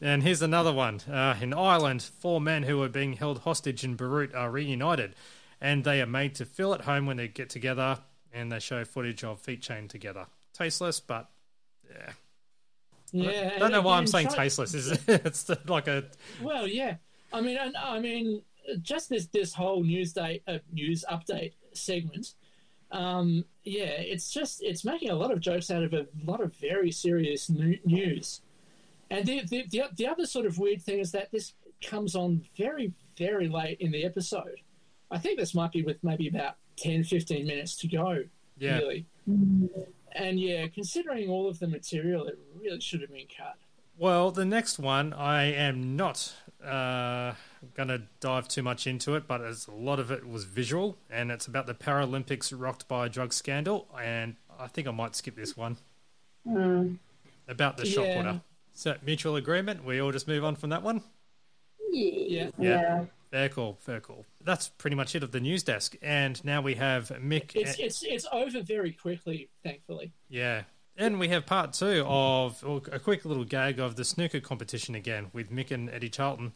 And 0.00 0.22
here's 0.22 0.42
another 0.42 0.72
one. 0.72 1.00
Uh, 1.10 1.36
in 1.40 1.54
Ireland, 1.54 2.02
four 2.02 2.40
men 2.40 2.64
who 2.64 2.78
were 2.78 2.88
being 2.88 3.14
held 3.14 3.40
hostage 3.40 3.84
in 3.84 3.94
Beirut 3.94 4.34
are 4.34 4.50
reunited, 4.50 5.14
and 5.60 5.82
they 5.82 6.02
are 6.02 6.06
made 6.06 6.34
to 6.36 6.44
feel 6.44 6.74
at 6.74 6.82
home 6.82 7.06
when 7.06 7.16
they 7.16 7.28
get 7.28 7.48
together, 7.48 7.98
and 8.32 8.52
they 8.52 8.58
show 8.58 8.84
footage 8.84 9.24
of 9.24 9.40
feet 9.40 9.62
chained 9.62 9.90
together. 9.90 10.26
Tasteless, 10.52 11.00
but 11.00 11.30
yeah. 11.90 12.12
Yeah, 13.14 13.52
I 13.54 13.58
don't 13.58 13.70
know 13.70 13.80
why 13.80 13.96
I'm 13.96 14.06
saying 14.06 14.28
try- 14.28 14.44
tasteless. 14.44 14.74
Is 14.74 14.98
it's 15.08 15.50
like 15.66 15.86
a 15.86 16.04
Well, 16.42 16.66
yeah. 16.66 16.96
I 17.32 17.40
mean, 17.40 17.56
and, 17.56 17.76
I 17.76 18.00
mean, 18.00 18.42
just 18.82 19.08
this 19.08 19.26
this 19.26 19.54
whole 19.54 19.82
news 19.84 20.12
day 20.12 20.42
uh, 20.46 20.58
news 20.72 21.04
update 21.10 21.52
segment. 21.72 22.34
Um, 22.90 23.44
yeah, 23.64 23.84
it's 23.84 24.30
just 24.30 24.62
it's 24.62 24.84
making 24.84 25.10
a 25.10 25.14
lot 25.14 25.30
of 25.30 25.40
jokes 25.40 25.70
out 25.70 25.82
of 25.82 25.94
a 25.94 26.06
lot 26.24 26.40
of 26.40 26.54
very 26.56 26.90
serious 26.90 27.48
news. 27.48 28.40
And 29.10 29.26
the, 29.26 29.42
the 29.44 29.66
the 29.70 29.82
the 29.96 30.06
other 30.08 30.26
sort 30.26 30.46
of 30.46 30.58
weird 30.58 30.82
thing 30.82 30.98
is 30.98 31.12
that 31.12 31.30
this 31.30 31.52
comes 31.82 32.16
on 32.16 32.42
very 32.56 32.92
very 33.16 33.48
late 33.48 33.80
in 33.80 33.92
the 33.92 34.04
episode. 34.04 34.60
I 35.10 35.18
think 35.18 35.38
this 35.38 35.54
might 35.54 35.70
be 35.70 35.82
with 35.82 36.02
maybe 36.02 36.26
about 36.26 36.56
10, 36.76 37.04
15 37.04 37.46
minutes 37.46 37.76
to 37.76 37.88
go. 37.88 38.24
Yeah. 38.58 38.78
Really. 38.78 39.06
And 40.24 40.40
yeah, 40.40 40.66
considering 40.68 41.28
all 41.28 41.48
of 41.48 41.58
the 41.58 41.66
material, 41.68 42.26
it 42.26 42.38
really 42.58 42.80
should 42.80 43.02
have 43.02 43.10
been 43.12 43.26
cut. 43.36 43.56
Well, 43.98 44.30
the 44.30 44.44
next 44.44 44.78
one, 44.78 45.12
I 45.12 45.44
am 45.52 45.96
not 45.96 46.34
uh, 46.64 47.34
going 47.74 47.88
to 47.90 48.02
dive 48.20 48.48
too 48.48 48.62
much 48.62 48.86
into 48.86 49.14
it, 49.14 49.28
but 49.28 49.40
as 49.42 49.68
a 49.68 49.72
lot 49.72 50.00
of 50.00 50.10
it 50.10 50.26
was 50.26 50.44
visual, 50.44 50.96
and 51.10 51.30
it's 51.30 51.46
about 51.46 51.66
the 51.66 51.74
Paralympics 51.74 52.52
rocked 52.56 52.88
by 52.88 53.06
a 53.06 53.08
drug 53.08 53.32
scandal, 53.32 53.86
and 54.02 54.36
I 54.58 54.66
think 54.66 54.88
I 54.88 54.90
might 54.90 55.14
skip 55.14 55.36
this 55.36 55.56
one. 55.56 55.76
about 57.46 57.76
the 57.76 57.84
shot 57.86 58.06
Yeah. 58.06 58.16
putter. 58.16 58.40
So 58.72 58.96
mutual 59.02 59.36
agreement. 59.36 59.84
We 59.84 60.00
all 60.00 60.10
just 60.12 60.26
move 60.26 60.44
on 60.44 60.56
from 60.56 60.70
that 60.70 60.82
one. 60.82 61.02
Yeah. 61.92 62.50
Yeah. 62.58 63.04
Very 63.34 63.48
cool. 63.48 63.76
Very 63.84 64.00
cool. 64.00 64.24
That's 64.44 64.68
pretty 64.68 64.94
much 64.94 65.16
it 65.16 65.24
of 65.24 65.32
the 65.32 65.40
news 65.40 65.64
desk. 65.64 65.96
And 66.00 66.42
now 66.44 66.60
we 66.60 66.74
have 66.76 67.08
Mick. 67.20 67.56
It's 67.56 67.80
it's 67.80 68.04
it's 68.04 68.26
over 68.30 68.62
very 68.62 68.92
quickly, 68.92 69.48
thankfully. 69.64 70.12
Yeah. 70.28 70.62
And 70.96 71.18
we 71.18 71.26
have 71.30 71.44
part 71.44 71.72
two 71.72 72.04
of 72.06 72.62
or 72.64 72.80
a 72.92 73.00
quick 73.00 73.24
little 73.24 73.42
gag 73.42 73.80
of 73.80 73.96
the 73.96 74.04
snooker 74.04 74.38
competition 74.38 74.94
again 74.94 75.30
with 75.32 75.50
Mick 75.50 75.72
and 75.72 75.90
Eddie 75.90 76.10
Charlton. 76.10 76.52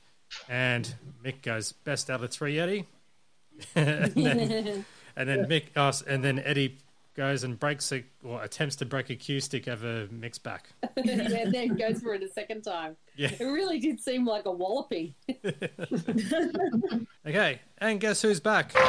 And 0.49 0.95
Mick 1.25 1.43
goes 1.43 1.73
best 1.73 2.11
out 2.11 2.23
of 2.23 2.31
three, 2.31 2.61
Eddie. 2.61 2.87
and 3.75 4.15
then, 4.15 4.85
and 5.17 5.29
then 5.29 5.47
Mick, 5.47 5.65
uh, 5.75 5.93
and 6.07 6.23
then 6.23 6.39
Eddie 6.39 6.79
goes 7.19 7.43
and 7.43 7.59
breaks 7.59 7.91
a, 7.91 8.05
or 8.23 8.41
attempts 8.45 8.77
to 8.77 8.87
break 8.87 9.11
a 9.11 9.17
cue 9.17 9.41
stick 9.41 9.67
over 9.67 10.07
Mick's 10.09 10.39
back. 10.39 10.69
yeah, 11.05 11.51
then 11.51 11.75
goes 11.75 12.01
for 12.01 12.15
it 12.15 12.23
a 12.23 12.29
second 12.29 12.63
time. 12.63 12.97
Yeah. 13.17 13.33
It 13.39 13.45
really 13.45 13.81
did 13.81 14.01
seem 14.01 14.25
like 14.25 14.47
a 14.47 14.53
walloping. 14.53 15.15
Okay, 17.27 17.61
and 17.77 18.01
guess 18.01 18.23
who's 18.23 18.41
back? 18.41 18.71
Slightly 18.73 18.87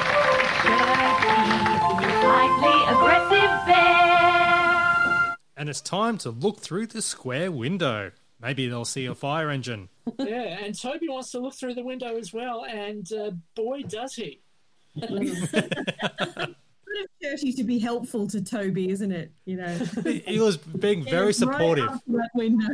aggressive 2.87 3.65
bear. 3.65 5.35
And 5.57 5.67
it's 5.67 5.81
time 5.81 6.17
to 6.19 6.29
look 6.29 6.61
through 6.61 6.87
the 6.87 7.01
square 7.01 7.51
window. 7.51 8.11
Maybe 8.41 8.69
they'll 8.69 8.85
see 8.85 9.07
a 9.07 9.15
fire 9.15 9.49
engine. 9.49 9.89
yeah, 10.19 10.59
and 10.63 10.79
Toby 10.79 11.09
wants 11.09 11.31
to 11.31 11.39
look 11.39 11.53
through 11.55 11.73
the 11.73 11.83
window 11.83 12.15
as 12.15 12.31
well, 12.31 12.63
and 12.63 13.11
uh, 13.11 13.31
boy 13.55 13.81
does 13.81 14.13
he. 14.13 14.39
Dirty 17.21 17.53
to 17.53 17.63
be 17.63 17.79
helpful 17.79 18.27
to 18.27 18.41
Toby, 18.41 18.89
isn't 18.89 19.11
it? 19.11 19.31
You 19.45 19.57
know, 19.57 19.67
He 20.03 20.19
he 20.19 20.39
was 20.39 20.57
being 20.57 21.03
very 21.09 21.27
Right 21.27 21.35
supportive. 21.35 21.87
up 21.89 22.03
to 22.05 22.11
that 22.11 22.29
window. 22.35 22.67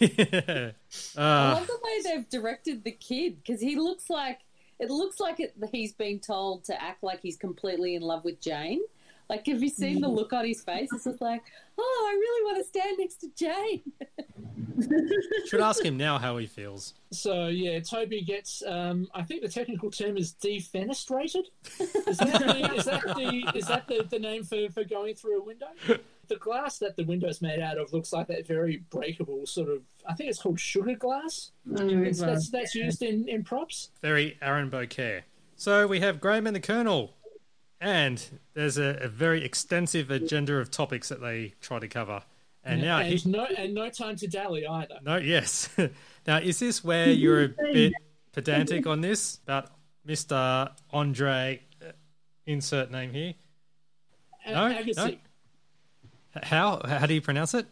I 1.16 1.20
Uh, 1.20 1.54
love 1.54 1.66
the 1.66 1.78
way 1.82 2.02
they've 2.04 2.28
directed 2.28 2.84
the 2.84 2.92
kid 2.92 3.36
because 3.42 3.60
he 3.60 3.76
looks 3.76 4.08
like 4.10 4.40
it 4.78 4.90
looks 4.90 5.18
like 5.20 5.40
it, 5.40 5.54
he's 5.72 5.92
been 5.92 6.20
told 6.20 6.64
to 6.64 6.80
act 6.82 7.02
like 7.02 7.20
he's 7.20 7.36
completely 7.36 7.94
in 7.96 8.02
love 8.02 8.24
with 8.24 8.40
Jane. 8.40 8.80
Like, 9.28 9.46
have 9.46 9.62
you 9.62 9.68
seen 9.68 10.00
the 10.00 10.08
look 10.08 10.32
on 10.32 10.46
his 10.46 10.62
face? 10.62 10.88
It's 10.92 11.04
just 11.04 11.20
like, 11.20 11.42
oh, 11.76 12.08
I 12.10 12.14
really 12.14 12.44
want 12.44 12.58
to 12.58 12.64
stand 12.64 12.96
next 12.98 13.16
to 13.16 13.28
Jane. 13.36 13.82
should 15.46 15.60
ask 15.60 15.84
him 15.84 15.96
now 15.96 16.18
how 16.18 16.36
he 16.38 16.46
feels. 16.46 16.94
So 17.10 17.48
yeah, 17.48 17.80
Toby 17.80 18.22
gets. 18.22 18.62
Um, 18.66 19.08
I 19.14 19.22
think 19.22 19.42
the 19.42 19.48
technical 19.48 19.90
term 19.90 20.16
is 20.16 20.34
defenestrated. 20.34 21.44
Is 21.78 22.18
that 22.18 22.40
the, 22.40 22.74
is 22.76 22.84
that, 22.84 23.02
the, 23.02 23.52
is 23.54 23.66
that 23.66 23.86
the, 23.88 24.06
the 24.08 24.18
name 24.18 24.44
for, 24.44 24.68
for 24.70 24.84
going 24.84 25.14
through 25.14 25.40
a 25.40 25.44
window? 25.44 25.66
The 26.28 26.36
glass 26.36 26.78
that 26.78 26.96
the 26.96 27.04
window's 27.04 27.40
made 27.40 27.60
out 27.60 27.78
of 27.78 27.92
looks 27.92 28.12
like 28.12 28.26
that 28.28 28.46
very 28.46 28.82
breakable 28.90 29.46
sort 29.46 29.70
of. 29.70 29.82
I 30.06 30.14
think 30.14 30.30
it's 30.30 30.40
called 30.40 30.60
sugar 30.60 30.94
glass. 30.94 31.52
It's- 31.70 32.20
that's 32.20 32.50
that's 32.50 32.74
used 32.74 33.02
in, 33.02 33.28
in 33.28 33.44
props. 33.44 33.90
Very 34.02 34.36
Aaron 34.42 34.68
Bouquet. 34.68 35.24
So 35.56 35.88
we 35.88 35.98
have 36.00 36.20
Graham 36.20 36.46
and 36.46 36.54
the 36.54 36.60
Colonel. 36.60 37.14
And 37.80 38.40
there's 38.54 38.76
a, 38.78 38.98
a 39.02 39.08
very 39.08 39.44
extensive 39.44 40.10
agenda 40.10 40.56
of 40.58 40.70
topics 40.70 41.08
that 41.10 41.20
they 41.20 41.54
try 41.60 41.78
to 41.78 41.88
cover. 41.88 42.22
And 42.64 42.82
now 42.82 42.98
and 42.98 43.14
he, 43.14 43.30
no 43.30 43.44
and 43.44 43.72
no 43.74 43.88
time 43.88 44.16
to 44.16 44.26
dally 44.26 44.66
either. 44.66 44.96
No, 45.02 45.16
yes. 45.16 45.68
now, 46.26 46.38
is 46.38 46.58
this 46.58 46.82
where 46.82 47.08
you're 47.08 47.44
a 47.44 47.48
bit 47.72 47.92
pedantic 48.32 48.86
on 48.86 49.00
this 49.00 49.38
about 49.44 49.70
Mr. 50.06 50.70
Andre? 50.90 51.62
uh, 51.80 51.92
Insert 52.46 52.90
name 52.90 53.12
here. 53.12 53.34
No, 54.46 54.72
Agassi. 54.72 54.96
no. 54.96 56.40
How 56.42 56.80
how 56.86 57.06
do 57.06 57.14
you 57.14 57.20
pronounce 57.20 57.54
it? 57.54 57.66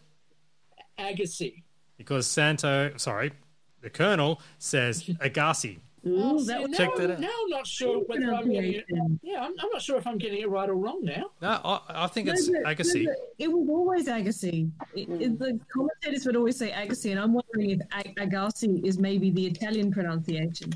Agassi. 0.98 1.62
Because 1.96 2.26
Santo, 2.26 2.92
sorry, 2.96 3.32
the 3.80 3.90
Colonel 3.90 4.40
says 4.58 5.04
Agassi. 5.20 5.78
Oh, 6.08 6.36
Ooh, 6.36 6.38
see, 6.40 6.46
that 6.46 6.62
was 6.62 6.70
now, 6.70 6.76
Check 6.78 6.94
that 6.96 7.10
out. 7.10 7.20
now 7.20 7.28
I'm 7.44 7.48
not 7.50 7.66
sure 7.66 7.98
whether 8.04 8.32
I'm 8.32 8.50
getting 8.50 8.74
it. 8.74 8.84
Yeah, 9.22 9.40
I'm, 9.40 9.52
I'm 9.58 9.70
not 9.72 9.82
sure 9.82 9.96
if 9.98 10.06
I'm 10.06 10.18
getting 10.18 10.40
it 10.40 10.48
right 10.48 10.68
or 10.68 10.74
wrong 10.74 11.00
now. 11.04 11.30
No, 11.42 11.60
I, 11.64 11.80
I 11.88 12.06
think 12.06 12.28
No, 12.28 12.32
it's 12.34 12.48
but- 12.48 12.62
Agassi. 12.64 13.04
no, 13.06 13.14
It 13.38 13.48
was 13.48 13.68
always 13.68 14.06
Agassi. 14.06 14.70
It, 14.94 15.08
it- 15.20 15.38
the 15.38 15.58
commentators 15.72 16.24
would 16.26 16.36
always 16.36 16.56
say 16.56 16.70
Agassi, 16.70 17.10
and 17.10 17.18
I'm 17.18 17.32
wondering 17.32 17.70
if 17.70 17.80
Ag- 17.92 18.14
Agassi 18.16 18.84
is 18.84 18.98
maybe 18.98 19.30
the 19.30 19.46
Italian 19.46 19.90
pronunciation. 19.92 20.72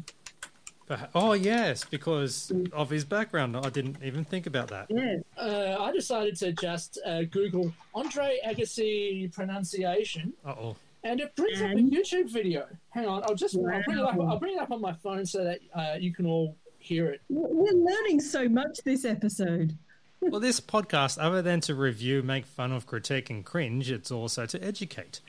Perha- 0.88 1.08
Oh 1.14 1.34
yes, 1.34 1.84
because 1.84 2.50
of 2.72 2.90
his 2.90 3.04
background. 3.04 3.56
I 3.56 3.70
didn't 3.70 3.98
even 4.02 4.24
think 4.24 4.46
about 4.46 4.66
that. 4.68 4.86
Yeah. 4.88 5.16
Uh, 5.38 5.76
I 5.80 5.92
decided 5.92 6.34
to 6.38 6.52
just 6.52 6.98
uh, 7.06 7.22
Google 7.22 7.72
Andre 7.94 8.38
Agassi 8.44 9.32
pronunciation, 9.32 10.32
Uh 10.44 10.54
oh. 10.60 10.76
And 11.04 11.20
it 11.20 11.34
brings 11.36 11.60
up 11.60 11.70
a 11.70 11.74
YouTube 11.74 12.30
video. 12.30 12.66
Hang 12.90 13.06
on, 13.06 13.22
I'll 13.24 13.34
just 13.34 13.56
I'll 13.56 13.82
bring 13.82 13.98
it 13.98 14.04
up. 14.04 14.18
I'll 14.20 14.38
bring 14.38 14.54
it 14.54 14.60
up 14.60 14.70
on 14.70 14.80
my 14.80 14.92
phone 14.92 15.24
so 15.26 15.44
that 15.44 15.60
uh, 15.74 15.96
you 15.98 16.12
can 16.12 16.26
all 16.26 16.56
hear 16.78 17.10
it. 17.10 17.20
We're 17.28 17.72
learning 17.72 18.20
so 18.20 18.48
much 18.48 18.78
this 18.84 19.04
episode. 19.04 19.76
Well, 20.22 20.38
this 20.38 20.60
podcast, 20.60 21.16
other 21.18 21.40
than 21.40 21.62
to 21.62 21.74
review, 21.74 22.22
make 22.22 22.44
fun 22.44 22.72
of, 22.72 22.86
critique, 22.86 23.30
and 23.30 23.42
cringe, 23.42 23.90
it's 23.90 24.10
also 24.10 24.44
to 24.44 24.62
educate. 24.62 25.20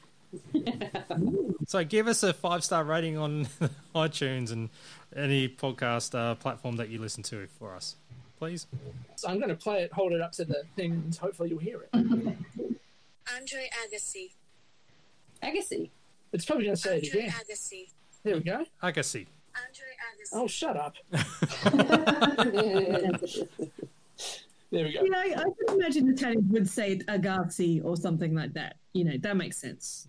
so 1.68 1.86
give 1.86 2.08
us 2.08 2.24
a 2.24 2.34
five 2.34 2.62
star 2.62 2.84
rating 2.84 3.18
on 3.18 3.48
iTunes 3.96 4.52
and 4.52 4.70
any 5.16 5.48
podcast 5.48 6.14
uh, 6.14 6.36
platform 6.36 6.76
that 6.76 6.90
you 6.90 7.00
listen 7.00 7.24
to 7.24 7.48
for 7.58 7.74
us, 7.74 7.96
please. 8.38 8.68
So 9.16 9.30
I'm 9.30 9.38
going 9.38 9.48
to 9.48 9.56
play 9.56 9.84
it, 9.84 9.94
hold 9.94 10.12
it 10.12 10.20
up 10.20 10.34
to 10.34 10.44
the 10.44 10.64
thing, 10.76 10.92
and 10.92 11.16
hopefully 11.16 11.52
you'll 11.52 11.60
hear 11.60 11.84
it. 11.84 11.90
Andre 11.94 13.70
Agassi. 13.86 14.32
Agassi. 15.44 15.90
It's 16.34 16.46
probably 16.46 16.66
going 16.66 16.76
to 16.76 16.82
say 16.82 16.98
it 17.00 17.08
again. 17.14 17.30
Agassi. 17.30 17.88
There 18.24 18.36
we 18.36 18.42
go. 18.42 18.66
Agassi. 18.84 19.26
Andre 19.56 19.86
Agassi. 20.08 20.34
Oh, 20.34 20.48
shut 20.48 20.78
up. 20.78 20.96
There 24.72 24.86
we 24.86 24.94
go. 24.94 25.04
You 25.04 25.10
know, 25.10 25.20
I 25.20 25.34
can 25.34 25.76
imagine 25.76 26.08
the 26.08 26.14
Italians 26.14 26.50
would 26.50 26.70
say 26.70 26.98
Agassi 27.00 27.84
or 27.84 27.98
something 27.98 28.34
like 28.34 28.54
that. 28.54 28.78
You 28.94 29.04
know, 29.04 29.18
that 29.20 29.36
makes 29.36 29.58
sense. 29.58 30.08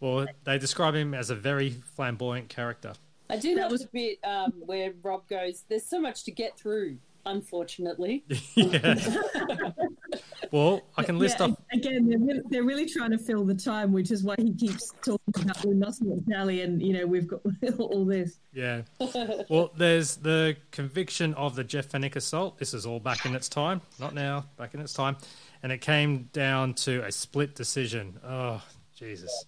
Well, 0.00 0.26
they 0.44 0.56
describe 0.58 0.94
him 0.94 1.12
as 1.12 1.28
a 1.28 1.34
very 1.34 1.70
flamboyant 1.94 2.48
character. 2.48 2.94
I 3.28 3.36
do 3.36 3.54
love 3.56 3.72
the 3.72 3.86
bit 3.92 4.18
um, 4.24 4.52
where 4.64 4.94
Rob 5.02 5.28
goes, 5.28 5.64
"There's 5.68 5.84
so 5.84 6.00
much 6.00 6.24
to 6.24 6.30
get 6.30 6.58
through." 6.58 6.96
Unfortunately, 7.26 8.24
yeah. 8.54 8.94
well, 10.52 10.82
I 10.96 11.02
can 11.02 11.18
list 11.18 11.38
Yeah, 11.40 11.46
off. 11.46 11.58
again. 11.72 12.08
They're 12.08 12.18
really, 12.18 12.40
they're 12.50 12.64
really 12.64 12.86
trying 12.86 13.10
to 13.12 13.18
fill 13.18 13.44
the 13.44 13.54
time, 13.54 13.92
which 13.92 14.10
is 14.10 14.22
why 14.22 14.34
he 14.38 14.52
keeps 14.54 14.92
talking 15.04 15.44
about 15.44 15.64
we 15.64 15.74
mustn't 15.74 16.28
dally, 16.28 16.62
and 16.62 16.80
you 16.82 16.92
know 16.92 17.06
we've 17.06 17.26
got 17.26 17.40
all 17.78 18.04
this. 18.04 18.38
Yeah. 18.52 18.82
Well, 19.48 19.72
there's 19.76 20.16
the 20.16 20.56
conviction 20.70 21.34
of 21.34 21.54
the 21.56 21.64
Jeff 21.64 21.88
Fenech 21.90 22.16
assault. 22.16 22.58
This 22.58 22.74
is 22.74 22.86
all 22.86 23.00
back 23.00 23.24
in 23.26 23.34
its 23.34 23.48
time, 23.48 23.80
not 24.00 24.14
now, 24.14 24.46
back 24.56 24.74
in 24.74 24.80
its 24.80 24.92
time, 24.92 25.16
and 25.62 25.70
it 25.72 25.80
came 25.80 26.28
down 26.32 26.74
to 26.74 27.04
a 27.04 27.12
split 27.12 27.54
decision. 27.54 28.18
Oh, 28.24 28.62
Jesus. 28.98 29.44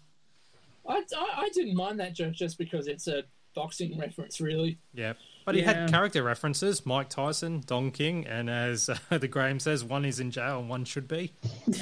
I, 0.89 1.03
I, 1.17 1.33
I 1.43 1.49
didn't 1.55 1.75
mind 1.77 2.01
that 2.01 2.15
joke 2.15 2.33
just 2.35 2.59
because 2.59 2.87
it's 2.87 3.09
a 3.09 3.25
boxing 3.55 3.99
reference, 3.99 4.41
really. 4.41 4.79
Yeah. 4.95 5.15
But 5.49 5.55
he 5.55 5.63
Yeah. 5.63 5.81
had 5.81 5.91
character 5.91 6.23
references: 6.23 6.85
Mike 6.85 7.09
Tyson, 7.09 7.63
Don 7.67 7.91
King, 7.91 8.27
and 8.27 8.51
as 8.51 8.91
uh, 8.91 8.99
the 9.19 9.29
Graham 9.29 9.59
says, 9.61 9.83
one 9.83 10.05
is 10.05 10.21
in 10.21 10.31
jail 10.31 10.59
and 10.61 10.69
one 10.69 10.85
should 10.85 11.09
be. 11.09 11.33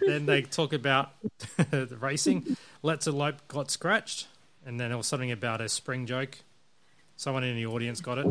then 0.00 0.24
they 0.24 0.40
talk 0.40 0.72
about 0.72 1.10
the 1.70 1.96
racing. 2.00 2.56
Let's 2.82 3.06
elope 3.06 3.46
got 3.48 3.70
scratched, 3.70 4.26
and 4.64 4.80
then 4.80 4.90
it 4.90 4.96
was 4.96 5.06
something 5.06 5.30
about 5.30 5.60
a 5.60 5.68
spring 5.68 6.06
joke. 6.06 6.38
Someone 7.16 7.44
in 7.44 7.54
the 7.56 7.66
audience 7.66 8.00
got 8.00 8.16
it. 8.16 8.26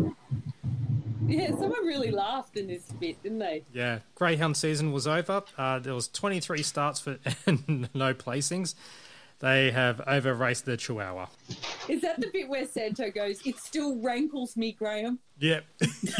yeah, 1.28 1.50
someone 1.52 1.86
really 1.86 2.10
laughed 2.10 2.58
in 2.58 2.66
this 2.66 2.82
bit, 3.00 3.22
didn't 3.22 3.38
they? 3.38 3.62
Yeah, 3.72 4.00
Greyhound 4.16 4.58
season 4.58 4.92
was 4.92 5.06
over. 5.06 5.44
Uh, 5.56 5.78
there 5.78 5.94
was 5.94 6.08
23 6.08 6.64
starts 6.64 7.00
for 7.00 7.20
and 7.46 7.90
no 7.94 8.16
placings. 8.16 8.74
They 9.40 9.72
have 9.72 10.02
over 10.06 10.34
raced 10.34 10.66
the 10.66 10.76
Chihuahua. 10.76 11.28
Is 11.88 12.02
that 12.02 12.20
the 12.20 12.28
bit 12.32 12.50
where 12.50 12.66
Santo 12.66 13.10
goes, 13.10 13.40
"It 13.46 13.58
still 13.58 14.02
rankles 14.02 14.58
me, 14.58 14.74
Graham"? 14.74 15.20
Yep. 15.40 15.64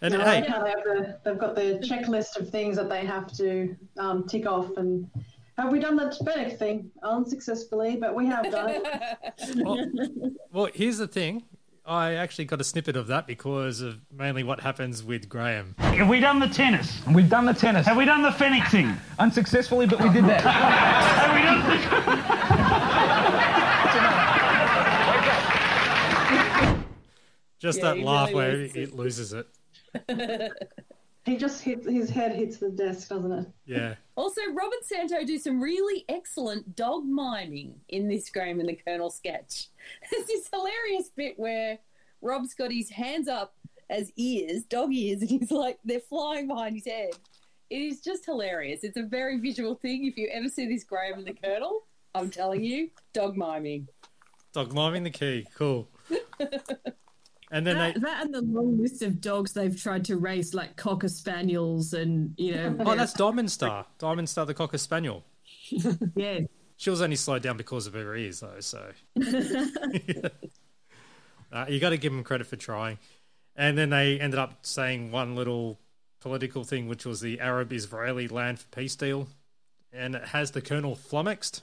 and 0.00 0.14
I 0.14 0.24
hey, 0.24 0.40
like 0.40 0.44
they 0.46 0.50
have 0.50 0.84
the, 0.84 1.18
they've 1.22 1.38
got 1.38 1.54
the 1.54 1.78
checklist 1.86 2.38
of 2.40 2.48
things 2.48 2.76
that 2.76 2.88
they 2.88 3.04
have 3.04 3.30
to 3.36 3.76
um, 3.98 4.26
tick 4.26 4.46
off. 4.46 4.74
And 4.78 5.10
have 5.58 5.70
we 5.70 5.80
done 5.80 5.96
the 5.96 6.16
Fenech 6.24 6.58
thing 6.58 6.90
unsuccessfully? 7.02 7.96
But 7.96 8.14
we 8.14 8.24
have 8.26 8.50
done 8.50 8.70
it. 8.70 8.82
well, 9.56 9.86
well, 10.50 10.68
here's 10.72 10.96
the 10.96 11.08
thing. 11.08 11.44
I 11.88 12.14
actually 12.16 12.44
got 12.44 12.60
a 12.60 12.64
snippet 12.64 12.96
of 12.96 13.06
that 13.06 13.26
because 13.26 13.80
of 13.80 13.98
mainly 14.12 14.42
what 14.42 14.60
happens 14.60 15.02
with 15.02 15.26
Graham. 15.26 15.74
Have 15.78 16.06
we 16.06 16.20
done 16.20 16.38
the 16.38 16.46
tennis? 16.46 17.00
We've 17.10 17.30
done 17.30 17.46
the 17.46 17.54
tennis. 17.54 17.86
Have 17.86 17.96
we 17.96 18.04
done 18.04 18.20
the 18.20 18.28
Fenech 18.28 18.70
thing? 18.70 18.94
Unsuccessfully, 19.18 19.86
but 19.86 19.98
we 20.02 20.10
did 20.10 20.24
that. 20.26 20.42
Have 20.44 21.34
we 21.34 21.40
done 21.42 21.62
Just 27.58 27.78
Yeah, 27.78 27.94
that 27.94 28.00
laugh 28.00 28.28
really 28.28 28.34
where 28.34 28.52
loses 28.52 28.76
it 28.76 28.94
loses 28.94 29.32
it. 29.32 29.48
He 31.28 31.36
just 31.36 31.62
hits 31.62 31.86
his 31.86 32.08
head 32.08 32.34
hits 32.34 32.56
the 32.56 32.70
desk, 32.70 33.10
doesn't 33.10 33.32
it? 33.32 33.46
Yeah. 33.66 33.94
Also, 34.16 34.40
Robert 34.52 34.84
Santo 34.84 35.24
do 35.24 35.38
some 35.38 35.60
really 35.60 36.04
excellent 36.08 36.74
dog 36.74 37.04
miming 37.04 37.74
in 37.88 38.08
this 38.08 38.28
Graham 38.30 38.58
and 38.58 38.68
the 38.68 38.74
Colonel 38.74 39.10
sketch. 39.10 39.68
There's 40.10 40.26
this 40.26 40.48
hilarious 40.52 41.08
bit 41.14 41.38
where 41.38 41.78
Rob's 42.20 42.52
got 42.52 42.72
his 42.72 42.90
hands 42.90 43.28
up 43.28 43.54
as 43.88 44.10
ears, 44.16 44.64
dog 44.64 44.92
ears, 44.92 45.20
and 45.20 45.30
he's 45.30 45.52
like, 45.52 45.78
they're 45.84 46.00
flying 46.00 46.48
behind 46.48 46.74
his 46.74 46.86
head. 46.86 47.10
It 47.70 47.76
is 47.76 48.00
just 48.00 48.24
hilarious. 48.24 48.82
It's 48.82 48.96
a 48.96 49.04
very 49.04 49.38
visual 49.38 49.76
thing. 49.76 50.06
If 50.06 50.16
you 50.16 50.28
ever 50.32 50.48
see 50.48 50.66
this 50.66 50.82
Graham 50.82 51.18
and 51.18 51.26
the 51.26 51.34
Colonel, 51.34 51.86
I'm 52.12 52.28
telling 52.28 52.64
you, 52.64 52.90
dog 53.12 53.36
miming. 53.36 53.86
Dog 54.52 54.74
miming 54.74 55.04
the 55.04 55.10
key. 55.10 55.46
Cool. 55.54 55.88
And 57.50 57.66
then 57.66 57.78
that, 57.78 57.94
they. 57.94 58.00
that 58.00 58.24
and 58.24 58.34
the 58.34 58.42
long 58.42 58.78
list 58.78 59.02
of 59.02 59.20
dogs 59.20 59.52
they've 59.52 59.80
tried 59.80 60.04
to 60.06 60.16
race, 60.16 60.52
like 60.52 60.76
cocker 60.76 61.08
spaniels, 61.08 61.94
and 61.94 62.34
you 62.36 62.54
know. 62.54 62.76
Oh, 62.80 62.94
that's 62.94 63.14
Diamond 63.14 63.50
Star. 63.50 63.86
Diamond 63.98 64.28
Star, 64.28 64.44
the 64.44 64.54
Cocker 64.54 64.78
Spaniel. 64.78 65.24
yeah. 66.16 66.40
She 66.76 66.90
was 66.90 67.00
only 67.00 67.16
slowed 67.16 67.42
down 67.42 67.56
because 67.56 67.86
of 67.86 67.94
her 67.94 68.14
ears, 68.14 68.40
though. 68.40 68.60
So 68.60 68.92
uh, 71.52 71.66
you 71.68 71.80
got 71.80 71.90
to 71.90 71.96
give 71.96 72.12
them 72.12 72.22
credit 72.22 72.46
for 72.46 72.56
trying. 72.56 72.98
And 73.56 73.76
then 73.76 73.90
they 73.90 74.20
ended 74.20 74.38
up 74.38 74.64
saying 74.64 75.10
one 75.10 75.34
little 75.34 75.80
political 76.20 76.62
thing, 76.64 76.86
which 76.86 77.04
was 77.04 77.20
the 77.20 77.40
Arab-Israeli 77.40 78.28
land 78.28 78.60
for 78.60 78.68
peace 78.68 78.94
deal, 78.94 79.26
and 79.92 80.14
it 80.14 80.26
has 80.26 80.52
the 80.52 80.60
Colonel 80.60 80.94
flummoxed. 80.94 81.62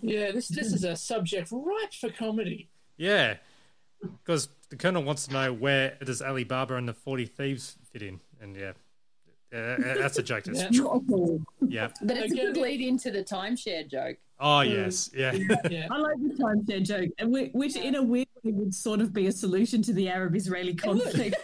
Yeah, 0.00 0.32
this 0.32 0.48
this 0.48 0.72
is 0.72 0.84
a 0.84 0.96
subject 0.96 1.50
ripe 1.52 1.92
for 1.92 2.10
comedy. 2.10 2.68
Yeah, 2.96 3.36
because 4.02 4.48
the 4.70 4.76
Colonel 4.76 5.02
wants 5.02 5.26
to 5.26 5.32
know 5.32 5.52
where 5.52 5.96
does 6.04 6.22
Alibaba 6.22 6.74
and 6.76 6.88
the 6.88 6.94
Forty 6.94 7.26
Thieves 7.26 7.76
fit 7.92 8.02
in, 8.02 8.20
and 8.40 8.56
yeah, 8.56 8.72
yeah 9.52 9.76
that's 9.98 10.18
a 10.18 10.22
joke. 10.22 10.44
That's 10.44 10.62
yeah. 11.68 11.88
But 12.02 12.16
it's 12.16 12.32
a 12.32 12.34
Again, 12.34 12.52
good 12.52 12.56
lead 12.56 12.80
into 12.80 13.10
the 13.10 13.24
timeshare 13.24 13.88
joke. 13.88 14.18
Oh 14.40 14.60
yes, 14.60 15.08
mm. 15.08 15.18
yeah. 15.18 15.58
Yeah. 15.68 15.86
I 15.90 15.98
like 15.98 16.16
the 16.18 16.34
timeshare 16.42 16.82
joke, 16.82 17.10
and 17.18 17.30
whi- 17.30 17.50
which 17.52 17.76
in 17.76 17.96
a 17.96 18.02
weird 18.02 18.28
way 18.44 18.52
would 18.52 18.74
sort 18.74 19.00
of 19.00 19.12
be 19.12 19.26
a 19.26 19.32
solution 19.32 19.82
to 19.82 19.92
the 19.92 20.08
Arab-Israeli 20.08 20.74
conflict. 20.74 21.36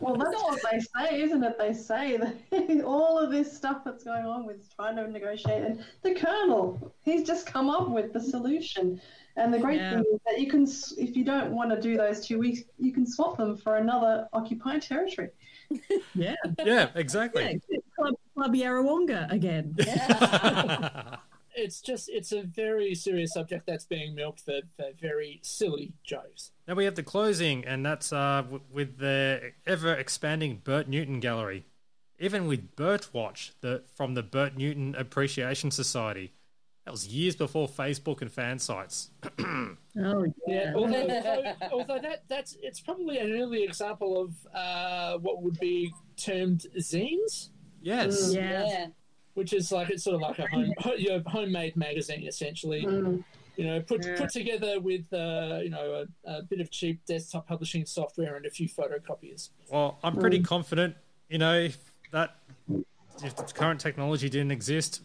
Well, 0.00 0.16
that's 0.16 0.42
what 0.42 0.60
they 0.70 0.80
say, 0.80 1.22
isn't 1.22 1.42
it? 1.44 1.58
They 1.58 1.72
say 1.72 2.16
that 2.16 2.84
all 2.84 3.18
of 3.18 3.30
this 3.30 3.56
stuff 3.56 3.82
that's 3.84 4.04
going 4.04 4.24
on 4.24 4.46
with 4.46 4.74
trying 4.74 4.96
to 4.96 5.08
negotiate, 5.08 5.62
and 5.64 5.84
the 6.02 6.14
colonel, 6.14 6.94
he's 7.02 7.24
just 7.24 7.46
come 7.46 7.68
up 7.68 7.88
with 7.88 8.12
the 8.12 8.20
solution. 8.20 9.00
And 9.36 9.52
the 9.52 9.58
great 9.58 9.80
Yeah. 9.80 9.90
thing 10.02 10.04
is 10.14 10.20
that 10.26 10.40
you 10.40 10.48
can, 10.48 10.62
if 10.98 11.16
you 11.16 11.24
don't 11.24 11.52
want 11.52 11.70
to 11.70 11.80
do 11.80 11.96
those 11.96 12.26
two 12.26 12.38
weeks, 12.38 12.62
you 12.78 12.92
can 12.92 13.06
swap 13.06 13.36
them 13.36 13.56
for 13.56 13.76
another 13.76 14.28
occupied 14.32 14.82
territory. 14.82 15.30
yeah, 16.14 16.34
yeah, 16.64 16.88
exactly. 16.94 17.60
yeah, 17.68 17.78
Club, 17.96 18.14
Club 18.34 18.54
Yarrawonga 18.54 19.30
again. 19.32 19.76
It's 21.58 21.80
just 21.80 22.10
it's 22.10 22.32
a 22.32 22.42
very 22.42 22.94
serious 22.94 23.32
subject 23.32 23.64
that's 23.66 23.86
being 23.86 24.14
milked 24.14 24.40
for, 24.40 24.60
for 24.76 24.90
very 25.00 25.40
silly 25.42 25.94
jokes. 26.04 26.50
Now 26.68 26.74
we 26.74 26.84
have 26.84 26.96
the 26.96 27.02
closing, 27.02 27.64
and 27.64 27.84
that's 27.84 28.12
uh, 28.12 28.44
with 28.70 28.98
the 28.98 29.52
ever 29.66 29.94
expanding 29.94 30.60
Bert 30.62 30.86
Newton 30.86 31.18
gallery. 31.18 31.64
Even 32.18 32.46
with 32.46 32.76
Bert 32.76 33.08
Watch, 33.14 33.54
the 33.62 33.84
from 33.94 34.12
the 34.12 34.22
Bert 34.22 34.54
Newton 34.58 34.94
Appreciation 34.96 35.70
Society. 35.70 36.34
That 36.86 36.92
was 36.92 37.06
years 37.08 37.34
before 37.34 37.66
Facebook 37.68 38.22
and 38.22 38.30
fan 38.30 38.58
sites. 38.58 39.10
Oh 39.98 40.26
Yeah, 40.46 40.72
although, 40.76 41.00
although, 41.08 41.52
although 41.72 41.98
that 42.00 42.24
that's 42.28 42.54
it's 42.62 42.80
probably 42.80 43.16
an 43.18 43.32
early 43.32 43.64
example 43.64 44.20
of 44.20 44.34
uh, 44.54 45.16
what 45.18 45.42
would 45.42 45.58
be 45.58 45.90
termed 46.18 46.66
zines, 46.78 47.48
yes. 47.80 48.34
Yeah. 48.34 48.88
which 49.32 49.54
is 49.54 49.72
like 49.72 49.88
it's 49.88 50.04
sort 50.04 50.16
of 50.16 50.20
like 50.20 50.38
a 50.38 50.46
home 50.48 50.70
ho- 50.80 50.92
your 50.98 51.22
homemade 51.26 51.76
magazine 51.76 52.26
essentially. 52.26 52.80
You 52.82 53.64
know, 53.64 53.80
put 53.80 54.04
Yeah. 54.04 54.18
put 54.18 54.28
together 54.28 54.80
with 54.80 55.10
uh, 55.14 55.60
you 55.64 55.70
know 55.70 56.04
a, 56.26 56.30
a 56.30 56.42
bit 56.42 56.60
of 56.60 56.70
cheap 56.70 57.00
desktop 57.06 57.48
publishing 57.48 57.86
software 57.86 58.36
and 58.36 58.44
a 58.44 58.50
few 58.50 58.68
photocopiers. 58.68 59.48
Well, 59.72 59.98
I'm 60.04 60.16
pretty 60.18 60.40
confident, 60.40 60.94
you 61.30 61.38
know, 61.38 61.68
that 62.12 62.36
if 63.24 63.34
the 63.34 63.44
current 63.54 63.80
technology 63.80 64.28
didn't 64.28 64.50
exist, 64.52 65.00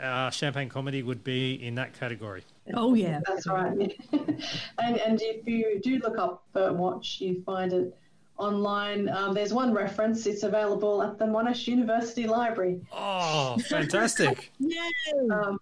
uh, 0.00 0.30
champagne 0.30 0.68
comedy 0.68 1.02
would 1.02 1.22
be 1.24 1.54
in 1.54 1.74
that 1.76 1.98
category. 1.98 2.42
Oh 2.74 2.94
yeah. 2.94 3.20
That's 3.26 3.46
right. 3.46 3.96
and 4.12 4.96
and 4.98 5.20
if 5.22 5.46
you 5.46 5.80
do 5.82 5.98
look 5.98 6.18
up 6.18 6.44
Birdwatch, 6.54 7.20
you 7.20 7.42
find 7.44 7.72
it 7.72 7.96
online. 8.36 9.08
Um, 9.08 9.34
there's 9.34 9.52
one 9.52 9.72
reference. 9.72 10.26
It's 10.26 10.42
available 10.42 11.02
at 11.02 11.18
the 11.18 11.24
Monash 11.26 11.66
University 11.68 12.26
Library. 12.26 12.80
Oh, 12.92 13.56
fantastic! 13.68 14.50
Yay! 14.58 14.78
Um, 15.30 15.58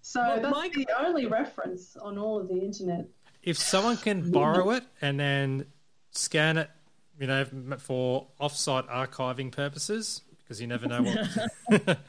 so 0.00 0.20
Well, 0.20 0.40
that's 0.40 0.54
my- 0.54 0.70
the 0.74 0.86
only 0.98 1.26
reference 1.26 1.96
on 1.96 2.16
all 2.18 2.40
of 2.40 2.48
the 2.48 2.58
internet. 2.60 3.06
if 3.42 3.58
someone 3.58 3.96
can 3.98 4.30
borrow 4.30 4.70
it 4.70 4.84
and 5.02 5.20
then 5.20 5.66
scan 6.10 6.56
it, 6.56 6.70
you 7.20 7.26
know, 7.26 7.44
for 7.78 8.26
off-site 8.40 8.86
archiving 8.88 9.52
purposes, 9.52 10.22
because 10.38 10.60
you 10.60 10.66
never 10.66 10.86
know 10.88 11.02
what. 11.02 11.98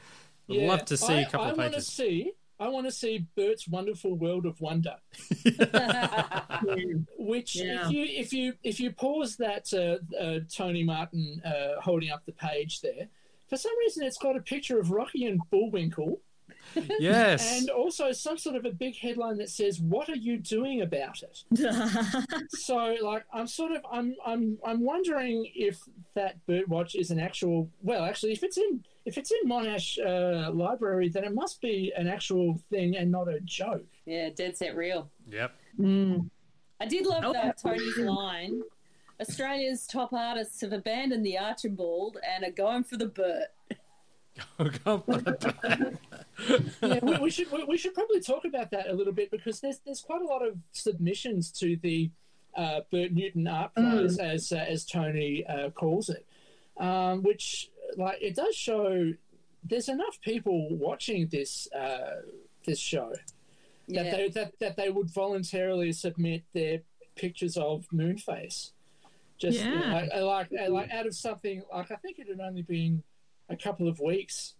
Would 0.50 0.66
love 0.68 0.84
to 0.86 0.96
see 0.96 1.12
I, 1.14 1.20
a 1.20 1.24
couple 1.30 1.46
I 1.46 1.50
of 1.50 1.58
want 1.58 1.74
to 1.74 1.80
see. 1.80 2.32
I 2.58 2.68
want 2.68 2.86
to 2.86 2.92
see 2.92 3.26
Bert's 3.36 3.66
Wonderful 3.66 4.14
World 4.16 4.44
of 4.44 4.60
Wonder. 4.60 4.96
Which, 7.18 7.56
Yeah. 7.56 7.86
if 7.86 7.92
you 7.92 8.04
if 8.04 8.32
you 8.32 8.52
if 8.62 8.80
you 8.80 8.92
pause 8.92 9.36
that 9.36 9.72
uh, 9.72 10.16
uh, 10.16 10.40
Tony 10.54 10.84
Martin 10.84 11.40
uh, 11.44 11.80
holding 11.80 12.10
up 12.10 12.24
the 12.26 12.32
page 12.32 12.80
there, 12.80 13.08
for 13.48 13.56
some 13.56 13.72
reason 13.78 14.04
it's 14.04 14.18
got 14.18 14.36
a 14.36 14.40
picture 14.40 14.78
of 14.78 14.90
Rocky 14.90 15.26
and 15.26 15.40
Bullwinkle, 15.50 16.20
Yes. 16.98 17.58
and 17.60 17.70
also 17.70 18.12
some 18.12 18.38
sort 18.38 18.56
of 18.56 18.64
a 18.64 18.70
big 18.70 18.96
headline 18.96 19.38
that 19.38 19.50
says, 19.50 19.80
"What 19.80 20.08
are 20.08 20.16
you 20.16 20.36
doing 20.38 20.82
about 20.82 21.22
it?" 21.22 21.44
so, 22.50 22.96
like, 23.02 23.24
I'm 23.32 23.46
sort 23.46 23.72
of 23.72 23.82
I'm 23.90 24.14
I'm 24.24 24.58
I'm 24.66 24.84
wondering 24.84 25.50
if 25.54 25.78
that 26.14 26.36
Birdwatch 26.46 26.94
is 26.94 27.10
an 27.10 27.18
actual. 27.20 27.70
Well, 27.82 28.04
actually, 28.04 28.32
if 28.32 28.42
it's 28.42 28.56
in 28.58 28.84
if 29.06 29.16
it's 29.18 29.30
in 29.32 29.48
Monash 29.48 29.98
uh, 30.04 30.50
Library, 30.52 31.08
then 31.08 31.24
it 31.24 31.34
must 31.34 31.60
be 31.60 31.92
an 31.96 32.06
actual 32.06 32.60
thing 32.70 32.96
and 32.96 33.10
not 33.10 33.28
a 33.28 33.40
joke. 33.40 33.86
Yeah, 34.06 34.28
dead 34.30 34.56
set 34.56 34.76
real. 34.76 35.10
Yep. 35.30 35.52
Mm. 35.78 36.30
I 36.80 36.86
did 36.86 37.06
love 37.06 37.24
Oh. 37.26 37.32
that 37.32 37.58
Tony's 37.58 37.96
line. 37.98 38.62
Australia's 39.20 39.86
top 39.86 40.12
artists 40.14 40.60
have 40.62 40.72
abandoned 40.72 41.26
the 41.26 41.36
Archibald 41.38 42.16
and 42.26 42.42
are 42.44 42.50
going 42.50 42.84
for 42.84 42.96
the 42.96 43.06
Bert. 43.06 43.48
Come 44.84 45.02
yeah, 46.82 46.98
we, 47.02 47.18
we 47.18 47.30
should 47.30 47.50
we, 47.52 47.64
we 47.64 47.76
should 47.76 47.94
probably 47.94 48.20
talk 48.20 48.44
about 48.44 48.70
that 48.70 48.88
a 48.88 48.92
little 48.92 49.12
bit 49.12 49.30
because 49.30 49.60
there's 49.60 49.80
there's 49.84 50.00
quite 50.00 50.22
a 50.22 50.24
lot 50.24 50.46
of 50.46 50.56
submissions 50.72 51.50
to 51.52 51.76
the 51.82 52.10
uh, 52.56 52.80
Bert 52.90 53.12
Newton 53.12 53.46
Art 53.46 53.74
Prize 53.74 54.18
as 54.18 54.52
uh, 54.52 54.56
as 54.56 54.84
Tony 54.86 55.44
uh, 55.46 55.70
calls 55.70 56.08
it, 56.08 56.26
um, 56.78 57.22
which 57.22 57.70
like 57.96 58.18
it 58.20 58.34
does 58.36 58.54
show 58.54 59.12
there's 59.64 59.88
enough 59.88 60.18
people 60.22 60.68
watching 60.76 61.28
this 61.28 61.68
uh, 61.72 62.22
this 62.64 62.78
show 62.78 63.10
that 63.88 64.04
Yeah. 64.06 64.16
they 64.16 64.28
that, 64.30 64.58
that 64.60 64.76
they 64.76 64.90
would 64.90 65.10
voluntarily 65.10 65.92
submit 65.92 66.44
their 66.54 66.80
pictures 67.16 67.56
of 67.56 67.86
Moonface. 67.92 68.70
Just 69.38 69.64
you 69.64 69.70
know, 69.70 69.80
Yeah. 69.86 69.92
like, 69.92 70.10
uh, 70.14 70.24
like 70.26 70.48
uh, 70.66 70.70
like 70.70 70.90
out 70.90 71.06
of 71.06 71.14
something 71.14 71.62
like 71.72 71.90
I 71.90 71.96
think 71.96 72.18
it 72.18 72.28
had 72.28 72.40
only 72.40 72.62
been 72.62 73.02
a 73.50 73.56
couple 73.56 73.88
of 73.88 74.00
weeks, 74.00 74.54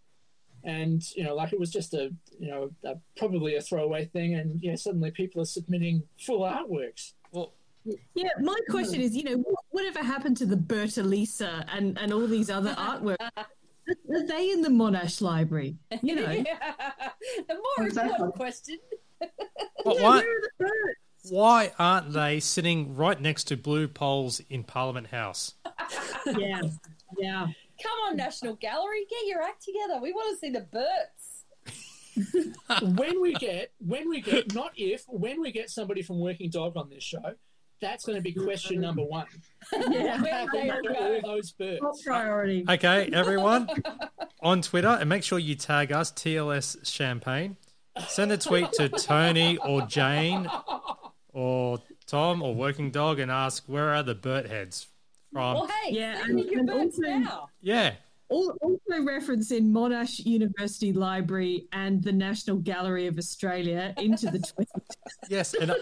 and 0.64 1.02
you 1.16 1.24
know 1.24 1.34
like 1.34 1.52
it 1.52 1.58
was 1.60 1.70
just 1.70 1.94
a 1.94 2.10
you 2.38 2.48
know 2.50 2.70
a, 2.84 2.94
probably 3.16 3.56
a 3.56 3.60
throwaway 3.62 4.04
thing, 4.06 4.34
and 4.34 4.60
yeah 4.62 4.74
suddenly 4.74 5.10
people 5.10 5.40
are 5.40 5.46
submitting 5.46 6.02
full 6.18 6.40
artworks. 6.42 7.12
Well, 7.32 7.52
Yeah, 8.14 8.28
my 8.40 8.56
question 8.68 9.00
is, 9.00 9.16
you 9.16 9.24
know, 9.24 9.42
whatever 9.70 10.02
happened 10.02 10.36
to 10.38 10.46
the 10.46 10.56
Berta 10.56 11.02
Lisa 11.02 11.64
and, 11.72 11.96
and 11.98 12.12
all 12.12 12.26
these 12.26 12.50
other 12.50 12.74
artworks? 12.78 13.16
Are 14.12 14.26
they 14.26 14.50
in 14.50 14.60
the 14.62 14.68
Monash 14.68 15.20
Library? 15.22 15.76
You 16.02 16.16
know, 16.16 16.26
the 17.48 17.54
more 17.54 17.86
Exactly. 17.86 18.10
important 18.10 18.34
question. 18.36 18.78
but 19.20 19.96
Yeah, 19.96 20.02
why, 20.02 20.18
where 20.18 20.36
are 20.36 20.40
the 20.42 20.50
birds? 20.58 21.30
why 21.30 21.72
aren't 21.78 22.12
they 22.12 22.40
sitting 22.40 22.94
right 22.96 23.20
next 23.20 23.44
to 23.44 23.56
blue 23.56 23.88
poles 23.88 24.40
in 24.50 24.62
Parliament 24.64 25.06
House? 25.08 25.54
Yeah, 26.26 26.60
yeah. 27.18 27.46
Come 27.82 27.98
on, 28.08 28.16
National 28.16 28.54
Gallery, 28.56 29.06
get 29.08 29.26
your 29.26 29.42
act 29.42 29.64
together. 29.64 30.00
We 30.00 30.12
want 30.12 30.34
to 30.34 30.38
see 30.38 30.50
the 30.50 30.60
Berts. 30.60 31.44
when 32.96 33.20
we 33.20 33.32
get 33.34 33.72
when 33.78 34.08
we 34.08 34.20
get 34.20 34.52
not 34.52 34.72
if 34.76 35.04
when 35.08 35.40
we 35.40 35.52
get 35.52 35.70
somebody 35.70 36.02
from 36.02 36.18
Working 36.18 36.50
Dog 36.50 36.76
on 36.76 36.90
this 36.90 37.04
show, 37.04 37.34
that's 37.80 38.04
going 38.04 38.16
to 38.16 38.22
be 38.22 38.32
question 38.32 38.80
number 38.80 39.02
one. 39.02 39.26
Yeah. 39.72 40.20
What 40.20 40.30
happened 40.30 40.96
all 40.98 41.20
those 41.22 41.52
birds? 41.52 41.80
Top 41.80 41.94
priority. 42.04 42.64
Okay, 42.68 43.10
everyone 43.12 43.68
on 44.42 44.62
Twitter, 44.62 44.88
and 44.88 45.08
make 45.08 45.22
sure 45.22 45.38
you 45.38 45.54
tag 45.54 45.92
us 45.92 46.10
TLS 46.12 46.86
Champagne. 46.86 47.56
Send 48.08 48.32
a 48.32 48.38
tweet 48.38 48.72
to 48.72 48.88
Tony 48.88 49.56
or 49.58 49.82
Jane 49.82 50.50
or 51.32 51.78
Tom 52.06 52.42
or 52.42 52.54
Working 52.54 52.90
Dog 52.90 53.18
and 53.18 53.30
ask 53.30 53.64
where 53.66 53.94
are 53.94 54.02
the 54.02 54.14
Bert 54.14 54.48
heads 54.48 54.86
from 55.32 55.54
Well, 55.54 55.66
hey, 55.84 55.92
Yeah, 55.94 56.18
send 56.20 56.38
and- 56.40 56.50
your 56.50 56.60
and 56.60 56.70
also- 56.70 57.02
now. 57.02 57.48
yeah. 57.60 57.94
Al- 58.32 58.56
Also 58.62 58.78
referencing 59.02 59.72
Monash 59.72 60.24
University 60.24 60.92
Library 60.92 61.66
and 61.72 62.00
the 62.00 62.12
National 62.12 62.58
Gallery 62.58 63.08
of 63.08 63.18
Australia 63.18 63.92
into 63.96 64.26
the 64.30 64.38
tweet. 64.54 64.68
Yes, 65.28 65.52
and, 65.54 65.74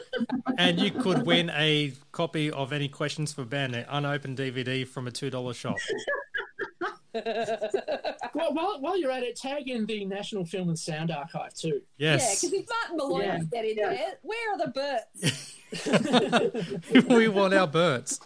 and 0.56 0.80
you 0.80 0.90
could 0.90 1.26
win 1.26 1.50
a 1.50 1.92
copy 2.12 2.50
of 2.50 2.72
any 2.72 2.88
questions 2.88 3.34
for 3.34 3.44
Ben, 3.44 3.74
an 3.74 3.84
unopened 3.90 4.38
DVD 4.38 4.86
from 4.88 5.06
a 5.06 5.10
two 5.10 5.28
dollar 5.28 5.52
shop. 5.52 5.76
Well, 8.34 8.52
while, 8.54 8.80
while 8.80 8.96
you're 8.98 9.10
at 9.10 9.22
it, 9.22 9.36
tag 9.36 9.68
in 9.68 9.86
the 9.86 10.04
National 10.04 10.44
Film 10.44 10.68
and 10.68 10.78
Sound 10.78 11.10
Archive 11.10 11.54
too. 11.54 11.80
Yes. 11.96 12.20
Yeah, 12.22 12.28
Yes, 12.28 12.40
because 12.42 12.52
if 12.60 12.66
Martin 12.68 12.96
Molloy 12.96 13.22
Yeah. 13.24 13.38
get 13.50 13.64
in 13.64 13.76
there, 13.76 14.18
where 14.22 14.52
are 14.52 14.58
the 14.58 14.70
birds? 16.92 17.04
we 17.08 17.28
want 17.28 17.54
our 17.54 17.66
Berts. 17.66 18.20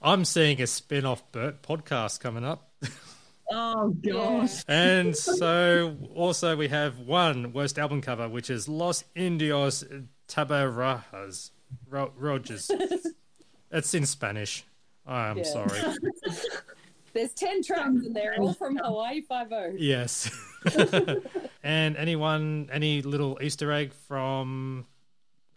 I'm 0.00 0.24
seeing 0.24 0.60
a 0.62 0.66
spin-off 0.66 1.30
Bert 1.32 1.62
podcast 1.62 2.20
coming 2.20 2.44
up. 2.44 2.70
Oh 3.50 3.88
god. 4.06 4.50
And 4.68 5.16
so 5.16 5.96
also 6.14 6.56
we 6.56 6.68
have 6.68 6.98
one 7.00 7.52
worst 7.52 7.78
album 7.78 8.00
cover, 8.00 8.28
which 8.28 8.48
is 8.50 8.68
Los 8.68 9.04
Indios 9.14 9.84
Tabajaras 10.28 11.50
Ro- 11.88 12.12
Rogers. 12.16 12.70
it's 13.70 13.94
in 13.94 14.06
Spanish. 14.06 14.64
I'm 15.08 15.38
Yeah. 15.38 15.44
sorry. 15.44 15.80
There's 17.14 17.32
10 17.32 17.62
tracks 17.64 17.88
and 17.88 18.14
they're 18.14 18.36
all 18.38 18.52
from 18.52 18.76
Hawaii 18.76 19.22
oh. 19.30 19.46
5 19.48 19.78
Yes. 19.78 20.30
and 21.62 21.96
anyone, 21.96 22.68
any 22.70 23.02
little 23.02 23.38
Easter 23.42 23.72
egg 23.72 23.92
from 23.92 24.86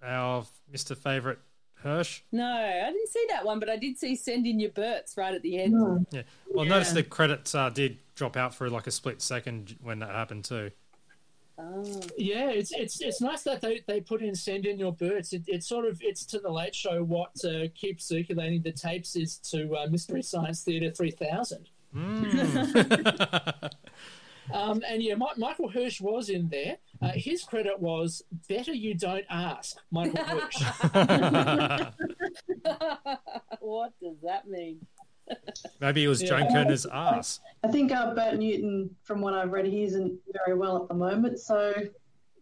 our 0.02 0.45
Mr. 0.73 0.98
Favorite 0.98 1.40
Hirsch? 1.76 2.22
No, 2.32 2.45
I 2.45 2.90
didn't 2.91 3.10
see 3.10 3.26
that 3.30 3.45
one, 3.45 3.60
but 3.60 3.69
I 3.69 3.76
did 3.76 3.98
see 3.98 4.15
Send 4.15 4.48
in 4.48 4.60
Your 4.60 4.72
Birds 4.72 5.15
right 5.18 5.34
at 5.36 5.41
the 5.41 5.61
end. 5.61 6.07
Yeah. 6.11 6.22
Well, 6.49 6.65
notice 6.65 6.94
the 6.94 7.03
credits 7.03 7.53
uh, 7.53 7.69
did 7.69 7.98
drop 8.15 8.38
out 8.38 8.56
for 8.56 8.69
like 8.69 8.88
a 8.88 8.91
split 8.91 9.22
second 9.22 9.76
when 9.82 9.99
that 9.99 10.10
happened 10.10 10.45
too. 10.45 10.72
Oh. 11.57 12.02
Yeah, 12.18 12.49
it's 12.49 12.72
it's 12.72 13.02
it's 13.02 13.22
nice 13.22 13.44
that 13.44 13.61
they, 13.61 13.84
they 13.88 14.02
put 14.02 14.22
in 14.22 14.34
send 14.36 14.65
in 14.65 14.80
your 14.80 14.94
birds. 14.94 15.34
It, 15.34 15.44
it's 15.48 15.68
sort 15.68 15.86
of 15.86 16.02
it's 16.02 16.26
to 16.28 16.40
the 16.40 16.49
late 16.49 16.73
show 16.73 17.03
what 17.03 17.32
uh, 17.45 17.68
keeps 17.76 18.06
circulating 18.06 18.61
the 18.61 18.72
tapes 18.72 19.15
is 19.15 19.38
to 19.52 19.76
uh, 19.76 19.88
Mystery 19.88 20.23
Science 20.23 20.64
Theater 20.64 20.91
three 20.91 21.11
thousand. 21.11 21.69
Um, 24.53 24.82
and 24.88 25.02
yeah, 25.02 25.15
Mi- 25.15 25.26
Michael 25.38 25.69
Hirsch 25.69 26.02
was 26.02 26.30
in 26.30 26.49
there. 26.49 26.78
Uh, 27.02 27.11
his 27.14 27.44
credit 27.44 27.80
was 27.80 28.23
"Better 28.49 28.73
You 28.73 28.94
Don't 28.94 29.26
Ask." 29.30 29.78
Michael 29.91 30.23
Hirsch. 30.23 30.61
what 33.60 33.94
does 34.02 34.18
that 34.23 34.48
mean? 34.48 34.86
Maybe 35.80 36.03
it 36.03 36.08
was 36.08 36.22
Joan 36.22 36.41
Yeah. 36.45 36.52
Kirner's 36.64 36.86
ass. 36.86 37.40
I 37.64 37.68
think 37.70 37.91
uh, 37.91 38.14
Bert 38.14 38.38
Newton, 38.38 38.90
from 39.03 39.22
what 39.22 39.34
I've 39.34 39.52
read, 39.52 39.66
he 39.66 39.84
isn't 39.84 40.20
very 40.45 40.58
well 40.58 40.82
at 40.84 40.88
the 40.88 40.94
moment. 40.95 41.40
So, 41.40 41.74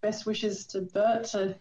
best 0.02 0.26
wishes 0.26 0.66
to 0.68 0.82
Bert 0.82 1.26
to 1.26 1.56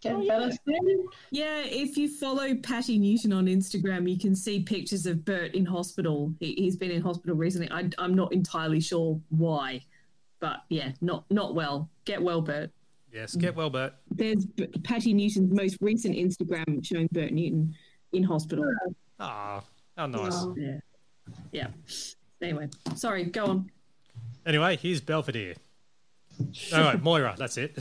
get 0.00 0.26
better 0.26 0.50
soon. 0.66 1.06
Yeah, 1.30 1.62
if 1.64 1.96
you 1.96 2.08
follow 2.08 2.54
Patty 2.56 2.98
Newton 2.98 3.32
on 3.32 3.46
Instagram, 3.46 4.10
you 4.10 4.18
can 4.18 4.34
see 4.34 4.60
pictures 4.62 5.06
of 5.06 5.24
Bert 5.24 5.54
in 5.54 5.64
hospital. 5.64 6.34
He, 6.40 6.54
he's 6.54 6.76
been 6.76 6.90
in 6.90 7.02
hospital 7.02 7.36
recently. 7.36 7.70
I, 7.70 7.88
I'm 7.98 8.14
not 8.14 8.32
entirely 8.32 8.80
sure 8.80 9.20
why, 9.30 9.80
but 10.40 10.58
yeah, 10.68 10.92
not 11.00 11.24
not 11.30 11.54
well. 11.54 11.88
Get 12.04 12.22
well, 12.22 12.42
Bert. 12.42 12.70
Yes, 13.12 13.36
get 13.36 13.54
well, 13.54 13.70
Bert. 13.70 13.94
There's 14.10 14.44
B- 14.44 14.66
Patty 14.82 15.14
Newton's 15.14 15.52
most 15.52 15.78
recent 15.80 16.16
Instagram 16.16 16.84
showing 16.84 17.08
Bert 17.12 17.30
Newton 17.30 17.74
in 18.12 18.24
hospital. 18.24 18.64
Ah, 19.20 19.62
how 19.96 20.06
nice. 20.06 20.44
Yeah, 20.56 20.78
yeah. 21.52 21.68
Anyway, 22.42 22.68
sorry. 22.94 23.24
Go 23.24 23.46
on. 23.46 23.70
Anyway, 24.46 24.76
here's 24.76 25.00
Belvedere. 25.00 25.54
All 26.72 26.80
right, 26.80 27.02
Moira, 27.02 27.34
that's 27.38 27.56
it. 27.56 27.78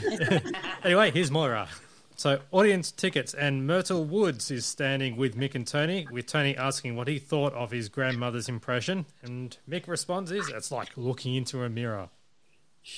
anyway, 0.83 1.11
here's 1.11 1.31
Moira. 1.31 1.67
So, 2.15 2.39
audience 2.51 2.91
tickets, 2.91 3.33
and 3.33 3.65
Myrtle 3.65 4.05
Woods 4.05 4.51
is 4.51 4.65
standing 4.65 5.17
with 5.17 5.35
Mick 5.35 5.55
and 5.55 5.65
Tony, 5.65 6.07
with 6.11 6.27
Tony 6.27 6.55
asking 6.55 6.95
what 6.95 7.07
he 7.07 7.17
thought 7.17 7.53
of 7.53 7.71
his 7.71 7.89
grandmother's 7.89 8.47
impression. 8.47 9.07
And 9.23 9.57
Mick 9.67 9.87
responds 9.87 10.31
is, 10.31 10.47
it's 10.49 10.71
like 10.71 10.89
looking 10.95 11.33
into 11.35 11.63
a 11.63 11.69
mirror. 11.69 12.09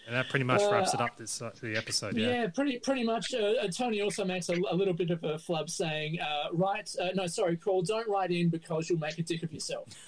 and 0.05 0.15
that 0.15 0.29
pretty 0.29 0.45
much 0.45 0.61
wraps 0.71 0.93
it 0.93 1.01
up 1.01 1.17
this 1.17 1.41
uh, 1.41 1.51
the 1.61 1.75
episode, 1.75 2.15
Yeah, 2.15 2.27
yeah. 2.27 2.47
pretty 2.47 2.79
pretty 2.79 3.03
much. 3.03 3.33
Uh, 3.33 3.37
uh, 3.63 3.67
Tony 3.67 4.01
also 4.01 4.23
makes 4.25 4.49
a, 4.49 4.55
a 4.69 4.75
little 4.75 4.93
bit 4.93 5.09
of 5.09 5.23
a 5.23 5.37
flub, 5.39 5.69
saying, 5.69 6.19
uh, 6.19 6.49
"Write, 6.53 6.89
uh, 7.01 7.09
no, 7.15 7.27
sorry, 7.27 7.57
call. 7.57 7.81
Don't 7.81 8.07
write 8.07 8.31
in 8.31 8.49
because 8.49 8.89
you'll 8.89 8.99
make 8.99 9.17
a 9.17 9.23
dick 9.23 9.43
of 9.43 9.51
yourself." 9.53 9.87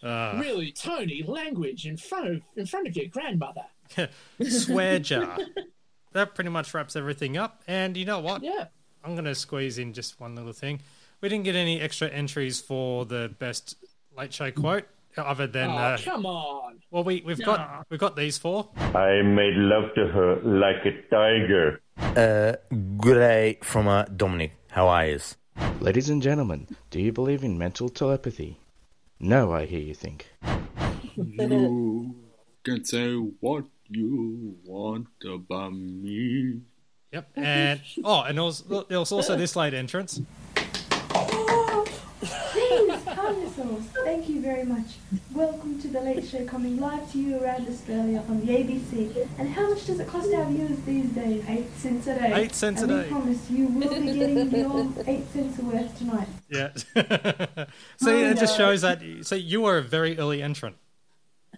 Ah. 0.00 0.38
really, 0.40 0.70
Tony, 0.70 1.24
language 1.26 1.84
in 1.84 1.96
front 1.96 2.28
of 2.28 2.42
in 2.56 2.66
front 2.66 2.86
of 2.86 2.96
your 2.96 3.06
grandmother. 3.06 3.62
Swear 4.48 5.00
jar. 5.00 5.38
That 6.12 6.34
pretty 6.36 6.50
much 6.50 6.72
wraps 6.72 6.94
everything 6.94 7.36
up. 7.36 7.62
And 7.66 7.96
you 7.96 8.04
know 8.04 8.20
what? 8.20 8.42
Yeah. 8.44 8.66
I'm 9.04 9.14
going 9.14 9.24
to 9.24 9.34
squeeze 9.34 9.76
in 9.78 9.92
just 9.92 10.20
one 10.20 10.36
little 10.36 10.52
thing. 10.52 10.80
We 11.20 11.28
didn't 11.28 11.44
get 11.44 11.56
any 11.56 11.80
extra 11.80 12.08
entries 12.08 12.60
for 12.60 13.04
the 13.06 13.34
best 13.40 13.76
late 14.16 14.32
show 14.32 14.50
quote, 14.52 14.84
other 15.26 15.46
than 15.46 15.70
oh, 15.70 15.76
uh, 15.76 15.98
come 15.98 16.26
on. 16.26 16.78
well, 16.90 17.04
we 17.04 17.22
we've 17.24 17.42
got 17.44 17.86
we've 17.90 18.00
got 18.00 18.16
these 18.16 18.38
four. 18.38 18.68
I 18.76 19.22
made 19.22 19.54
love 19.54 19.94
to 19.94 20.06
her 20.08 20.40
like 20.42 20.84
a 20.84 21.02
tiger. 21.10 21.80
Uh, 21.98 22.54
good 22.98 23.14
day 23.14 23.58
from 23.62 23.88
uh, 23.88 24.04
Dominic. 24.04 24.52
How 24.70 24.88
are 24.88 25.06
you? 25.06 25.18
Ladies 25.80 26.08
and 26.08 26.22
gentlemen, 26.22 26.66
do 26.90 27.00
you 27.00 27.12
believe 27.12 27.42
in 27.42 27.58
mental 27.58 27.88
telepathy? 27.88 28.58
No, 29.20 29.52
I 29.52 29.66
hear 29.66 29.80
you 29.80 29.94
think. 29.94 30.28
You 31.16 32.14
can 32.74 32.84
say 32.84 33.14
what 33.14 33.64
you 33.88 34.56
want 34.64 35.08
about 35.24 35.72
me. 35.72 36.60
Yep. 37.12 37.30
And 37.36 37.80
oh, 38.04 38.22
and 38.22 38.36
there 38.36 38.44
was, 38.44 38.62
there 38.88 38.98
was 38.98 39.10
also 39.10 39.36
this 39.36 39.56
late 39.56 39.74
entrance. 39.74 40.20
Please 42.68 43.00
calm 43.14 43.40
yourselves. 43.40 43.86
Thank 44.04 44.28
you 44.28 44.42
very 44.42 44.64
much. 44.64 44.96
Welcome 45.32 45.80
to 45.80 45.88
the 45.88 46.00
Late 46.02 46.26
Show 46.28 46.44
coming 46.44 46.78
live 46.78 47.10
to 47.12 47.18
you 47.18 47.42
around 47.42 47.66
Australia 47.66 48.22
on 48.28 48.44
the 48.44 48.52
ABC. 48.52 49.26
And 49.38 49.48
how 49.48 49.70
much 49.70 49.86
does 49.86 50.00
it 50.00 50.06
cost 50.06 50.30
our 50.34 50.44
viewers 50.44 50.78
these 50.80 51.08
days? 51.10 51.42
Eight 51.48 51.74
cents 51.76 52.06
a 52.08 52.18
day. 52.18 52.32
Eight 52.34 52.54
cents 52.54 52.82
a 52.82 52.84
and 52.84 52.92
day. 52.92 53.02
we 53.04 53.08
promise 53.08 53.50
you 53.50 53.66
will 53.68 53.80
be 53.80 54.12
getting 54.12 54.50
your 54.50 54.92
eight 55.06 55.32
cents 55.32 55.58
worth 55.60 55.96
tonight. 55.96 56.28
Yeah. 56.50 56.72
so 57.96 58.10
Oh, 58.10 58.30
it 58.30 58.38
just 58.38 58.56
shows 58.56 58.84
uh, 58.84 58.96
that. 58.96 59.26
So 59.26 59.34
you 59.34 59.62
were 59.62 59.78
a 59.78 59.82
very 59.82 60.18
early 60.18 60.42
entrant. 60.42 60.76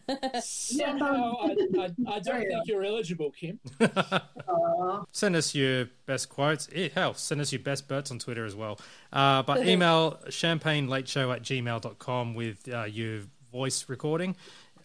Somehow, 0.42 1.36
I, 1.40 1.56
I, 1.78 1.90
I 2.08 2.18
don't 2.20 2.46
think 2.46 2.66
you're 2.66 2.84
eligible, 2.84 3.30
Kim. 3.30 3.60
Send 5.12 5.36
us 5.36 5.54
your 5.54 5.86
best 6.06 6.28
quotes. 6.28 6.68
Eh, 6.74 6.88
Hell, 6.94 7.14
send 7.14 7.40
us 7.40 7.52
your 7.52 7.60
best 7.60 7.88
Berts 7.88 8.10
on 8.10 8.18
Twitter 8.18 8.44
as 8.44 8.54
well. 8.54 8.78
Uh, 9.12 9.42
but 9.42 9.66
email 9.66 10.18
champagnelateshow 10.26 11.34
at 11.34 11.42
gmail.com 11.42 12.34
with 12.34 12.68
uh, 12.72 12.84
your 12.84 13.22
voice 13.52 13.88
recording 13.88 14.36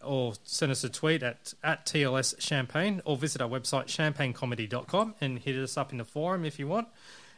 or 0.01 0.33
send 0.43 0.71
us 0.71 0.83
a 0.83 0.89
tweet 0.89 1.23
at, 1.23 1.53
at 1.63 1.85
TLS 1.85 2.39
Champagne 2.39 3.01
or 3.05 3.17
visit 3.17 3.41
our 3.41 3.49
website 3.49 3.85
champagnecomedy.com 3.85 5.15
and 5.19 5.39
hit 5.39 5.55
us 5.55 5.77
up 5.77 5.91
in 5.91 5.97
the 5.97 6.05
forum 6.05 6.45
if 6.45 6.59
you 6.59 6.67
want. 6.67 6.87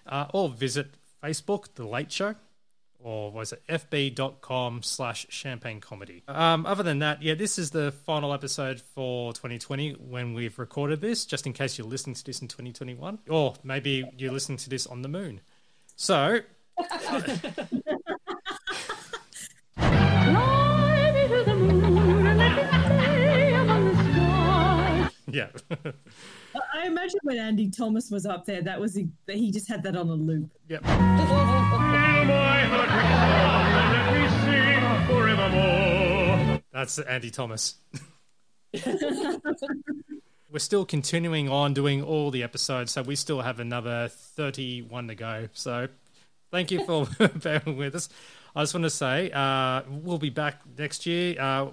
Uh, 0.06 0.26
or 0.34 0.50
visit 0.50 0.88
Facebook, 1.24 1.66
The 1.76 1.86
Late 1.86 2.12
Show, 2.12 2.36
or 3.00 3.32
was 3.32 3.54
it 3.54 3.62
fb.com 3.70 4.82
slash 4.84 5.28
champagne 5.30 5.80
comedy. 5.80 6.24
Um, 6.28 6.66
other 6.66 6.84
than 6.84 7.00
that, 7.00 7.22
yeah, 7.22 7.36
this 7.36 7.58
is 7.60 7.72
the 7.72 7.92
final 7.92 8.34
episode 8.34 8.82
for 8.82 9.34
2020 9.34 9.94
when 9.94 10.34
we've 10.34 10.58
recorded 10.60 11.02
this, 11.02 11.26
just 11.26 11.46
in 11.46 11.54
case 11.54 11.78
you're 11.78 11.88
listening 11.88 12.16
to 12.16 12.24
this 12.24 12.42
in 12.42 12.48
2021, 12.48 13.20
or 13.30 13.54
maybe 13.64 14.04
you're 14.18 14.32
listening 14.32 14.58
to 14.60 14.70
this 14.70 14.88
on 14.88 15.02
the 15.02 15.10
moon. 15.10 15.42
So, 15.96 16.40
Fly 19.76 21.12
me 21.14 21.28
to 21.28 21.44
the 21.44 21.56
moon 21.56 22.28
and 22.28 22.38
let 22.38 22.56
me 22.56 22.64
stay 22.66 23.54
among 23.54 23.86
the 23.86 23.96
stars. 24.12 25.12
yeah. 25.32 25.48
I- 25.86 25.94
I 26.74 26.86
imagine 26.88 27.20
when 27.24 27.38
Andy 27.38 27.70
Thomas 27.70 28.10
was 28.12 28.26
up 28.26 28.46
there, 28.46 28.62
that 28.62 28.80
was 28.80 28.96
he, 28.96 29.10
he 29.28 29.52
just 29.52 29.68
had 29.68 29.84
that 29.84 29.96
on 29.96 30.10
a 30.10 30.14
loop. 30.14 30.50
Yep. 30.70 30.84
That's 36.78 37.00
Andy 37.00 37.32
Thomas. 37.32 37.76
We're 40.50 40.60
still 40.60 40.86
continuing 40.86 41.50
on 41.50 41.74
doing 41.74 42.04
all 42.04 42.30
the 42.30 42.44
episodes, 42.44 42.92
so 42.92 43.02
we 43.02 43.16
still 43.16 43.42
have 43.42 43.60
another 43.60 44.10
31 44.10 45.08
to 45.08 45.16
go. 45.16 45.50
So 45.54 45.88
thank 46.52 46.70
you 46.70 46.86
for 46.86 47.08
bearing 47.36 47.78
with 47.78 47.96
us. 47.96 48.10
I 48.56 48.62
just 48.62 48.76
want 48.76 48.84
to 48.84 48.92
say 48.92 49.32
uh, 49.32 49.82
we'll 49.90 50.20
be 50.20 50.30
back 50.30 50.62
next 50.78 51.06
year, 51.08 51.42
uh, 51.42 51.68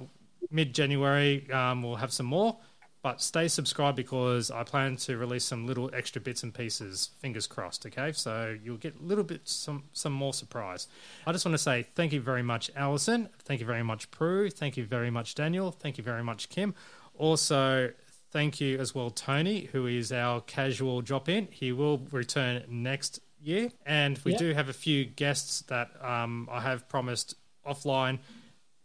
mid 0.50 0.74
January. 0.74 1.50
Um, 1.50 1.82
we'll 1.82 1.96
have 1.96 2.12
some 2.12 2.26
more. 2.26 2.56
But 3.04 3.20
stay 3.20 3.48
subscribed 3.48 3.96
because 3.98 4.50
I 4.50 4.62
plan 4.64 4.96
to 4.96 5.18
release 5.18 5.44
some 5.44 5.66
little 5.66 5.90
extra 5.92 6.22
bits 6.22 6.42
and 6.42 6.54
pieces. 6.54 7.10
Fingers 7.20 7.46
crossed. 7.46 7.84
Okay, 7.84 8.12
so 8.12 8.56
you'll 8.64 8.78
get 8.78 8.98
a 8.98 9.02
little 9.02 9.22
bit 9.24 9.42
some 9.44 9.84
some 9.92 10.14
more 10.14 10.32
surprise. 10.32 10.88
I 11.26 11.32
just 11.32 11.44
want 11.44 11.52
to 11.52 11.58
say 11.62 11.82
thank 11.94 12.14
you 12.14 12.22
very 12.22 12.42
much, 12.42 12.70
Alison. 12.74 13.28
Thank 13.40 13.60
you 13.60 13.66
very 13.66 13.82
much, 13.82 14.10
Prue. 14.10 14.48
Thank 14.48 14.78
you 14.78 14.86
very 14.86 15.10
much, 15.10 15.34
Daniel. 15.34 15.70
Thank 15.70 15.98
you 15.98 16.02
very 16.02 16.24
much, 16.24 16.48
Kim. 16.48 16.74
Also, 17.18 17.92
thank 18.30 18.58
you 18.58 18.78
as 18.78 18.94
well, 18.94 19.10
Tony, 19.10 19.66
who 19.72 19.86
is 19.86 20.10
our 20.10 20.40
casual 20.40 21.02
drop 21.02 21.28
in. 21.28 21.48
He 21.50 21.72
will 21.72 21.98
return 22.10 22.64
next 22.68 23.20
year, 23.38 23.68
and 23.84 24.18
we 24.24 24.32
Yeah. 24.32 24.38
do 24.38 24.54
have 24.54 24.70
a 24.70 24.72
few 24.72 25.04
guests 25.04 25.60
that 25.68 25.90
um, 26.02 26.48
I 26.50 26.62
have 26.62 26.88
promised 26.88 27.34
offline. 27.66 28.20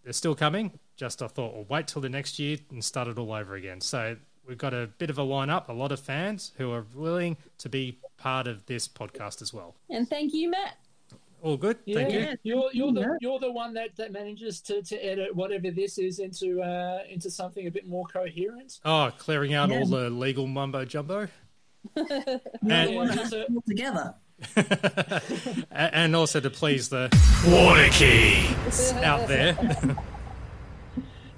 They're 0.03 0.11
still 0.11 0.35
coming. 0.35 0.77
Just 0.99 1.21
I 1.21 1.27
thought 1.27 1.53
we'll 1.55 1.65
wait 1.69 1.87
till 1.87 2.01
the 2.01 2.09
next 2.09 2.39
year 2.39 2.57
and 2.71 2.83
start 2.83 3.07
it 3.07 3.17
all 3.17 3.31
over 3.31 3.55
again. 3.55 3.79
So 3.79 4.17
we've 4.45 4.57
got 4.57 4.73
a 4.73 4.87
bit 4.97 5.09
of 5.09 5.17
a 5.17 5.21
lineup, 5.23 5.69
a 5.69 5.73
lot 5.73 5.93
of 5.93 5.99
fans 6.01 6.51
who 6.57 6.73
are 6.73 6.85
willing 6.93 7.37
to 7.59 7.69
be 7.69 7.97
part 8.17 8.47
of 8.47 8.65
this 8.65 8.85
podcast 8.89 9.41
as 9.41 9.53
well. 9.53 9.75
And 9.89 10.09
thank 10.09 10.33
you, 10.33 10.49
Matt. 10.51 10.75
All 11.41 11.55
good. 11.55 11.77
Yeah, 11.85 11.95
Thank 11.95 12.11
you. 12.13 12.37
you're 12.43 12.69
you're 12.73 12.91
the 12.91 13.17
you're 13.21 13.39
the 13.39 13.49
one 13.49 13.73
that, 13.75 13.95
that 13.95 14.11
manages 14.11 14.59
to, 14.63 14.81
to 14.81 14.97
edit 14.97 15.33
whatever 15.33 15.71
this 15.71 15.97
is 15.97 16.19
into 16.19 16.61
uh, 16.61 16.99
into 17.09 17.31
something 17.31 17.65
a 17.65 17.71
bit 17.71 17.87
more 17.87 18.03
coherent. 18.11 18.81
Oh, 18.83 19.09
clearing 19.17 19.53
out 19.53 19.69
Yeah. 19.69 19.79
all 19.79 19.85
the 19.85 20.09
legal 20.09 20.47
mumbo 20.47 20.83
jumbo. 20.83 21.29
Yeah, 21.95 22.03
And- 22.61 23.09
there's 23.11 23.31
a- 23.31 23.45
together. 23.65 24.15
And 25.71 26.13
also 26.15 26.39
to 26.41 26.49
please 26.49 26.89
the 26.89 27.07
water 27.47 27.87
keys 27.91 28.91
out 29.01 29.27
there. 29.29 29.57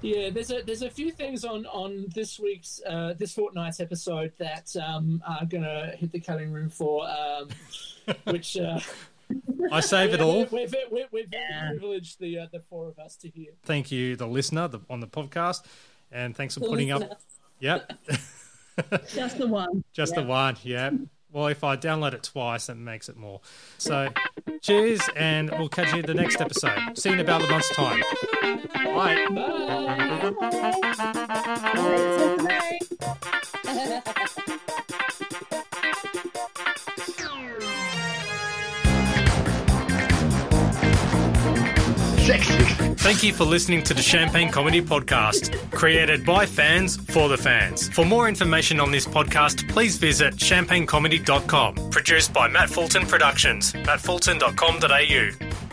Yeah, 0.02 0.30
there's 0.30 0.50
a 0.50 0.62
there's 0.62 0.82
a 0.82 0.90
few 0.90 1.10
things 1.12 1.44
on 1.44 1.64
on 1.66 2.06
this 2.14 2.38
week's 2.40 2.80
uh, 2.86 3.14
this 3.16 3.32
fortnight's 3.34 3.78
episode 3.80 4.32
that 4.38 4.74
um, 4.76 5.22
are 5.26 5.44
gonna 5.46 5.92
hit 5.96 6.10
the 6.12 6.18
cutting 6.20 6.50
room 6.52 6.68
for, 6.70 7.08
um, 7.08 7.48
which 8.24 8.56
uh, 8.56 8.80
I 9.70 9.78
save 9.80 10.12
it 10.12 10.18
we're- 10.20 10.28
all. 10.30 10.46
We're, 10.50 10.66
we're, 10.66 10.88
we're, 10.90 11.06
we're 11.12 11.26
very 11.28 11.78
privileged, 11.78 12.18
the 12.18 12.40
uh, 12.40 12.46
the 12.50 12.60
four 12.68 12.88
of 12.88 12.98
us, 12.98 13.14
to 13.16 13.28
hear. 13.28 13.52
Thank 13.64 13.92
you, 13.92 14.16
the 14.16 14.26
listener 14.26 14.66
the, 14.68 14.80
on 14.90 14.98
the 15.00 15.06
podcast, 15.06 15.64
and 16.10 16.36
thanks 16.36 16.54
for 16.54 16.60
The 16.60 16.66
putting 16.68 16.88
listener. 16.88 17.10
up. 17.12 17.20
Yep, 17.60 17.92
Just 19.14 19.38
the 19.38 19.46
one. 19.46 19.84
just 19.92 20.14
the 20.16 20.22
one. 20.24 20.56
Yeah. 20.64 20.90
Well, 21.30 21.46
if 21.46 21.62
I 21.64 21.76
download 21.76 22.12
it 22.12 22.24
twice, 22.24 22.66
that 22.66 22.74
makes 22.76 23.08
it 23.08 23.16
more. 23.16 23.40
So, 23.78 24.08
cheers, 24.60 25.00
and 25.16 25.48
we'll 25.50 25.68
catch 25.70 25.92
you 25.92 26.00
in 26.00 26.06
the 26.06 26.12
next 26.12 26.40
episode. 26.40 26.98
See 26.98 27.08
you 27.08 27.14
in 27.14 27.20
about 27.20 27.42
a 27.42 27.46
month's 27.46 27.70
time. 27.74 28.02
Bye. 28.42 29.26
Bye. 29.30 30.30
Bye. 30.40 31.82
Thank 43.02 43.24
you 43.24 43.32
for 43.32 43.44
listening 43.44 43.82
to 43.84 43.94
the 43.94 44.02
Champagne 44.02 44.50
Comedy 44.50 44.80
Podcast, 44.80 45.70
created 45.70 46.24
by 46.24 46.46
fans 46.46 46.96
for 46.96 47.28
the 47.28 47.36
fans. 47.36 47.88
For 47.88 48.04
more 48.04 48.28
information 48.28 48.80
on 48.80 48.90
this 48.90 49.06
podcast, 49.06 49.68
please 49.68 49.96
visit 49.96 50.36
champagnecomedy.com. 50.36 51.90
Produced 51.90 52.32
by 52.32 52.48
Matt 52.48 52.70
Fulton 52.70 53.06
Productions, 53.06 53.72
mattfulton.com.au. 53.72 55.71